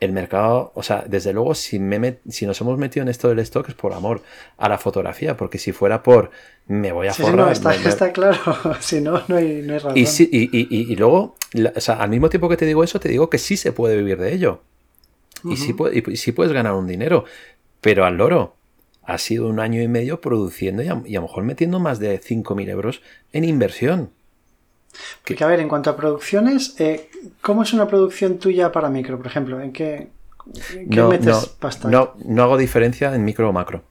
El 0.00 0.12
mercado, 0.12 0.72
o 0.74 0.82
sea, 0.82 1.04
desde 1.06 1.34
luego, 1.34 1.54
si, 1.54 1.78
me 1.78 2.20
si 2.26 2.46
nos 2.46 2.58
hemos 2.62 2.78
metido 2.78 3.02
en 3.02 3.10
esto 3.10 3.28
del 3.28 3.38
stock 3.40 3.68
es 3.68 3.74
por 3.74 3.92
amor 3.92 4.22
a 4.56 4.70
la 4.70 4.78
fotografía, 4.78 5.36
porque 5.36 5.58
si 5.58 5.72
fuera 5.72 6.02
por 6.02 6.30
me 6.66 6.92
voy 6.92 7.08
a 7.08 7.12
sí, 7.12 7.20
forrar. 7.20 7.52
está, 7.52 7.74
está, 7.74 8.12
claro, 8.12 8.38
si 8.80 9.02
no, 9.02 9.20
no 9.28 9.36
hay, 9.36 9.60
no 9.60 9.74
hay 9.74 9.78
razón. 9.78 9.92
Y, 9.94 10.04
y, 10.04 10.48
y, 10.90 10.96
luego, 10.96 11.36
o 11.74 11.80
sea, 11.80 11.96
al 11.96 12.08
mismo 12.08 12.30
tiempo 12.30 12.48
que 12.48 12.56
te 12.56 12.64
digo 12.64 12.82
eso, 12.82 12.98
te 12.98 13.10
digo 13.10 13.28
que 13.28 13.36
sí 13.36 13.58
se 13.58 13.72
puede 13.72 13.94
vivir 13.94 14.16
de 14.16 14.32
ello. 14.32 14.62
y, 15.44 15.58
sí, 15.58 15.76
y 15.92 16.16
sí 16.16 16.32
puedes 16.32 16.54
ganar 16.54 16.72
un 16.72 16.86
dinero, 16.86 17.26
pero 17.82 18.06
al 18.06 18.16
loro, 18.16 18.56
ha 19.02 19.18
sido 19.18 19.48
un 19.48 19.60
año 19.60 19.82
y 19.82 19.88
medio 19.88 20.22
produciendo 20.22 20.82
y 20.82 20.88
a, 20.88 21.02
y 21.04 21.14
a 21.16 21.20
lo 21.20 21.26
mejor 21.26 21.44
metiendo 21.44 21.78
más 21.78 21.98
de 21.98 22.18
5.000 22.18 22.70
euros 22.70 23.02
en 23.34 23.44
inversión. 23.44 24.12
Porque, 25.24 25.44
a 25.44 25.46
ver, 25.46 25.60
en 25.60 25.68
cuanto 25.68 25.90
a 25.90 25.96
producciones, 25.96 26.78
eh, 26.80 27.10
¿cómo 27.40 27.62
es 27.62 27.72
una 27.72 27.86
producción 27.86 28.38
tuya 28.38 28.72
para 28.72 28.88
micro, 28.88 29.16
por 29.16 29.26
ejemplo? 29.26 29.60
¿En 29.60 29.72
qué, 29.72 30.08
no, 30.86 31.08
metes 31.08 31.46
pasta? 31.58 31.88
No, 31.88 32.14
no 32.24 32.42
hago 32.42 32.56
diferencia 32.56 33.14
en 33.14 33.24
micro 33.24 33.48
o 33.48 33.52
macro. 33.52 33.82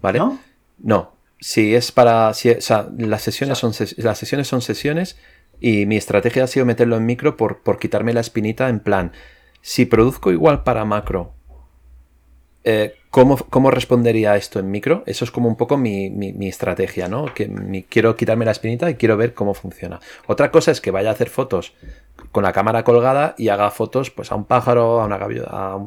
¿Vale? 0.00 0.18
¿No? 0.18 0.38
No. 0.78 1.12
Si 1.40 1.74
es 1.74 1.92
para. 1.92 2.32
Si, 2.34 2.50
o 2.50 2.60
sea, 2.60 2.88
las 2.96 3.22
sesiones, 3.22 3.58
son, 3.58 3.72
las 3.98 4.18
sesiones 4.18 4.48
son 4.48 4.60
sesiones 4.60 5.16
y 5.60 5.86
mi 5.86 5.96
estrategia 5.96 6.44
ha 6.44 6.46
sido 6.46 6.66
meterlo 6.66 6.96
en 6.96 7.06
micro 7.06 7.36
por, 7.36 7.62
por 7.62 7.78
quitarme 7.78 8.12
la 8.12 8.20
espinita 8.20 8.68
en 8.68 8.80
plan. 8.80 9.12
Si 9.60 9.86
produzco 9.86 10.30
igual 10.30 10.62
para 10.62 10.84
macro 10.84 11.34
eh, 12.64 12.97
¿cómo, 13.10 13.70
respondería 13.70 14.36
esto 14.36 14.58
en 14.58 14.70
micro? 14.70 15.02
Eso 15.06 15.24
es 15.24 15.30
como 15.30 15.48
un 15.48 15.56
poco 15.56 15.76
mi, 15.76 16.48
estrategia, 16.48 17.08
¿no? 17.08 17.32
Que 17.34 17.84
quiero 17.88 18.16
quitarme 18.16 18.44
la 18.44 18.52
espinita 18.52 18.90
y 18.90 18.94
quiero 18.94 19.16
ver 19.16 19.34
cómo 19.34 19.54
funciona. 19.54 20.00
Otra 20.26 20.50
cosa 20.50 20.70
es 20.70 20.80
que 20.80 20.90
vaya 20.90 21.10
a 21.10 21.12
hacer 21.12 21.30
fotos 21.30 21.74
con 22.32 22.42
la 22.42 22.52
cámara 22.52 22.84
colgada 22.84 23.34
y 23.38 23.48
haga 23.48 23.70
fotos 23.70 24.10
pues 24.10 24.32
a 24.32 24.34
un 24.34 24.44
pájaro, 24.44 25.00
a 25.00 25.06
una 25.06 25.16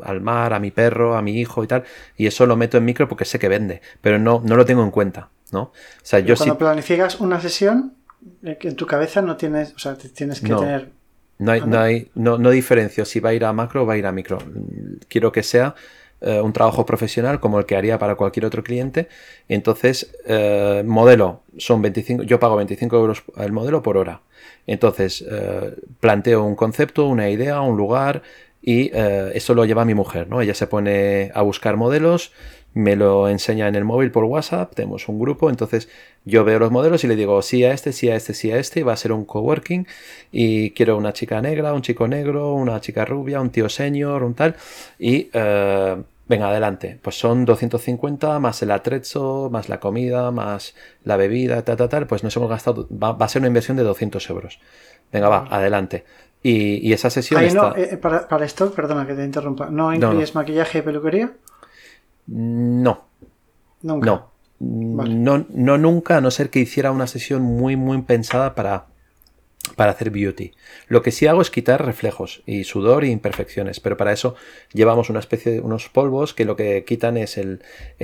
al 0.03 0.21
mar, 0.21 0.53
a 0.53 0.59
mi 0.59 0.71
perro, 0.71 1.15
a 1.15 1.21
mi 1.21 1.39
hijo 1.39 1.63
y 1.63 1.67
tal. 1.67 1.83
Y 2.17 2.27
eso 2.27 2.45
lo 2.45 2.55
meto 2.55 2.77
en 2.77 2.85
micro 2.85 3.07
porque 3.07 3.25
sé 3.25 3.37
que 3.39 3.47
vende, 3.47 3.81
pero 4.01 4.17
no, 4.17 4.41
no 4.43 4.55
lo 4.55 4.65
tengo 4.65 4.83
en 4.83 4.91
cuenta, 4.91 5.29
¿no? 5.51 5.61
O 5.61 5.73
sea, 6.01 6.19
yo 6.19 6.35
Cuando 6.35 6.57
planificas 6.57 7.19
una 7.19 7.39
sesión, 7.39 7.95
eh, 8.43 8.57
en 8.61 8.75
tu 8.75 8.87
cabeza 8.87 9.21
no 9.21 9.37
tienes, 9.37 9.73
o 9.75 9.79
sea, 9.79 9.95
tienes 9.95 10.41
que 10.41 10.53
tener... 10.53 10.89
No 11.37 11.53
hay, 11.53 11.61
no, 11.61 11.79
hay, 11.79 12.11
no, 12.13 12.37
no 12.37 12.51
diferencio 12.51 13.03
si 13.03 13.19
va 13.19 13.29
a 13.29 13.33
ir 13.33 13.45
a 13.45 13.51
macro 13.51 13.81
o 13.81 13.85
va 13.87 13.93
a 13.93 13.97
ir 13.97 14.05
a 14.05 14.11
micro. 14.11 14.37
Quiero 15.07 15.31
que 15.31 15.41
sea 15.41 15.73
eh, 16.21 16.39
un 16.39 16.53
trabajo 16.53 16.85
profesional 16.85 17.39
como 17.39 17.57
el 17.57 17.65
que 17.65 17.75
haría 17.75 17.97
para 17.97 18.13
cualquier 18.13 18.45
otro 18.45 18.63
cliente. 18.63 19.07
Entonces, 19.49 20.15
eh, 20.27 20.83
modelo, 20.85 21.41
son 21.57 21.81
25, 21.81 22.23
yo 22.23 22.39
pago 22.39 22.55
25 22.57 22.95
euros 22.95 23.23
el 23.37 23.51
modelo 23.51 23.81
por 23.81 23.97
hora. 23.97 24.21
Entonces, 24.67 25.25
eh, 25.27 25.75
planteo 25.99 26.43
un 26.43 26.55
concepto, 26.55 27.07
una 27.07 27.29
idea, 27.29 27.61
un 27.61 27.75
lugar 27.75 28.21
y 28.61 28.91
eso 28.93 29.55
lo 29.55 29.65
lleva 29.65 29.85
mi 29.85 29.95
mujer, 29.95 30.27
¿no? 30.27 30.39
Ella 30.39 30.53
se 30.53 30.67
pone 30.67 31.31
a 31.33 31.41
buscar 31.41 31.77
modelos, 31.77 32.31
me 32.73 32.95
lo 32.95 33.27
enseña 33.27 33.67
en 33.67 33.75
el 33.75 33.83
móvil 33.83 34.11
por 34.11 34.23
WhatsApp, 34.23 34.73
tenemos 34.73 35.09
un 35.09 35.19
grupo, 35.19 35.49
entonces 35.49 35.89
yo 36.23 36.43
veo 36.45 36.59
los 36.59 36.71
modelos 36.71 37.03
y 37.03 37.07
le 37.07 37.15
digo 37.15 37.41
sí 37.41 37.63
a 37.65 37.73
este, 37.73 37.91
sí 37.91 38.09
a 38.09 38.15
este, 38.15 38.33
sí 38.33 38.51
a 38.51 38.57
este, 38.57 38.79
y 38.79 38.83
va 38.83 38.93
a 38.93 38.97
ser 38.97 39.11
un 39.11 39.25
coworking 39.25 39.87
y 40.31 40.71
quiero 40.71 40.97
una 40.97 41.11
chica 41.13 41.41
negra, 41.41 41.73
un 41.73 41.81
chico 41.81 42.07
negro, 42.07 42.53
una 42.53 42.79
chica 42.79 43.03
rubia, 43.03 43.41
un 43.41 43.49
tío 43.49 43.67
senior, 43.67 44.23
un 44.23 44.33
tal, 44.33 44.55
y 44.97 45.29
eh, 45.33 45.97
venga, 46.31 46.47
adelante, 46.47 46.97
pues 47.01 47.19
son 47.19 47.43
250 47.43 48.39
más 48.39 48.61
el 48.61 48.71
atrezo, 48.71 49.49
más 49.51 49.67
la 49.67 49.81
comida, 49.81 50.31
más 50.31 50.73
la 51.03 51.17
bebida, 51.17 51.61
tal, 51.63 51.75
tal, 51.75 51.89
tal, 51.89 52.07
pues 52.07 52.23
nos 52.23 52.35
hemos 52.37 52.49
gastado, 52.49 52.87
va, 52.91 53.17
a 53.19 53.27
ser 53.27 53.41
una 53.41 53.47
inversión 53.47 53.75
de 53.75 53.83
200 53.83 54.29
euros. 54.29 54.59
Venga, 55.11 55.27
va, 55.27 55.47
adelante. 55.49 56.05
Y, 56.41 56.91
esa 56.93 57.09
sesión... 57.09 57.43
está... 57.43 57.73
Eh, 57.75 57.97
para, 57.97 58.45
esto, 58.45 58.71
perdona 58.71 59.05
que 59.05 59.13
te 59.13 59.25
interrumpa, 59.25 59.69
¿no 59.69 59.93
incluyes 59.93 60.33
maquillaje 60.33 60.79
y 60.79 60.81
peluquería? 60.81 61.33
No. 62.27 63.05
Nunca. 63.81 64.05
No. 64.05 64.31
No, 64.59 65.45
no 65.49 65.77
nunca, 65.79 66.17
a 66.17 66.21
no 66.21 66.29
ser 66.29 66.51
que 66.51 66.59
hiciera 66.59 66.91
una 66.91 67.07
sesión 67.07 67.41
muy, 67.41 67.75
muy 67.75 67.99
pensada 68.03 68.53
para, 68.53 68.85
para 69.75 69.91
hacer 69.91 70.09
beauty. 70.09 70.51
Lo 70.87 71.01
que 71.01 71.11
sí 71.11 71.27
hago 71.27 71.41
es 71.41 71.49
quitar 71.49 71.85
reflejos 71.85 72.41
y 72.45 72.63
sudor 72.63 73.03
e 73.03 73.07
imperfecciones, 73.07 73.79
pero 73.79 73.95
para 73.95 74.11
eso 74.11 74.35
llevamos 74.73 75.09
una 75.09 75.19
especie 75.19 75.51
de 75.51 75.59
unos 75.61 75.89
polvos 75.89 76.33
que 76.33 76.45
lo 76.45 76.55
que 76.55 76.83
quitan 76.83 77.17
es 77.17 77.37
el, 77.37 77.61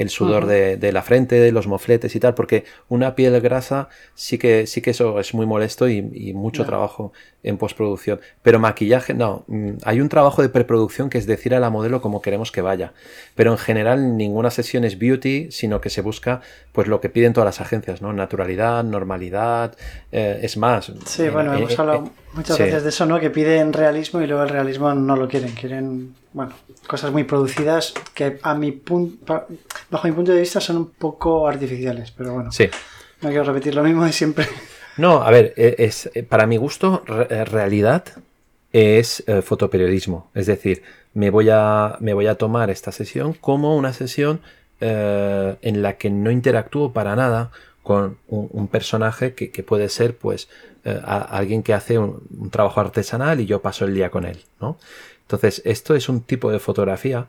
sudor 0.08 0.46
de, 0.46 0.92
la 0.92 1.02
frente, 1.02 1.40
de 1.40 1.52
los 1.52 1.68
mofletes 1.68 2.16
y 2.16 2.20
tal, 2.20 2.36
porque 2.36 2.64
una 2.90 3.16
piel 3.16 3.40
grasa 3.42 3.90
sí 4.14 4.38
que, 4.38 4.68
sí 4.68 4.82
que 4.82 4.92
eso 4.92 5.20
es 5.20 5.34
muy 5.34 5.46
molesto 5.46 5.90
y, 5.90 6.02
mucho 6.34 6.66
trabajo 6.66 7.14
en 7.44 7.58
postproducción. 7.58 8.20
Pero 8.42 8.60
maquillaje, 8.60 9.14
no, 9.14 9.46
mm, 9.48 9.78
hay 9.84 10.02
un 10.02 10.10
trabajo 10.10 10.42
de 10.42 10.50
preproducción 10.50 11.10
que 11.10 11.18
es 11.18 11.26
decir 11.26 11.54
a 11.56 11.60
la 11.60 11.70
modelo 11.70 12.02
cómo 12.02 12.22
queremos 12.22 12.52
que 12.52 12.62
vaya. 12.62 12.94
Pero 13.36 13.52
en 13.52 13.58
general 13.58 14.18
ninguna 14.18 14.52
sesión 14.52 14.84
es 14.84 14.98
beauty, 14.98 15.52
sino 15.52 15.80
que 15.80 15.90
se 15.90 16.02
busca 16.02 16.42
pues 16.72 16.88
lo 16.88 17.00
que 17.00 17.10
piden 17.10 17.34
todas 17.34 17.46
las 17.46 17.62
agencias, 17.62 18.02
¿no? 18.02 18.12
Naturalidad, 18.14 18.84
normalidad, 18.84 19.76
eh, 20.12 20.40
es 20.42 20.58
más. 20.58 20.92
Sí, 21.06 21.30
bueno, 21.30 21.54
hemos 21.54 21.72
eh, 21.72 21.76
hablado 21.78 22.06
eh, 22.06 22.12
muchas 22.34 22.58
veces 22.58 22.84
de 22.84 22.90
eso, 22.90 23.06
¿no? 23.06 23.20
Que 23.20 23.30
piden 23.30 23.74
realismo 23.74 24.22
y 24.22 24.28
luego 24.28 24.44
el 24.44 24.50
realismo 24.50 24.94
no 24.94 25.16
lo 25.16 25.28
quieren. 25.28 25.52
Quieren, 25.52 26.16
bueno, 26.34 26.54
cosas 26.88 27.12
muy 27.12 27.24
producidas 27.24 27.94
que 28.14 28.40
a 28.42 28.56
mi 28.56 28.72
punto, 28.72 29.46
bajo 29.90 30.08
mi 30.08 30.14
punto 30.14 30.32
de 30.32 30.40
vista 30.40 30.60
son 30.60 30.78
un 30.78 30.90
poco 30.92 31.48
artificiales, 31.48 32.12
pero 32.12 32.34
bueno. 32.34 32.52
Sí. 32.52 32.70
No 33.22 33.30
quiero 33.30 33.46
repetir 33.46 33.74
lo 33.74 33.84
mismo 33.84 34.06
de 34.06 34.12
siempre. 34.12 34.46
No, 34.98 35.22
a 35.22 35.32
ver, 35.32 35.54
e, 35.58 35.76
es, 35.80 36.10
para 36.28 36.48
mi 36.48 36.58
gusto, 36.58 37.04
eh, 37.30 37.46
realidad 37.46 38.04
es 38.74 39.24
eh, 39.28 39.42
fotoperiodismo. 39.42 40.30
Es 40.34 40.48
decir, 40.48 40.84
me 41.14 41.30
voy, 41.30 41.50
a, 41.52 41.98
me 42.00 42.14
voy 42.14 42.28
a 42.28 42.36
tomar 42.36 42.70
esta 42.70 42.92
sesión 42.92 43.34
como 43.34 43.78
una 43.78 43.94
sesión 43.94 44.42
eh, 44.82 45.56
en 45.62 45.82
la 45.82 45.98
que 45.98 46.10
no 46.10 46.32
interactúo 46.32 46.94
para 46.94 47.16
nada 47.16 47.52
con 47.84 48.18
un, 48.28 48.68
personaje 48.68 49.34
que, 49.34 49.64
puede 49.64 49.88
ser 49.88 50.18
pues 50.18 50.50
alguien 50.84 51.64
que 51.64 51.74
hace 51.74 51.98
un, 51.98 52.50
trabajo 52.52 52.82
artesanal 52.82 53.40
y 53.40 53.46
yo 53.46 53.62
paso 53.62 53.86
el 53.86 53.94
día 53.94 54.10
con 54.10 54.26
él, 54.26 54.44
¿no? 54.60 54.78
Entonces, 55.22 55.62
esto 55.64 55.96
es 55.96 56.10
un 56.10 56.20
tipo 56.20 56.52
de 56.52 56.60
fotografía 56.60 57.28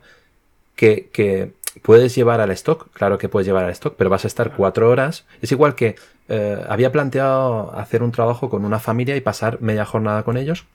que, 0.75 1.07
que 1.13 1.53
puedes 1.81 2.15
llevar 2.15 2.41
al 2.41 2.51
stock, 2.51 2.91
claro 2.93 3.17
que 3.17 3.29
puedes 3.29 3.47
llevar 3.47 3.65
al 3.65 3.71
stock, 3.71 3.95
pero 3.97 4.09
vas 4.09 4.25
a 4.25 4.27
estar 4.27 4.55
cuatro 4.55 4.89
horas. 4.89 5.25
Es 5.41 5.51
igual 5.51 5.75
que 5.75 5.95
eh, 6.27 6.63
había 6.69 6.91
planteado 6.91 7.73
hacer 7.75 8.03
un 8.03 8.11
trabajo 8.11 8.49
con 8.49 8.65
una 8.65 8.79
familia 8.79 9.15
y 9.15 9.21
pasar 9.21 9.61
media 9.61 9.85
jornada 9.85 10.23
con 10.23 10.37
ellos 10.37 10.65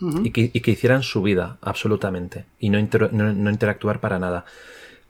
y, 0.00 0.30
que, 0.30 0.70
hicieran 0.70 1.02
su 1.02 1.22
vida, 1.22 1.58
absolutamente, 1.60 2.44
y 2.58 2.70
no, 2.70 2.78
no, 3.12 3.50
interactuar 3.50 4.00
para 4.00 4.18
nada. 4.18 4.44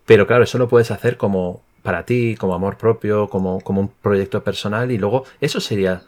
Pero 0.07 0.27
claro, 0.27 0.45
eso 0.45 0.59
lo 0.59 0.69
puedes 0.69 0.91
hacer 0.91 1.17
como 1.17 1.63
para 1.83 2.05
ti, 2.05 2.37
como 2.39 2.55
amor 2.55 2.77
propio, 2.77 3.29
como, 3.29 3.61
como 3.61 3.81
un 3.81 3.89
proyecto 3.89 4.43
personal 4.43 4.91
y 4.91 4.99
luego 4.99 5.25
eso 5.41 5.61
sería 5.61 6.03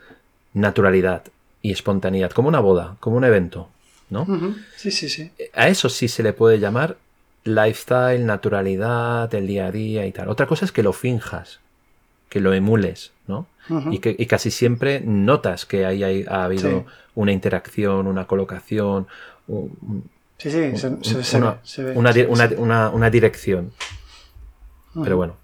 naturalidad 0.53 1.23
y 1.63 1.71
espontaneidad, 1.71 2.33
como 2.33 2.49
una 2.49 2.61
boda, 2.61 2.97
como 2.99 3.17
un 3.17 3.25
evento, 3.25 3.69
¿no? 4.11 4.27
Sí, 4.77 4.91
sí, 4.91 5.09
sí. 5.09 5.31
A 5.55 5.69
eso 5.69 5.89
sí 5.89 6.09
se 6.09 6.23
le 6.23 6.33
puede 6.33 6.59
llamar 6.59 6.97
lifestyle, 7.45 8.25
naturalidad, 8.25 9.33
el 9.35 9.47
día 9.47 9.67
a 9.67 9.73
día 9.73 10.07
y 10.07 10.13
tal. 10.13 10.29
Otra 10.29 10.47
cosa 10.47 10.65
es 10.65 10.73
que 10.73 10.83
lo 10.83 10.93
finjas, 10.93 11.61
que 12.29 12.41
lo 12.41 12.53
emules, 12.53 13.13
¿no? 13.27 13.47
y, 13.91 13.99
que, 13.99 14.27
casi 14.27 14.51
siempre 14.51 15.01
notas 15.01 15.67
que 15.67 15.87
ahí 15.87 16.25
ha 16.29 16.45
habido 16.45 16.85
una 17.15 17.33
interacción, 17.33 18.07
una 18.07 18.27
colocación, 18.27 19.07
sí, 20.39 20.51
sí, 20.51 20.77
se, 21.63 21.83
ve, 21.83 21.97
una, 21.97 23.11
dirección. 23.11 23.73
Pero 25.03 25.17
bueno. 25.17 25.37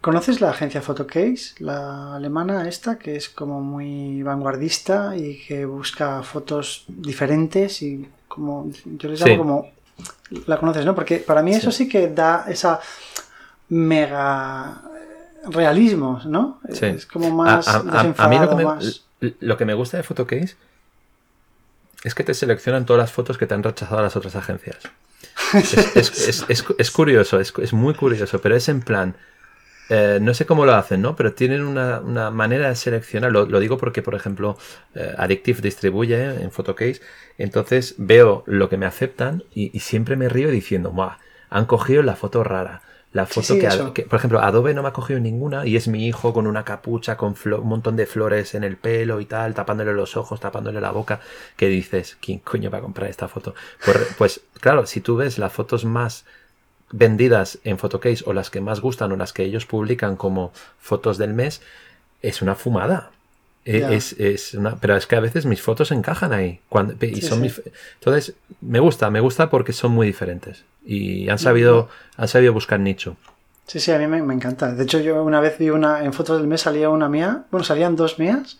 ¿Conoces 0.00 0.40
la 0.40 0.50
agencia 0.50 0.82
Photocase, 0.82 1.54
la 1.58 2.14
alemana 2.14 2.68
esta, 2.68 2.96
que 2.96 3.16
es 3.16 3.28
como 3.28 3.60
muy 3.60 4.22
vanguardista 4.22 5.16
y 5.16 5.44
que 5.46 5.64
busca 5.64 6.22
fotos 6.22 6.84
diferentes 6.86 7.82
y 7.82 8.08
como 8.28 8.70
yo 8.84 9.08
les 9.08 9.20
llamo 9.20 9.38
como 9.38 9.75
la 10.46 10.58
conoces, 10.58 10.84
¿no? 10.84 10.94
Porque 10.94 11.18
para 11.18 11.42
mí 11.42 11.54
eso 11.54 11.70
sí 11.70 11.88
que 11.88 12.08
da 12.08 12.44
esa 12.48 12.80
mega 13.68 14.82
realismo, 15.48 16.20
¿no? 16.26 16.60
Es 16.68 17.06
como 17.06 17.30
más 17.30 17.68
a, 17.68 18.28
mí 18.28 18.38
lo 18.38 18.50
que, 18.50 18.56
me, 18.56 19.34
lo 19.40 19.56
que 19.56 19.64
me 19.64 19.74
gusta 19.74 19.96
de 19.96 20.02
Photocase 20.02 20.56
es 22.04 22.14
que 22.14 22.24
te 22.24 22.34
seleccionan 22.34 22.86
todas 22.86 23.00
las 23.00 23.12
fotos 23.12 23.38
que 23.38 23.46
te 23.46 23.54
han 23.54 23.62
rechazado 23.62 24.02
las 24.02 24.16
otras 24.16 24.36
agencias. 24.36 24.78
Es, 26.78 26.90
curioso, 26.90 27.40
es, 27.40 27.72
muy 27.72 27.94
curioso, 27.94 28.40
pero 28.40 28.56
es 28.56 28.68
en 28.68 28.80
plan, 28.80 29.16
eh, 29.88 30.18
no 30.20 30.34
sé 30.34 30.46
cómo 30.46 30.66
lo 30.66 30.74
hacen, 30.74 31.02
¿no? 31.02 31.14
Pero 31.14 31.34
tienen 31.34 31.62
una, 31.62 32.30
manera 32.30 32.68
de 32.68 32.74
seleccionar. 32.74 33.30
Lo, 33.30 33.60
digo 33.60 33.78
porque, 33.78 34.02
por 34.02 34.14
ejemplo, 34.14 34.56
eh, 34.94 35.14
Addictive 35.16 35.60
distribuye 35.60 36.42
en 36.42 36.50
Photocase. 36.50 37.00
Entonces 37.38 37.94
veo 37.98 38.42
lo 38.46 38.68
que 38.68 38.76
me 38.76 38.86
aceptan 38.86 39.44
y, 39.54 39.78
siempre 39.80 40.16
me 40.16 40.28
río 40.28 40.50
diciendo, 40.50 40.90
¡buah! 40.90 41.18
Han 41.50 41.66
cogido 41.66 42.02
la 42.02 42.16
foto 42.16 42.42
rara. 42.42 42.82
La 43.12 43.24
foto 43.24 43.54
que, 43.94 44.02
por 44.02 44.18
ejemplo, 44.18 44.40
Adobe 44.40 44.74
no 44.74 44.82
me 44.82 44.88
ha 44.88 44.92
cogido 44.92 45.18
ninguna 45.20 45.64
y 45.64 45.76
es 45.76 45.88
mi 45.88 46.06
hijo 46.06 46.34
con 46.34 46.46
una 46.46 46.64
capucha, 46.64 47.16
con 47.16 47.34
un 47.44 47.66
montón 47.66 47.96
de 47.96 48.04
flores 48.04 48.54
en 48.54 48.62
el 48.62 48.76
pelo 48.76 49.20
y 49.20 49.24
tal, 49.24 49.54
tapándole 49.54 49.94
los 49.94 50.18
ojos, 50.18 50.38
tapándole 50.38 50.82
la 50.82 50.90
boca, 50.90 51.20
que 51.56 51.68
dices, 51.68 52.18
¿quién 52.20 52.40
coño 52.40 52.68
va 52.68 52.78
a 52.78 52.82
comprar 52.82 53.08
esta 53.08 53.26
foto? 53.26 53.54
Pues, 53.82 54.14
pues 54.18 54.40
claro, 54.60 54.84
si 54.84 55.00
tú 55.00 55.16
ves 55.16 55.38
las 55.38 55.50
fotos 55.50 55.86
más 55.86 56.26
vendidas 56.90 57.58
en 57.64 57.78
Photocase 57.78 58.24
o 58.26 58.32
las 58.32 58.50
que 58.50 58.60
más 58.60 58.80
gustan 58.80 59.12
o 59.12 59.16
las 59.16 59.32
que 59.32 59.44
ellos 59.44 59.66
publican 59.66 60.16
como 60.16 60.52
fotos 60.78 61.18
del 61.18 61.34
mes, 61.34 61.62
es 62.22 62.42
una 62.42 62.54
fumada. 62.54 63.10
E, 63.64 63.96
es, 63.96 64.54
una, 64.54 64.76
pero 64.76 64.96
es 64.96 65.08
que 65.08 65.16
a 65.16 65.20
veces 65.20 65.44
mis 65.44 65.60
fotos 65.60 65.90
encajan 65.90 66.32
ahí. 66.32 66.60
Cuando, 66.68 66.94
y 67.04 67.20
son 67.20 67.44
entonces, 67.44 68.34
me 68.60 68.78
gusta, 68.78 69.10
me 69.10 69.20
gusta 69.20 69.50
porque 69.50 69.72
son 69.72 69.92
muy 69.92 70.06
diferentes. 70.06 70.64
Y 70.84 71.28
han 71.28 71.38
sabido, 71.38 71.88
han 72.16 72.28
sabido 72.28 72.52
buscar 72.52 72.78
nicho. 72.78 73.16
Sí, 73.66 73.80
sí, 73.80 73.90
a 73.90 73.98
mí 73.98 74.06
me, 74.06 74.22
me, 74.22 74.34
encanta. 74.34 74.72
De 74.72 74.84
hecho, 74.84 75.00
yo 75.00 75.24
una 75.24 75.40
vez 75.40 75.58
vi 75.58 75.70
una, 75.70 76.04
en 76.04 76.12
fotos 76.12 76.38
del 76.38 76.46
mes 76.46 76.60
salía 76.60 76.88
una 76.88 77.08
mía, 77.08 77.46
bueno, 77.50 77.64
salían 77.64 77.96
dos 77.96 78.20
mías. 78.20 78.58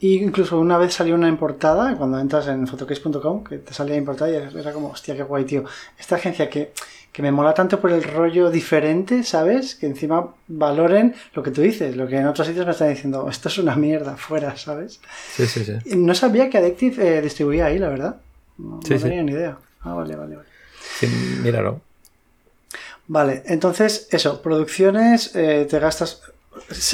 Y 0.00 0.18
incluso 0.18 0.58
una 0.58 0.78
vez 0.78 0.94
salió 0.94 1.14
una 1.14 1.28
importada, 1.28 1.96
cuando 1.96 2.18
entras 2.18 2.46
en 2.48 2.66
photocase.com, 2.66 3.42
que 3.42 3.58
te 3.58 3.74
salía 3.74 3.96
importada 3.96 4.30
y 4.30 4.34
era 4.34 4.72
como, 4.72 4.90
hostia, 4.90 5.16
qué 5.16 5.24
guay, 5.24 5.44
tío. 5.44 5.64
Esta 5.98 6.16
agencia 6.16 6.48
que 6.48 6.72
que 7.18 7.22
me 7.22 7.32
mola 7.32 7.52
tanto 7.52 7.80
por 7.80 7.90
el 7.90 8.04
rollo 8.04 8.48
diferente, 8.48 9.24
¿sabes? 9.24 9.74
Que 9.74 9.86
encima 9.86 10.36
valoren 10.46 11.16
lo 11.34 11.42
que 11.42 11.50
tú 11.50 11.62
dices, 11.62 11.96
lo 11.96 12.06
que 12.06 12.16
en 12.16 12.28
otros 12.28 12.46
sitios 12.46 12.64
me 12.64 12.70
están 12.70 12.90
diciendo, 12.90 13.26
esto 13.28 13.48
es 13.48 13.58
una 13.58 13.74
mierda, 13.74 14.16
fuera, 14.16 14.56
¿sabes? 14.56 15.00
Sí, 15.34 15.44
sí, 15.48 15.64
sí. 15.64 15.96
No 15.96 16.14
sabía 16.14 16.48
que 16.48 16.58
Addictive 16.58 17.18
eh, 17.18 17.20
distribuía 17.20 17.66
ahí, 17.66 17.80
la 17.80 17.88
verdad. 17.88 18.20
No, 18.58 18.78
tenía 18.78 19.24
ni 19.24 19.32
idea. 19.32 19.58
Ah, 19.80 19.94
vale, 19.94 20.14
vale, 20.14 20.36
vale. 20.36 20.48
Sí, 20.80 21.08
míralo. 21.42 21.80
Vale, 23.08 23.42
entonces, 23.46 24.06
eso, 24.12 24.40
producciones, 24.40 25.34
eh, 25.34 25.66
te 25.68 25.80
gastas 25.80 26.22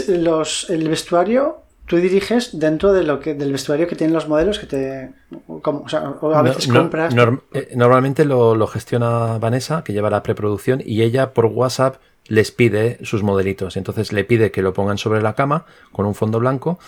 los, 0.09 0.71
el 0.71 0.89
vestuario 0.89 1.64
tú 1.87 1.97
diriges 1.97 2.59
dentro 2.59 2.93
de 2.93 3.05
lo 3.05 3.21
que 3.21 3.35
del 3.35 3.53
vestuario 3.53 3.87
que 3.87 3.97
tienen 3.97 4.15
los 4.15 4.29
modelos 4.29 4.59
que 4.59 4.67
te 4.67 5.11
o, 5.47 5.89
sea, 5.89 6.15
a 6.35 6.43
veces 6.43 6.69
compras. 6.69 7.15
eh, 7.53 7.73
normalmente 7.75 8.25
lo, 8.25 8.67
gestiona 8.67 9.39
Vanessa 9.39 9.85
que 9.85 9.93
lleva 9.93 10.11
la 10.11 10.23
preproducción 10.23 10.83
y 10.85 11.03
ella 11.03 11.33
por 11.33 11.47
WhatsApp 11.47 11.97
les 12.27 12.51
pide 12.51 12.99
sus 13.03 13.23
modelitos. 13.23 13.77
Entonces 13.77 14.13
le 14.13 14.25
pide 14.25 14.51
que 14.51 14.63
lo 14.63 14.73
pongan 14.73 14.97
sobre 14.97 15.21
la 15.21 15.35
cama 15.35 15.67
con 15.93 16.07
un 16.07 16.15
fondo 16.15 16.39
blanco 16.41 16.79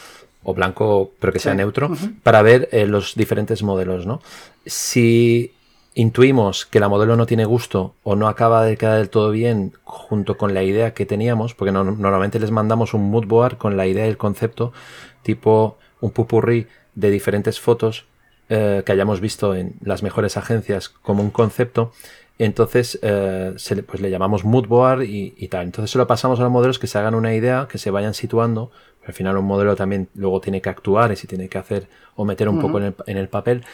o 0.42 0.54
blanco 0.54 1.10
pero 1.18 1.32
que 1.32 1.40
sea 1.40 1.54
neutro 1.54 1.90
para 2.22 2.40
ver 2.40 2.68
eh, 2.70 2.86
los 2.86 3.16
diferentes 3.16 3.64
modelos 3.64 4.06
no 4.06 4.22
si 4.64 5.55
intuimos 5.96 6.66
que 6.66 6.78
la 6.78 6.90
modelo 6.90 7.16
no 7.16 7.24
tiene 7.24 7.46
gusto 7.46 7.94
o 8.02 8.16
no 8.16 8.28
acaba 8.28 8.64
de 8.66 8.76
quedar 8.76 8.98
del 8.98 9.08
todo 9.08 9.30
bien 9.30 9.72
junto 9.84 10.36
con 10.36 10.52
la 10.52 10.62
idea 10.62 10.92
que 10.92 11.06
teníamos, 11.06 11.54
porque 11.54 11.72
normalmente 11.72 12.38
les 12.38 12.50
mandamos 12.50 12.92
un 12.92 13.10
mood 13.10 13.26
board 13.26 13.56
con 13.56 13.78
la 13.78 13.86
idea 13.86 14.04
y 14.04 14.10
el 14.10 14.18
concepto, 14.18 14.74
tipo 15.22 15.78
un 16.02 16.10
pupurrí 16.10 16.66
de 16.94 17.10
diferentes 17.10 17.58
fotos 17.60 18.04
eh, 18.50 18.82
que 18.84 18.92
hayamos 18.92 19.22
visto 19.22 19.54
en 19.54 19.76
las 19.80 20.02
mejores 20.02 20.36
agencias 20.36 20.90
como 20.90 21.22
un 21.22 21.30
concepto, 21.30 21.92
entonces 22.38 22.98
eh, 23.00 23.54
se 23.56 23.76
le, 23.76 23.82
pues 23.82 24.02
le 24.02 24.10
llamamos 24.10 24.44
mood 24.44 24.66
board 24.66 25.04
y, 25.04 25.48
tal. 25.48 25.64
Entonces 25.64 25.90
se 25.90 25.96
lo 25.96 26.06
pasamos 26.06 26.38
a 26.40 26.42
los 26.42 26.52
modelos 26.52 26.78
que 26.78 26.88
se 26.88 26.98
hagan 26.98 27.14
una 27.14 27.34
idea, 27.34 27.68
que 27.70 27.78
se 27.78 27.90
vayan 27.90 28.12
situando. 28.12 28.70
Al 29.06 29.14
final 29.14 29.38
un 29.38 29.46
modelo 29.46 29.76
también 29.76 30.10
luego 30.14 30.42
tiene 30.42 30.60
que 30.60 30.68
actuar 30.68 31.10
y 31.12 31.16
si 31.16 31.26
tiene 31.26 31.48
que 31.48 31.56
hacer 31.56 31.88
o 32.16 32.26
meter 32.26 32.50
un 32.50 32.60
poco 32.60 32.76
en 32.76 32.84
el, 32.84 32.94
en 33.06 33.16
el 33.16 33.30
papel. 33.30 33.64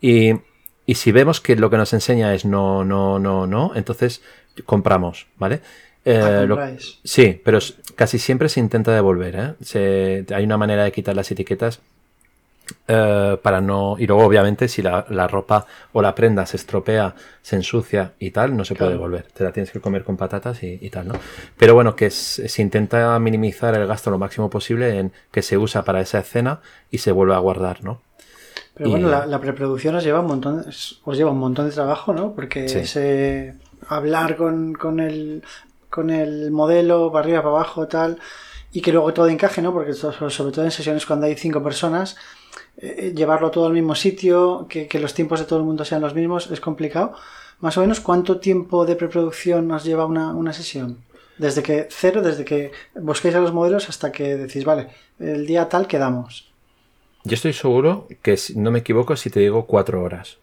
Y, 0.00 0.34
y 0.86 0.94
si 0.94 1.12
vemos 1.12 1.40
que 1.40 1.56
lo 1.56 1.70
que 1.70 1.76
nos 1.76 1.92
enseña 1.92 2.34
es 2.34 2.44
no, 2.44 2.84
no, 2.84 3.18
no, 3.18 3.46
no, 3.46 3.72
entonces 3.74 4.22
compramos, 4.66 5.26
¿vale? 5.38 5.60
Eh, 6.04 6.76
sí, 7.04 7.40
pero 7.44 7.60
casi 7.94 8.18
siempre 8.18 8.48
se 8.48 8.60
intenta 8.60 8.92
devolver. 8.92 9.56
¿eh? 9.74 10.24
hay 10.34 10.44
una 10.44 10.56
manera 10.56 10.84
de 10.84 10.92
quitar 10.92 11.14
las 11.14 11.30
etiquetas 11.30 11.80
eh, 12.88 13.38
para 13.40 13.60
no. 13.60 13.96
Y 13.98 14.06
luego, 14.06 14.24
obviamente, 14.24 14.66
si 14.66 14.82
la, 14.82 15.02
ropa 15.28 15.66
o 15.92 16.02
la 16.02 16.14
prenda 16.14 16.44
se 16.46 16.56
estropea, 16.56 17.14
se 17.40 17.56
ensucia 17.56 18.12
y 18.18 18.32
tal, 18.32 18.56
no 18.56 18.64
se 18.64 18.74
puede 18.74 18.92
devolver. 18.92 19.26
Te 19.32 19.44
la 19.44 19.52
tienes 19.52 19.70
que 19.70 19.80
comer 19.80 20.02
con 20.02 20.16
patatas 20.16 20.62
y, 20.62 20.90
tal, 20.90 21.08
¿no? 21.08 21.14
Pero 21.56 21.74
bueno, 21.74 21.94
que 21.94 22.10
se 22.10 22.62
intenta 22.62 23.16
minimizar 23.20 23.74
el 23.74 23.86
gasto 23.86 24.10
lo 24.10 24.18
máximo 24.18 24.50
posible 24.50 24.98
en 24.98 25.12
que 25.30 25.42
se 25.42 25.56
usa 25.56 25.84
para 25.84 26.00
esa 26.00 26.18
escena 26.18 26.60
y 26.90 26.98
se 26.98 27.12
vuelve 27.12 27.34
a 27.34 27.38
guardar, 27.38 27.84
¿no? 27.84 28.00
Pero 28.74 28.90
bueno, 28.90 29.08
la, 29.08 29.40
preproducción 29.40 29.94
os 29.96 30.04
lleva 30.04 30.20
un 30.20 30.26
montón, 30.26 30.64
os 30.66 31.16
lleva 31.16 31.30
un 31.30 31.38
montón 31.38 31.66
de 31.66 31.72
trabajo, 31.72 32.14
¿no? 32.14 32.34
Porque 32.34 32.64
ese 32.64 33.54
hablar 33.86 34.36
con, 34.36 34.72
con, 34.72 34.98
el, 35.00 35.42
con 35.90 36.08
el 36.10 36.50
modelo 36.50 37.12
para 37.12 37.24
arriba, 37.24 37.42
para 37.42 37.54
abajo, 37.56 37.86
tal, 37.86 38.18
y 38.72 38.80
que 38.80 38.92
luego 38.92 39.12
todo 39.12 39.28
encaje, 39.28 39.60
¿no? 39.60 39.72
Porque 39.72 39.92
sobre 39.92 40.52
todo 40.52 40.64
en 40.64 40.70
sesiones 40.70 41.04
cuando 41.04 41.26
hay 41.26 41.34
cinco 41.34 41.62
personas, 41.62 42.16
eh, 42.78 42.94
eh, 42.98 43.12
llevarlo 43.14 43.50
todo 43.50 43.66
al 43.66 43.74
mismo 43.74 43.94
sitio, 43.94 44.66
que, 44.68 44.88
los 44.98 45.12
tiempos 45.12 45.40
de 45.40 45.46
todo 45.46 45.58
el 45.58 45.64
mundo 45.66 45.84
sean 45.84 46.00
los 46.00 46.14
mismos, 46.14 46.50
es 46.50 46.60
complicado. 46.60 47.14
Más 47.60 47.76
o 47.76 47.82
menos, 47.82 48.00
¿cuánto 48.00 48.40
tiempo 48.40 48.86
de 48.86 48.96
preproducción 48.96 49.68
nos 49.68 49.84
lleva 49.84 50.06
una, 50.06 50.34
una 50.34 50.52
sesión? 50.52 50.98
Desde 51.36 51.62
que 51.62 51.88
cero, 51.90 52.22
desde 52.22 52.44
que 52.44 52.72
busquéis 52.94 53.34
a 53.34 53.40
los 53.40 53.52
modelos 53.52 53.88
hasta 53.88 54.10
que 54.10 54.36
decís, 54.36 54.64
vale, 54.64 54.88
el 55.18 55.46
día 55.46 55.68
tal 55.68 55.86
quedamos. 55.86 56.51
Yo 57.24 57.34
estoy 57.34 57.52
seguro 57.52 58.08
que, 58.22 58.38
no 58.56 58.70
me 58.70 58.80
equivoco, 58.80 59.16
si 59.16 59.30
te 59.30 59.40
digo 59.40 59.66
cuatro 59.66 60.02
horas. 60.02 60.38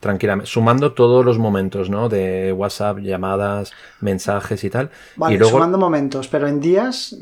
Tranquilamente, 0.00 0.50
sumando 0.50 0.92
todos 0.92 1.24
los 1.24 1.38
momentos, 1.38 1.90
¿no? 1.90 2.08
De 2.08 2.52
WhatsApp, 2.52 2.98
llamadas, 2.98 3.72
mensajes 4.00 4.64
y 4.64 4.70
tal. 4.70 4.90
Vale, 5.16 5.34
y 5.34 5.38
luego... 5.38 5.52
sumando 5.52 5.76
momentos, 5.78 6.26
pero 6.28 6.48
en 6.48 6.60
días. 6.60 7.16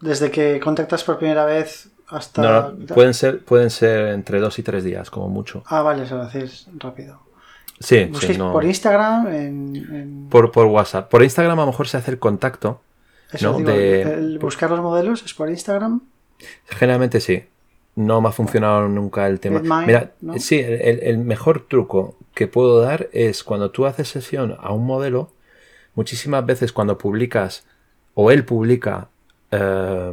Desde 0.00 0.30
que 0.30 0.58
contactas 0.60 1.04
por 1.04 1.18
primera 1.18 1.44
vez 1.44 1.88
hasta... 2.08 2.42
No, 2.42 2.72
no, 2.72 2.86
pueden 2.86 3.12
ser, 3.14 3.44
pueden 3.44 3.68
ser 3.70 4.08
entre 4.08 4.40
dos 4.40 4.58
y 4.58 4.62
tres 4.62 4.82
días, 4.82 5.10
como 5.10 5.28
mucho. 5.28 5.62
Ah, 5.66 5.82
vale, 5.82 6.06
se 6.06 6.14
lo 6.14 6.22
hacéis 6.22 6.66
rápido. 6.78 7.20
Sí, 7.78 8.04
¿Busquéis 8.06 8.32
sí, 8.32 8.38
no. 8.38 8.52
por 8.52 8.64
Instagram? 8.64 9.26
En, 9.28 9.76
en- 9.76 10.26
Por, 10.30 10.50
por 10.52 10.66
WhatsApp. 10.66 11.08
Por 11.10 11.22
Instagram 11.22 11.58
a 11.58 11.62
lo 11.62 11.66
mejor 11.70 11.86
se 11.86 11.96
hace 11.98 12.10
el 12.10 12.18
contacto. 12.18 12.80
Eso 13.30 13.52
¿no? 13.52 13.58
digo, 13.58 13.70
de- 13.70 14.02
el 14.02 14.38
buscar 14.38 14.70
los 14.70 14.80
modelos 14.80 15.22
es 15.22 15.32
por 15.34 15.48
Instagram. 15.50 16.00
Generalmente 16.66 17.20
sí. 17.20 17.44
No 18.06 18.20
me 18.20 18.28
ha 18.28 18.32
funcionado 18.32 18.88
nunca 18.88 19.26
el 19.26 19.40
tema. 19.40 19.60
Mira, 19.84 20.12
¿no? 20.20 20.38
sí, 20.38 20.58
el, 20.58 21.00
el 21.02 21.18
mejor 21.18 21.66
truco 21.68 22.16
que 22.34 22.46
puedo 22.46 22.80
dar 22.80 23.08
es 23.12 23.44
cuando 23.44 23.70
tú 23.70 23.86
haces 23.86 24.08
sesión 24.08 24.56
a 24.60 24.72
un 24.72 24.86
modelo, 24.86 25.30
muchísimas 25.94 26.46
veces 26.46 26.72
cuando 26.72 26.98
publicas 26.98 27.64
o 28.14 28.30
él 28.30 28.44
publica 28.44 29.08
eh, 29.50 30.12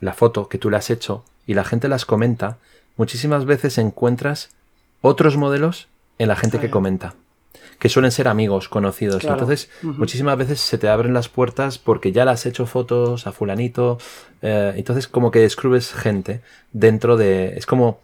la 0.00 0.12
foto 0.12 0.48
que 0.48 0.58
tú 0.58 0.70
le 0.70 0.76
has 0.76 0.90
hecho 0.90 1.24
y 1.46 1.54
la 1.54 1.64
gente 1.64 1.88
las 1.88 2.04
comenta, 2.04 2.58
muchísimas 2.96 3.44
veces 3.44 3.78
encuentras 3.78 4.50
otros 5.00 5.36
modelos 5.36 5.88
en 6.18 6.28
la 6.28 6.36
gente 6.36 6.58
que 6.58 6.70
comenta. 6.70 7.14
Que 7.78 7.88
suelen 7.88 8.10
ser 8.10 8.26
amigos, 8.28 8.68
conocidos. 8.68 9.18
Claro. 9.20 9.34
Entonces, 9.34 9.68
muchísimas 9.82 10.38
veces 10.38 10.60
se 10.60 10.78
te 10.78 10.88
abren 10.88 11.12
las 11.12 11.28
puertas 11.28 11.78
porque 11.78 12.10
ya 12.12 12.24
le 12.24 12.30
has 12.30 12.46
hecho 12.46 12.66
fotos 12.66 13.26
a 13.26 13.32
fulanito. 13.32 13.98
eh, 14.42 14.72
entonces, 14.76 15.06
como 15.08 15.30
que 15.30 15.40
descubres 15.40 15.92
gente 15.92 16.40
dentro 16.72 17.16
de. 17.16 17.54
Es 17.56 17.66
como. 17.66 18.00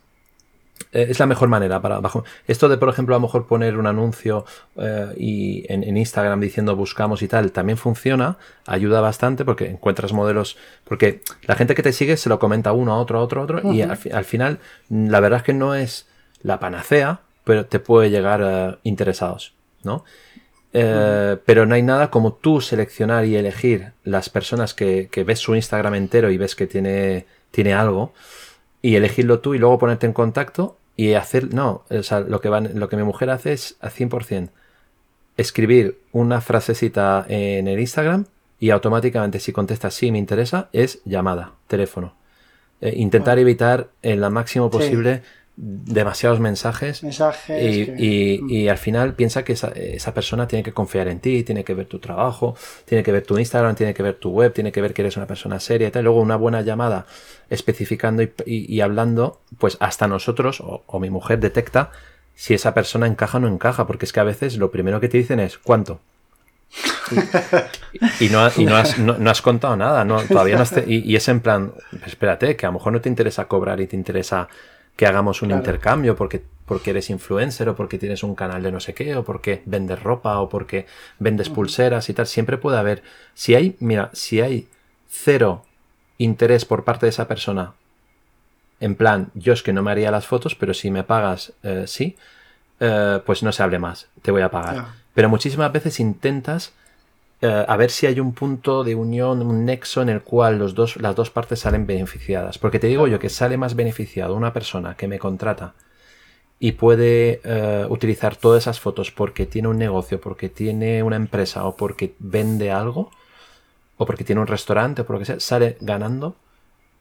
eh, 0.92 1.06
es 1.08 1.18
la 1.18 1.26
mejor 1.26 1.48
manera 1.48 1.80
para. 1.80 2.00
Bajo, 2.00 2.24
esto 2.46 2.68
de, 2.68 2.76
por 2.76 2.88
ejemplo, 2.90 3.14
a 3.14 3.18
lo 3.18 3.22
mejor 3.22 3.46
poner 3.46 3.78
un 3.78 3.86
anuncio 3.86 4.44
eh, 4.76 5.14
y 5.16 5.64
en, 5.72 5.84
en 5.84 5.96
Instagram 5.96 6.40
diciendo 6.40 6.76
buscamos 6.76 7.22
y 7.22 7.28
tal, 7.28 7.50
también 7.52 7.78
funciona, 7.78 8.36
ayuda 8.66 9.00
bastante 9.00 9.44
porque 9.44 9.68
encuentras 9.70 10.12
modelos. 10.12 10.56
Porque 10.84 11.22
la 11.44 11.54
gente 11.54 11.74
que 11.74 11.82
te 11.82 11.92
sigue 11.94 12.16
se 12.18 12.28
lo 12.28 12.38
comenta 12.38 12.72
uno 12.72 12.92
a 12.92 12.98
otro, 12.98 13.18
a 13.18 13.22
otro, 13.22 13.40
a 13.40 13.44
otro, 13.44 13.72
y 13.72 13.80
al, 13.82 13.98
al 14.12 14.24
final, 14.24 14.58
la 14.90 15.20
verdad 15.20 15.38
es 15.38 15.44
que 15.44 15.54
no 15.54 15.74
es 15.74 16.06
la 16.42 16.58
panacea, 16.60 17.20
pero 17.44 17.66
te 17.66 17.78
puede 17.78 18.10
llegar 18.10 18.40
eh, 18.44 18.76
interesados, 18.82 19.52
¿no? 19.84 20.04
Eh, 20.72 21.36
Pero 21.44 21.66
no 21.66 21.74
hay 21.74 21.82
nada 21.82 22.10
como 22.10 22.32
tú 22.32 22.60
seleccionar 22.60 23.24
y 23.26 23.36
elegir 23.36 23.92
las 24.04 24.30
personas 24.30 24.72
que, 24.74 25.08
que 25.10 25.24
ves 25.24 25.38
su 25.38 25.54
Instagram 25.54 25.94
entero 25.94 26.30
y 26.30 26.38
ves 26.38 26.54
que 26.54 26.66
tiene, 26.66 27.26
tiene 27.50 27.74
algo 27.74 28.14
y 28.80 28.96
elegirlo 28.96 29.40
tú 29.40 29.54
y 29.54 29.58
luego 29.58 29.78
ponerte 29.78 30.06
en 30.06 30.12
contacto 30.12 30.78
y 30.96 31.14
hacer, 31.14 31.52
no, 31.54 31.84
o 31.90 32.02
sea, 32.02 32.20
lo 32.20 32.40
que, 32.40 32.48
van, 32.48 32.70
lo 32.74 32.88
que 32.88 32.96
mi 32.96 33.02
mujer 33.02 33.30
hace 33.30 33.52
es 33.52 33.76
a 33.80 33.90
100% 33.90 34.48
escribir 35.36 35.98
una 36.12 36.40
frasecita 36.40 37.24
en 37.28 37.68
el 37.68 37.80
Instagram 37.80 38.26
y 38.58 38.70
automáticamente 38.70 39.40
si 39.40 39.52
contestas 39.52 39.94
sí 39.94 40.12
me 40.12 40.18
interesa 40.18 40.68
es 40.72 41.00
llamada, 41.04 41.52
teléfono. 41.66 42.14
Eh, 42.80 42.94
intentar 42.96 43.38
evitar 43.38 43.88
en 44.02 44.20
la 44.20 44.28
máximo 44.28 44.70
Sí. 44.72 45.20
Demasiados 45.56 46.40
mensajes 46.40 47.02
Mensajes. 47.02 47.62
y, 47.76 47.84
que- 47.86 47.94
y- 47.98 48.38
Mm. 48.42 48.50
y 48.50 48.68
al 48.68 48.78
final 48.78 49.14
piensa 49.14 49.44
que 49.44 49.52
esa, 49.52 49.68
esa 49.68 50.14
persona 50.14 50.48
tiene 50.48 50.62
que 50.62 50.72
confiar 50.72 51.08
en 51.08 51.20
ti, 51.20 51.42
tiene 51.44 51.62
que 51.62 51.74
ver 51.74 51.86
tu 51.86 51.98
trabajo, 51.98 52.56
tiene 52.86 53.04
que 53.04 53.12
ver 53.12 53.22
tu 53.26 53.38
Instagram, 53.38 53.74
tiene 53.74 53.92
que 53.92 54.02
ver 54.02 54.14
tu 54.14 54.30
web, 54.30 54.52
tiene 54.54 54.72
que 54.72 54.80
ver 54.80 54.94
que 54.94 55.02
eres 55.02 55.16
una 55.18 55.26
persona 55.26 55.60
seria 55.60 55.88
y 55.88 55.90
tal. 55.90 56.04
Luego 56.04 56.20
una 56.20 56.36
buena 56.36 56.62
llamada 56.62 57.04
especificando 57.50 58.22
y, 58.22 58.32
y- 58.46 58.80
hablando, 58.80 59.40
pues 59.58 59.76
hasta 59.80 60.08
nosotros 60.08 60.60
o, 60.62 60.84
o 60.86 60.98
mi 61.00 61.10
mujer 61.10 61.38
detecta 61.38 61.90
si 62.34 62.54
esa 62.54 62.72
persona 62.72 63.06
encaja 63.06 63.36
o 63.36 63.40
no 63.42 63.48
encaja, 63.48 63.86
porque 63.86 64.06
es 64.06 64.12
que 64.12 64.20
a 64.20 64.24
veces 64.24 64.56
lo 64.56 64.70
primero 64.70 65.00
que 65.00 65.08
te 65.10 65.18
dicen 65.18 65.38
es 65.38 65.58
¿cuánto? 65.58 66.00
Y, 68.20 68.24
y 68.26 68.28
no, 68.30 68.48
y 68.56 68.64
no 68.64 68.76
has, 68.76 68.98
no- 68.98 69.18
no 69.18 69.30
has 69.30 69.42
contado 69.42 69.76
nada, 69.76 70.04
no, 70.06 70.22
todavía 70.22 70.56
no 70.56 70.62
has 70.62 70.70
te- 70.70 70.84
y, 70.86 71.00
y 71.04 71.16
es 71.16 71.28
en 71.28 71.40
plan, 71.40 71.72
espérate, 72.06 72.56
que 72.56 72.64
a 72.64 72.70
lo 72.70 72.74
mejor 72.74 72.94
no 72.94 73.00
te 73.02 73.10
interesa 73.10 73.44
cobrar 73.46 73.80
y 73.82 73.86
te 73.86 73.96
interesa 73.96 74.48
que 74.96 75.06
hagamos 75.06 75.42
un 75.42 75.48
Claro. 75.48 75.60
intercambio 75.62 76.16
porque, 76.16 76.42
porque 76.66 76.90
eres 76.90 77.10
influencer 77.10 77.68
o 77.68 77.74
porque 77.76 77.98
tienes 77.98 78.22
un 78.22 78.34
canal 78.34 78.62
de 78.62 78.72
no 78.72 78.80
sé 78.80 78.94
qué 78.94 79.16
o 79.16 79.24
porque 79.24 79.62
vendes 79.66 80.02
ropa 80.02 80.38
o 80.40 80.48
porque 80.48 80.86
vendes 81.18 81.48
pulseras 81.48 82.08
y 82.08 82.14
tal. 82.14 82.26
Siempre 82.26 82.58
puede 82.58 82.78
haber, 82.78 83.02
si 83.34 83.54
hay, 83.54 83.76
mira, 83.80 84.10
si 84.12 84.40
hay 84.40 84.68
cero 85.08 85.64
interés 86.18 86.64
por 86.64 86.84
parte 86.84 87.06
de 87.06 87.10
esa 87.10 87.26
persona, 87.28 87.72
en 88.80 88.94
plan, 88.96 89.30
yo 89.34 89.52
es 89.52 89.62
que 89.62 89.72
no 89.72 89.82
me 89.82 89.90
haría 89.92 90.10
las 90.10 90.26
fotos, 90.26 90.54
pero 90.54 90.74
si 90.74 90.90
me 90.90 91.04
pagas, 91.04 91.52
eh, 91.62 91.84
sí, 91.86 92.16
eh, 92.80 93.20
pues 93.24 93.42
no 93.42 93.52
se 93.52 93.62
hable 93.62 93.78
más, 93.78 94.08
te 94.22 94.30
voy 94.30 94.42
a 94.42 94.50
pagar. 94.50 94.86
Pero 95.14 95.28
muchísimas 95.28 95.70
veces 95.72 96.00
intentas 96.00 96.72
eh, 97.42 97.64
a 97.66 97.76
ver 97.76 97.90
si 97.90 98.06
hay 98.06 98.20
un 98.20 98.32
punto 98.34 98.84
de 98.84 98.94
unión, 98.94 99.42
un 99.42 99.64
nexo 99.64 100.00
en 100.00 100.08
el 100.08 100.22
cual 100.22 100.58
los 100.60 100.76
dos, 100.76 100.96
las 100.96 101.16
dos 101.16 101.30
partes 101.30 101.58
salen 101.58 101.86
beneficiadas. 101.86 102.56
Porque 102.56 102.78
te 102.78 102.86
digo 102.86 103.08
yo 103.08 103.18
que 103.18 103.28
sale 103.28 103.56
más 103.56 103.74
beneficiado 103.74 104.36
una 104.36 104.52
persona 104.52 104.96
que 104.96 105.08
me 105.08 105.18
contrata 105.18 105.74
y 106.60 106.72
puede 106.72 107.40
eh, 107.42 107.86
utilizar 107.88 108.36
todas 108.36 108.62
esas 108.62 108.78
fotos 108.78 109.10
porque 109.10 109.46
tiene 109.46 109.66
un 109.66 109.78
negocio, 109.78 110.20
porque 110.20 110.48
tiene 110.48 111.02
una 111.02 111.16
empresa 111.16 111.64
o 111.64 111.76
porque 111.76 112.14
vende 112.20 112.70
algo 112.70 113.10
o 113.96 114.06
porque 114.06 114.22
tiene 114.22 114.40
un 114.40 114.46
restaurante 114.46 115.02
o 115.02 115.06
por 115.06 115.14
lo 115.16 115.20
que 115.20 115.26
sea, 115.26 115.40
sale 115.40 115.76
ganando 115.80 116.36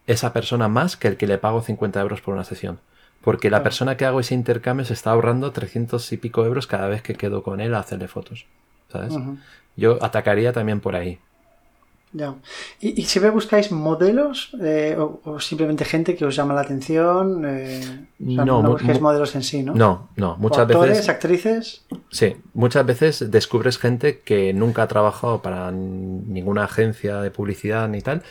esa 0.08 0.34
persona 0.34 0.68
más 0.68 0.98
que 0.98 1.08
el 1.08 1.18
que 1.18 1.28
le 1.28 1.38
pago 1.38 1.62
50 1.62 2.02
euros 2.02 2.22
por 2.22 2.34
una 2.34 2.46
sesión. 2.46 2.80
Porque 3.22 3.52
la 3.52 3.62
persona 3.62 3.98
que 3.98 4.06
hago 4.06 4.20
ese 4.20 4.34
intercambio 4.34 4.86
se 4.86 4.94
está 4.94 5.12
ahorrando 5.12 5.52
300 5.52 6.12
y 6.14 6.18
pico 6.18 6.44
euros 6.46 6.66
cada 6.66 6.88
vez 6.88 7.04
que 7.04 7.14
quedo 7.14 7.44
con 7.44 7.62
él 7.62 7.76
a 7.76 7.80
hacerle 7.80 8.08
fotos. 8.08 8.48
Yo 9.78 9.98
atacaría 10.04 10.52
también 10.54 10.80
por 10.80 10.96
ahí. 10.96 11.20
Ya. 12.14 12.36
¿Y, 12.82 13.00
y 13.02 13.06
siempre 13.06 13.30
buscáis 13.32 13.72
modelos 13.72 14.52
eh, 14.62 14.98
o, 15.00 15.22
o 15.24 15.40
simplemente 15.40 15.86
gente 15.86 16.18
que 16.18 16.26
os 16.26 16.36
llama 16.36 16.54
la 16.54 16.60
atención? 16.62 17.46
eh, 17.48 17.80
o 18.22 18.32
sea, 18.36 18.44
No, 18.46 18.62
no, 18.62 18.72
busquéis 18.72 19.00
modelos 19.00 19.34
en 19.36 19.44
sí, 19.44 19.64
¿no? 19.64 19.74
No, 19.74 20.10
no, 20.18 20.34
O 20.34 20.38
muchas 20.38 20.60
actores, 20.60 20.90
veces. 20.90 21.08
actrices. 21.10 21.86
Sí, 22.10 22.36
muchas 22.54 22.86
veces 22.86 23.32
descubres 23.32 23.78
gente 23.78 24.20
que 24.20 24.52
nunca 24.54 24.84
ha 24.84 24.88
trabajado 24.90 25.42
para 25.42 25.72
ninguna 25.72 26.66
agencia 26.66 27.22
de 27.22 27.32
publicidad 27.32 27.88
ni 27.88 28.02
tal 28.02 28.24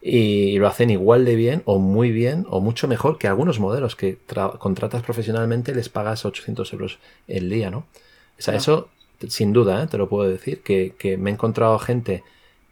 y 0.00 0.58
lo 0.58 0.66
hacen 0.68 0.88
igual 0.88 1.26
de 1.26 1.34
bien 1.36 1.62
o 1.66 1.78
muy 1.78 2.12
bien 2.12 2.46
o 2.48 2.60
mucho 2.60 2.88
mejor 2.88 3.18
que 3.18 3.28
algunos 3.28 3.60
modelos 3.60 3.96
que 3.96 4.18
tra- 4.26 4.56
contratas 4.56 5.02
profesionalmente 5.02 5.72
y 5.72 5.74
les 5.74 5.90
pagas 5.90 6.24
800 6.24 6.72
euros 6.72 6.98
el 7.28 7.50
día, 7.50 7.70
¿no? 7.70 7.78
O 7.80 7.84
sea, 8.38 8.54
Ya. 8.54 8.58
eso 8.58 8.88
sin 9.28 9.52
duda, 9.52 9.82
¿eh? 9.82 9.86
te 9.86 9.98
lo 9.98 10.08
puedo 10.08 10.28
decir, 10.28 10.62
que, 10.62 10.94
que 10.98 11.16
me 11.16 11.30
he 11.30 11.32
encontrado 11.32 11.78
gente 11.78 12.22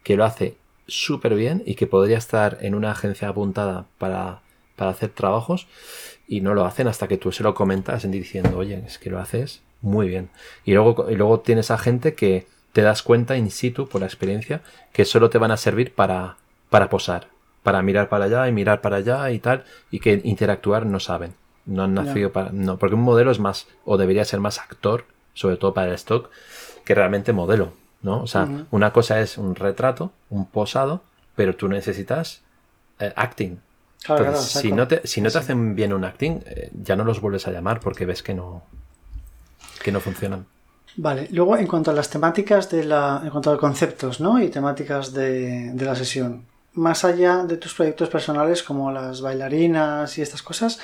que 0.03 0.15
lo 0.15 0.25
hace 0.25 0.55
súper 0.87 1.35
bien 1.35 1.63
y 1.65 1.75
que 1.75 1.87
podría 1.87 2.17
estar 2.17 2.57
en 2.61 2.75
una 2.75 2.91
agencia 2.91 3.29
apuntada 3.29 3.85
para, 3.97 4.41
para 4.75 4.91
hacer 4.91 5.09
trabajos 5.09 5.67
y 6.27 6.41
no 6.41 6.53
lo 6.53 6.65
hacen 6.65 6.87
hasta 6.87 7.07
que 7.07 7.17
tú 7.17 7.31
se 7.31 7.43
lo 7.43 7.53
comentas 7.53 8.09
diciendo, 8.09 8.57
oye, 8.57 8.83
es 8.85 8.97
que 8.97 9.09
lo 9.09 9.19
haces 9.19 9.61
muy 9.81 10.07
bien. 10.07 10.29
Y 10.63 10.73
luego, 10.73 11.09
y 11.09 11.15
luego 11.15 11.39
tienes 11.39 11.71
a 11.71 11.77
gente 11.77 12.15
que 12.15 12.47
te 12.73 12.81
das 12.81 13.03
cuenta 13.03 13.37
in 13.37 13.51
situ, 13.51 13.87
por 13.87 14.01
la 14.01 14.07
experiencia, 14.07 14.61
que 14.91 15.05
solo 15.05 15.29
te 15.29 15.37
van 15.37 15.51
a 15.51 15.57
servir 15.57 15.93
para, 15.93 16.37
para 16.69 16.89
posar, 16.89 17.27
para 17.63 17.81
mirar 17.81 18.09
para 18.09 18.25
allá 18.25 18.47
y 18.47 18.51
mirar 18.51 18.81
para 18.81 18.97
allá 18.97 19.31
y 19.31 19.39
tal, 19.39 19.63
y 19.91 19.99
que 19.99 20.21
interactuar 20.23 20.85
no 20.85 20.99
saben. 20.99 21.33
No 21.65 21.83
han 21.83 21.93
nacido 21.95 22.31
para. 22.31 22.51
No, 22.51 22.77
porque 22.77 22.95
un 22.95 23.01
modelo 23.01 23.31
es 23.31 23.39
más, 23.39 23.67
o 23.85 23.97
debería 23.97 24.25
ser 24.25 24.39
más 24.39 24.59
actor, 24.59 25.05
sobre 25.35 25.57
todo 25.57 25.75
para 25.75 25.89
el 25.89 25.93
stock, 25.93 26.31
que 26.83 26.95
realmente 26.95 27.31
modelo. 27.31 27.73
¿no? 28.01 28.21
O 28.21 28.27
sea, 28.27 28.47
una 28.71 28.93
cosa 28.93 29.19
es 29.19 29.37
un 29.37 29.55
retrato, 29.55 30.11
un 30.29 30.45
posado, 30.45 31.01
pero 31.35 31.55
tú 31.55 31.67
necesitas 31.67 32.41
eh, 32.99 33.11
acting. 33.15 33.59
Claro, 34.03 34.21
claro, 34.21 34.37
Entonces, 34.37 34.51
si 34.51 34.67
exacto. 34.69 34.75
no 34.75 34.87
te, 34.87 35.07
si 35.07 35.21
no 35.21 35.31
te 35.31 35.37
hacen 35.39 35.75
bien 35.75 35.91
un 35.91 36.05
acting, 36.05 36.39
eh, 36.45 36.69
ya 36.83 36.95
no 36.95 37.03
los 37.03 37.19
vuelves 37.19 37.47
a 37.47 37.51
llamar 37.51 37.79
porque 37.79 38.05
ves 38.05 38.21
que 38.21 38.35
no, 38.35 38.61
que 39.83 39.91
no 39.91 39.99
funcionan. 39.99 40.45
Vale, 40.97 41.27
luego 41.31 41.57
en 41.57 41.67
cuanto 41.67 41.91
a 41.91 41.93
las 41.93 42.09
temáticas 42.09 42.69
de 42.69 42.83
la. 42.85 43.21
en 43.23 43.31
cuanto 43.31 43.51
a 43.51 43.57
conceptos, 43.57 44.21
¿no? 44.21 44.39
Y 44.39 44.49
temáticas 44.49 45.11
de, 45.11 45.71
de 45.73 45.85
la 45.85 45.95
sesión. 45.95 46.45
Más 46.73 47.03
allá 47.03 47.43
de 47.43 47.57
tus 47.57 47.73
proyectos 47.73 48.09
personales 48.09 48.61
como 48.61 48.91
las 48.91 49.21
bailarinas 49.21 50.17
y 50.17 50.21
estas 50.21 50.43
cosas, 50.43 50.79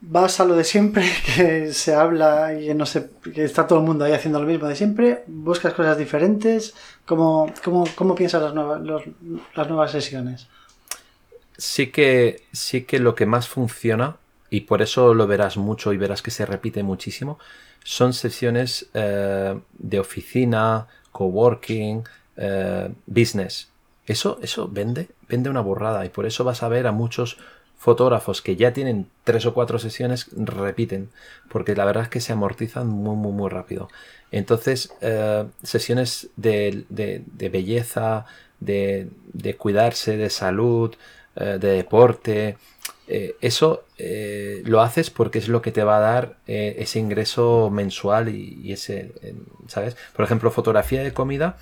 vas 0.00 0.40
a 0.40 0.44
lo 0.44 0.54
de 0.54 0.64
siempre, 0.64 1.04
que 1.36 1.72
se 1.72 1.94
habla 1.94 2.54
y 2.54 2.66
que 2.66 2.74
no 2.74 2.86
sé, 2.86 3.10
que 3.34 3.44
está 3.44 3.66
todo 3.66 3.80
el 3.80 3.84
mundo 3.84 4.04
ahí 4.04 4.12
haciendo 4.12 4.40
lo 4.40 4.46
mismo 4.46 4.66
de 4.66 4.76
siempre, 4.76 5.24
buscas 5.26 5.74
cosas 5.74 5.98
diferentes. 5.98 6.74
¿Cómo, 7.06 7.52
cómo, 7.64 7.84
cómo 7.94 8.14
piensas 8.14 8.42
las 8.42 8.54
nuevas, 8.54 8.80
las 9.54 9.68
nuevas 9.68 9.90
sesiones? 9.90 10.46
Sí 11.56 11.88
que, 11.88 12.44
sí 12.52 12.82
que 12.84 12.98
lo 13.00 13.14
que 13.14 13.26
más 13.26 13.48
funciona, 13.48 14.16
y 14.48 14.62
por 14.62 14.82
eso 14.82 15.14
lo 15.14 15.26
verás 15.26 15.56
mucho 15.56 15.92
y 15.92 15.96
verás 15.96 16.22
que 16.22 16.30
se 16.30 16.46
repite 16.46 16.82
muchísimo, 16.82 17.38
son 17.84 18.12
sesiones 18.12 18.88
eh, 18.94 19.58
de 19.78 20.00
oficina, 20.00 20.86
coworking, 21.12 22.04
eh, 22.36 22.90
business. 23.06 23.68
Eso, 24.06 24.38
eso 24.42 24.68
vende, 24.68 25.08
vende 25.28 25.50
una 25.50 25.60
burrada 25.60 26.04
y 26.04 26.08
por 26.08 26.26
eso 26.26 26.42
vas 26.44 26.62
a 26.62 26.68
ver 26.68 26.86
a 26.86 26.92
muchos 26.92 27.38
fotógrafos 27.80 28.42
que 28.42 28.56
ya 28.56 28.74
tienen 28.74 29.08
tres 29.24 29.46
o 29.46 29.54
cuatro 29.54 29.78
sesiones 29.78 30.28
repiten, 30.36 31.08
porque 31.48 31.74
la 31.74 31.86
verdad 31.86 32.04
es 32.04 32.08
que 32.10 32.20
se 32.20 32.32
amortizan 32.34 32.88
muy, 32.88 33.16
muy, 33.16 33.32
muy 33.32 33.48
rápido. 33.48 33.88
Entonces, 34.30 34.92
eh, 35.00 35.46
sesiones 35.62 36.28
de, 36.36 36.84
de- 36.90 37.48
belleza, 37.48 38.26
de, 38.60 39.08
de 39.32 39.56
cuidarse, 39.56 40.16
de 40.18 40.28
salud, 40.30 40.94
de 41.34 41.58
deporte, 41.58 42.58
eso 43.40 43.84
lo 44.64 44.82
haces 44.82 45.10
porque 45.10 45.38
es 45.38 45.48
lo 45.48 45.62
que 45.62 45.72
te 45.72 45.84
va 45.84 45.96
a 45.96 46.00
dar 46.00 46.36
ese 46.46 46.98
ingreso 46.98 47.70
mensual 47.70 48.28
y, 48.28 48.72
ese, 48.72 49.12
¿sabes? 49.68 49.96
Por 50.14 50.24
ejemplo, 50.24 50.50
fotografía 50.50 51.02
de 51.02 51.12
comida, 51.14 51.56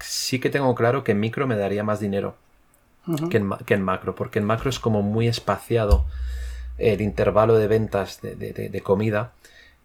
sí 0.00 0.38
que 0.40 0.50
tengo 0.50 0.74
claro 0.74 1.04
que 1.04 1.14
micro 1.14 1.46
me 1.46 1.56
daría 1.56 1.82
más 1.84 2.00
dinero 2.00 2.36
que, 3.30 3.36
en, 3.36 3.82
macro, 3.82 4.14
porque 4.14 4.38
en 4.38 4.44
macro 4.44 4.70
es 4.70 4.78
como 4.78 5.02
muy 5.02 5.28
espaciado 5.28 6.04
el 6.78 7.00
intervalo 7.00 7.56
de 7.56 7.68
ventas 7.68 8.20
de, 8.20 8.80
comida. 8.82 9.32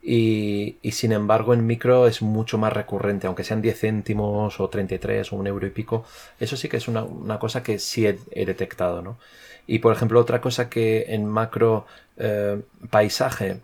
Y, 0.03 0.77
sin 0.91 1.11
embargo 1.11 1.53
en 1.53 1.67
micro 1.67 2.07
es 2.07 2.21
mucho 2.21 2.57
más 2.57 2.73
recurrente, 2.73 3.27
aunque 3.27 3.43
sean 3.43 3.61
10 3.61 3.79
céntimos 3.79 4.59
o 4.59 4.67
33 4.67 5.31
o 5.31 5.35
un 5.35 5.47
euro 5.47 5.67
y 5.67 5.69
pico, 5.69 6.05
eso 6.39 6.57
sí 6.57 6.69
que 6.69 6.77
es 6.77 6.87
una, 6.87 7.05
cosa 7.39 7.61
que 7.61 7.77
sí 7.77 8.07
he, 8.07 8.45
detectado, 8.45 9.01
¿no? 9.01 9.17
Y 9.67 9.79
por 9.79 9.93
ejemplo 9.93 10.19
otra 10.19 10.41
cosa 10.41 10.69
que 10.69 11.05
en 11.09 11.27
macro 11.27 11.85
eh, 12.17 12.61
paisaje, 12.89 13.59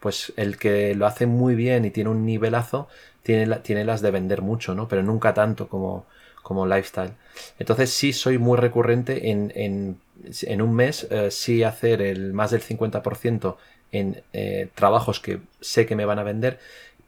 pues 0.00 0.32
el 0.36 0.56
que 0.56 0.94
lo 0.94 1.06
hace 1.06 1.26
muy 1.26 1.54
bien 1.54 1.84
y 1.84 1.90
tiene 1.90 2.08
un 2.10 2.24
nivelazo, 2.24 2.88
tiene, 3.22 3.54
tiene 3.56 3.84
las 3.84 4.00
de 4.00 4.10
vender 4.10 4.42
mucho, 4.42 4.74
¿no? 4.74 4.88
Pero 4.88 5.02
nunca 5.02 5.34
tanto 5.34 5.68
como, 5.68 6.06
como 6.42 6.66
lifestyle. 6.66 7.12
Entonces 7.58 7.90
sí 7.90 8.12
soy 8.12 8.38
muy 8.38 8.58
recurrente 8.58 9.30
en, 9.30 9.52
en, 9.54 9.98
en 10.42 10.62
un 10.62 10.74
mes, 10.74 11.06
eh, 11.10 11.30
sí 11.30 11.62
hacer 11.62 12.02
el 12.02 12.32
más 12.32 12.50
del 12.50 12.62
50% 12.62 13.56
en 13.92 14.22
eh, 14.32 14.68
trabajos 14.74 15.20
que 15.20 15.40
sé 15.60 15.86
que 15.86 15.96
me 15.96 16.04
van 16.04 16.18
a 16.18 16.22
vender, 16.22 16.58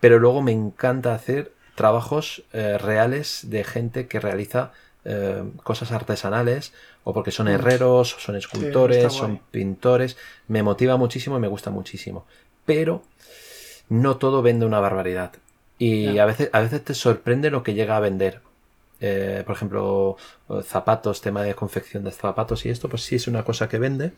pero 0.01 0.19
luego 0.19 0.43
me 0.43 0.53
encanta 0.53 1.15
hacer 1.15 1.53
trabajos 1.75 2.45
eh, 2.53 2.79
reales 2.79 3.51
de 3.51 3.65
gente 3.65 4.07
que 4.07 4.21
realiza 4.21 4.73
cosas 5.65 5.93
artesanales 5.93 6.73
o 7.03 7.13
porque 7.13 7.31
son 7.31 7.47
herreros, 7.49 8.17
son 8.19 8.37
escultores, 8.37 9.13
son 9.13 9.39
pintores. 9.51 10.17
Me 10.49 10.63
motiva 10.63 10.97
muchísimo 10.97 11.37
y 11.37 11.41
me 11.41 11.49
gusta 11.49 11.71
muchísimo. 11.71 12.25
Pero 12.65 13.03
no 13.91 14.17
todo 14.17 14.41
vende 14.41 14.65
una 14.65 14.81
barbaridad. 14.81 15.33
Y 15.79 16.17
a, 16.17 16.25
veces, 16.25 16.49
a 16.53 16.61
veces 16.61 16.83
te 16.85 16.95
sorprende 16.95 17.51
lo 17.51 17.63
que 17.63 17.75
llega 17.75 17.99
a 17.99 18.01
vender. 18.01 18.41
Eh, 19.07 19.43
por 19.45 19.55
ejemplo, 19.55 20.17
zapatos, 20.63 21.21
tema 21.21 21.43
de 21.43 21.55
confección 21.55 22.05
de 22.05 22.11
zapatos 22.11 22.65
y 22.65 22.71
esto, 22.71 22.89
pues 22.89 23.03
sí 23.03 23.17
es 23.17 23.29
una 23.29 23.45
cosa 23.45 23.69
que 23.69 23.79
vende. 23.79 24.13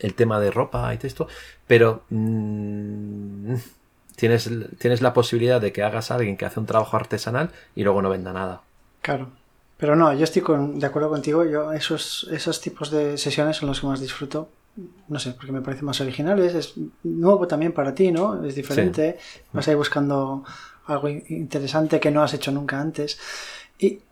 El 0.00 0.14
tema 0.14 0.40
de 0.40 0.50
ropa 0.50 0.92
y 0.92 1.06
esto, 1.06 1.28
pero 1.68 2.02
mm, 2.10 3.54
tienes, 4.16 4.50
tienes 4.78 5.00
la 5.00 5.12
posibilidad 5.12 5.60
de 5.60 5.72
que 5.72 5.84
hagas 5.84 6.10
a 6.10 6.16
alguien 6.16 6.36
que 6.36 6.44
hace 6.44 6.58
un 6.58 6.66
trabajo 6.66 6.96
artesanal 6.96 7.50
y 7.76 7.84
luego 7.84 8.02
no 8.02 8.10
venda 8.10 8.32
nada. 8.32 8.62
Claro. 9.00 9.28
Pero 9.76 9.94
no, 9.94 10.12
yo 10.12 10.24
estoy 10.24 10.42
de 10.74 10.86
acuerdo 10.86 11.10
contigo. 11.10 11.44
Yo 11.44 11.72
esos, 11.72 12.28
esos 12.32 12.60
tipos 12.60 12.90
de 12.90 13.16
sesiones 13.16 13.58
son 13.58 13.68
los 13.68 13.80
que 13.80 13.86
más 13.86 14.00
disfruto. 14.00 14.48
No 15.06 15.20
sé, 15.20 15.32
porque 15.32 15.52
me 15.52 15.60
parecen 15.60 15.84
más 15.84 16.00
originales. 16.00 16.54
Es 16.54 16.74
nuevo 17.04 17.46
también 17.46 17.72
para 17.72 17.94
ti, 17.94 18.10
¿no? 18.10 18.44
Es 18.44 18.56
diferente. 18.56 19.18
Vas 19.52 19.68
ahí 19.68 19.76
buscando 19.76 20.44
algo 20.86 21.08
interesante 21.08 22.00
que 22.00 22.10
no 22.10 22.22
has 22.22 22.34
hecho 22.34 22.50
nunca 22.50 22.80
antes. 22.80 23.18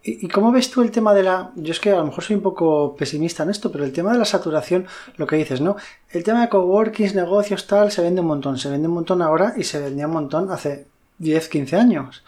¿Y, 0.02 0.28
cómo 0.28 0.50
ves 0.50 0.70
tú 0.70 0.82
el 0.82 0.90
tema 0.90 1.14
de 1.14 1.22
la... 1.22 1.52
Yo 1.54 1.72
es 1.72 1.80
que 1.80 1.90
a 1.90 1.96
lo 1.96 2.06
mejor 2.06 2.24
soy 2.24 2.36
un 2.36 2.42
poco 2.42 2.96
pesimista 2.96 3.44
en 3.44 3.50
esto, 3.50 3.70
pero 3.70 3.84
el 3.84 3.92
tema 3.92 4.12
de 4.12 4.18
la 4.18 4.24
saturación, 4.24 4.86
lo 5.16 5.26
que 5.26 5.36
dices, 5.36 5.60
¿no? 5.60 5.76
El 6.10 6.24
tema 6.24 6.42
de 6.42 6.48
coworkings, 6.48 7.14
negocios, 7.14 7.66
tal, 7.66 7.92
se 7.92 8.02
vende 8.02 8.20
un 8.20 8.26
montón. 8.26 8.58
Se 8.58 8.68
vende 8.68 8.88
un 8.88 8.94
montón 8.94 9.22
ahora 9.22 9.54
y 9.56 9.62
se 9.62 9.80
vendía 9.80 10.06
un 10.06 10.14
montón 10.14 10.50
hace 10.50 10.86
10, 11.18 11.48
15 11.48 11.76
años. 11.76 12.24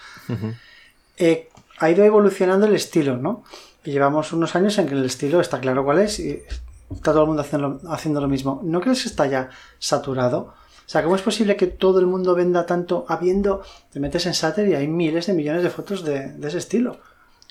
Eh, 1.16 1.48
ha 1.78 1.90
ido 1.90 2.04
evolucionando 2.04 2.66
el 2.66 2.74
estilo, 2.74 3.16
¿no? 3.16 3.42
Y 3.84 3.90
llevamos 3.90 4.32
unos 4.32 4.54
años 4.54 4.78
en 4.78 4.86
que 4.86 4.94
el 4.94 5.04
estilo 5.04 5.40
está 5.40 5.60
claro 5.60 5.84
cuál 5.84 5.98
es 5.98 6.20
y 6.20 6.42
está 6.90 7.12
todo 7.12 7.22
el 7.22 7.28
mundo 7.28 7.42
haciendo, 7.42 7.80
haciendo 7.88 8.20
lo 8.20 8.28
mismo. 8.28 8.60
¿No 8.62 8.80
crees 8.80 9.02
que 9.02 9.08
está 9.08 9.26
ya 9.26 9.50
saturado? 9.78 10.54
O 10.86 10.88
sea, 10.88 11.02
¿cómo 11.02 11.16
es 11.16 11.22
posible 11.22 11.56
que 11.56 11.66
todo 11.66 11.98
el 11.98 12.06
mundo 12.06 12.34
venda 12.34 12.66
tanto 12.66 13.04
habiendo... 13.08 13.62
Te 13.92 14.00
metes 14.00 14.26
en 14.26 14.34
Sater 14.34 14.68
y 14.68 14.74
hay 14.74 14.86
miles 14.86 15.26
de 15.26 15.32
millones 15.32 15.62
de 15.62 15.70
fotos 15.70 16.04
de, 16.04 16.28
de 16.32 16.48
ese 16.48 16.58
estilo? 16.58 16.98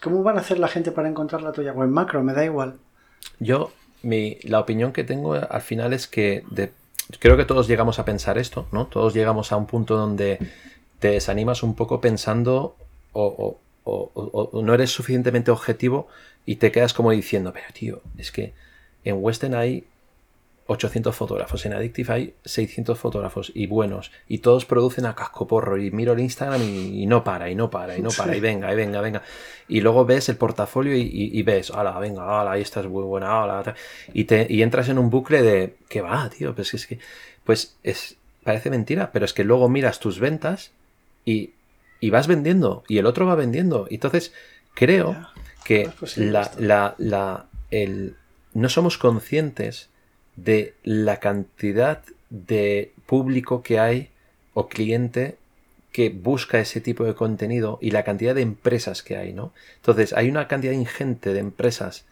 ¿Cómo 0.03 0.21
van 0.21 0.37
a 0.37 0.41
hacer 0.41 0.59
la 0.59 0.67
gente 0.67 0.91
para 0.91 1.07
encontrar 1.07 1.41
la 1.41 1.53
tuya? 1.53 1.71
O 1.71 1.87
macro, 1.87 2.21
me 2.23 2.33
da 2.33 2.43
igual. 2.43 2.75
Yo, 3.39 3.71
mi, 4.01 4.37
la 4.43 4.59
opinión 4.59 4.91
que 4.91 5.05
tengo 5.05 5.33
al 5.33 5.61
final 5.61 5.93
es 5.93 6.07
que 6.07 6.43
creo 7.19 7.37
que 7.37 7.45
todos 7.45 7.69
llegamos 7.69 7.99
a 7.99 8.05
pensar 8.05 8.37
esto, 8.37 8.67
¿no? 8.73 8.87
Todos 8.87 9.13
llegamos 9.13 9.53
a 9.53 9.57
un 9.57 9.65
punto 9.65 9.95
donde 9.95 10.39
te 10.99 11.09
desanimas 11.09 11.63
un 11.63 11.75
poco 11.75 12.01
pensando 12.01 12.75
o, 13.13 13.57
no 14.53 14.73
eres 14.73 14.91
suficientemente 14.91 15.51
objetivo 15.51 16.07
y 16.45 16.57
te 16.57 16.71
quedas 16.71 16.93
como 16.93 17.11
diciendo, 17.11 17.51
pero 17.53 17.67
tío, 17.73 18.01
es 18.17 18.31
que 18.31 18.53
en 19.03 19.17
Western 19.21 19.55
hay 19.55 19.85
800 20.67 21.15
fotógrafos. 21.15 21.65
En 21.65 21.73
Addictive 21.73 22.13
hay 22.13 22.33
600 22.45 22.97
fotógrafos 22.97 23.51
y 23.53 23.67
buenos. 23.67 24.11
Y 24.27 24.39
todos 24.39 24.65
producen 24.65 25.05
a 25.05 25.15
cascoporro. 25.15 25.77
Y 25.77 25.91
miro 25.91 26.13
el 26.13 26.19
Instagram 26.21 26.61
y, 26.61 27.05
no 27.05 27.23
para, 27.23 27.49
y 27.49 27.55
no 27.55 27.69
para, 27.69 27.97
y 27.97 28.01
no 28.01 28.09
para. 28.09 28.35
Y 28.35 28.39
venga, 28.39 28.71
y 28.71 28.75
venga, 28.75 29.01
venga. 29.01 29.23
Y 29.67 29.81
luego 29.81 30.05
ves 30.05 30.29
el 30.29 30.37
portafolio 30.37 30.95
y, 30.95 31.41
ves, 31.43 31.71
ala, 31.71 31.99
venga, 31.99 32.41
ala, 32.41 32.53
ahí 32.53 32.61
esta 32.61 32.79
es 32.79 32.87
muy 32.87 33.03
buena, 33.03 33.43
ala. 33.43 33.75
Y, 34.13 34.23
te, 34.23 34.47
y 34.49 34.61
entras 34.61 34.87
en 34.89 34.97
un 34.97 35.09
bucle 35.09 35.41
de, 35.41 35.75
¿qué 35.89 36.01
va, 36.01 36.29
tío? 36.29 36.55
Pues 36.55 36.73
es 36.73 36.87
que, 36.87 36.99
pues 37.43 37.75
es, 37.83 38.15
parece 38.43 38.69
mentira, 38.69 39.11
pero 39.11 39.25
es 39.25 39.33
que 39.33 39.43
luego 39.43 39.67
miras 39.67 39.99
tus 39.99 40.19
ventas 40.19 40.71
y, 41.25 41.51
y 41.99 42.09
vas 42.09 42.27
vendiendo. 42.27 42.83
Y 42.87 42.99
el 42.99 43.05
otro 43.05 43.25
va 43.25 43.35
vendiendo. 43.35 43.87
Y 43.89 43.95
entonces, 43.95 44.33
creo 44.73 45.27
que 45.65 45.89
la, 46.15 46.51
la, 46.57 46.95
la, 46.97 47.47
el, 47.69 48.15
no 48.53 48.69
somos 48.69 48.97
conscientes 48.97 49.89
de 50.35 50.73
la 50.83 51.19
cantidad 51.19 52.01
de 52.29 52.91
público 53.05 53.61
que 53.61 53.79
hay 53.79 54.09
o 54.53 54.67
cliente 54.67 55.37
que 55.91 56.09
busca 56.09 56.59
ese 56.59 56.81
tipo 56.81 57.03
de 57.03 57.13
contenido 57.13 57.77
y 57.79 57.91
la 57.91 58.03
cantidad 58.03 58.33
de 58.33 58.41
empresas 58.41 59.03
que 59.03 59.15
hay, 59.15 59.31
¿no? 59.31 59.53
Entonces, 59.75 60.11
hay 60.13 60.27
una 60.27 60.47
cantidad 60.47 60.73
ingente 60.73 61.33
de 61.33 61.39
empresas 61.39 62.05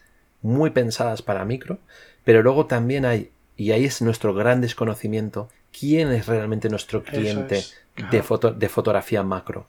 muy 0.43 0.69
pensadas 0.69 1.23
para 1.23 1.45
micro, 1.45 1.79
pero 2.23 2.43
luego 2.43 2.67
también 2.67 3.05
hay, 3.05 3.31
y 3.57 3.71
ahí 3.71 3.85
es 3.85 4.01
nuestro 4.03 4.35
gran 4.35 4.61
desconocimiento, 4.61 5.49
quién 5.77 6.11
es 6.11 6.27
realmente 6.27 6.69
nuestro 6.69 7.03
cliente 7.03 7.63
de, 8.11 8.23
foto, 8.23 8.51
de 8.51 8.69
fotografía 8.69 9.23
macro. 9.23 9.65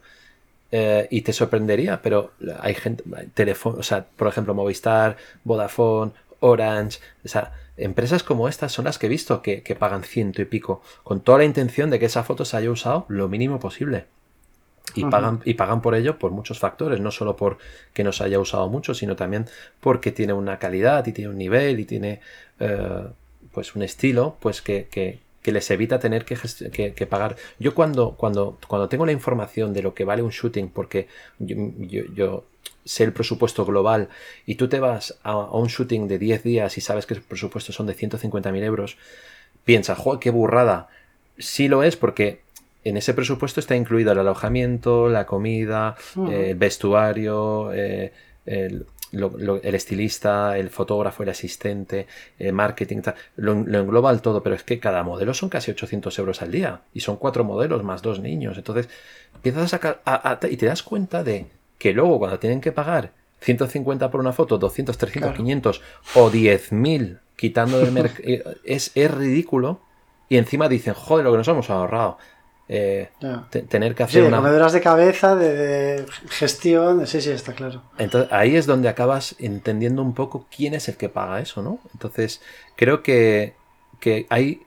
Eh, 0.70 1.07
y 1.11 1.23
te 1.23 1.33
sorprendería, 1.33 2.01
pero 2.01 2.33
hay 2.61 2.74
gente, 2.74 3.05
teléfono, 3.35 3.79
o 3.79 3.83
sea, 3.83 4.05
por 4.05 4.29
ejemplo, 4.29 4.55
Movistar, 4.55 5.16
Vodafone, 5.45 6.12
Orange, 6.41 6.99
o 7.24 7.29
sea, 7.29 7.53
empresas 7.85 8.23
como 8.23 8.49
estas 8.49 8.73
son 8.73 8.85
las 8.85 8.99
que 8.99 9.07
he 9.07 9.09
visto 9.09 9.43
que, 9.43 9.77
pagan 9.79 10.05
ciento 10.05 10.43
y 10.43 10.45
pico, 10.45 10.83
con 11.03 11.21
toda 11.21 11.39
la 11.39 11.45
intención 11.45 11.91
de 11.91 11.99
que 11.99 12.07
esa 12.07 12.23
foto 12.25 12.45
se 12.45 12.57
haya 12.57 12.71
usado 12.71 13.07
lo 13.09 13.29
mínimo 13.29 13.59
posible. 13.61 14.07
Y, 14.95 15.05
pagan, 15.07 15.41
y 15.45 15.55
pagan 15.55 15.81
por 15.81 15.95
ello 15.95 16.19
por 16.19 16.33
muchos 16.33 16.59
factores, 16.59 17.01
no 17.01 17.11
solo 17.11 17.35
por 17.35 17.57
que 17.95 18.05
no 18.05 18.13
se 18.13 18.25
haya 18.25 18.39
usado 18.39 18.69
mucho, 18.69 18.93
sino 18.93 19.17
también 19.17 19.47
porque 19.81 20.13
tiene 20.13 20.35
una 20.35 20.59
calidad 20.59 21.07
y 21.07 21.13
tiene 21.13 21.31
un 21.31 21.39
nivel 21.39 21.81
y 21.81 21.87
tiene 21.87 22.21
eh, 22.61 23.07
pues 23.53 23.75
un 23.75 23.83
estilo 23.83 24.37
pues 24.41 24.61
que, 24.61 24.89
que, 24.91 25.21
les 25.51 25.71
evita 25.71 25.99
tener 25.99 26.27
que, 26.27 26.37
que, 26.95 27.07
pagar. 27.07 27.37
Yo 27.59 27.75
cuando, 27.75 28.13
cuando, 28.17 28.59
cuando 28.69 28.89
tengo 28.89 29.07
la 29.07 29.13
información 29.13 29.73
de 29.73 29.83
lo 29.83 29.95
que 29.95 30.05
vale 30.05 30.23
un 30.23 30.31
shooting, 30.31 30.69
porque 30.69 31.09
yo 31.39 32.45
sé 32.85 33.05
el 33.05 33.13
presupuesto 33.13 33.65
global 33.65 34.09
y 34.47 34.57
tú 34.57 34.69
te 34.69 34.81
vas 34.81 35.19
a, 35.23 35.37
un 35.37 35.69
shooting 35.69 36.09
de 36.09 36.19
10 36.19 36.43
días 36.43 36.79
y 36.79 36.81
sabes 36.81 37.07
que 37.07 37.15
el 37.15 37.23
presupuesto 37.23 37.73
son 37.73 37.87
de 37.87 37.97
150.000 37.97 38.63
euros, 38.63 38.97
piensa, 39.65 39.95
joder, 39.95 40.21
qué 40.21 40.31
burrada. 40.31 40.89
Sí 41.39 41.69
lo 41.69 41.83
es 41.83 41.97
porque 41.97 42.41
en 42.85 42.97
ese 42.97 43.15
presupuesto 43.15 43.61
está 43.61 43.77
incluido 43.77 44.13
el 44.13 44.19
alojamiento, 44.19 45.09
la 45.09 45.27
comida, 45.27 45.97
eh, 46.29 46.51
el 46.51 46.57
vestuario, 46.57 47.73
eh, 47.73 48.13
el, 48.45 48.87
estilista, 49.63 50.59
el 50.59 50.71
fotógrafo, 50.71 51.23
el 51.23 51.29
asistente, 51.29 52.07
el 52.39 52.53
marketing, 52.53 53.03
lo, 53.37 53.53
engloba 53.53 54.11
al 54.11 54.21
todo, 54.21 54.43
pero 54.43 54.57
es 54.57 54.65
que 54.65 54.81
cada 54.81 55.05
modelo 55.05 55.33
son 55.35 55.49
casi 55.49 55.71
800 55.71 56.19
euros 56.19 56.43
al 56.43 56.51
día 56.51 56.81
y 56.93 57.01
son 57.01 57.17
cuatro 57.17 57.45
modelos 57.45 57.85
más 57.85 58.03
dos 58.03 58.21
niños. 58.21 58.59
Entonces 58.59 58.89
empiezas 59.35 59.65
a 59.65 59.69
sacar 59.69 60.01
y 60.51 60.57
te 60.57 60.67
das 60.67 60.83
cuenta 60.83 61.23
de 61.23 61.47
que 61.83 61.93
luego 61.93 62.21
cuando 62.21 62.39
tienen 62.39 62.61
que 62.61 62.71
pagar 62.71 63.11
150 63.41 64.09
por 64.09 64.21
una 64.21 64.33
foto, 64.33 64.57
200, 64.57 64.97
300, 64.97 65.35
500 65.35 65.83
o 66.15 66.31
10.000 66.31 67.19
quitando 67.35 67.81
del 67.81 67.91
mercado, 67.91 68.23
eh, 68.25 68.45
es, 68.63 68.93
es 68.95 69.11
ridículo 69.11 69.81
y 70.29 70.37
encima 70.37 70.69
dicen, 70.69 70.95
joder, 70.95 71.25
lo 71.25 71.33
que 71.33 71.39
nos 71.39 71.49
hemos 71.49 71.69
ahorrado. 71.71 72.19
Eh, 72.69 73.11
tener 73.69 73.97
que 73.97 74.05
hacer 74.05 74.23
sí, 74.23 74.29
una... 74.29 74.41
de 74.41 74.81
cabeza, 74.81 75.35
de, 75.35 76.07
gestión, 76.29 77.05
sí, 77.09 77.21
sí, 77.21 77.31
está 77.31 77.53
claro. 77.53 77.83
Entonces 77.99 78.33
ahí 78.33 78.55
es 78.55 78.67
donde 78.67 78.89
acabas 78.89 79.35
entendiendo 79.41 80.03
un 80.03 80.15
poco 80.15 80.47
quién 80.57 80.75
es 80.75 80.89
el 80.89 80.97
que 80.97 81.09
paga 81.09 81.41
eso, 81.41 81.63
¿no? 81.63 81.81
Entonces 81.93 82.41
creo 82.77 83.03
que, 83.03 83.55
que 83.99 84.27
hay, 84.31 84.63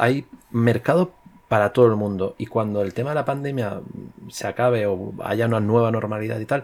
hay 0.00 0.26
mercado 0.50 1.12
para 1.50 1.72
todo 1.72 1.86
el 1.86 1.96
mundo. 1.96 2.36
Y 2.38 2.46
cuando 2.46 2.80
el 2.80 2.94
tema 2.94 3.10
de 3.10 3.16
la 3.16 3.24
pandemia 3.24 3.80
se 4.28 4.46
acabe 4.46 4.86
o 4.86 5.12
haya 5.24 5.46
una 5.46 5.58
nueva 5.58 5.90
normalidad 5.90 6.38
y 6.38 6.46
tal, 6.46 6.62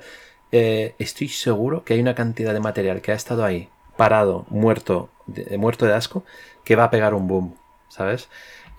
eh, 0.52 0.94
estoy 1.00 1.26
seguro 1.26 1.82
que 1.82 1.94
hay 1.94 2.00
una 2.00 2.14
cantidad 2.14 2.52
de 2.52 2.60
material 2.60 3.00
que 3.00 3.10
ha 3.10 3.16
estado 3.16 3.44
ahí, 3.44 3.68
parado, 3.96 4.46
muerto, 4.48 5.10
de, 5.26 5.58
muerto 5.58 5.86
de 5.86 5.94
asco, 5.94 6.24
que 6.62 6.76
va 6.76 6.84
a 6.84 6.90
pegar 6.90 7.14
un 7.14 7.26
boom, 7.26 7.56
¿sabes? 7.88 8.28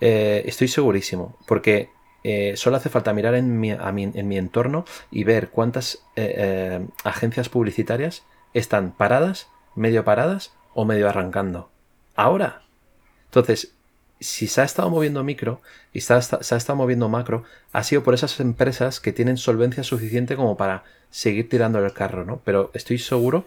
Eh, 0.00 0.44
estoy 0.46 0.68
segurísimo, 0.68 1.36
porque 1.46 1.90
eh, 2.24 2.54
solo 2.56 2.78
hace 2.78 2.88
falta 2.88 3.12
mirar 3.12 3.34
en 3.34 3.60
mi, 3.60 3.70
en 3.70 4.28
mi 4.28 4.38
entorno 4.38 4.86
y 5.10 5.24
ver 5.24 5.50
cuántas 5.50 6.06
agencias 7.04 7.50
publicitarias 7.50 8.24
están 8.54 8.92
paradas, 8.92 9.50
medio 9.74 10.04
paradas 10.04 10.54
o 10.72 10.86
medio 10.86 11.06
arrancando. 11.06 11.68
Ahora. 12.16 12.62
Entonces, 13.26 13.74
si 14.20 14.48
se 14.48 14.60
ha 14.60 14.64
estado 14.64 14.90
moviendo 14.90 15.22
micro 15.22 15.60
y 15.92 16.00
se 16.00 16.14
ha, 16.14 16.18
estado 16.18 16.76
moviendo 16.76 17.08
macro, 17.08 17.44
ha 17.72 17.82
sido 17.82 18.02
por 18.02 18.14
esas 18.14 18.38
empresas 18.40 19.00
que 19.00 19.12
tienen 19.12 19.36
solvencia 19.36 19.84
suficiente 19.84 20.36
como 20.36 20.56
para 20.56 20.84
seguir 21.10 21.48
tirando 21.48 21.84
el 21.84 21.92
carro, 21.92 22.24
¿no? 22.24 22.40
Pero 22.44 22.70
estoy 22.74 22.98
seguro 22.98 23.44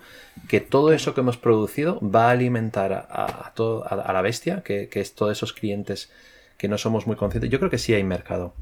que 0.48 0.61
todo 0.61 0.93
eso 0.93 1.14
que 1.14 1.22
hemos 1.22 1.38
producido 1.38 1.99
va 2.02 2.30
a 2.30 2.31
alimentar 2.31 2.93
a, 2.93 3.52
todo, 3.53 3.85
a, 3.88 4.14
la 4.14 4.22
bestia, 4.22 4.64
que, 4.64 4.89
es 4.91 5.14
todos 5.14 5.31
esos 5.34 5.53
clientes 5.53 6.10
que 6.57 6.68
no 6.68 6.77
somos 6.77 7.06
muy 7.06 7.15
conscientes. 7.15 7.52
Yo 7.52 7.60
creo 7.60 7.72
que 7.72 7.77
sí 7.77 7.93
hay 7.93 8.03
mercado. 8.03 8.53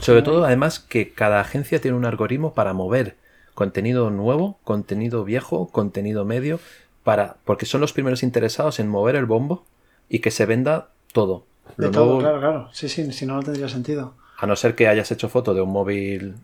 Sobre 0.00 0.22
todo, 0.22 0.44
además, 0.44 0.78
que 0.80 1.12
cada 1.12 1.40
agencia 1.40 1.80
tiene 1.80 1.96
un 1.96 2.04
algoritmo 2.04 2.52
para 2.52 2.72
mover 2.72 3.16
contenido 3.54 4.10
nuevo, 4.10 4.58
contenido 4.64 5.24
viejo, 5.24 5.68
contenido 5.68 6.24
medio, 6.24 6.60
para, 7.02 7.36
porque 7.44 7.66
son 7.66 7.80
los 7.80 7.92
primeros 7.92 8.22
interesados 8.22 8.78
en 8.78 8.88
mover 8.88 9.16
el 9.16 9.26
bombo 9.26 9.64
y 10.08 10.20
que 10.20 10.30
se 10.30 10.46
venda 10.46 10.90
todo. 11.12 11.46
de 11.76 11.90
todo, 11.90 12.18
claro, 12.18 12.40
claro. 12.40 12.68
Sí, 12.72 12.88
sí, 12.88 13.12
si 13.12 13.26
no, 13.26 13.36
no 13.36 13.42
tendría 13.42 13.68
sentido. 13.68 14.14
A 14.38 14.46
no 14.46 14.56
ser 14.56 14.74
que 14.74 14.88
hayas 14.88 15.10
hecho 15.10 15.28
foto 15.28 15.54
de 15.54 15.60
un 15.60 15.70
móvil 15.70 16.36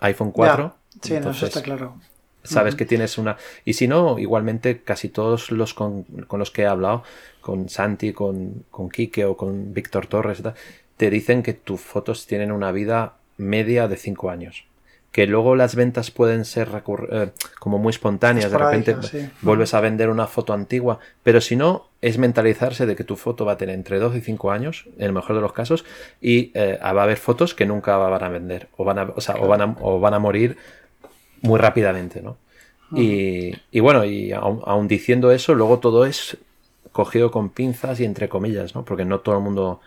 iPhone 0.00 0.32
4. 0.32 0.74
Sí, 1.00 1.14
no, 1.20 1.30
eso 1.30 1.46
está 1.46 1.62
claro. 1.62 1.94
Sabes 2.42 2.74
que 2.74 2.84
tienes 2.84 3.18
una. 3.18 3.36
Y 3.64 3.74
si 3.74 3.86
no, 3.86 4.18
igualmente 4.18 4.82
casi 4.82 5.08
todos 5.08 5.52
los 5.52 5.74
con, 5.74 6.04
los 6.30 6.50
que 6.50 6.62
he 6.62 6.66
hablado, 6.66 7.04
con 7.40 7.68
Santi, 7.68 8.12
con, 8.12 8.64
con 8.70 8.90
Quique 8.90 9.24
o 9.24 9.36
con 9.36 9.72
Víctor 9.72 10.08
Torres, 10.08 10.42
te 10.96 11.10
dicen 11.10 11.42
que 11.42 11.54
tus 11.54 11.80
fotos 11.80 12.26
tienen 12.26 12.50
una 12.50 12.72
vida 12.72 13.14
media 13.36 13.86
de 13.86 13.96
5 13.96 14.30
años 14.30 14.66
que 15.12 15.26
luego 15.26 15.54
las 15.56 15.76
ventas 15.76 16.10
pueden 16.10 16.46
ser 16.46 16.68
eh, 17.10 17.30
como 17.60 17.78
muy 17.78 17.90
espontáneas, 17.90 18.50
de 18.50 18.56
repente 18.56 18.96
vuelves 19.42 19.74
a 19.74 19.80
vender 19.80 20.08
una 20.08 20.26
foto 20.26 20.54
antigua, 20.54 20.98
pero 21.22 21.42
si 21.42 21.54
no, 21.54 21.88
es 22.00 22.16
mentalizarse 22.16 22.86
de 22.86 22.96
que 22.96 23.04
tu 23.04 23.16
foto 23.16 23.44
va 23.44 23.52
a 23.52 23.56
tener 23.58 23.74
entre 23.74 23.98
2 23.98 24.16
y 24.16 24.20
5 24.22 24.50
años, 24.50 24.86
en 24.96 25.04
el 25.04 25.12
mejor 25.12 25.36
de 25.36 25.42
los 25.42 25.52
casos, 25.52 25.84
y 26.22 26.50
eh, 26.54 26.78
va 26.82 26.88
a 26.88 27.02
haber 27.02 27.18
fotos 27.18 27.54
que 27.54 27.66
nunca 27.66 27.98
van 27.98 28.24
a 28.24 28.28
vender, 28.30 28.68
o 28.78 28.84
van 28.84 28.98
a, 28.98 29.02
o 29.38 29.46
van 29.46 29.60
a, 29.60 29.76
o 29.80 30.00
van 30.00 30.14
a 30.14 30.18
morir 30.18 30.56
muy 31.42 31.60
rápidamente, 31.60 32.22
¿no? 32.22 32.38
y, 32.94 33.80
bueno, 33.80 34.04
y 34.04 34.32
aun, 34.32 34.86
diciendo 34.86 35.30
eso, 35.30 35.54
luego 35.54 35.78
todo 35.78 36.04
es 36.04 36.36
cogido 36.90 37.30
con 37.30 37.48
pinzas 37.48 38.00
y 38.00 38.04
entre 38.04 38.28
comillas, 38.28 38.74
¿no? 38.74 38.84
Porque 38.84 39.06
no 39.06 39.20
todo 39.20 39.36
el 39.36 39.42
mundo... 39.42 39.80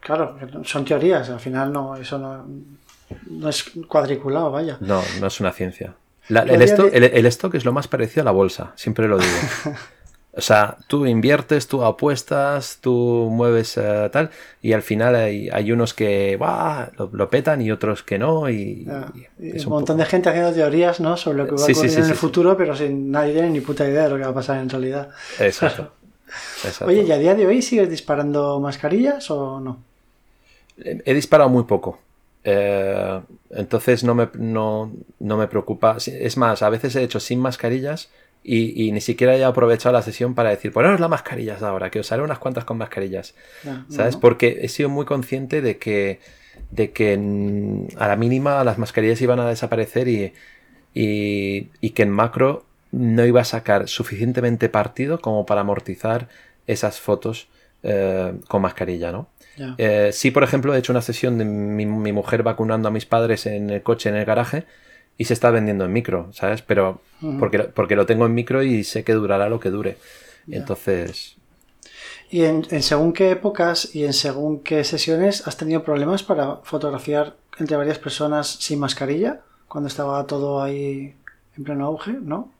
claro, 0.00 0.36
son 0.64 0.84
teorías, 0.84 1.30
al 1.30 1.40
final 1.40 1.72
no, 1.72 1.96
eso 1.96 2.18
no, 2.18 2.44
no 3.26 3.48
es 3.48 3.64
cuadriculado, 3.88 4.50
vaya. 4.50 4.78
No, 4.80 5.02
no 5.20 5.26
es 5.26 5.40
una 5.40 5.52
ciencia. 5.52 5.94
el, 6.28 7.26
stock, 7.26 7.54
es 7.54 7.64
lo 7.64 7.72
más 7.72 7.88
parecido 7.88 8.22
a 8.22 8.24
la 8.24 8.32
bolsa, 8.32 8.72
siempre 8.76 9.08
lo 9.08 9.18
digo. 9.18 9.32
O 10.38 10.40
sea, 10.40 10.76
tú 10.86 11.04
inviertes, 11.04 11.66
tú 11.66 11.82
apuestas, 11.82 12.78
tú 12.80 13.28
mueves 13.28 13.76
eh, 13.76 14.08
tal, 14.12 14.30
y 14.62 14.72
al 14.72 14.82
final 14.82 15.16
hay, 15.16 15.72
unos 15.72 15.94
que 15.94 16.38
lo, 16.96 17.28
petan 17.28 17.60
y 17.60 17.72
otros 17.72 18.04
que 18.04 18.20
no. 18.20 18.48
Y, 18.48 18.86
un, 18.86 19.68
montón 19.68 19.96
de 19.96 20.04
gente 20.04 20.28
haciendo 20.28 20.52
teorías 20.52 21.00
¿no? 21.00 21.16
sobre 21.16 21.38
lo 21.38 21.46
que 21.46 21.56
va 21.56 21.62
a 21.62 21.64
ocurrir 21.64 21.98
en 21.98 22.04
el 22.04 22.14
futuro, 22.14 22.56
pero 22.56 22.76
sin 22.76 23.10
nadie 23.10 23.32
tiene 23.32 23.50
ni 23.50 23.60
puta 23.60 23.88
idea 23.88 24.04
de 24.04 24.10
lo 24.10 24.16
que 24.16 24.22
va 24.22 24.30
a 24.30 24.34
pasar 24.34 24.58
en 24.58 24.68
realidad. 24.68 25.08
Exacto. 25.40 25.90
Oye, 26.82 27.02
¿y 27.02 27.10
a 27.10 27.18
día 27.18 27.34
de 27.34 27.44
hoy 27.44 27.60
sigues 27.60 27.90
disparando 27.90 28.60
mascarillas 28.60 29.28
o 29.32 29.58
no? 29.58 29.78
He 30.76 31.14
disparado 31.14 31.50
muy 31.50 31.64
poco. 31.64 31.98
Eh, 32.44 33.20
entonces 33.50 34.04
no 34.04 34.14
me, 34.14 34.28
no, 34.38 34.92
me 35.20 35.48
preocupa. 35.48 35.96
Es 36.06 36.36
más, 36.36 36.62
a 36.62 36.70
veces 36.70 36.96
he 36.96 37.02
hecho 37.02 37.20
sin 37.20 37.40
mascarillas 37.40 38.10
y, 38.44 38.92
ni 38.92 39.00
siquiera 39.00 39.36
he 39.36 39.44
aprovechado 39.44 39.92
la 39.92 40.02
sesión 40.02 40.34
para 40.34 40.50
decir, 40.50 40.72
poneros 40.72 41.00
las 41.00 41.10
mascarillas 41.10 41.62
ahora, 41.62 41.90
que 41.90 42.00
os 42.00 42.10
haré 42.12 42.22
unas 42.22 42.38
cuantas 42.38 42.64
con 42.64 42.78
mascarillas. 42.78 43.34
¿Sabes? 43.88 44.16
Porque 44.16 44.60
he 44.62 44.68
sido 44.68 44.88
muy 44.88 45.04
consciente 45.04 45.60
de 45.60 45.76
que, 45.76 46.20
de 46.70 46.92
que 46.92 47.12
a 47.96 48.08
la 48.08 48.16
mínima 48.16 48.62
las 48.64 48.78
mascarillas 48.78 49.20
iban 49.20 49.40
a 49.40 49.48
desaparecer 49.48 50.08
y, 50.08 50.32
y, 50.94 51.90
que 51.90 52.02
en 52.02 52.10
macro 52.10 52.64
no 52.90 53.24
iba 53.26 53.42
a 53.42 53.44
sacar 53.44 53.88
suficientemente 53.88 54.68
partido 54.68 55.20
como 55.20 55.44
para 55.44 55.60
amortizar 55.60 56.28
esas 56.66 57.00
fotos 57.00 57.48
eh, 57.82 58.34
con 58.48 58.62
mascarilla, 58.62 59.12
¿no? 59.12 59.28
Eh, 59.78 60.10
sí, 60.12 60.30
por 60.30 60.42
ejemplo, 60.42 60.74
he 60.74 60.78
hecho 60.78 60.92
una 60.92 61.02
sesión 61.02 61.38
de 61.38 61.44
mi, 61.44 61.86
mujer 61.86 62.42
vacunando 62.42 62.88
a 62.88 62.90
mis 62.90 63.06
padres 63.06 63.46
en 63.46 63.70
el 63.70 63.82
coche, 63.82 64.08
en 64.08 64.16
el 64.16 64.24
garaje, 64.24 64.64
y 65.16 65.24
se 65.24 65.34
está 65.34 65.50
vendiendo 65.50 65.84
en 65.84 65.92
micro, 65.92 66.28
¿sabes? 66.32 66.62
Pero 66.62 67.00
porque, 67.38 67.60
porque 67.60 67.96
lo 67.96 68.06
tengo 68.06 68.26
en 68.26 68.34
micro 68.34 68.62
y 68.62 68.84
sé 68.84 69.04
que 69.04 69.14
durará 69.14 69.48
lo 69.48 69.60
que 69.60 69.70
dure. 69.70 69.98
Entonces... 70.50 71.36
¿Y 72.30 72.44
en, 72.44 72.64
según 72.82 73.12
qué 73.12 73.30
épocas 73.30 73.94
y 73.94 74.04
en 74.04 74.12
según 74.12 74.60
qué 74.60 74.84
sesiones 74.84 75.46
has 75.46 75.56
tenido 75.56 75.82
problemas 75.82 76.22
para 76.22 76.56
fotografiar 76.62 77.36
entre 77.58 77.76
varias 77.76 77.98
personas 77.98 78.48
sin 78.48 78.78
mascarilla? 78.78 79.40
Cuando 79.66 79.88
estaba 79.88 80.26
todo 80.26 80.62
ahí 80.62 81.14
en 81.56 81.64
pleno 81.64 81.86
auge, 81.86 82.12
¿no? 82.12 82.50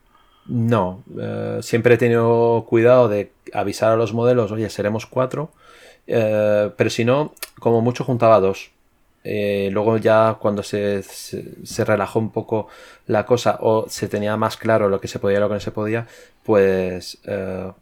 No, 0.47 1.03
eh, 1.21 1.59
siempre 1.61 1.95
he 1.95 1.99
tenido 1.99 2.65
cuidado 2.67 3.09
de 3.09 3.31
avisar 3.53 3.93
a 3.93 3.97
los 3.97 4.15
modelos, 4.15 4.51
oye, 4.51 4.71
seremos 4.71 5.05
cuatro, 5.05 5.51
eh, 6.09 6.71
pero 6.77 6.91
si 6.91 7.05
no, 7.05 7.35
como 7.61 7.81
mucho 7.81 8.05
juntaba 8.05 8.41
dos. 8.41 8.71
Eh, 9.25 9.69
luego 9.73 9.99
ya 9.99 10.39
cuando 10.41 10.63
se, 10.63 11.03
se, 11.03 11.85
relajó 11.85 12.19
un 12.19 12.31
poco 12.31 12.69
la 13.07 13.27
cosa 13.27 13.59
o 13.61 13.87
se 13.89 14.09
tenía 14.09 14.37
más 14.37 14.57
claro 14.57 14.89
lo 14.89 15.01
que 15.01 15.09
se 15.09 15.19
podía 15.19 15.39
y 15.39 15.41
lo 15.41 15.49
que 15.49 15.55
no 15.55 15.61
se 15.61 15.73
podía, 15.73 16.07
pues 16.45 17.19
eh, 17.25 17.73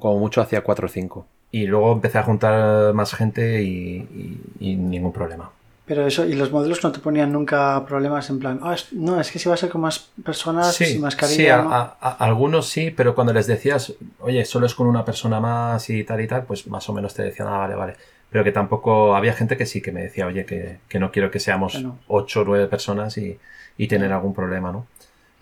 como 0.00 0.18
mucho 0.18 0.40
hacía 0.40 0.62
cuatro 0.62 0.86
o 0.86 0.88
cinco. 0.90 1.26
Y 1.52 1.66
luego 1.66 1.92
empecé 1.92 2.18
a 2.18 2.24
juntar 2.24 2.92
más 2.94 3.14
gente 3.14 3.62
y 3.62 4.38
ningún 4.60 5.12
problema. 5.12 5.52
Pero 5.86 6.04
eso, 6.04 6.26
y 6.26 6.32
los 6.32 6.50
modelos 6.50 6.82
no 6.82 6.90
te 6.90 6.98
ponían 6.98 7.32
nunca 7.32 7.84
problemas 7.86 8.28
en 8.28 8.40
plan, 8.40 8.58
ah, 8.62 8.74
no, 8.90 9.20
es 9.20 9.30
que 9.30 9.38
si 9.38 9.48
va 9.48 9.54
a 9.54 9.58
ser 9.58 9.70
con 9.70 9.82
más 9.82 10.10
personas 10.24 10.74
sin 10.74 11.00
mascarilla. 11.00 11.36
Sí, 11.36 11.48
a, 11.48 11.82
algunos 12.18 12.68
sí, 12.68 12.90
pero 12.90 13.14
cuando 13.14 13.32
les 13.32 13.46
decías, 13.46 13.94
oye, 14.18 14.44
solo 14.44 14.66
es 14.66 14.74
con 14.74 14.88
una 14.88 15.04
persona 15.04 15.38
más 15.38 15.88
y 15.88 16.02
tal 16.02 16.20
y 16.20 16.26
tal, 16.26 16.42
pues 16.42 16.66
más 16.66 16.88
o 16.88 16.92
menos 16.92 17.14
te 17.14 17.22
decían, 17.22 17.46
ah, 17.48 17.58
vale, 17.58 17.76
vale. 17.76 17.94
Pero 18.30 18.42
que 18.42 18.50
tampoco 18.50 19.14
había 19.14 19.32
gente 19.32 19.56
que 19.56 19.64
sí 19.64 19.80
que 19.80 19.92
me 19.92 20.02
decía, 20.02 20.26
oye, 20.26 20.44
que, 20.44 20.98
no 20.98 21.12
quiero 21.12 21.30
que 21.30 21.38
seamos 21.38 21.80
ocho 22.08 22.40
o 22.40 22.44
nueve 22.44 22.66
personas 22.66 23.16
y, 23.16 23.38
tener 23.86 24.12
algún 24.12 24.34
problema, 24.34 24.72
¿no? 24.72 24.86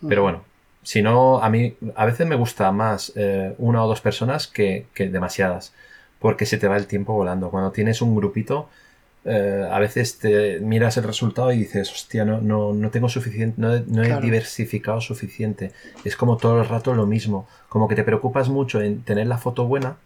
Pero 0.07 0.21
bueno, 0.21 0.43
si 0.83 1.01
no, 1.01 1.41
a 1.41 1.49
mí 1.49 1.75
a 1.95 2.05
veces 2.05 2.27
me 2.27 2.35
gusta 2.35 2.71
más 2.71 3.11
eh, 3.15 3.55
una 3.57 3.83
o 3.83 3.87
dos 3.87 4.01
personas 4.01 4.45
que, 4.45 4.85
que 4.93 5.09
demasiadas, 5.09 5.73
porque 6.19 6.45
se 6.45 6.59
te 6.59 6.67
va 6.67 6.77
el 6.77 6.85
tiempo 6.85 7.13
volando. 7.13 7.49
Cuando 7.49 7.71
tienes 7.71 8.03
un 8.03 8.15
grupito 8.15 8.69
eh, 9.27 9.67
a 9.71 9.79
veces 9.79 10.19
te 10.19 10.59
miras 10.59 10.97
el 10.97 11.03
resultado 11.03 11.51
y 11.51 11.57
dices, 11.57 11.91
hostia, 11.91 12.25
no, 12.25 12.41
no, 12.41 12.73
no 12.73 12.91
tengo 12.91 13.09
suficiente, 13.09 13.59
no, 13.59 13.73
he, 13.73 14.21
diversificado 14.21 15.01
suficiente. 15.01 15.71
Es 16.03 16.15
como 16.15 16.37
todo 16.37 16.61
el 16.61 16.67
rato 16.67 16.93
lo 16.93 17.07
mismo. 17.07 17.47
Como 17.67 17.87
que 17.87 17.95
te 17.95 18.03
preocupas 18.03 18.49
mucho 18.49 18.81
en 18.81 19.01
tener 19.01 19.25
la 19.25 19.39
foto 19.39 19.65
buena. 19.65 19.97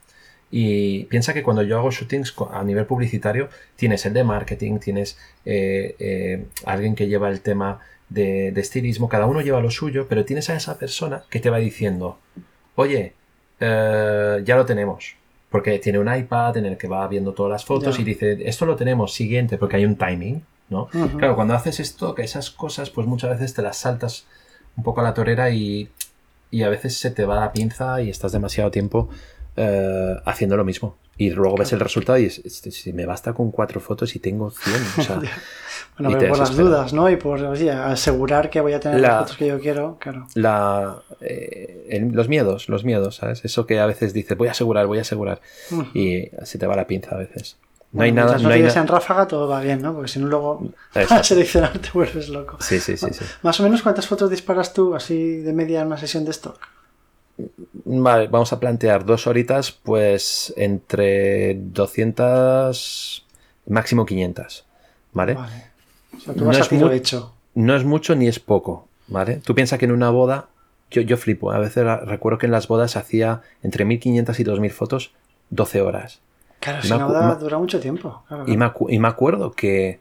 Y 0.52 1.04
piensa 1.06 1.34
que 1.34 1.44
cuando 1.44 1.64
yo 1.64 1.78
hago 1.78 1.92
shootings 1.92 2.34
a 2.52 2.64
nivel 2.64 2.86
publicitario, 2.86 3.50
tienes 3.76 4.06
el 4.06 4.14
de 4.14 4.24
marketing, 4.24 4.80
tienes 4.80 5.18
eh, 5.46 5.96
eh, 6.00 6.46
alguien 6.66 6.96
que 6.96 7.08
lleva 7.08 7.30
el 7.30 7.42
tema 7.42 7.82
de, 8.08 8.52
de, 8.54 8.62
estilismo, 8.62 9.10
cada 9.10 9.28
uno 9.28 9.42
lleva 9.42 9.62
lo 9.62 9.70
suyo, 9.70 10.08
pero 10.08 10.26
tienes 10.26 10.50
a 10.50 10.56
esa 10.56 10.80
persona 10.80 11.24
que 11.30 11.40
te 11.40 11.50
va 11.52 11.60
diciendo, 11.60 12.20
oye, 12.76 13.14
ya 13.60 14.56
lo 14.56 14.66
tenemos, 14.66 15.19
porque 15.50 15.80
tiene 15.80 16.00
un 16.00 16.14
iPad 16.14 16.58
en 16.58 16.66
el 16.66 16.78
que 16.78 16.88
va 16.88 17.08
viendo 17.08 17.34
todas 17.34 17.52
las 17.52 17.66
fotos 17.66 18.00
y 18.00 18.04
dice, 18.04 18.38
esto 18.48 18.66
lo 18.66 18.76
tenemos 18.76 19.14
siguiente, 19.14 19.58
porque 19.58 19.78
hay 19.78 19.86
un 19.86 19.96
timing, 19.96 20.44
¿no? 20.70 20.88
Claro, 21.18 21.36
cuando 21.36 21.56
haces 21.56 21.80
esto, 21.80 22.14
que 22.14 22.22
esas 22.24 22.52
cosas, 22.52 22.90
pues 22.90 23.08
muchas 23.08 23.32
veces 23.32 23.54
te 23.54 23.62
las 23.62 23.78
saltas 23.78 24.26
un 24.78 24.84
poco 24.84 25.02
a 25.02 25.04
la 25.04 25.14
torera 25.14 25.50
y, 25.50 25.90
y 26.52 26.64
a 26.64 26.70
veces 26.70 26.98
se 26.98 27.12
te 27.12 27.26
va 27.26 27.40
la 27.40 27.52
pinza 27.52 28.02
y 28.02 28.10
estás 28.10 28.32
demasiado 28.32 28.70
tiempo 28.70 29.10
eh, 29.58 30.16
haciendo 30.26 30.56
lo 30.56 30.64
mismo. 30.64 30.96
Y 31.20 31.32
luego 31.32 31.58
ves 31.58 31.74
el 31.74 31.82
resultado 31.82 32.18
y 32.18 32.30
si 32.30 32.94
me 32.94 33.06
basta 33.06 33.34
con 33.34 33.52
cuatro 33.52 33.82
fotos 33.82 34.16
y 34.16 34.20
tengo 34.20 34.52
100. 34.52 34.76
O 34.98 35.04
sea, 35.04 35.16
bueno, 36.00 36.18
pero 36.18 36.30
por 36.30 36.40
las 36.40 36.56
dudas, 36.56 36.94
¿no? 36.94 37.10
Y 37.10 37.18
por 37.18 37.44
asegurar 37.44 38.50
que 38.50 38.62
voy 38.62 38.72
a 38.72 38.80
tener 38.80 39.02
las 39.02 39.20
fotos 39.24 39.36
que 39.36 39.48
yo 39.48 39.60
quiero, 39.60 39.98
claro. 40.00 40.28
La, 40.36 40.96
eh, 41.20 42.08
los 42.14 42.30
miedos, 42.30 42.70
los 42.70 42.86
miedos, 42.86 43.18
¿sabes? 43.18 43.44
Eso 43.44 43.66
que 43.66 43.82
a 43.82 43.86
veces 43.86 44.14
dices, 44.14 44.38
voy 44.38 44.48
a 44.48 44.52
asegurar, 44.52 44.88
voy 44.88 45.00
a 45.00 45.02
asegurar. 45.02 45.42
Y 45.94 46.30
se 46.44 46.58
te 46.58 46.66
va 46.66 46.78
la 46.78 46.88
pinza 46.88 47.16
a 47.16 47.18
veces. 47.18 47.58
No 47.92 48.04
hay 48.04 48.14
nada. 48.14 48.38
No, 48.38 48.48
hay 48.48 48.62
en 48.62 48.88
ráfaga, 48.88 49.28
todo 49.28 49.50
va 49.50 49.60
bien, 49.60 49.82
¿no? 49.82 49.94
Porque 49.94 50.08
si 50.08 50.20
no, 50.20 50.28
luego 50.28 50.72
a 50.94 51.22
seleccionar 51.22 51.78
te 51.80 51.90
vuelves 51.94 52.30
loco. 52.30 52.56
Sí, 52.62 52.80
sí, 52.80 52.96
sí, 52.96 53.08
sí. 53.12 53.26
Más 53.42 53.60
o 53.60 53.64
menos, 53.64 53.82
¿cuántas 53.82 54.08
fotos 54.08 54.30
disparas 54.30 54.72
tú 54.72 54.96
así 54.96 55.40
de 55.40 55.52
media 55.52 55.82
en 55.82 55.88
una 55.88 55.98
sesión 55.98 56.24
de 56.24 56.32
stock? 56.32 56.79
Vale, 57.86 58.28
vamos 58.28 58.54
a 58.54 58.60
plantear 58.60 59.06
dos 59.06 59.28
horitas, 59.28 59.72
pues 59.72 60.54
entre 60.58 61.56
200, 61.56 63.26
máximo 63.68 64.06
500. 64.06 64.66
¿Vale? 65.14 65.34
O 65.36 66.20
sea, 66.20 66.34
tú 66.34 66.46
vas 66.46 66.62
a 66.62 66.68
tiro 66.68 66.92
hecho. 66.92 67.34
No 67.56 67.76
es 67.76 67.84
mucho 67.84 68.16
ni 68.16 68.28
es 68.28 68.40
poco, 68.40 68.88
¿vale? 69.08 69.38
Tú 69.38 69.56
piensas 69.56 69.80
que 69.80 69.86
en 69.86 69.92
una 69.92 70.10
boda, 70.12 70.48
yo, 70.92 71.02
yo 71.02 71.18
flipo, 71.18 71.52
a 71.52 71.60
veces 71.60 71.86
recuerdo 72.06 72.38
que 72.38 72.46
en 72.46 72.52
las 72.52 72.68
bodas 72.68 72.96
hacía 72.96 73.42
entre 73.64 73.86
1500 73.86 74.40
y 74.40 74.44
2000 74.44 74.72
fotos 74.72 75.12
12 75.50 75.82
horas. 75.82 76.22
Claro, 76.60 76.82
si 76.82 76.92
una 76.92 77.06
boda 77.06 77.36
dura 77.36 77.58
mucho 77.58 77.80
tiempo. 77.80 78.24
y, 78.46 78.58
me 78.58 78.72
y, 78.90 79.00
me 79.00 79.08
acuerdo 79.08 79.52
que, 79.52 80.00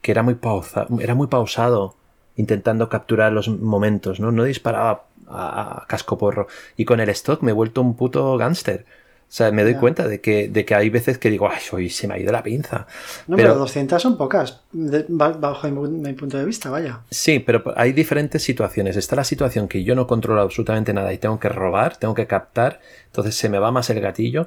que 0.00 0.12
era, 0.12 0.22
muy 0.22 0.34
pausa, 0.34 0.86
era 1.00 1.14
muy 1.14 1.26
pausado 1.26 1.94
intentando 2.36 2.88
capturar 2.88 3.32
los 3.32 3.48
momentos, 3.48 4.20
¿no? 4.20 4.30
No 4.30 4.44
disparaba 4.44 5.07
a, 5.30 5.84
casco 5.88 6.18
porro. 6.18 6.48
Y 6.76 6.84
con 6.84 7.00
el 7.00 7.08
stock 7.10 7.42
me 7.42 7.50
he 7.50 7.54
vuelto 7.54 7.80
un 7.80 7.94
puto 7.96 8.36
gángster. 8.36 8.84
O 9.28 9.30
sea, 9.30 9.52
me 9.52 9.62
doy 9.62 9.74
cuenta 9.74 10.08
de 10.08 10.22
que, 10.22 10.48
de 10.48 10.64
que 10.64 10.74
hay 10.74 10.88
veces 10.88 11.18
que 11.18 11.28
digo, 11.28 11.50
ay, 11.50 11.60
hoy 11.72 11.90
se 11.90 12.08
me 12.08 12.14
ha 12.14 12.18
ido 12.18 12.32
la 12.32 12.42
pinza. 12.42 12.86
No, 13.26 13.36
pero, 13.36 13.54
200 13.56 14.00
son 14.00 14.16
pocas, 14.16 14.62
bajo 14.72 15.68
mi, 15.68 16.12
punto 16.14 16.38
de 16.38 16.46
vista, 16.46 16.70
vaya. 16.70 17.00
Sí, 17.10 17.38
pero 17.38 17.62
hay 17.76 17.92
diferentes 17.92 18.42
situaciones. 18.42 18.96
Está 18.96 19.16
la 19.16 19.24
situación 19.24 19.68
que 19.68 19.84
yo 19.84 19.94
no 19.94 20.06
controlo 20.06 20.40
absolutamente 20.40 20.94
nada 20.94 21.12
y 21.12 21.18
tengo 21.18 21.38
que 21.38 21.50
robar, 21.50 21.98
tengo 21.98 22.14
que 22.14 22.26
captar, 22.26 22.80
entonces 23.04 23.34
se 23.34 23.50
me 23.50 23.58
va 23.58 23.70
más 23.70 23.90
el 23.90 24.00
gatillo. 24.00 24.46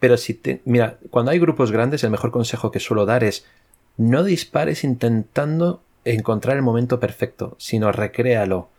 Pero 0.00 0.16
si 0.16 0.32
te. 0.32 0.62
Mira, 0.64 0.96
cuando 1.10 1.30
hay 1.30 1.38
grupos 1.38 1.70
grandes, 1.70 2.02
el 2.02 2.10
mejor 2.10 2.30
consejo 2.30 2.70
que 2.70 2.80
suelo 2.80 3.04
dar 3.04 3.24
es 3.24 3.44
no 3.98 4.24
dispares 4.24 4.82
intentando 4.82 5.82
encontrar 6.06 6.56
el 6.56 6.62
momento 6.62 7.00
perfecto, 7.00 7.54
sino 7.58 7.92
recréalo. 7.92 8.70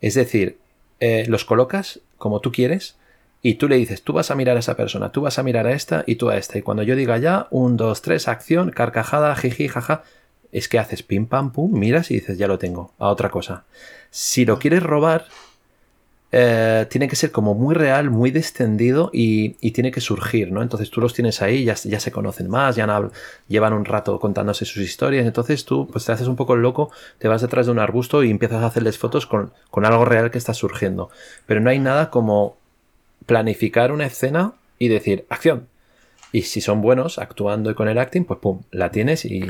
Es 0.00 0.14
decir, 0.14 0.58
eh, 1.00 1.24
los 1.28 1.44
colocas 1.44 2.00
como 2.18 2.40
tú 2.40 2.52
quieres 2.52 2.96
y 3.42 3.54
tú 3.54 3.68
le 3.68 3.76
dices, 3.76 4.02
tú 4.02 4.12
vas 4.12 4.30
a 4.30 4.34
mirar 4.34 4.56
a 4.56 4.60
esa 4.60 4.76
persona, 4.76 5.12
tú 5.12 5.22
vas 5.22 5.38
a 5.38 5.42
mirar 5.42 5.66
a 5.66 5.72
esta 5.72 6.04
y 6.06 6.16
tú 6.16 6.30
a 6.30 6.36
esta. 6.36 6.58
Y 6.58 6.62
cuando 6.62 6.82
yo 6.82 6.96
diga 6.96 7.18
ya, 7.18 7.46
un, 7.50 7.76
dos, 7.76 8.02
tres, 8.02 8.28
acción, 8.28 8.70
carcajada, 8.70 9.36
jiji, 9.36 9.68
jaja, 9.68 10.02
es 10.52 10.68
que 10.68 10.78
haces 10.78 11.02
pim, 11.02 11.26
pam, 11.26 11.52
pum, 11.52 11.72
miras 11.72 12.10
y 12.10 12.14
dices, 12.14 12.38
ya 12.38 12.48
lo 12.48 12.58
tengo, 12.58 12.92
a 12.98 13.08
otra 13.08 13.30
cosa. 13.30 13.64
Si 14.10 14.44
lo 14.44 14.58
quieres 14.58 14.82
robar, 14.82 15.26
eh, 16.32 16.86
tiene 16.90 17.08
que 17.08 17.16
ser 17.16 17.30
como 17.30 17.54
muy 17.54 17.74
real, 17.74 18.10
muy 18.10 18.30
descendido 18.30 19.10
y, 19.12 19.50
tiene 19.70 19.90
que 19.90 20.00
surgir, 20.00 20.50
¿no? 20.52 20.62
Entonces 20.62 20.90
tú 20.90 21.00
los 21.00 21.14
tienes 21.14 21.42
ahí, 21.42 21.64
ya, 21.64 21.74
ya 21.74 22.00
se 22.00 22.10
conocen 22.10 22.48
más, 22.48 22.76
ya 22.76 23.10
llevan 23.48 23.72
un 23.72 23.84
rato 23.84 24.18
contándose 24.18 24.64
sus 24.64 24.82
historias, 24.82 25.26
entonces 25.26 25.64
tú 25.64 25.86
pues 25.86 26.04
te 26.04 26.12
haces 26.12 26.26
un 26.28 26.36
poco 26.36 26.54
el 26.54 26.62
loco, 26.62 26.90
te 27.18 27.28
vas 27.28 27.42
detrás 27.42 27.66
de 27.66 27.72
un 27.72 27.78
arbusto 27.78 28.24
y 28.24 28.30
empiezas 28.30 28.62
a 28.62 28.66
hacerles 28.66 28.98
fotos 28.98 29.26
con, 29.26 29.52
con 29.70 29.84
algo 29.84 30.04
real 30.04 30.30
que 30.30 30.38
está 30.38 30.54
surgiendo. 30.54 31.10
Pero 31.46 31.60
no 31.60 31.70
hay 31.70 31.78
nada 31.78 32.10
como 32.10 32.56
planificar 33.26 33.92
una 33.92 34.06
escena 34.06 34.52
y 34.78 34.88
decir, 34.88 35.26
acción, 35.28 35.68
y 36.32 36.42
si 36.42 36.60
son 36.60 36.82
buenos 36.82 37.18
actuando 37.18 37.70
y 37.70 37.74
con 37.74 37.88
el 37.88 37.98
acting, 37.98 38.24
pues 38.24 38.40
pum, 38.40 38.60
la 38.70 38.90
tienes 38.90 39.24
y, 39.24 39.42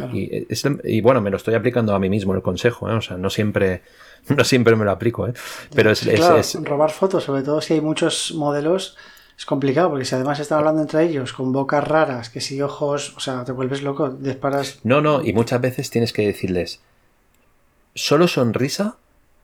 y, 0.84 1.00
bueno, 1.00 1.20
me 1.20 1.30
lo 1.30 1.36
estoy 1.36 1.54
aplicando 1.54 1.94
a 1.94 1.98
mí 1.98 2.08
mismo 2.08 2.34
el 2.34 2.42
consejo, 2.42 2.88
¿eh? 2.90 2.94
o 2.94 3.00
sea, 3.00 3.16
no 3.16 3.30
siempre, 3.30 3.82
no 4.36 4.44
siempre 4.44 4.76
me 4.76 4.84
lo 4.84 4.90
aplico, 4.90 5.26
¿eh? 5.26 5.34
pero 5.74 5.90
es, 5.90 6.06
es, 6.06 6.54
robar 6.62 6.90
fotos, 6.90 7.24
sobre 7.24 7.42
todo 7.42 7.60
si 7.60 7.74
hay 7.74 7.80
muchos 7.80 8.32
modelos, 8.34 8.96
es 9.36 9.44
complicado, 9.44 9.90
porque 9.90 10.04
si 10.04 10.14
además 10.14 10.40
están 10.40 10.58
hablando 10.58 10.82
entre 10.82 11.04
ellos 11.04 11.32
con 11.32 11.52
bocas 11.52 11.86
raras, 11.86 12.30
que 12.30 12.40
si 12.40 12.60
ojos, 12.62 13.14
o 13.16 13.20
sea, 13.20 13.44
te 13.44 13.52
vuelves 13.52 13.82
loco, 13.82 14.10
disparas. 14.10 14.80
No, 14.82 15.00
no, 15.00 15.22
y 15.22 15.32
muchas 15.32 15.60
veces 15.60 15.90
tienes 15.90 16.12
que 16.12 16.26
decirles 16.26 16.80
solo 17.94 18.28
sonrisa 18.28 18.96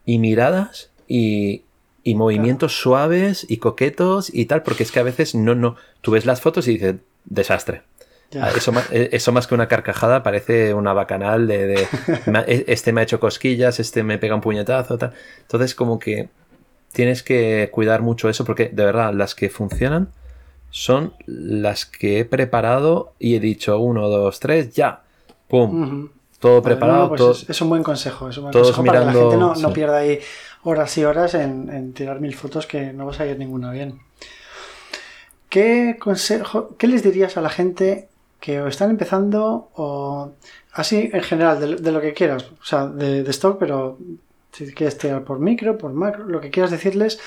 y 0.05 0.19
miradas 0.19 0.91
y, 1.09 1.65
y 2.05 2.15
movimientos 2.15 2.79
suaves 2.79 3.47
y 3.49 3.57
coquetos 3.57 4.33
y 4.33 4.47
tal, 4.47 4.63
porque 4.63 4.83
es 4.83 4.93
que 4.93 5.01
a 5.01 5.05
veces 5.05 5.35
no, 5.35 5.55
no, 5.55 5.77
tú 6.01 6.13
ves 6.13 6.27
las 6.27 6.41
fotos 6.41 6.69
y 6.69 6.75
dices, 6.75 6.97
desastre. 7.25 7.83
Ah, 8.41 8.51
eso 8.57 8.73
más, 8.73 8.91
eh, 8.93 9.11
eso 9.13 9.33
más 9.33 9.47
que 9.47 9.55
una 9.55 9.69
carcajada 9.69 10.23
parece 10.23 10.75
una 10.75 10.93
bacanal 10.93 11.47
de, 11.47 11.75
e, 12.47 12.65
este 12.69 12.93
me 12.93 13.01
ha 13.01 13.05
hecho 13.05 13.21
cosquillas, 13.21 13.81
este 13.81 14.03
me 14.03 14.19
pega 14.19 14.35
un 14.35 14.41
puñetazo, 14.41 14.99
tal. 14.99 15.13
Entonces 15.43 15.75
como 15.75 15.99
que 15.99 16.29
tienes 16.93 17.23
que 17.23 17.69
cuidar 17.73 18.03
mucho 18.03 18.29
eso 18.29 18.45
porque 18.45 18.69
de 18.69 18.85
verdad 18.85 19.13
las 19.13 19.35
que 19.35 19.51
funcionan 19.51 20.09
son 20.71 21.15
las 21.27 21.85
que 21.85 22.21
he 22.21 22.25
preparado 22.25 23.13
y 23.19 23.37
he 23.37 23.41
dicho 23.41 23.79
uno, 23.79 24.09
dos, 24.09 24.41
tres, 24.41 24.73
ya, 24.75 25.03
pum, 25.49 26.09
todo 26.39 26.63
preparado. 26.63 27.09
Pues 27.11 27.47
es, 27.49 27.61
un 27.61 27.69
buen 27.69 27.83
consejo, 27.83 28.29
es 28.31 28.39
un 28.39 28.45
buen 28.45 28.53
consejo 28.53 28.85
para 28.85 29.01
que 29.01 29.07
la 29.07 29.13
gente 29.13 29.37
no, 29.37 29.73
pierda 29.73 29.99
ahí 29.99 30.19
horas 30.65 30.97
y 30.97 31.05
horas 31.05 31.35
en, 31.35 31.69
en 31.69 31.93
tirar 31.93 32.21
mil 32.21 32.35
fotos 32.35 32.67
que 32.67 32.93
no 32.93 33.07
vas 33.07 33.21
a 33.21 33.27
ir 33.27 33.39
ninguna 33.39 33.71
bien. 33.71 34.01
¿Qué 35.51 35.99
consejo, 36.01 36.77
qué 36.79 36.87
les 36.87 37.03
dirías 37.03 37.37
a 37.37 37.43
la 37.43 37.51
gente 37.51 38.09
que 38.43 38.67
están 38.67 38.91
empezando 38.91 39.71
o 39.75 40.33
así 40.73 41.09
en 41.13 41.23
general, 41.23 41.81
de, 41.81 41.93
lo 41.93 42.01
que 42.01 42.13
quieras, 42.13 42.43
o 42.61 42.65
sea, 42.65 42.87
de, 42.87 43.21
stock, 43.31 43.57
pero 43.57 43.99
si 44.51 44.75
quieres 44.75 44.99
tirar 44.99 45.23
por 45.23 45.39
micro, 45.39 45.79
por 45.79 45.93
macro, 45.93 46.25
lo 46.25 46.41
que 46.41 46.51
quieras 46.51 46.73
decirles 46.73 47.21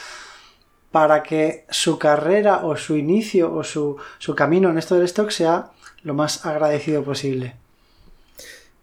para 0.92 1.24
que 1.24 1.64
su 1.70 1.98
carrera 2.00 2.66
o 2.66 2.76
su 2.76 2.98
inicio 2.98 3.54
o 3.54 3.64
su, 3.64 3.96
su 4.18 4.36
camino 4.36 4.70
en 4.70 4.78
esto 4.78 4.96
del 4.96 5.06
stock 5.06 5.30
sea 5.30 5.72
lo 6.04 6.14
más 6.14 6.46
agradecido 6.46 7.02
posible? 7.06 7.56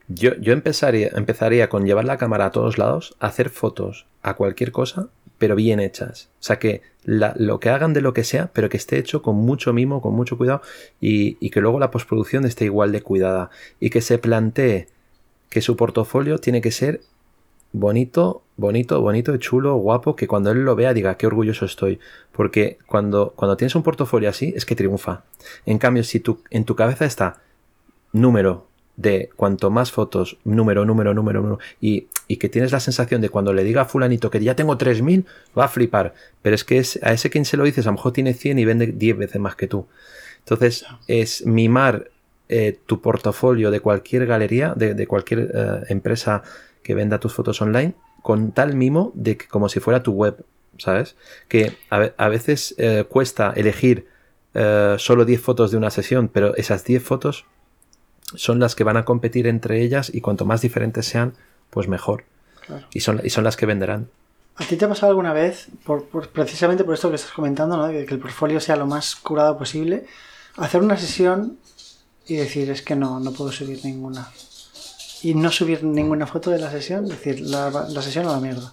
Yo, 0.09 0.34
yo 0.36 0.54
empezaría, 0.54 1.10
empezaría 1.14 1.68
con 1.68 1.84
llevar 1.84 2.06
la 2.06 2.16
cámara 2.16 2.46
a 2.46 2.50
todos 2.50 2.78
lados, 2.78 3.14
hacer 3.20 3.50
fotos 3.50 4.06
a 4.22 4.34
cualquier 4.34 4.72
cosa 4.72 5.10
pero 5.43 5.56
bien 5.56 5.81
hechas. 5.81 6.28
O 6.35 6.44
sea, 6.44 6.60
que 6.60 6.82
lo 7.02 7.59
que 7.59 7.69
hagan 7.69 7.94
de 7.94 8.01
lo 8.01 8.12
que 8.12 8.23
sea, 8.23 8.52
pero 8.52 8.69
que 8.69 8.77
esté 8.77 8.97
hecho 8.97 9.23
con 9.23 9.35
mucho 9.35 9.73
mimo, 9.73 10.01
con 10.01 10.14
mucho 10.14 10.39
cuidado 10.39 10.62
y, 11.01 11.51
que 11.51 11.60
luego 11.60 11.81
la 11.81 11.90
postproducción 11.90 12.44
esté 12.44 12.66
igual 12.66 12.93
de 12.93 13.02
cuidada 13.02 13.51
y 13.81 13.90
que 13.90 14.02
se 14.02 14.19
plantee 14.19 14.86
que 15.48 15.60
su 15.60 15.74
portafolio 15.74 16.39
tiene 16.39 16.60
que 16.60 16.70
ser 16.70 17.01
bonito, 17.73 18.44
bonito, 18.56 19.01
bonito, 19.01 19.36
chulo, 19.39 19.74
guapo, 19.78 20.14
que 20.14 20.28
cuando 20.28 20.52
él 20.52 20.64
lo 20.64 20.77
vea 20.77 20.94
diga 20.94 21.16
qué 21.16 21.27
orgulloso 21.27 21.64
estoy. 21.64 21.98
Porque 22.31 22.78
cuando, 22.86 23.32
cuando 23.35 23.56
tienes 23.56 23.74
un 23.74 23.82
portafolio 23.82 24.28
así 24.28 24.52
es 24.55 24.64
que 24.64 24.77
triunfa. 24.77 25.24
En 25.66 25.78
cambio, 25.78 26.05
si 26.05 26.20
tú, 26.20 26.39
en 26.51 26.64
tu 26.64 26.77
cabeza 26.77 27.05
está 27.05 27.43
número, 28.12 28.69
de 29.02 29.30
cuanto 29.36 29.70
más 29.70 29.90
fotos, 29.90 30.38
número, 30.44 30.84
número, 30.84 31.12
número, 31.12 31.42
número, 31.42 31.58
y, 31.80 32.06
que 32.38 32.48
tienes 32.48 32.72
la 32.72 32.80
sensación 32.80 33.20
de 33.20 33.28
cuando 33.28 33.52
le 33.52 33.62
diga 33.62 33.82
a 33.82 33.84
fulanito 33.84 34.30
que 34.30 34.40
ya 34.42 34.56
tengo 34.56 34.78
3.000, 34.78 35.26
va 35.58 35.66
a 35.66 35.68
flipar. 35.68 36.14
Pero 36.40 36.54
es 36.54 36.64
que 36.64 36.78
es, 36.78 36.98
a 37.02 37.12
ese 37.12 37.28
quien 37.28 37.44
se 37.44 37.58
lo 37.58 37.64
dices, 37.64 37.86
a 37.86 37.90
lo 37.90 37.96
mejor 37.96 38.12
tiene 38.12 38.32
100 38.32 38.58
y 38.58 38.64
vende 38.64 38.86
10 38.86 39.18
veces 39.18 39.38
más 39.38 39.54
que 39.54 39.66
tú. 39.66 39.86
Entonces, 40.38 40.86
es 41.08 41.44
mimar 41.44 42.10
eh, 42.48 42.78
tu 42.86 43.02
portafolio 43.02 43.70
de 43.70 43.80
cualquier 43.80 44.24
galería, 44.24 44.72
de, 44.74 45.06
cualquier 45.06 45.50
eh, 45.54 45.80
empresa 45.90 46.42
que 46.82 46.94
venda 46.94 47.20
tus 47.20 47.34
fotos 47.34 47.60
online, 47.60 47.94
con 48.22 48.52
tal 48.52 48.74
mimo 48.76 49.12
de 49.14 49.36
que 49.36 49.46
como 49.46 49.68
si 49.68 49.80
fuera 49.80 50.02
tu 50.02 50.12
web, 50.12 50.42
¿sabes? 50.78 51.16
Que 51.48 51.76
a, 51.90 52.28
veces 52.28 52.74
eh, 52.78 53.04
cuesta 53.08 53.52
elegir 53.54 54.06
solo 54.98 55.24
10 55.24 55.40
fotos 55.40 55.70
de 55.70 55.78
una 55.78 55.90
sesión, 55.90 56.28
pero 56.28 56.54
esas 56.56 56.84
10 56.84 57.02
fotos 57.02 57.46
son 58.36 58.59
las 58.59 58.74
que 58.74 58.84
van 58.84 58.96
a 58.96 59.04
competir 59.04 59.46
entre 59.46 59.82
ellas 59.82 60.10
y 60.12 60.20
cuanto 60.20 60.44
más 60.44 60.60
diferentes 60.60 61.06
sean, 61.06 61.34
pues 61.70 61.88
mejor. 61.88 62.24
Y, 62.92 63.00
son, 63.00 63.20
y 63.24 63.30
son 63.30 63.44
las 63.44 63.56
que 63.56 63.66
venderán. 63.66 64.09
¿A 64.56 64.64
ti 64.64 64.76
te 64.76 64.84
ha 64.84 64.88
pasado 64.88 65.10
alguna 65.10 65.32
vez, 65.32 65.68
por, 65.84 66.06
precisamente 66.28 66.84
por 66.84 66.94
esto 66.94 67.09
que 67.09 67.16
estás 67.16 67.32
comentando, 67.32 67.76
¿no? 67.76 67.88
de 67.88 68.04
que 68.04 68.14
el 68.14 68.20
portfolio 68.20 68.60
sea 68.60 68.76
lo 68.76 68.86
más 68.86 69.16
curado 69.16 69.56
posible, 69.59 70.06
hacer 70.56 70.82
una 70.82 70.96
sesión 70.96 71.59
y 72.26 72.36
decir, 72.36 72.70
es 72.70 72.82
que 72.82 72.94
no, 72.94 73.18
no 73.18 73.32
puedo 73.32 73.50
subir 73.50 73.84
ninguna? 73.84 74.30
Y 75.22 75.34
no 75.34 75.50
subir 75.50 75.84
ninguna 75.84 76.26
foto 76.26 76.50
de 76.50 76.59
la 76.59 76.70
sesión, 76.70 77.09
decir, 77.09 77.40
la, 77.40 77.70
la 77.70 78.02
sesión 78.02 78.26
a 78.26 78.32
la 78.32 78.40
mierda. 78.40 78.72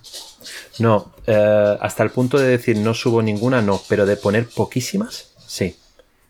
No, 0.79 1.11
eh, 1.27 1.77
hasta 1.79 2.03
el 2.03 2.09
punto 2.09 2.37
de 2.37 2.47
decir 2.47 2.77
no 2.77 2.93
subo 2.93 3.21
ninguna, 3.21 3.61
no, 3.61 3.81
pero 3.87 4.05
de 4.05 4.17
poner 4.17 4.47
poquísimas, 4.47 5.31
sí. 5.45 5.75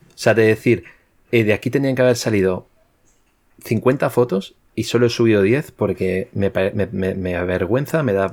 O 0.10 0.18
sea, 0.18 0.34
de 0.34 0.44
decir, 0.44 0.84
eh, 1.32 1.44
de 1.44 1.54
aquí 1.54 1.70
tenían 1.70 1.96
que 1.96 2.02
haber 2.02 2.18
salido 2.18 2.66
50 3.64 4.10
fotos 4.10 4.56
y 4.76 4.84
solo 4.84 5.08
he 5.08 5.10
subido 5.10 5.42
10 5.42 5.72
porque 5.72 6.30
me, 6.34 6.52
me, 6.92 7.36
avergüenza, 7.36 8.04
me 8.04 8.14
da, 8.14 8.32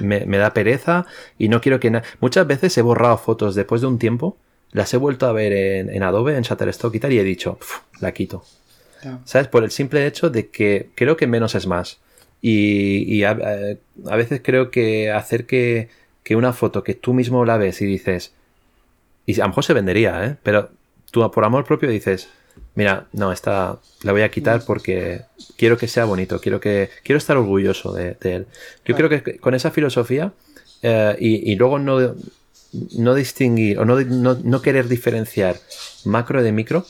me 0.00 0.38
da, 0.38 0.52
pereza 0.52 1.06
y 1.38 1.48
no 1.48 1.60
quiero 1.60 1.78
que 1.78 1.90
nada. 1.90 2.04
Muchas 2.20 2.46
veces 2.46 2.76
he 2.78 2.82
borrado 2.82 3.16
fotos 3.18 3.54
después 3.54 3.80
de 3.80 3.86
un 3.86 3.98
tiempo, 3.98 4.36
las 4.72 4.92
he 4.92 4.96
vuelto 4.96 5.26
a 5.26 5.32
ver 5.32 5.52
en, 5.52 6.02
Adobe, 6.02 6.36
en 6.36 6.42
Shutterstock 6.42 6.94
y 6.94 7.00
tal, 7.00 7.12
y 7.12 7.18
he 7.18 7.24
dicho, 7.24 7.58
la 8.00 8.12
quito. 8.12 8.44
¿Sabes? 9.24 9.46
Por 9.46 9.62
el 9.62 9.70
simple 9.70 10.06
hecho 10.06 10.30
de 10.30 10.48
que 10.48 10.90
creo 10.96 11.16
que 11.16 11.28
menos 11.28 11.54
es 11.54 11.66
más. 11.66 12.00
Y, 12.42 13.22
a, 13.22 13.34
veces 14.16 14.40
creo 14.42 14.70
que 14.70 15.10
hacer 15.12 15.46
que, 15.46 15.88
que, 16.24 16.36
una 16.36 16.52
foto 16.52 16.82
que 16.82 16.94
tú 16.94 17.14
mismo 17.14 17.44
la 17.44 17.56
ves 17.56 17.80
y 17.82 17.86
dices, 17.86 18.32
y 19.26 19.40
a 19.40 19.44
lo 19.44 19.48
mejor 19.48 19.64
se 19.64 19.74
vendería, 19.74 20.24
¿eh? 20.24 20.36
pero 20.42 20.70
tú 21.10 21.28
por 21.30 21.44
amor 21.44 21.64
propio 21.64 21.88
dices, 21.88 22.28
Mira, 22.78 23.08
no, 23.12 23.32
esta 23.32 23.80
la 24.04 24.12
voy 24.12 24.22
a 24.22 24.30
quitar 24.30 24.64
porque 24.64 25.22
quiero 25.56 25.76
que 25.76 25.88
sea 25.88 26.04
bonito, 26.04 26.40
quiero 26.40 26.60
que 26.60 26.90
quiero 27.02 27.18
estar 27.18 27.36
orgulloso 27.36 27.92
de, 27.92 28.16
él. 28.20 28.46
Yo 28.84 28.94
creo 28.94 29.08
que 29.08 29.38
con 29.38 29.56
esa 29.56 29.72
filosofía 29.72 30.32
eh, 30.82 31.16
y, 31.18 31.56
luego 31.56 31.80
no, 31.80 32.14
no 32.96 33.14
distinguir 33.16 33.80
o 33.80 33.84
no, 33.84 34.00
no, 34.00 34.62
querer 34.62 34.86
diferenciar 34.86 35.56
macro 36.04 36.40
de 36.40 36.52
micro 36.52 36.86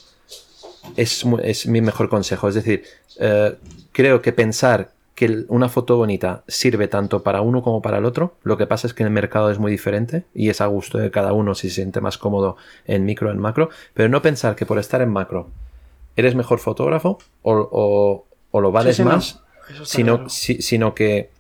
es, 0.98 1.24
es 1.42 1.66
mi 1.66 1.80
mejor 1.80 2.10
consejo. 2.10 2.50
Es 2.50 2.56
decir, 2.56 2.82
eh, 3.18 3.56
creo 3.92 4.20
que 4.20 4.34
pensar 4.34 4.90
que 5.14 5.46
una 5.48 5.70
foto 5.70 5.96
bonita 5.96 6.44
sirve 6.48 6.88
tanto 6.88 7.22
para 7.22 7.40
uno 7.40 7.62
como 7.62 7.80
para 7.80 7.96
el 7.96 8.04
otro. 8.04 8.34
Lo 8.42 8.58
que 8.58 8.66
pasa 8.66 8.86
es 8.86 8.92
que 8.92 9.04
el 9.04 9.10
mercado 9.10 9.50
es 9.50 9.58
muy 9.58 9.72
diferente 9.72 10.24
y 10.34 10.50
es 10.50 10.60
a 10.60 10.66
gusto 10.66 10.98
de 10.98 11.10
cada 11.10 11.32
uno 11.32 11.54
si 11.54 11.70
se 11.70 11.76
siente 11.76 12.02
más 12.02 12.18
cómodo 12.18 12.58
en 12.84 13.06
micro 13.06 13.30
o 13.30 13.32
en 13.32 13.38
macro. 13.38 13.70
Pero 13.94 14.10
no 14.10 14.20
pensar 14.20 14.54
que 14.54 14.66
por 14.66 14.78
estar 14.78 15.00
en 15.00 15.08
macro 15.08 15.48
eres 16.20 16.34
mejor 16.34 16.58
fotógrafo 16.58 17.18
o, 17.42 18.26
lo 18.52 18.72
vales 18.72 18.98
más, 19.00 19.40
sino, 19.84 20.28
sino 20.28 20.94
que 20.94 21.30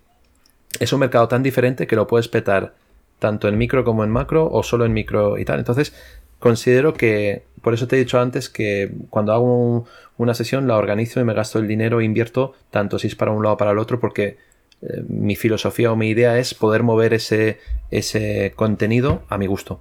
es 0.78 0.92
un 0.92 1.00
mercado 1.00 1.26
tan 1.28 1.42
diferente 1.42 1.86
que 1.86 1.96
lo 1.96 2.06
puedes 2.06 2.28
petar 2.28 2.74
tanto 3.18 3.48
en 3.48 3.58
micro 3.58 3.84
como 3.84 4.04
en 4.04 4.10
macro 4.10 4.48
o 4.50 4.62
solo 4.62 4.84
en 4.84 4.92
micro 4.92 5.38
y 5.38 5.44
tal. 5.44 5.58
Entonces, 5.58 5.92
considero 6.38 6.94
que, 6.94 7.42
por 7.62 7.74
eso 7.74 7.88
te 7.88 7.96
he 7.96 7.98
dicho 7.98 8.20
antes 8.20 8.48
que 8.48 8.92
cuando 9.10 9.32
hago 9.32 9.86
una 10.16 10.34
sesión 10.34 10.68
la 10.68 10.76
organizo 10.76 11.20
y 11.20 11.24
me 11.24 11.34
gasto 11.34 11.58
el 11.58 11.66
dinero 11.66 12.00
e 12.00 12.04
invierto 12.04 12.54
tanto 12.70 12.98
si 12.98 13.08
es 13.08 13.16
para 13.16 13.32
un 13.32 13.42
lado 13.42 13.54
o 13.54 13.58
para 13.58 13.72
el 13.72 13.78
otro 13.78 13.98
porque 13.98 14.36
eh, 14.82 15.02
mi 15.08 15.34
filosofía 15.34 15.90
o 15.90 15.96
mi 15.96 16.08
idea 16.08 16.38
es 16.38 16.54
poder 16.54 16.82
mover 16.82 17.14
ese, 17.14 17.58
ese 17.90 18.52
contenido 18.54 19.22
a 19.28 19.38
mi 19.38 19.46
gusto. 19.46 19.80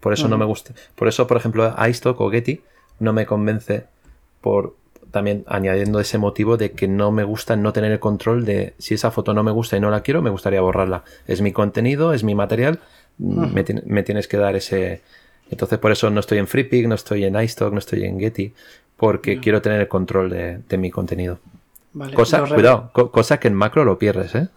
Por 0.00 0.12
eso 0.12 0.28
no 0.28 0.36
me 0.36 0.44
gusta. 0.44 0.74
Por 0.96 1.08
eso, 1.08 1.26
por 1.26 1.38
ejemplo, 1.38 1.74
iStock 1.88 2.20
o 2.20 2.30
Getty 2.30 2.60
no 2.98 3.14
me 3.14 3.24
convence 3.24 3.86
por 4.44 4.74
también 5.10 5.42
añadiendo 5.46 6.00
ese 6.00 6.18
motivo 6.18 6.58
de 6.58 6.72
que 6.72 6.86
no 6.86 7.10
me 7.10 7.24
gusta 7.24 7.56
no 7.56 7.72
tener 7.72 7.92
el 7.92 7.98
control 7.98 8.44
de 8.44 8.74
si 8.78 8.92
esa 8.92 9.10
foto 9.10 9.32
no 9.32 9.42
me 9.42 9.52
gusta 9.52 9.78
y 9.78 9.80
no 9.80 9.90
la 9.90 10.02
quiero, 10.02 10.20
me 10.20 10.28
gustaría 10.28 10.60
borrarla. 10.60 11.02
Es 11.26 11.40
mi 11.40 11.50
contenido, 11.50 12.12
es 12.12 12.24
mi 12.24 12.34
material, 12.34 12.80
me, 13.16 13.64
me, 13.86 14.02
tienes 14.02 14.28
que 14.28 14.36
dar 14.36 14.54
ese, 14.54 15.00
entonces 15.50 15.78
por 15.78 15.92
eso 15.92 16.10
no 16.10 16.20
estoy 16.20 16.36
en 16.36 16.46
FreePic, 16.46 16.86
no 16.88 16.94
estoy 16.94 17.24
en 17.24 17.40
iStock, 17.40 17.72
no 17.72 17.78
estoy 17.78 18.04
en 18.04 18.20
Getty, 18.20 18.52
porque 18.98 19.40
quiero 19.40 19.62
tener 19.62 19.80
el 19.80 19.88
control 19.88 20.28
de, 20.28 20.76
mi 20.76 20.90
contenido. 20.90 21.38
cosa, 22.14 22.44
cuidado, 22.44 22.90
cosa 22.92 23.40
que 23.40 23.48
en 23.48 23.54
macro 23.54 23.86
lo 23.86 23.98
pierdes, 23.98 24.34
¿eh? 24.34 24.48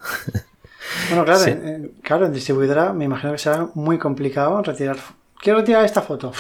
Bueno, 1.07 1.23
claro, 1.23 1.45
en, 1.47 1.93
claro, 2.01 2.25
en 2.25 2.33
distribuidora 2.33 2.91
me 2.91 3.05
imagino 3.05 3.31
que 3.31 3.37
será 3.37 3.69
muy 3.73 3.97
complicado 3.97 4.61
retirar. 4.63 4.97
Quiero 5.39 5.59
retirar 5.59 5.85
esta 5.85 6.01
foto. 6.01 6.31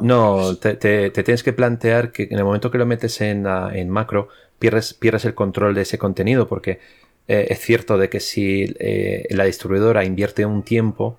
No, 0.00 0.56
te, 0.56 1.10
tienes 1.10 1.42
que 1.42 1.52
plantear 1.52 2.10
que 2.10 2.24
en 2.24 2.38
el 2.38 2.44
momento 2.44 2.70
que 2.70 2.78
lo 2.78 2.86
metes 2.86 3.20
en, 3.20 3.46
en 3.46 3.90
macro, 3.90 4.28
pierdes, 4.58 4.94
pierdes 4.94 5.24
el 5.24 5.34
control 5.34 5.74
de 5.74 5.82
ese 5.82 5.98
contenido, 5.98 6.48
porque 6.48 6.80
eh, 7.28 7.48
es 7.50 7.60
cierto 7.60 7.98
de 7.98 8.08
que 8.08 8.18
si 8.18 8.74
eh, 8.78 9.26
la 9.30 9.44
distribuidora 9.44 10.04
invierte 10.04 10.46
un 10.46 10.62
tiempo, 10.62 11.18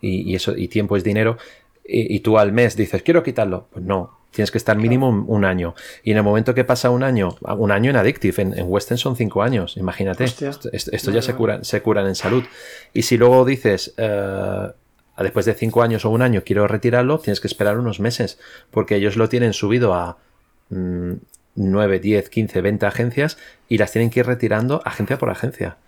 y, 0.00 0.34
eso, 0.34 0.54
y 0.56 0.68
tiempo 0.68 0.96
es 0.96 1.04
dinero, 1.04 1.38
y, 1.88 2.20
tú 2.20 2.38
al 2.38 2.52
mes 2.52 2.76
dices, 2.76 3.02
quiero 3.02 3.22
quitarlo. 3.22 3.68
Pues 3.72 3.84
no, 3.84 4.18
tienes 4.32 4.50
que 4.50 4.58
estar 4.58 4.76
mínimo 4.76 5.08
un, 5.08 5.44
año. 5.44 5.74
Y 6.02 6.10
en 6.10 6.16
el 6.16 6.24
momento 6.24 6.52
que 6.52 6.64
pasa 6.64 6.90
un 6.90 7.04
año, 7.04 7.36
un 7.40 7.70
año 7.70 7.90
en 7.90 7.96
Addictive, 7.96 8.42
en, 8.42 8.54
Western 8.66 8.98
son 8.98 9.16
cinco 9.16 9.42
años, 9.42 9.76
imagínate. 9.76 10.24
Esto, 10.24 11.10
ya 11.12 11.22
se, 11.22 11.34
curan, 11.34 11.64
se 11.64 11.80
curan 11.82 12.06
en 12.08 12.16
salud. 12.16 12.44
Y 12.92 13.02
si 13.02 13.16
luego 13.16 13.44
dices, 13.44 13.94
eh, 13.96 14.68
después 15.22 15.46
de 15.46 15.54
cinco 15.54 15.82
años 15.82 16.04
o 16.04 16.10
un 16.10 16.22
año 16.22 16.42
quiero 16.44 16.66
retirarlo, 16.66 17.18
tienes 17.18 17.40
que 17.40 17.46
esperar 17.46 17.78
unos 17.78 18.00
meses, 18.00 18.38
porque 18.70 18.96
ellos 18.96 19.16
lo 19.16 19.28
tienen 19.28 19.52
subido 19.52 19.94
a 19.94 20.18
9, 20.68 22.00
10, 22.00 22.28
15, 22.28 22.60
20 22.60 22.86
agencias 22.86 23.38
y 23.68 23.78
las 23.78 23.92
tienen 23.92 24.10
que 24.10 24.20
ir 24.20 24.26
retirando 24.26 24.82
agencia 24.84 25.18
por 25.18 25.30
agencia. 25.30 25.78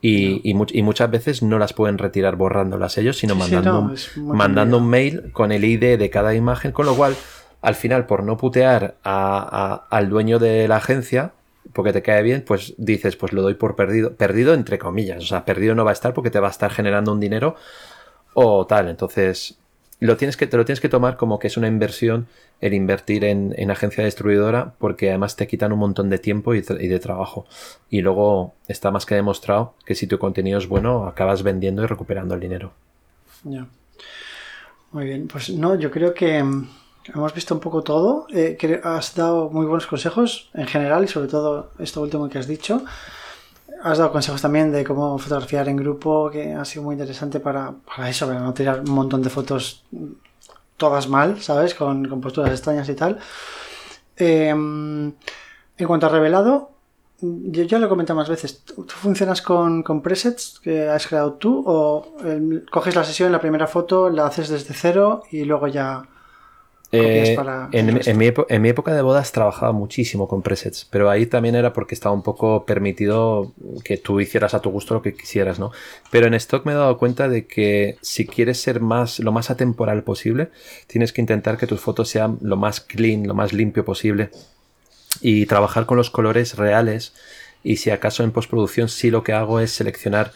Y, 0.00 0.54
muchas 0.54 1.10
veces 1.10 1.42
no 1.42 1.58
las 1.58 1.72
pueden 1.72 1.98
retirar 1.98 2.36
borrándolas 2.36 2.96
ellos, 2.96 3.16
sino 3.16 3.34
mandando, 3.34 3.80
un, 3.80 3.96
mandando 4.36 4.78
un 4.78 4.88
mail 4.88 5.32
con 5.32 5.50
el 5.50 5.64
ID 5.64 5.98
de 5.98 6.10
cada 6.10 6.34
imagen, 6.34 6.70
con 6.70 6.86
lo 6.86 6.94
cual, 6.94 7.16
al 7.60 7.74
final, 7.74 8.06
por 8.06 8.22
no 8.22 8.36
putear 8.36 8.96
al 9.02 10.08
dueño 10.08 10.38
de 10.38 10.68
la 10.68 10.76
agencia, 10.76 11.32
porque 11.72 11.92
te 11.92 12.02
cae 12.02 12.22
bien, 12.22 12.44
pues 12.46 12.74
dices, 12.76 13.16
pues 13.16 13.32
lo 13.32 13.42
doy 13.42 13.54
por 13.54 13.74
perdido, 13.74 14.14
perdido 14.14 14.54
entre 14.54 14.78
comillas, 14.78 15.24
o 15.24 15.26
sea, 15.26 15.44
perdido 15.44 15.74
no 15.74 15.84
va 15.84 15.90
a 15.90 15.94
estar 15.94 16.14
porque 16.14 16.30
te 16.30 16.38
va 16.38 16.48
a 16.48 16.52
estar 16.52 16.70
generando 16.70 17.12
un 17.12 17.18
dinero 17.18 17.56
o 18.38 18.66
tal, 18.66 18.88
entonces 18.88 19.56
lo 19.98 20.18
tienes 20.18 20.36
que, 20.36 20.46
te 20.46 20.58
lo 20.58 20.66
tienes 20.66 20.80
que 20.80 20.90
tomar 20.90 21.16
como 21.16 21.38
que 21.38 21.46
es 21.46 21.56
una 21.56 21.68
inversión 21.68 22.26
el 22.60 22.74
invertir 22.74 23.24
en, 23.24 23.70
agencia 23.70 24.04
distribuidora 24.04 24.74
porque 24.78 25.08
además 25.08 25.36
te 25.36 25.46
quitan 25.46 25.72
un 25.72 25.78
montón 25.78 26.10
de 26.10 26.18
tiempo 26.18 26.54
y, 26.54 26.60
de 26.60 26.98
trabajo. 26.98 27.46
Y 27.88 28.02
luego 28.02 28.54
está 28.68 28.90
más 28.90 29.06
que 29.06 29.14
demostrado 29.14 29.74
que 29.86 29.94
si 29.94 30.06
tu 30.06 30.18
contenido 30.18 30.58
es 30.58 30.68
bueno, 30.68 31.06
acabas 31.06 31.42
vendiendo 31.42 31.82
y 31.82 31.86
recuperando 31.86 32.34
el 32.34 32.40
dinero. 32.40 32.72
Ya. 33.44 33.66
Muy 34.92 35.06
bien, 35.06 35.28
pues 35.28 35.48
no, 35.50 35.74
yo 35.76 35.90
creo 35.90 36.12
que 36.12 36.42
mm, 36.42 36.68
hemos 37.14 37.32
visto 37.32 37.54
un 37.54 37.60
poco 37.60 37.82
todo. 37.82 38.26
Eh, 38.34 38.58
has 38.84 39.14
dado 39.14 39.48
muy 39.48 39.64
buenos 39.64 39.86
consejos 39.86 40.50
en 40.52 40.66
general 40.66 41.04
y 41.04 41.08
sobre 41.08 41.28
todo 41.28 41.70
esto 41.78 42.02
último 42.02 42.28
que 42.28 42.38
has 42.38 42.46
dicho. 42.46 42.84
Has 43.82 43.98
dado 43.98 44.12
consejos 44.12 44.42
también 44.42 44.72
de 44.72 44.84
cómo 44.84 45.18
fotografiar 45.18 45.68
en 45.68 45.76
grupo, 45.76 46.30
que 46.30 46.54
ha 46.54 46.64
sido 46.64 46.84
muy 46.84 46.94
interesante 46.94 47.40
para, 47.40 47.74
eso, 48.08 48.26
para 48.26 48.40
no 48.40 48.54
tirar 48.54 48.80
un 48.80 48.90
montón 48.90 49.22
de 49.22 49.30
fotos 49.30 49.84
todas 50.76 51.08
mal, 51.08 51.40
¿sabes? 51.40 51.74
Con, 51.74 52.20
posturas 52.20 52.50
extrañas 52.50 52.88
y 52.88 52.94
tal. 52.94 53.18
Em, 54.16 55.12
en 55.78 55.86
cuanto 55.86 56.06
a 56.06 56.08
revelado, 56.08 56.70
yo 57.20 57.62
ya 57.62 57.78
lo 57.78 57.86
he 57.86 57.88
comentado 57.88 58.18
más 58.18 58.28
veces. 58.28 58.62
¿Tú 58.64 58.84
funcionas 58.86 59.42
con, 59.42 59.82
con 59.82 60.02
presets 60.02 60.60
que 60.60 60.88
has 60.88 61.06
creado 61.06 61.34
tú 61.34 61.62
o 61.66 62.14
coges 62.70 62.94
la 62.94 63.04
sesión, 63.04 63.32
la 63.32 63.40
primera 63.40 63.66
foto, 63.66 64.10
la 64.10 64.26
haces 64.26 64.48
desde 64.48 64.74
cero 64.74 65.22
y 65.30 65.44
luego 65.44 65.66
ya 65.68 66.08
eh, 66.92 67.36
en, 67.72 68.62
mi 68.62 68.68
época 68.68 68.94
de 68.94 69.02
bodas 69.02 69.32
trabajaba 69.32 69.72
muchísimo 69.72 70.28
con 70.28 70.42
presets, 70.42 70.86
pero 70.88 71.10
ahí 71.10 71.26
también 71.26 71.56
era 71.56 71.72
porque 71.72 71.94
estaba 71.94 72.14
un 72.14 72.22
poco 72.22 72.64
permitido 72.64 73.52
que 73.84 73.96
tú 73.96 74.20
hicieras 74.20 74.54
a 74.54 74.60
tu 74.60 74.70
gusto 74.70 74.94
lo 74.94 75.02
que 75.02 75.14
quisieras, 75.14 75.58
¿no? 75.58 75.72
Pero 76.10 76.28
en 76.28 76.34
stock 76.34 76.64
me 76.64 76.72
he 76.72 76.76
dado 76.76 76.96
cuenta 76.96 77.28
de 77.28 77.46
que 77.46 77.96
si 78.02 78.26
quieres 78.26 78.60
ser 78.60 78.80
más, 78.80 79.18
lo 79.18 79.32
más 79.32 79.50
atemporal 79.50 80.04
posible, 80.04 80.50
tienes 80.86 81.12
que 81.12 81.20
intentar 81.20 81.58
que 81.58 81.66
tus 81.66 81.80
fotos 81.80 82.08
sean 82.08 82.38
lo 82.40 82.56
más 82.56 82.80
clean, 82.80 83.26
lo 83.26 83.34
más 83.34 83.52
limpio 83.52 83.84
posible 83.84 84.30
y 85.20 85.46
trabajar 85.46 85.86
con 85.86 85.96
los 85.96 86.10
colores 86.10 86.56
reales. 86.56 87.14
Y 87.64 87.78
si 87.78 87.90
acaso 87.90 88.22
en 88.22 88.30
postproducción 88.30 88.88
sí 88.88 89.10
lo 89.10 89.24
que 89.24 89.32
hago 89.32 89.58
es 89.58 89.72
seleccionar 89.72 90.30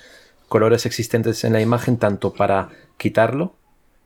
colores 0.49 0.85
existentes 0.85 1.45
en 1.45 1.53
la 1.53 1.61
imagen 1.61 1.97
tanto 1.97 2.33
para 2.33 2.71
quitarlo 2.97 3.55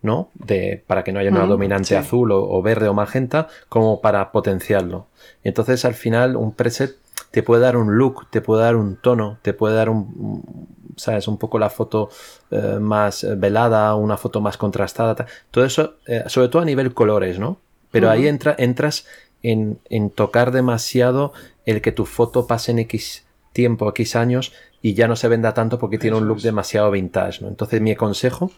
¿no? 0.05 0.29
De, 0.35 0.85
para 0.87 1.03
que 1.03 1.13
no 1.13 1.19
haya 1.19 1.31
una 1.31 1.47
dominante 1.47 1.97
azul 1.97 2.31
o, 2.31 2.61
verde 2.61 2.89
o 2.89 2.95
magenta, 2.95 3.49
como 3.71 4.03
para 4.03 4.33
potenciarlo. 4.33 5.07
Entonces 5.43 5.87
al 5.87 5.95
final 5.95 6.37
un 6.37 6.53
preset 6.53 6.97
te 7.31 7.43
puede 7.43 7.63
dar 7.63 7.79
un 7.79 7.97
look, 7.97 8.29
te 8.29 8.43
puede 8.43 8.65
dar 8.65 8.77
un 8.77 8.97
tono, 8.97 9.39
te 9.41 9.55
puede 9.55 9.75
dar 9.75 9.89
un, 9.89 10.69
¿sabes? 10.97 11.27
Un 11.27 11.39
poco 11.39 11.59
la 11.59 11.71
foto 11.71 12.11
eh, 12.51 12.77
más 12.79 13.27
velada, 13.39 13.95
una 13.95 14.19
foto 14.19 14.43
más 14.43 14.59
contrastada. 14.59 15.27
Todo 15.51 15.65
eso, 15.65 15.95
eh, 16.07 16.25
sobre 16.27 16.49
todo 16.49 16.61
a 16.61 16.67
nivel 16.67 16.93
colores, 16.93 17.39
¿no? 17.39 17.57
Pero 17.91 18.11
ahí 18.11 18.29
entra, 18.29 18.55
entras 18.59 19.07
en, 19.43 19.79
en, 19.89 20.11
tocar 20.11 20.51
demasiado 20.51 21.33
el 21.65 21.81
que 21.81 21.93
tu 21.93 22.05
foto 22.05 22.47
pase 22.47 22.73
en 22.73 22.81
X 22.81 23.25
tiempo, 23.53 23.89
X 23.89 24.17
años 24.17 24.53
y 24.83 24.93
ya 24.93 25.09
no 25.09 25.17
se 25.17 25.29
venda 25.29 25.55
tanto 25.55 25.79
porque 25.79 25.97
tiene 25.97 26.19
un 26.19 26.29
look 26.29 26.43
demasiado 26.43 26.91
vintage, 26.91 27.41
¿no? 27.41 27.49
Entonces 27.49 27.81
mi 27.81 27.95
consejo 27.97 28.51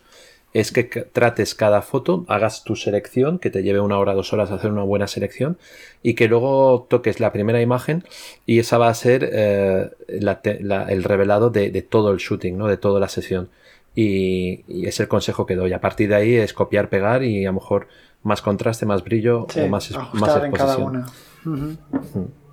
es 0.53 0.73
que 0.73 0.85
trates 0.85 1.55
cada 1.55 1.83
foto, 1.83 2.25
hagas 2.29 2.65
tu 2.65 2.77
selección, 2.77 3.39
que 3.39 3.51
te 3.51 3.63
lleve 3.63 3.81
una 3.81 3.99
hora, 3.99 4.15
dos 4.15 4.33
horas 4.33 4.51
hacer 4.51 4.71
una 4.71 4.85
buena 4.85 5.07
selección, 5.07 5.59
y 6.03 6.15
que 6.15 6.29
luego 6.29 6.87
toques 6.89 7.21
la 7.21 7.33
primera 7.33 7.61
imagen 7.61 8.05
y 8.47 8.59
esa 8.59 8.79
va 8.79 8.89
a 8.89 8.95
ser 8.95 9.29
eh, 9.33 9.91
el 10.09 11.05
revelado 11.05 11.51
de, 11.51 11.71
todo 11.83 12.11
el 12.11 12.19
shooting, 12.19 12.57
¿no? 12.57 12.69
de 12.69 12.79
toda 12.79 13.01
la 13.01 13.09
sesión. 13.09 13.51
Y, 13.95 14.65
es 14.87 15.01
el 15.01 15.09
consejo 15.09 15.47
que 15.47 15.57
doy. 15.57 15.73
A 15.73 15.81
partir 15.81 16.09
de 16.09 16.15
ahí 16.15 16.35
es 16.37 16.53
copiar, 16.53 16.89
pegar 16.89 17.23
y 17.23 17.45
a 17.45 17.49
lo 17.49 17.55
mejor 17.55 17.89
más 18.23 18.43
contraste, 18.43 18.87
más 18.87 19.03
brillo 19.05 19.47
o 19.55 19.69
más, 19.69 19.91
más 20.13 20.37
exposición. 20.37 20.45
En 20.45 20.53
cada 20.53 20.77
una. 20.79 21.07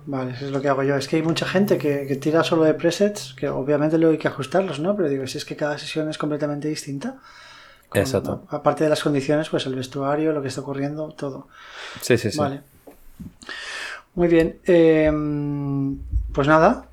Vale, 0.06 0.32
eso 0.32 0.46
es 0.46 0.52
lo 0.52 0.60
que 0.60 0.68
hago 0.68 0.82
yo. 0.82 0.96
Es 0.96 1.08
que 1.08 1.16
hay 1.16 1.22
mucha 1.22 1.46
gente 1.46 1.78
que, 1.78 2.06
que, 2.06 2.16
tira 2.16 2.44
solo 2.44 2.64
de 2.64 2.74
presets, 2.74 3.34
que 3.34 3.48
obviamente 3.48 3.96
luego 3.96 4.12
hay 4.12 4.18
que 4.18 4.28
ajustarlos, 4.28 4.78
¿no? 4.78 4.94
Pero 4.94 5.08
digo, 5.08 5.26
si 5.26 5.38
es 5.38 5.46
que 5.46 5.56
cada 5.56 5.78
sesión 5.78 6.10
es 6.10 6.18
completamente 6.18 6.68
distinta. 6.68 7.16
Exacto. 7.94 8.42
Aparte 8.48 8.84
de 8.84 8.90
las 8.90 9.02
condiciones, 9.02 9.48
pues 9.48 9.66
el 9.66 9.74
vestuario, 9.74 10.32
lo 10.32 10.42
que 10.42 10.48
está 10.48 10.60
ocurriendo, 10.60 11.08
todo. 11.16 11.48
Sí, 12.00 12.18
sí, 12.18 12.30
sí. 12.30 12.38
Vale. 12.38 12.60
Muy 14.14 14.28
bien. 14.28 14.58
Em, 14.64 15.98
pues 16.32 16.48
nada. 16.48 16.86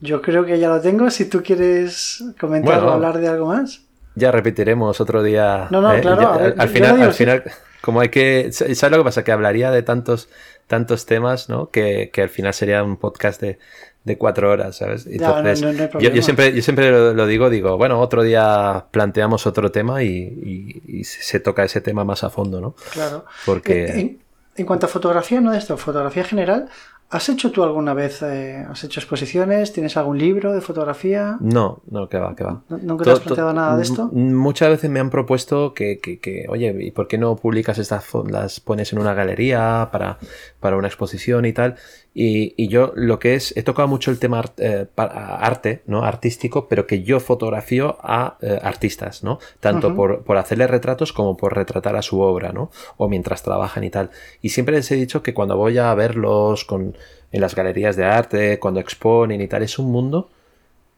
Yo 0.00 0.20
creo 0.20 0.44
que 0.44 0.58
ya 0.58 0.68
lo 0.68 0.80
tengo. 0.80 1.10
Si 1.10 1.26
tú 1.26 1.42
quieres 1.42 2.22
comentar 2.38 2.82
o 2.84 2.90
hablar 2.90 3.18
de 3.18 3.28
algo 3.28 3.46
más. 3.46 3.82
Ya 4.14 4.30
repetiremos 4.30 5.00
otro 5.00 5.22
día. 5.22 5.68
No, 5.70 5.80
no, 5.80 5.94
¿eh? 5.94 6.00
claro. 6.00 6.54
al, 6.56 6.68
final, 6.68 7.02
al 7.02 7.12
final, 7.12 7.44
como 7.80 8.00
hay 8.00 8.08
que. 8.08 8.50
¿Sabes 8.52 8.90
lo 8.90 8.98
que 8.98 9.04
pasa? 9.04 9.24
Que 9.24 9.32
hablaría 9.32 9.70
de 9.70 9.82
tantos 9.82 10.28
tantos 10.66 11.06
temas, 11.06 11.48
¿no? 11.48 11.70
Que, 11.70 12.10
que 12.12 12.22
al 12.22 12.28
final 12.28 12.52
sería 12.52 12.82
un 12.82 12.96
podcast 12.96 13.40
de, 13.40 13.58
de 14.06 14.16
cuatro 14.16 14.52
horas, 14.52 14.76
¿sabes? 14.76 15.04
Entonces, 15.06 15.60
yo, 15.60 16.22
siempre, 16.22 16.54
yo 16.54 16.62
siempre 16.62 17.12
lo, 17.12 17.26
digo, 17.26 17.50
digo, 17.50 17.76
bueno, 17.76 18.00
otro 18.00 18.22
día 18.22 18.86
planteamos 18.92 19.48
otro 19.48 19.72
tema 19.72 20.04
y, 20.04 20.80
y, 20.86 21.02
se 21.04 21.40
toca 21.40 21.64
ese 21.64 21.80
tema 21.80 22.04
más 22.04 22.22
a 22.22 22.30
fondo, 22.30 22.60
¿no? 22.60 22.76
Claro. 22.92 23.24
Porque... 23.44 23.86
En, 23.86 24.18
en 24.54 24.64
cuanto 24.64 24.86
a 24.86 24.88
fotografía, 24.88 25.40
no 25.40 25.50
de 25.50 25.58
esto, 25.58 25.76
fotografía 25.76 26.22
general, 26.22 26.70
¿Has 27.08 27.28
hecho 27.28 27.52
tú 27.52 27.62
alguna 27.62 27.94
vez, 27.94 28.20
eh, 28.22 28.66
has 28.68 28.82
hecho 28.82 28.98
exposiciones? 28.98 29.72
¿Tienes 29.72 29.96
algún 29.96 30.18
libro 30.18 30.52
de 30.52 30.60
fotografía? 30.60 31.36
No, 31.38 31.80
no, 31.88 32.08
que 32.08 32.18
va, 32.18 32.34
que 32.34 32.42
va. 32.42 32.62
¿Nunca 32.68 33.04
te 33.04 33.10
has 33.12 33.20
planteado 33.20 33.52
nada 33.52 33.76
de 33.76 33.84
esto? 33.84 34.08
Muchas 34.12 34.70
veces 34.70 34.90
me 34.90 34.98
han 34.98 35.10
propuesto 35.10 35.72
que, 35.72 36.00
que, 36.00 36.18
que, 36.18 36.46
oye, 36.48 36.74
¿y 36.80 36.90
por 36.90 37.06
qué 37.06 37.16
no 37.16 37.36
publicas 37.36 37.78
estas, 37.78 38.04
las 38.28 38.58
pones 38.58 38.92
en 38.92 38.98
una 38.98 39.14
galería 39.14 39.88
para, 39.92 40.18
para 40.58 40.76
una 40.76 40.88
exposición 40.88 41.44
y 41.44 41.52
tal? 41.52 41.76
Y, 42.18 42.68
yo 42.68 42.94
lo 42.96 43.18
que 43.18 43.34
es, 43.34 43.54
he 43.58 43.62
tocado 43.62 43.88
mucho 43.88 44.10
el 44.10 44.18
tema 44.18 44.42
eh, 44.56 44.86
arte, 44.96 45.82
¿no? 45.84 46.02
Artístico, 46.02 46.66
pero 46.66 46.86
que 46.86 47.02
yo 47.02 47.20
fotografío 47.20 47.98
a 48.00 48.38
eh, 48.40 48.58
artistas, 48.62 49.22
¿no? 49.22 49.38
Tanto 49.60 49.94
por, 49.94 50.24
por, 50.24 50.38
hacerle 50.38 50.66
retratos 50.66 51.12
como 51.12 51.36
por 51.36 51.54
retratar 51.54 51.94
a 51.94 52.00
su 52.00 52.20
obra, 52.20 52.52
¿no? 52.52 52.70
O 52.96 53.10
mientras 53.10 53.42
trabajan 53.42 53.84
y 53.84 53.90
tal. 53.90 54.10
Y 54.40 54.48
siempre 54.48 54.76
les 54.76 54.90
he 54.90 54.94
dicho 54.94 55.22
que 55.22 55.34
cuando 55.34 55.58
voy 55.58 55.76
a 55.76 55.92
verlos 55.94 56.64
con, 56.64 56.96
en 57.32 57.40
las 57.42 57.54
galerías 57.54 57.96
de 57.96 58.06
arte, 58.06 58.58
cuando 58.60 58.80
exponen 58.80 59.42
y 59.42 59.46
tal, 59.46 59.62
es 59.62 59.78
un 59.78 59.92
mundo 59.92 60.30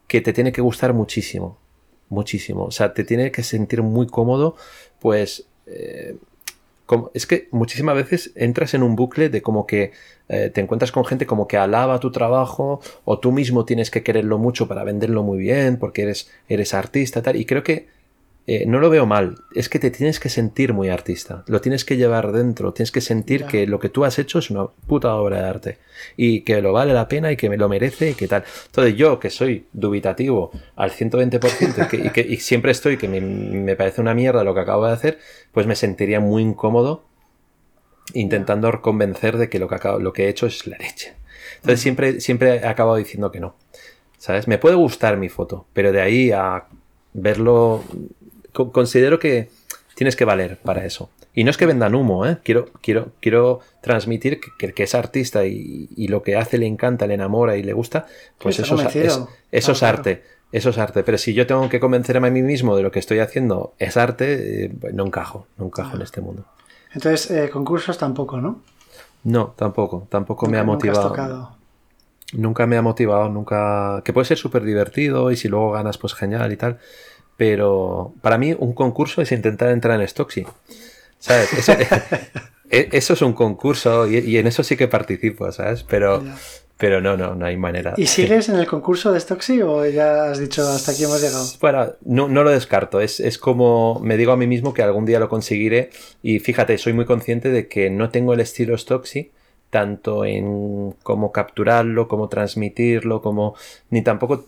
que 0.06 0.20
te 0.20 0.32
tiene 0.32 0.52
que 0.52 0.60
gustar 0.60 0.94
muchísimo. 0.94 1.58
Muchísimo. 2.10 2.66
O 2.66 2.70
sea, 2.70 2.94
te 2.94 3.02
tiene 3.02 3.32
que 3.32 3.42
sentir 3.42 3.82
muy 3.82 4.06
cómodo, 4.06 4.54
pues... 5.00 5.48
Eh, 5.66 6.16
es 7.14 7.26
que 7.26 7.48
muchísimas 7.50 7.94
veces 7.94 8.32
entras 8.34 8.74
en 8.74 8.82
un 8.82 8.96
bucle 8.96 9.28
de 9.28 9.42
como 9.42 9.66
que 9.66 9.92
eh, 10.28 10.50
te 10.52 10.60
encuentras 10.60 10.92
con 10.92 11.04
gente 11.04 11.26
como 11.26 11.48
que 11.48 11.56
alaba 11.56 12.00
tu 12.00 12.10
trabajo 12.10 12.80
o 13.04 13.18
tú 13.18 13.32
mismo 13.32 13.64
tienes 13.64 13.90
que 13.90 14.02
quererlo 14.02 14.38
mucho 14.38 14.68
para 14.68 14.84
venderlo 14.84 15.22
muy 15.22 15.38
bien 15.38 15.78
porque 15.78 16.02
eres, 16.02 16.30
eres 16.48 16.74
artista 16.74 17.22
tal. 17.22 17.36
Y 17.36 17.44
creo 17.44 17.62
que 17.62 17.88
eh, 18.50 18.64
no 18.66 18.78
lo 18.78 18.88
veo 18.88 19.04
mal, 19.04 19.44
es 19.54 19.68
que 19.68 19.78
te 19.78 19.90
tienes 19.90 20.18
que 20.18 20.30
sentir 20.30 20.72
muy 20.72 20.88
artista, 20.88 21.44
lo 21.48 21.60
tienes 21.60 21.84
que 21.84 21.98
llevar 21.98 22.32
dentro, 22.32 22.72
tienes 22.72 22.90
que 22.90 23.02
sentir 23.02 23.44
que 23.44 23.66
lo 23.66 23.78
que 23.78 23.90
tú 23.90 24.06
has 24.06 24.18
hecho 24.18 24.38
es 24.38 24.48
una 24.48 24.68
puta 24.86 25.14
obra 25.16 25.42
de 25.42 25.48
arte 25.50 25.78
y 26.16 26.40
que 26.40 26.62
lo 26.62 26.72
vale 26.72 26.94
la 26.94 27.08
pena 27.08 27.30
y 27.30 27.36
que 27.36 27.50
me 27.50 27.58
lo 27.58 27.68
merece 27.68 28.08
y 28.08 28.14
que 28.14 28.26
tal. 28.26 28.44
Entonces 28.64 28.96
yo, 28.96 29.20
que 29.20 29.28
soy 29.28 29.66
dubitativo 29.74 30.50
al 30.76 30.92
120% 30.92 31.84
y 31.84 31.88
que, 31.88 31.96
y 31.98 32.08
que 32.08 32.40
siempre 32.40 32.72
estoy, 32.72 32.96
que 32.96 33.06
me, 33.06 33.76
parece 33.76 34.00
una 34.00 34.14
mierda 34.14 34.42
lo 34.44 34.54
que 34.54 34.60
acabo 34.60 34.86
de 34.86 34.94
hacer, 34.94 35.18
pues 35.52 35.66
me 35.66 35.76
sentiría 35.76 36.18
muy 36.18 36.42
incómodo 36.42 37.04
intentando 38.14 38.80
convencer 38.80 39.36
de 39.36 39.50
que 39.50 39.58
lo 39.58 39.68
que, 39.68 39.74
acabo, 39.74 39.98
lo 39.98 40.14
que 40.14 40.24
he 40.24 40.28
hecho 40.30 40.46
es 40.46 40.66
la 40.66 40.78
leche. 40.78 41.12
Entonces 41.56 41.80
siempre, 41.80 42.22
siempre 42.22 42.56
he 42.56 42.66
acabado 42.66 42.96
diciendo 42.96 43.30
que 43.30 43.40
no. 43.40 43.56
¿Sabes? 44.16 44.48
Me 44.48 44.56
puede 44.56 44.76
gustar 44.76 45.18
mi 45.18 45.28
foto, 45.28 45.66
pero 45.74 45.92
de 45.92 46.00
ahí 46.00 46.30
a 46.30 46.64
verlo 47.12 47.84
considero 48.72 49.18
que 49.18 49.50
tienes 49.94 50.16
que 50.16 50.24
valer 50.24 50.58
para 50.58 50.84
eso. 50.84 51.10
Y 51.34 51.44
no 51.44 51.50
es 51.50 51.56
que 51.56 51.66
vendan 51.66 51.94
humo, 51.94 52.26
¿eh? 52.26 52.38
quiero, 52.42 52.66
quiero, 52.80 53.12
quiero 53.20 53.60
transmitir 53.80 54.40
que, 54.40 54.72
que 54.72 54.82
es 54.82 54.94
artista 54.94 55.46
y, 55.46 56.08
lo 56.08 56.22
que 56.22 56.36
hace 56.36 56.58
le 56.58 56.66
encanta, 56.66 57.06
le 57.06 57.14
enamora 57.14 57.56
y 57.56 57.62
le 57.62 57.72
gusta, 57.72 58.06
pues 58.38 58.58
eso 58.58 58.74
es, 58.80 58.96
eso 59.52 59.72
es 59.72 59.82
arte. 59.82 60.22
Eso 60.50 60.70
es 60.70 60.78
arte. 60.78 61.02
Pero 61.02 61.18
si 61.18 61.34
yo 61.34 61.46
tengo 61.46 61.68
que 61.68 61.78
convencerme 61.78 62.28
a 62.28 62.30
mí 62.30 62.42
mismo 62.42 62.76
de 62.76 62.82
lo 62.82 62.90
que 62.90 62.98
estoy 62.98 63.18
haciendo 63.18 63.74
es 63.78 63.96
arte, 63.96 64.64
eh, 64.64 64.72
no 64.92 65.06
encajo, 65.06 65.46
no 65.58 65.66
encajo 65.66 65.96
en 65.96 66.02
este 66.02 66.20
mundo. 66.20 66.46
Entonces, 66.94 67.30
eh, 67.30 67.50
concursos 67.50 67.98
tampoco, 67.98 68.40
¿no? 68.40 68.62
No, 69.24 69.54
tampoco, 69.56 70.06
tampoco 70.08 70.46
me 70.46 70.58
ha 70.58 70.64
motivado. 70.64 71.56
Nunca 72.32 72.66
me 72.66 72.76
ha 72.76 72.82
motivado, 72.82 73.28
nunca. 73.28 74.02
Que 74.04 74.12
puede 74.12 74.26
ser 74.26 74.38
súper 74.38 74.62
divertido 74.62 75.30
y 75.30 75.36
si 75.36 75.48
luego 75.48 75.72
ganas, 75.72 75.98
pues 75.98 76.14
genial 76.14 76.52
y 76.52 76.56
tal. 76.56 76.78
Pero 77.38 78.14
para 78.20 78.36
mí 78.36 78.54
un 78.58 78.74
concurso 78.74 79.22
es 79.22 79.30
intentar 79.30 79.70
entrar 79.70 79.98
en 79.98 80.06
Stocksy. 80.06 80.44
¿Sabes? 81.20 81.68
E, 82.68 82.88
eso, 82.92 83.12
es 83.12 83.22
un 83.22 83.32
concurso 83.32 84.08
y, 84.08 84.36
en 84.36 84.48
eso 84.48 84.64
sí 84.64 84.76
que 84.76 84.88
participo, 84.88 85.50
¿sabes? 85.52 85.84
Pero, 85.84 86.24
pero 86.76 87.00
no, 87.00 87.16
no, 87.16 87.36
no 87.36 87.46
hay 87.46 87.56
manera. 87.56 87.94
¿Y 87.96 88.06
sigues 88.06 88.48
en 88.48 88.56
el 88.56 88.66
concurso 88.66 89.12
de 89.12 89.20
Stocksy 89.20 89.62
o 89.62 89.86
ya 89.86 90.32
has 90.32 90.40
dicho 90.40 90.68
hasta 90.68 90.90
aquí 90.90 91.04
hemos 91.04 91.22
llegado? 91.22 91.46
Bueno, 91.60 91.92
no, 92.04 92.28
no 92.28 92.42
lo 92.42 92.50
descarto. 92.50 93.00
Es, 93.00 93.20
es, 93.20 93.38
como 93.38 94.00
me 94.00 94.16
digo 94.16 94.32
a 94.32 94.36
mí 94.36 94.48
mismo 94.48 94.74
que 94.74 94.82
algún 94.82 95.06
día 95.06 95.20
lo 95.20 95.28
conseguiré. 95.28 95.90
Y 96.24 96.40
fíjate, 96.40 96.76
soy 96.76 96.92
muy 96.92 97.04
consciente 97.04 97.50
de 97.50 97.68
que 97.68 97.88
no 97.88 98.10
tengo 98.10 98.34
el 98.34 98.40
estilo 98.40 98.76
Stocksy 98.76 99.30
tanto 99.70 100.24
en 100.24 100.92
cómo 101.04 101.30
capturarlo, 101.30 102.08
cómo 102.08 102.28
transmitirlo, 102.28 103.22
como 103.22 103.54
ni 103.90 104.02
tampoco 104.02 104.46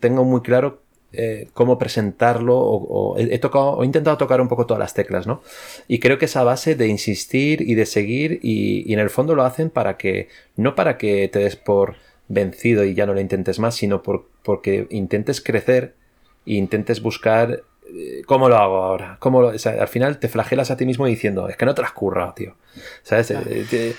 tengo 0.00 0.24
muy 0.24 0.40
claro 0.40 0.81
eh, 1.12 1.48
cómo 1.52 1.78
presentarlo 1.78 2.58
o, 2.58 3.18
he, 3.18 3.38
tocado, 3.38 3.82
he 3.82 3.86
intentado 3.86 4.16
tocar 4.16 4.40
un 4.40 4.48
poco 4.48 4.66
todas 4.66 4.80
las 4.80 4.94
teclas, 4.94 5.26
¿no? 5.26 5.42
Y 5.88 5.98
creo 5.98 6.18
que 6.18 6.24
esa 6.24 6.42
base 6.44 6.74
de 6.74 6.88
insistir 6.88 7.62
y 7.62 7.74
de 7.74 7.86
seguir 7.86 8.40
y, 8.42 8.92
en 8.92 8.98
el 8.98 9.10
fondo 9.10 9.34
lo 9.34 9.44
hacen 9.44 9.70
para 9.70 9.96
que, 9.96 10.28
no 10.56 10.74
para 10.74 10.96
que 10.98 11.28
te 11.28 11.40
des 11.40 11.56
por 11.56 11.96
vencido 12.28 12.84
y 12.84 12.94
ya 12.94 13.06
no 13.06 13.14
lo 13.14 13.20
intentes 13.20 13.58
más, 13.58 13.74
sino 13.74 14.02
por, 14.02 14.28
porque 14.42 14.86
intentes 14.90 15.40
crecer 15.40 15.94
e 16.46 16.54
intentes 16.54 17.02
buscar 17.02 17.62
eh, 17.94 18.22
¿Cómo 18.26 18.48
lo 18.48 18.56
hago 18.56 18.76
ahora? 18.76 19.16
¿Cómo 19.18 19.48
al 19.48 19.88
final 19.88 20.18
te 20.18 20.28
flagelas 20.28 20.70
a 20.70 20.76
ti 20.76 20.86
mismo 20.86 21.04
diciendo, 21.06 21.48
es 21.48 21.56
que 21.56 21.66
no 21.66 21.74
te 21.74 21.82
las 21.82 21.92
curra, 21.92 22.34
tío. 22.34 22.54
¿Sabes? 23.02 23.32
Eh, 23.32 23.94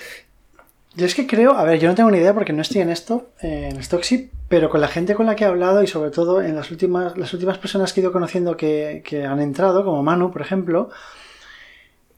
yo 0.96 1.06
es 1.06 1.14
que 1.14 1.26
creo, 1.26 1.52
a 1.52 1.64
ver, 1.64 1.80
yo 1.80 1.88
no 1.88 1.94
tengo 1.94 2.10
ni 2.10 2.18
idea 2.18 2.34
porque 2.34 2.52
no 2.52 2.62
estoy 2.62 2.80
en 2.80 2.90
esto, 2.90 3.30
en 3.40 3.82
Stocksy, 3.82 4.30
pero 4.48 4.70
con 4.70 4.80
la 4.80 4.88
gente 4.88 5.14
con 5.14 5.26
la 5.26 5.34
que 5.34 5.44
he 5.44 5.46
hablado 5.46 5.82
y 5.82 5.86
sobre 5.86 6.10
todo 6.10 6.40
en 6.40 6.54
las 6.54 6.70
últimas, 6.70 7.16
las 7.18 7.32
últimas 7.32 7.58
personas 7.58 7.92
que 7.92 8.00
he 8.00 8.02
ido 8.02 8.12
conociendo 8.12 8.56
que, 8.56 9.26
han 9.28 9.40
entrado, 9.40 9.84
como 9.84 10.02
Manu, 10.02 10.30
por 10.30 10.42
ejemplo, 10.42 10.90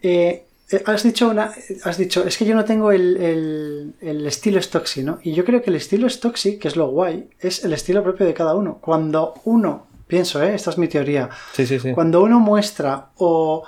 eh, 0.03 0.45
eh, 0.71 0.83
has 0.85 1.03
dicho 1.05 1.29
una, 1.29 1.53
has 1.85 1.97
dicho, 1.97 2.25
es 2.27 2.37
que 2.37 2.45
yo 2.45 2.55
no 2.55 2.65
tengo 2.65 2.93
el, 2.93 3.95
estilo 4.01 4.61
Stocksy, 4.61 5.05
¿no? 5.05 5.21
Y 5.23 5.33
yo 5.33 5.45
creo 5.45 5.63
que 5.63 5.71
el 5.71 5.77
estilo 5.77 6.09
Stocksy, 6.09 6.59
que 6.59 6.69
es 6.69 6.77
lo 6.77 6.89
guay, 6.89 7.31
es 7.41 7.65
el 7.65 7.73
estilo 7.73 8.03
propio 8.03 8.27
de 8.27 8.35
cada 8.35 8.55
uno. 8.55 8.79
Cuando 8.81 9.35
uno, 9.45 9.87
pienso, 10.07 10.43
¿eh? 10.43 10.55
Esta 10.55 10.71
es 10.71 10.79
mi 10.79 10.89
teoría. 10.89 11.31
Sí, 11.53 11.67
sí, 11.67 11.79
sí. 11.79 11.93
Cuando 11.93 12.23
uno 12.23 12.41
muestra 12.41 13.11
o, 13.17 13.65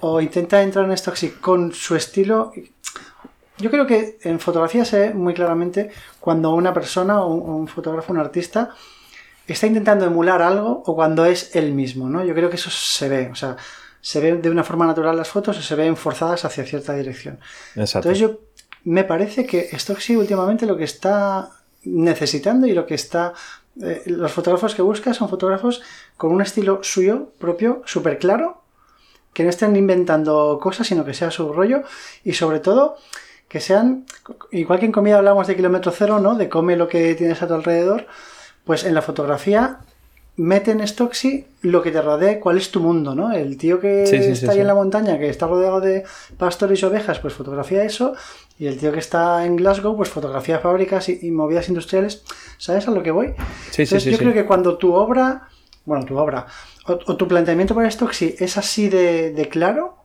o 0.00 0.20
intenta 0.20 0.60
entrar 0.60 0.84
en 0.84 0.96
Stocksy 0.96 1.30
con 1.30 1.72
su 1.72 1.94
estilo, 1.94 2.52
yo 3.60 3.70
creo 3.70 3.86
que 3.86 4.18
en 4.22 4.40
fotografía 4.40 4.84
se 4.84 4.98
ve 4.98 5.14
muy 5.14 5.34
claramente 5.34 5.90
cuando 6.18 6.54
una 6.54 6.72
persona 6.72 7.22
o 7.22 7.34
un, 7.34 7.68
fotógrafo, 7.68 8.12
un 8.12 8.18
artista, 8.18 8.70
está 9.46 9.66
intentando 9.66 10.04
emular 10.04 10.42
algo 10.42 10.82
o 10.86 10.94
cuando 10.94 11.24
es 11.24 11.54
él 11.56 11.72
mismo, 11.72 12.08
¿no? 12.08 12.24
Yo 12.24 12.34
creo 12.34 12.50
que 12.50 12.56
eso 12.56 12.70
se 12.70 13.08
ve, 13.08 13.30
o 13.30 13.34
sea, 13.34 13.56
se 14.00 14.20
ve 14.20 14.34
de 14.36 14.50
una 14.50 14.64
forma 14.64 14.86
natural 14.86 15.16
las 15.16 15.28
fotos 15.28 15.58
o 15.58 15.62
se 15.62 15.74
ven 15.74 15.96
forzadas 15.96 16.44
hacia 16.44 16.64
cierta 16.64 16.94
dirección. 16.94 17.38
Exacto. 17.76 18.08
Entonces 18.08 18.18
yo 18.18 18.40
me 18.84 19.04
parece 19.04 19.44
que 19.44 19.68
esto 19.72 19.94
sí 19.96 20.16
últimamente 20.16 20.66
lo 20.66 20.76
que 20.76 20.84
está 20.84 21.50
necesitando 21.82 22.66
y 22.66 22.72
lo 22.72 22.86
que 22.86 22.94
está 22.94 23.34
eh, 23.80 24.02
los 24.06 24.32
fotógrafos 24.32 24.74
que 24.74 24.82
busca 24.82 25.14
son 25.14 25.28
fotógrafos 25.28 25.82
con 26.16 26.32
un 26.32 26.42
estilo 26.42 26.80
suyo 26.82 27.32
propio 27.38 27.82
súper 27.86 28.18
claro 28.18 28.62
que 29.32 29.44
no 29.44 29.50
estén 29.50 29.76
inventando 29.76 30.58
cosas 30.60 30.86
sino 30.86 31.04
que 31.04 31.14
sea 31.14 31.30
su 31.30 31.52
rollo 31.52 31.82
y 32.24 32.32
sobre 32.32 32.60
todo 32.60 32.96
que 33.50 33.58
sean, 33.58 34.06
igual 34.52 34.78
que 34.78 34.86
en 34.86 34.92
comida 34.92 35.16
hablamos 35.18 35.48
de 35.48 35.56
kilómetro 35.56 35.90
cero, 35.90 36.20
¿no? 36.20 36.36
De 36.36 36.48
come 36.48 36.76
lo 36.76 36.86
que 36.86 37.16
tienes 37.16 37.42
a 37.42 37.48
tu 37.48 37.54
alrededor, 37.54 38.06
pues 38.64 38.84
en 38.84 38.94
la 38.94 39.02
fotografía 39.02 39.80
mete 40.36 40.70
en 40.70 40.86
Stocksy 40.86 41.46
lo 41.62 41.82
que 41.82 41.90
te 41.90 42.00
rodee, 42.00 42.38
cuál 42.38 42.58
es 42.58 42.70
tu 42.70 42.78
mundo, 42.78 43.16
¿no? 43.16 43.32
El 43.32 43.58
tío 43.58 43.80
que 43.80 44.04
está 44.04 44.52
ahí 44.52 44.60
en 44.60 44.68
la 44.68 44.76
montaña, 44.76 45.18
que 45.18 45.28
está 45.28 45.48
rodeado 45.48 45.80
de 45.80 46.04
pastores 46.38 46.80
y 46.80 46.84
ovejas, 46.84 47.18
pues 47.18 47.34
fotografía 47.34 47.82
eso, 47.82 48.14
y 48.56 48.68
el 48.68 48.78
tío 48.78 48.92
que 48.92 49.00
está 49.00 49.44
en 49.44 49.56
Glasgow, 49.56 49.96
pues 49.96 50.10
fotografía 50.10 50.60
fábricas 50.60 51.08
y, 51.08 51.28
movidas 51.32 51.68
industriales, 51.68 52.22
¿sabes 52.56 52.86
a 52.86 52.92
lo 52.92 53.02
que 53.02 53.10
voy? 53.10 53.34
Entonces, 53.76 54.04
yo 54.04 54.16
creo 54.16 54.32
que 54.32 54.46
cuando 54.46 54.78
tu 54.78 54.94
obra, 54.94 55.48
bueno, 55.84 56.04
tu 56.04 56.16
obra, 56.16 56.46
o, 56.86 57.16
tu 57.16 57.26
planteamiento 57.26 57.74
para 57.74 57.90
Stocksy 57.90 58.36
es 58.38 58.56
así 58.56 58.88
de, 58.88 59.48
claro, 59.50 59.96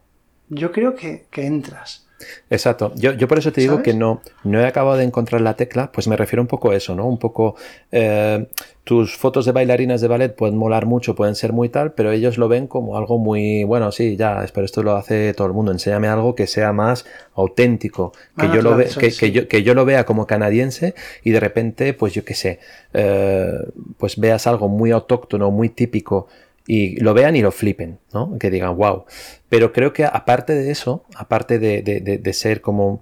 yo 0.50 0.72
creo 0.72 0.96
que, 0.96 1.28
que 1.30 1.46
entras. 1.46 2.05
Exacto. 2.50 2.92
Yo, 2.96 3.14
yo 3.14 3.28
por 3.28 3.40
eso 3.40 3.52
te 3.52 3.62
digo 3.62 3.82
que 3.82 3.94
no, 3.94 4.22
no 4.44 4.60
he 4.60 4.66
acabado 4.66 4.98
de 4.98 5.04
encontrar 5.04 5.42
la 5.42 5.56
tecla, 5.56 5.92
pues 5.92 6.08
me 6.08 6.18
refiero 6.18 6.42
un 6.42 6.48
poco 6.48 6.72
a 6.72 6.76
eso, 6.76 6.96
¿no? 6.96 7.06
Un 7.08 7.18
poco 7.18 7.56
eh, 7.92 8.48
tus 8.86 9.18
fotos 9.18 9.46
de 9.46 9.52
bailarinas 9.52 10.00
de 10.00 10.08
ballet 10.08 10.36
pueden 10.36 10.58
molar 10.58 10.86
mucho, 10.86 11.16
pueden 11.16 11.36
ser 11.36 11.54
muy 11.54 11.70
tal, 11.70 11.94
pero 11.94 12.12
ellos 12.12 12.38
lo 12.38 12.48
ven 12.48 12.68
como 12.68 12.98
algo 12.98 13.18
muy, 13.18 13.64
bueno, 13.64 13.92
sí, 13.92 14.16
ya, 14.16 14.46
pero 14.54 14.64
esto 14.64 14.84
lo 14.84 14.96
hace 14.96 15.34
todo 15.34 15.48
el 15.48 15.54
mundo, 15.54 15.72
enséñame 15.72 16.08
algo 16.08 16.36
que 16.36 16.46
sea 16.46 16.72
más 16.72 17.06
auténtico, 17.34 18.14
que, 18.38 18.46
ah, 18.46 18.56
yo, 18.56 18.62
lo 18.62 18.78
ve, 18.78 18.88
que, 19.00 19.32
yo, 19.32 19.48
que 19.48 19.64
yo 19.64 19.74
lo 19.74 19.86
vea 19.86 20.06
como 20.06 20.28
canadiense 20.28 20.94
y 21.24 21.32
de 21.32 21.40
repente, 21.40 21.94
pues 21.96 22.14
yo 22.14 22.24
qué 22.24 22.36
sé, 22.36 22.60
eh, 22.94 23.54
pues 23.98 24.20
veas 24.20 24.46
algo 24.46 24.70
muy 24.70 24.92
autóctono, 24.92 25.50
muy 25.50 25.70
típico 25.70 26.28
y 26.68 27.00
lo 27.00 27.14
vean 27.14 27.36
y 27.36 27.42
lo 27.42 27.52
flipen, 27.52 28.00
¿no? 28.14 28.38
Que 28.40 28.50
digan, 28.50 28.76
wow. 28.76 29.06
Pero 29.50 29.72
creo 29.72 29.94
que 29.94 30.06
aparte 30.06 30.54
de 30.54 30.72
eso, 30.72 31.04
aparte 31.16 31.60
de, 31.60 31.82
de, 31.82 32.00
de, 32.02 32.34
ser 32.34 32.62
como... 32.62 33.02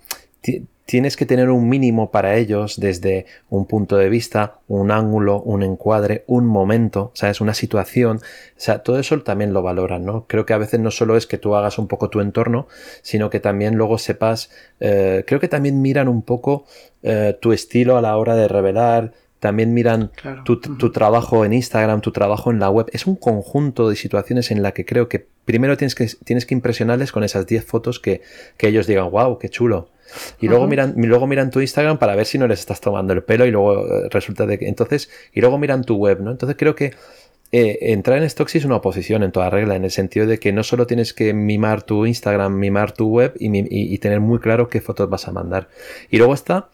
tienes 0.85 1.15
que 1.15 1.26
tener 1.26 1.49
un 1.49 1.69
mínimo 1.69 2.11
para 2.11 2.35
ellos 2.35 2.77
desde 2.77 3.26
un 3.49 3.65
punto 3.65 3.95
de 3.95 4.10
vista, 4.10 4.60
un 4.68 4.91
ángulo, 4.91 5.41
un 5.41 5.64
encuadre, 5.64 6.26
un 6.27 6.45
momento, 6.45 7.11
¿sabes? 7.14 7.40
Una 7.40 7.53
situación. 7.53 8.18
O 8.18 8.22
sea, 8.57 8.84
todo 8.84 8.99
eso 8.99 9.22
también 9.22 9.53
lo 9.53 9.61
valoran, 9.61 10.03
¿no? 10.03 10.26
Creo 10.27 10.45
que 10.45 10.53
a 10.53 10.57
veces 10.57 10.81
no 10.81 10.91
solo 10.91 11.15
es 11.15 11.26
que 11.26 11.38
tú 11.38 11.56
hagas 11.56 11.80
un 11.80 11.88
poco 11.88 12.10
tu 12.10 12.19
entorno, 12.19 12.68
sino 13.02 13.30
que 13.30 13.40
también 13.40 13.76
luego 13.76 13.98
sepas, 13.98 14.52
eh, 14.81 15.23
creo 15.26 15.40
que 15.40 15.48
también 15.48 15.81
miran 15.81 16.10
un 16.10 16.22
poco 16.22 16.65
eh, 17.02 17.38
tu 17.40 17.53
estilo 17.53 17.98
a 17.98 18.02
la 18.02 18.18
hora 18.18 18.35
de 18.35 18.49
revelar, 18.49 19.14
también 19.44 19.74
miran 19.74 20.10
tu, 20.45 20.57
trabajo 20.94 21.44
en 21.44 21.52
Instagram, 21.52 21.99
tu 21.99 22.14
trabajo 22.14 22.49
en 22.49 22.60
la 22.60 22.70
web. 22.70 22.88
Es 22.94 23.06
un 23.06 23.18
conjunto 23.18 23.90
de 23.90 23.98
situaciones 23.98 24.52
en 24.52 24.64
la 24.64 24.72
que 24.72 24.86
creo 24.86 25.10
que 25.10 25.28
primero 25.44 25.76
tienes 25.76 25.95
que, 25.95 26.07
tienes 26.24 26.45
que 26.45 26.53
impresionarles 26.53 27.11
con 27.11 27.26
esas 27.26 27.45
10 27.45 27.65
fotos 27.65 27.99
que, 27.99 28.22
que 28.56 28.70
ellos 28.70 28.88
digan, 28.88 29.11
wow, 29.11 29.38
qué 29.38 29.49
chulo. 29.49 29.90
Y 30.40 30.48
luego 30.48 30.65
miran, 30.65 30.94
luego 30.95 31.28
miran 31.28 31.49
tu 31.52 31.60
Instagram 31.60 31.98
para 31.98 32.15
ver 32.15 32.26
si 32.26 32.38
no 32.38 32.48
les 32.48 32.61
estás 32.61 32.80
tomando 32.80 33.11
el 33.11 33.22
pelo 33.22 33.45
y 33.45 33.52
luego 33.52 33.86
eh, 33.86 34.07
resulta 34.10 34.45
de 34.45 34.57
que. 34.57 34.70
Entonces, 34.70 35.10
y 35.34 35.41
luego 35.41 35.57
miran 35.57 35.84
tu 35.84 35.98
web, 35.98 36.22
¿no? 36.22 36.32
Entonces 36.32 36.56
creo 36.57 36.74
que 36.74 36.94
eh, 37.52 37.91
entrar 37.91 38.18
en 38.18 38.30
Stocksy 38.30 38.60
es 38.60 38.65
una 38.65 38.78
oposición 38.78 39.24
en 39.24 39.34
toda 39.34 39.49
regla, 39.49 39.76
en 39.76 39.84
el 39.84 39.91
sentido 39.91 40.26
de 40.26 40.40
que 40.40 40.53
no 40.53 40.64
solo 40.64 40.88
tienes 40.88 41.14
que 41.14 41.34
mimar 41.34 41.84
tu 41.84 42.06
Instagram, 42.06 42.57
mimar 42.57 42.94
tu 42.94 43.10
web 43.10 43.34
y, 43.38 43.98
tener 43.99 44.22
muy 44.22 44.40
claro 44.40 44.70
qué 44.70 44.80
fotos 44.80 45.10
vas 45.10 45.28
a 45.28 45.34
mandar. 45.34 45.68
Y 46.10 46.18
luego 46.18 46.34
está 46.34 46.70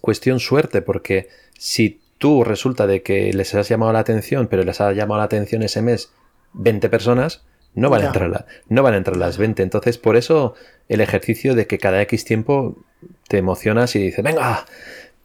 cuestión 0.00 0.40
suerte, 0.40 0.82
porque 0.82 1.28
si 1.58 2.00
tú 2.18 2.44
resulta 2.44 2.86
de 2.86 3.02
que 3.02 3.32
les 3.32 3.54
has 3.54 3.68
llamado 3.68 3.92
la 3.92 4.00
atención, 4.00 4.46
pero 4.46 4.62
les 4.62 4.80
has 4.80 4.94
llamado 4.96 5.18
la 5.18 5.24
atención 5.24 5.62
ese 5.62 5.82
mes 5.82 6.12
20 6.54 6.88
personas, 6.88 7.42
no 7.74 7.88
van, 7.88 8.02
a 8.02 8.06
entrar 8.06 8.46
no 8.68 8.82
van 8.82 8.94
a 8.94 8.98
entrar 8.98 9.16
las 9.16 9.38
20. 9.38 9.62
Entonces, 9.62 9.96
por 9.96 10.16
eso 10.16 10.54
el 10.88 11.00
ejercicio 11.00 11.54
de 11.54 11.66
que 11.66 11.78
cada 11.78 12.02
X 12.02 12.24
tiempo 12.24 12.76
te 13.28 13.38
emocionas 13.38 13.96
y 13.96 13.98
dices, 13.98 14.22
venga, 14.22 14.66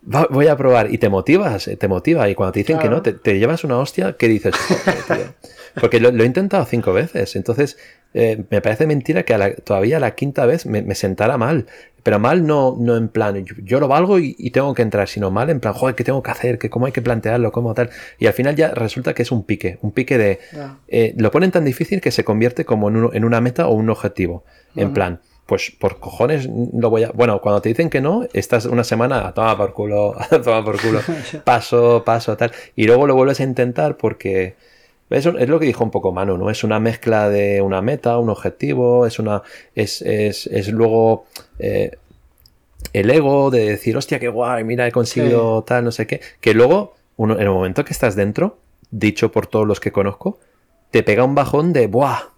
voy 0.01 0.47
a 0.47 0.55
probar. 0.55 0.93
Y 0.93 0.97
te 0.97 1.09
motivas, 1.09 1.69
te 1.77 1.87
motiva. 1.87 2.29
Y 2.29 2.35
cuando 2.35 2.53
te 2.53 2.59
dicen 2.59 2.79
que 2.79 2.89
no, 2.89 3.01
te, 3.01 3.39
llevas 3.39 3.63
una 3.63 3.77
hostia, 3.77 4.13
¿qué 4.13 4.27
dices? 4.27 4.55
Porque 5.79 5.99
lo, 5.99 6.09
he 6.09 6.25
intentado 6.25 6.65
cinco 6.65 6.93
veces. 6.93 7.35
Entonces, 7.35 7.77
eh, 8.13 8.43
me 8.49 8.61
parece 8.61 8.87
mentira 8.87 9.23
que 9.23 9.35
todavía 9.63 9.99
la 9.99 10.15
quinta 10.15 10.45
vez 10.45 10.65
me, 10.65 10.81
me, 10.81 10.95
sentara 10.95 11.37
mal. 11.37 11.67
Pero 12.03 12.19
mal 12.19 12.47
no, 12.47 12.75
no 12.79 12.95
en 12.95 13.09
plan, 13.09 13.43
yo, 13.43 13.79
lo 13.81 13.89
valgo 13.89 14.17
y, 14.17 14.49
tengo 14.51 14.73
que 14.73 14.81
entrar, 14.81 15.09
sino 15.09 15.29
mal 15.29 15.49
en 15.49 15.59
plan, 15.59 15.73
joder, 15.73 15.93
¿qué 15.93 16.05
tengo 16.05 16.23
que 16.23 16.31
hacer? 16.31 16.57
¿Qué, 16.57 16.69
¿Cómo 16.69 16.85
hay 16.85 16.93
que 16.93 17.01
plantearlo? 17.01 17.51
¿Cómo 17.51 17.73
tal? 17.73 17.89
Y 18.17 18.27
al 18.27 18.33
final 18.33 18.55
ya 18.55 18.69
resulta 18.69 19.13
que 19.13 19.23
es 19.23 19.31
un 19.31 19.43
pique, 19.43 19.77
un 19.81 19.91
pique 19.91 20.17
de... 20.17 20.39
Eh, 20.87 21.13
lo 21.17 21.31
ponen 21.31 21.51
tan 21.51 21.65
difícil 21.65 21.99
que 21.99 22.11
se 22.11 22.23
convierte 22.23 22.63
como 22.63 22.87
en, 22.87 23.09
en 23.11 23.25
una 23.25 23.41
meta 23.41 23.67
o 23.67 23.73
un 23.73 23.89
objetivo. 23.89 24.45
En 24.75 24.93
plan, 24.93 25.19
pues 25.47 25.71
por 25.71 25.99
cojones 25.99 26.47
lo 26.47 26.89
voy 26.89 27.03
a. 27.03 27.11
Bueno, 27.11 27.41
cuando 27.41 27.61
te 27.61 27.69
dicen 27.69 27.89
que 27.89 28.01
no, 28.01 28.27
estás 28.33 28.65
una 28.65 28.83
semana 28.83 29.27
a 29.27 29.33
tomar 29.33 29.57
por 29.57 29.73
culo, 29.73 30.13
a 30.19 30.41
tomar 30.41 30.63
por 30.63 30.79
culo, 30.79 30.99
paso, 31.43 32.03
paso, 32.05 32.37
tal. 32.37 32.51
Y 32.75 32.85
luego 32.85 33.07
lo 33.07 33.15
vuelves 33.15 33.39
a 33.39 33.43
intentar 33.43 33.97
porque 33.97 34.55
eso 35.09 35.37
es 35.37 35.47
lo 35.47 35.59
que 35.59 35.65
dijo 35.65 35.83
un 35.83 35.91
poco 35.91 36.11
Manu, 36.11 36.37
¿no? 36.37 36.49
Es 36.49 36.63
una 36.63 36.79
mezcla 36.79 37.29
de 37.29 37.61
una 37.61 37.81
meta, 37.81 38.17
un 38.17 38.29
objetivo, 38.29 39.05
es 39.05 39.19
una. 39.19 39.43
es, 39.75 40.01
es, 40.01 40.47
es 40.47 40.67
luego 40.69 41.25
eh, 41.59 41.97
el 42.93 43.09
ego 43.09 43.49
de 43.51 43.69
decir, 43.69 43.95
hostia, 43.97 44.19
qué 44.19 44.27
guay, 44.27 44.63
mira, 44.63 44.87
he 44.87 44.91
conseguido 44.91 45.63
tal, 45.63 45.85
no 45.85 45.91
sé 45.91 46.07
qué. 46.07 46.21
Que 46.41 46.53
luego, 46.53 46.95
uno, 47.15 47.35
en 47.35 47.41
el 47.41 47.49
momento 47.49 47.85
que 47.85 47.93
estás 47.93 48.15
dentro, 48.15 48.57
dicho 48.91 49.31
por 49.31 49.47
todos 49.47 49.67
los 49.67 49.79
que 49.79 49.91
conozco, 49.91 50.39
te 50.91 51.03
pega 51.03 51.23
un 51.23 51.35
bajón 51.35 51.73
de 51.73 51.87
¡buah! 51.87 52.36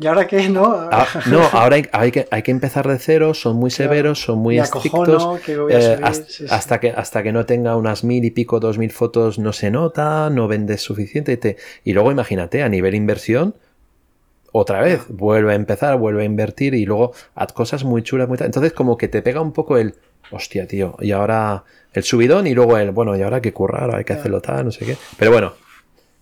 ¿Y 0.00 0.06
ahora 0.06 0.26
qué? 0.26 0.48
No, 0.48 0.88
ah, 0.92 1.06
no 1.26 1.42
ahora 1.52 1.76
hay, 1.92 2.12
que, 2.12 2.28
hay 2.30 2.42
que 2.42 2.50
empezar 2.50 2.86
de 2.86 2.98
cero, 2.98 3.34
son 3.34 3.56
muy 3.56 3.70
severos, 3.70 4.22
son 4.22 4.38
muy 4.38 4.58
estrictos. 4.58 5.40
Eh, 5.48 5.98
hasta, 6.50 6.78
que, 6.78 6.90
hasta 6.90 7.22
que 7.22 7.32
no 7.32 7.46
tenga 7.46 7.76
unas 7.76 8.04
mil 8.04 8.24
y 8.24 8.30
pico, 8.30 8.60
dos 8.60 8.78
mil 8.78 8.92
fotos 8.92 9.38
no 9.38 9.52
se 9.52 9.70
nota, 9.70 10.30
no 10.30 10.46
vendes 10.46 10.82
suficiente. 10.82 11.32
Y, 11.32 11.36
te, 11.36 11.56
y 11.84 11.92
luego 11.94 12.12
imagínate, 12.12 12.62
a 12.62 12.68
nivel 12.68 12.94
inversión, 12.94 13.56
otra 14.52 14.80
vez, 14.80 15.02
vuelve 15.08 15.52
a 15.52 15.56
empezar, 15.56 15.98
vuelve 15.98 16.22
a 16.22 16.24
invertir 16.24 16.74
y 16.74 16.86
luego 16.86 17.12
haz 17.34 17.52
cosas 17.52 17.84
muy 17.84 18.02
chulas, 18.02 18.28
muy 18.28 18.38
Entonces 18.40 18.72
como 18.72 18.96
que 18.96 19.08
te 19.08 19.20
pega 19.20 19.40
un 19.40 19.52
poco 19.52 19.78
el, 19.78 19.94
hostia, 20.30 20.66
tío, 20.66 20.96
y 21.00 21.10
ahora 21.10 21.64
el 21.92 22.04
subidón 22.04 22.46
y 22.46 22.54
luego 22.54 22.78
el, 22.78 22.92
bueno, 22.92 23.16
y 23.16 23.22
ahora 23.22 23.36
hay 23.36 23.42
que 23.42 23.52
currar, 23.52 23.94
hay 23.94 24.04
que 24.04 24.12
hacerlo 24.12 24.40
tal, 24.40 24.66
no 24.66 24.70
sé 24.70 24.86
qué. 24.86 24.96
Pero 25.18 25.32
bueno, 25.32 25.54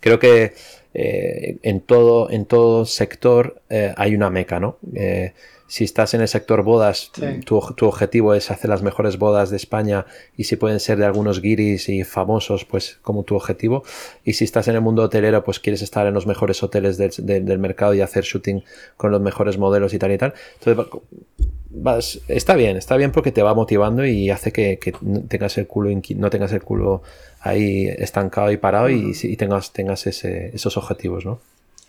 creo 0.01 0.19
que 0.19 0.55
eh, 0.99 1.59
en, 1.63 1.81
todo, 1.81 2.31
en 2.31 2.47
todo 2.47 2.87
sector 2.87 3.61
eh, 3.69 3.93
hay 3.99 4.15
una 4.15 4.31
meca, 4.31 4.59
¿no? 4.59 4.79
Eh, 4.95 5.35
si 5.69 5.85
estás 5.85 6.15
en 6.15 6.21
el 6.21 6.29
sector 6.29 6.63
bodas, 6.63 7.11
tu, 7.45 7.57
objetivo 7.57 8.35
es 8.35 8.51
hacer 8.51 8.71
las 8.71 8.83
mejores 8.83 9.19
bodas 9.19 9.51
de 9.51 9.57
España 9.57 10.07
y 10.37 10.45
si 10.45 10.57
pueden 10.57 10.79
ser 10.79 10.99
de 10.99 11.05
algunos 11.05 11.41
guiris 11.41 11.89
y 11.89 12.05
famosos, 12.05 12.65
pues 12.65 12.99
como 13.03 13.25
tu 13.25 13.35
objetivo. 13.35 13.83
Y 14.25 14.35
si 14.35 14.45
estás 14.45 14.69
en 14.69 14.77
el 14.77 14.81
mundo 14.81 15.03
hotelero, 15.03 15.43
pues 15.43 15.59
quieres 15.59 15.83
estar 15.83 16.07
en 16.07 16.15
los 16.15 16.27
mejores 16.27 16.63
hoteles 16.63 16.97
del, 16.99 17.59
mercado 17.59 17.95
y 17.95 18.01
hacer 18.01 18.25
shooting 18.25 18.63
con 18.97 19.11
los 19.11 19.21
mejores 19.21 19.59
modelos 19.59 19.93
y 19.93 19.99
tal 19.99 20.13
y 20.13 20.19
tal. 20.19 20.35
Entonces, 20.61 20.87
vas, 21.71 22.21
está 22.29 22.55
bien, 22.55 22.77
está 22.77 22.97
bien 22.97 23.11
porque 23.11 23.33
te 23.33 23.43
va 23.43 23.55
motivando 23.55 24.07
y 24.07 24.31
hace 24.31 24.53
que, 24.53 24.79
tengas 25.29 25.59
el 25.59 25.67
culo 25.67 25.91
no 26.17 26.31
tengas 26.31 26.53
el 26.53 26.63
culo 26.63 27.03
ahí 27.41 27.87
estancado 27.89 28.53
y 28.53 28.57
parado 28.57 28.89
y, 28.89 29.37
tengas, 29.37 29.73
tengas 29.73 30.07
esos 30.07 30.77
objetivos, 30.77 31.25
¿no? 31.25 31.41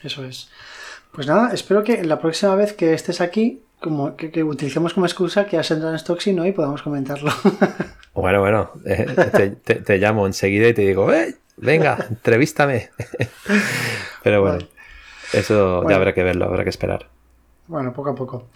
Eso 0.03 0.25
es. 0.25 0.49
Pues 1.11 1.27
nada, 1.27 1.51
espero 1.53 1.83
que 1.83 2.03
la 2.03 2.19
próxima 2.19 2.55
vez 2.55 2.73
que 2.73 2.93
estés 2.93 3.21
aquí, 3.21 3.61
como 3.79 4.15
que, 4.15 4.43
utilicemos 4.43 4.93
como 4.93 5.05
excusa 5.05 5.45
que 5.45 5.57
has 5.57 5.69
entrado 5.71 5.93
en 5.93 5.99
Stocksy 5.99 6.33
¿no? 6.33 6.45
y 6.45 6.51
podamos 6.51 6.81
comentarlo. 6.81 7.31
bueno, 8.13 8.39
bueno, 8.39 8.71
eh, 8.85 9.55
te, 9.63 9.97
llamo 9.97 10.25
enseguida 10.25 10.67
y 10.67 10.73
te 10.73 10.81
digo, 10.81 11.11
¡eh! 11.13 11.35
Venga, 11.57 11.97
entrevístame. 12.09 12.89
Pero 14.23 14.41
bueno, 14.41 14.59
eso 15.33 15.87
ya 15.89 15.95
habrá 15.95 16.13
que 16.13 16.23
verlo, 16.23 16.45
habrá 16.45 16.63
que 16.63 16.69
esperar. 16.69 17.07
Bueno, 17.67 17.93
poco 17.93 18.11
a 18.11 18.15
poco. 18.15 18.47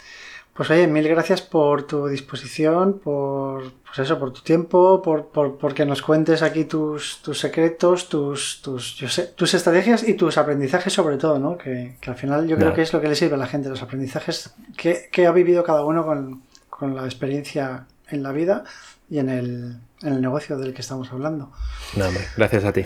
Pues 0.54 0.70
oye, 0.70 0.86
mil 0.86 1.08
gracias 1.08 1.40
por 1.40 1.86
tu 1.86 2.08
disposición, 2.08 2.98
por 2.98 3.72
pues 3.86 3.98
eso, 4.00 4.18
por 4.18 4.34
tu 4.34 4.42
tiempo, 4.42 5.00
por, 5.00 5.28
por, 5.28 5.74
que 5.74 5.86
nos 5.86 6.02
cuentes 6.02 6.42
aquí 6.42 6.64
tus, 6.64 7.22
tus 7.22 7.38
secretos, 7.38 8.10
tus, 8.10 8.60
tus, 8.60 8.96
yo 8.96 9.08
sé, 9.08 9.28
tus 9.28 9.54
estrategias 9.54 10.06
y 10.06 10.12
tus 10.12 10.36
aprendizajes 10.36 10.92
sobre 10.92 11.16
todo, 11.16 11.38
¿no? 11.38 11.56
Que, 11.56 11.96
al 12.06 12.16
final 12.16 12.46
yo 12.46 12.56
creo 12.56 12.74
que 12.74 12.82
es 12.82 12.92
lo 12.92 13.00
que 13.00 13.08
le 13.08 13.14
sirve 13.14 13.34
a 13.34 13.38
la 13.38 13.46
gente, 13.46 13.70
los 13.70 13.82
aprendizajes 13.82 14.54
que, 14.76 15.26
ha 15.26 15.32
vivido 15.32 15.64
cada 15.64 15.84
uno 15.84 16.04
con, 16.04 16.94
la 16.94 17.04
experiencia 17.04 17.86
en 18.08 18.22
la 18.22 18.32
vida 18.32 18.64
y 19.08 19.20
en 19.20 19.28
el, 19.28 19.76
en 20.02 20.12
el 20.14 20.20
negocio 20.20 20.58
del 20.58 20.74
que 20.74 20.80
estamos 20.80 21.12
hablando. 21.12 21.52
No, 21.96 22.08
hombre, 22.08 22.24
gracias 22.36 22.64
a 22.64 22.72
ti. 22.72 22.84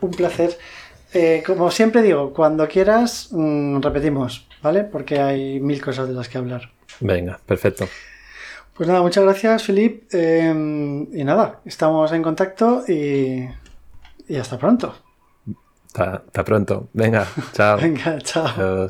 Un 0.00 0.10
placer. 0.10 0.58
Eh, 1.14 1.42
como 1.46 1.70
siempre 1.70 2.02
digo, 2.02 2.34
cuando 2.34 2.68
quieras, 2.68 3.28
mm, 3.30 3.80
repetimos, 3.80 4.47
¿vale? 4.62 4.84
Porque 4.84 5.20
hay 5.20 5.60
mil 5.60 5.80
cosas 5.82 6.08
de 6.08 6.14
las 6.14 6.28
que 6.28 6.38
hablar. 6.38 6.70
Venga, 7.00 7.38
perfecto. 7.46 7.88
Pues 8.74 8.88
nada, 8.88 9.02
muchas 9.02 9.24
gracias, 9.24 9.64
Filip. 9.64 10.04
Em, 10.12 11.08
y 11.12 11.24
nada, 11.24 11.60
estamos 11.64 12.12
en 12.12 12.22
contacto 12.22 12.84
y, 12.86 13.48
y 14.28 14.36
hasta 14.36 14.56
pronto. 14.58 14.94
Hasta, 15.94 16.44
pronto. 16.44 16.88
Venga, 16.92 17.26
chao. 17.52 17.78
Venga, 17.82 18.18
chao. 18.20 18.88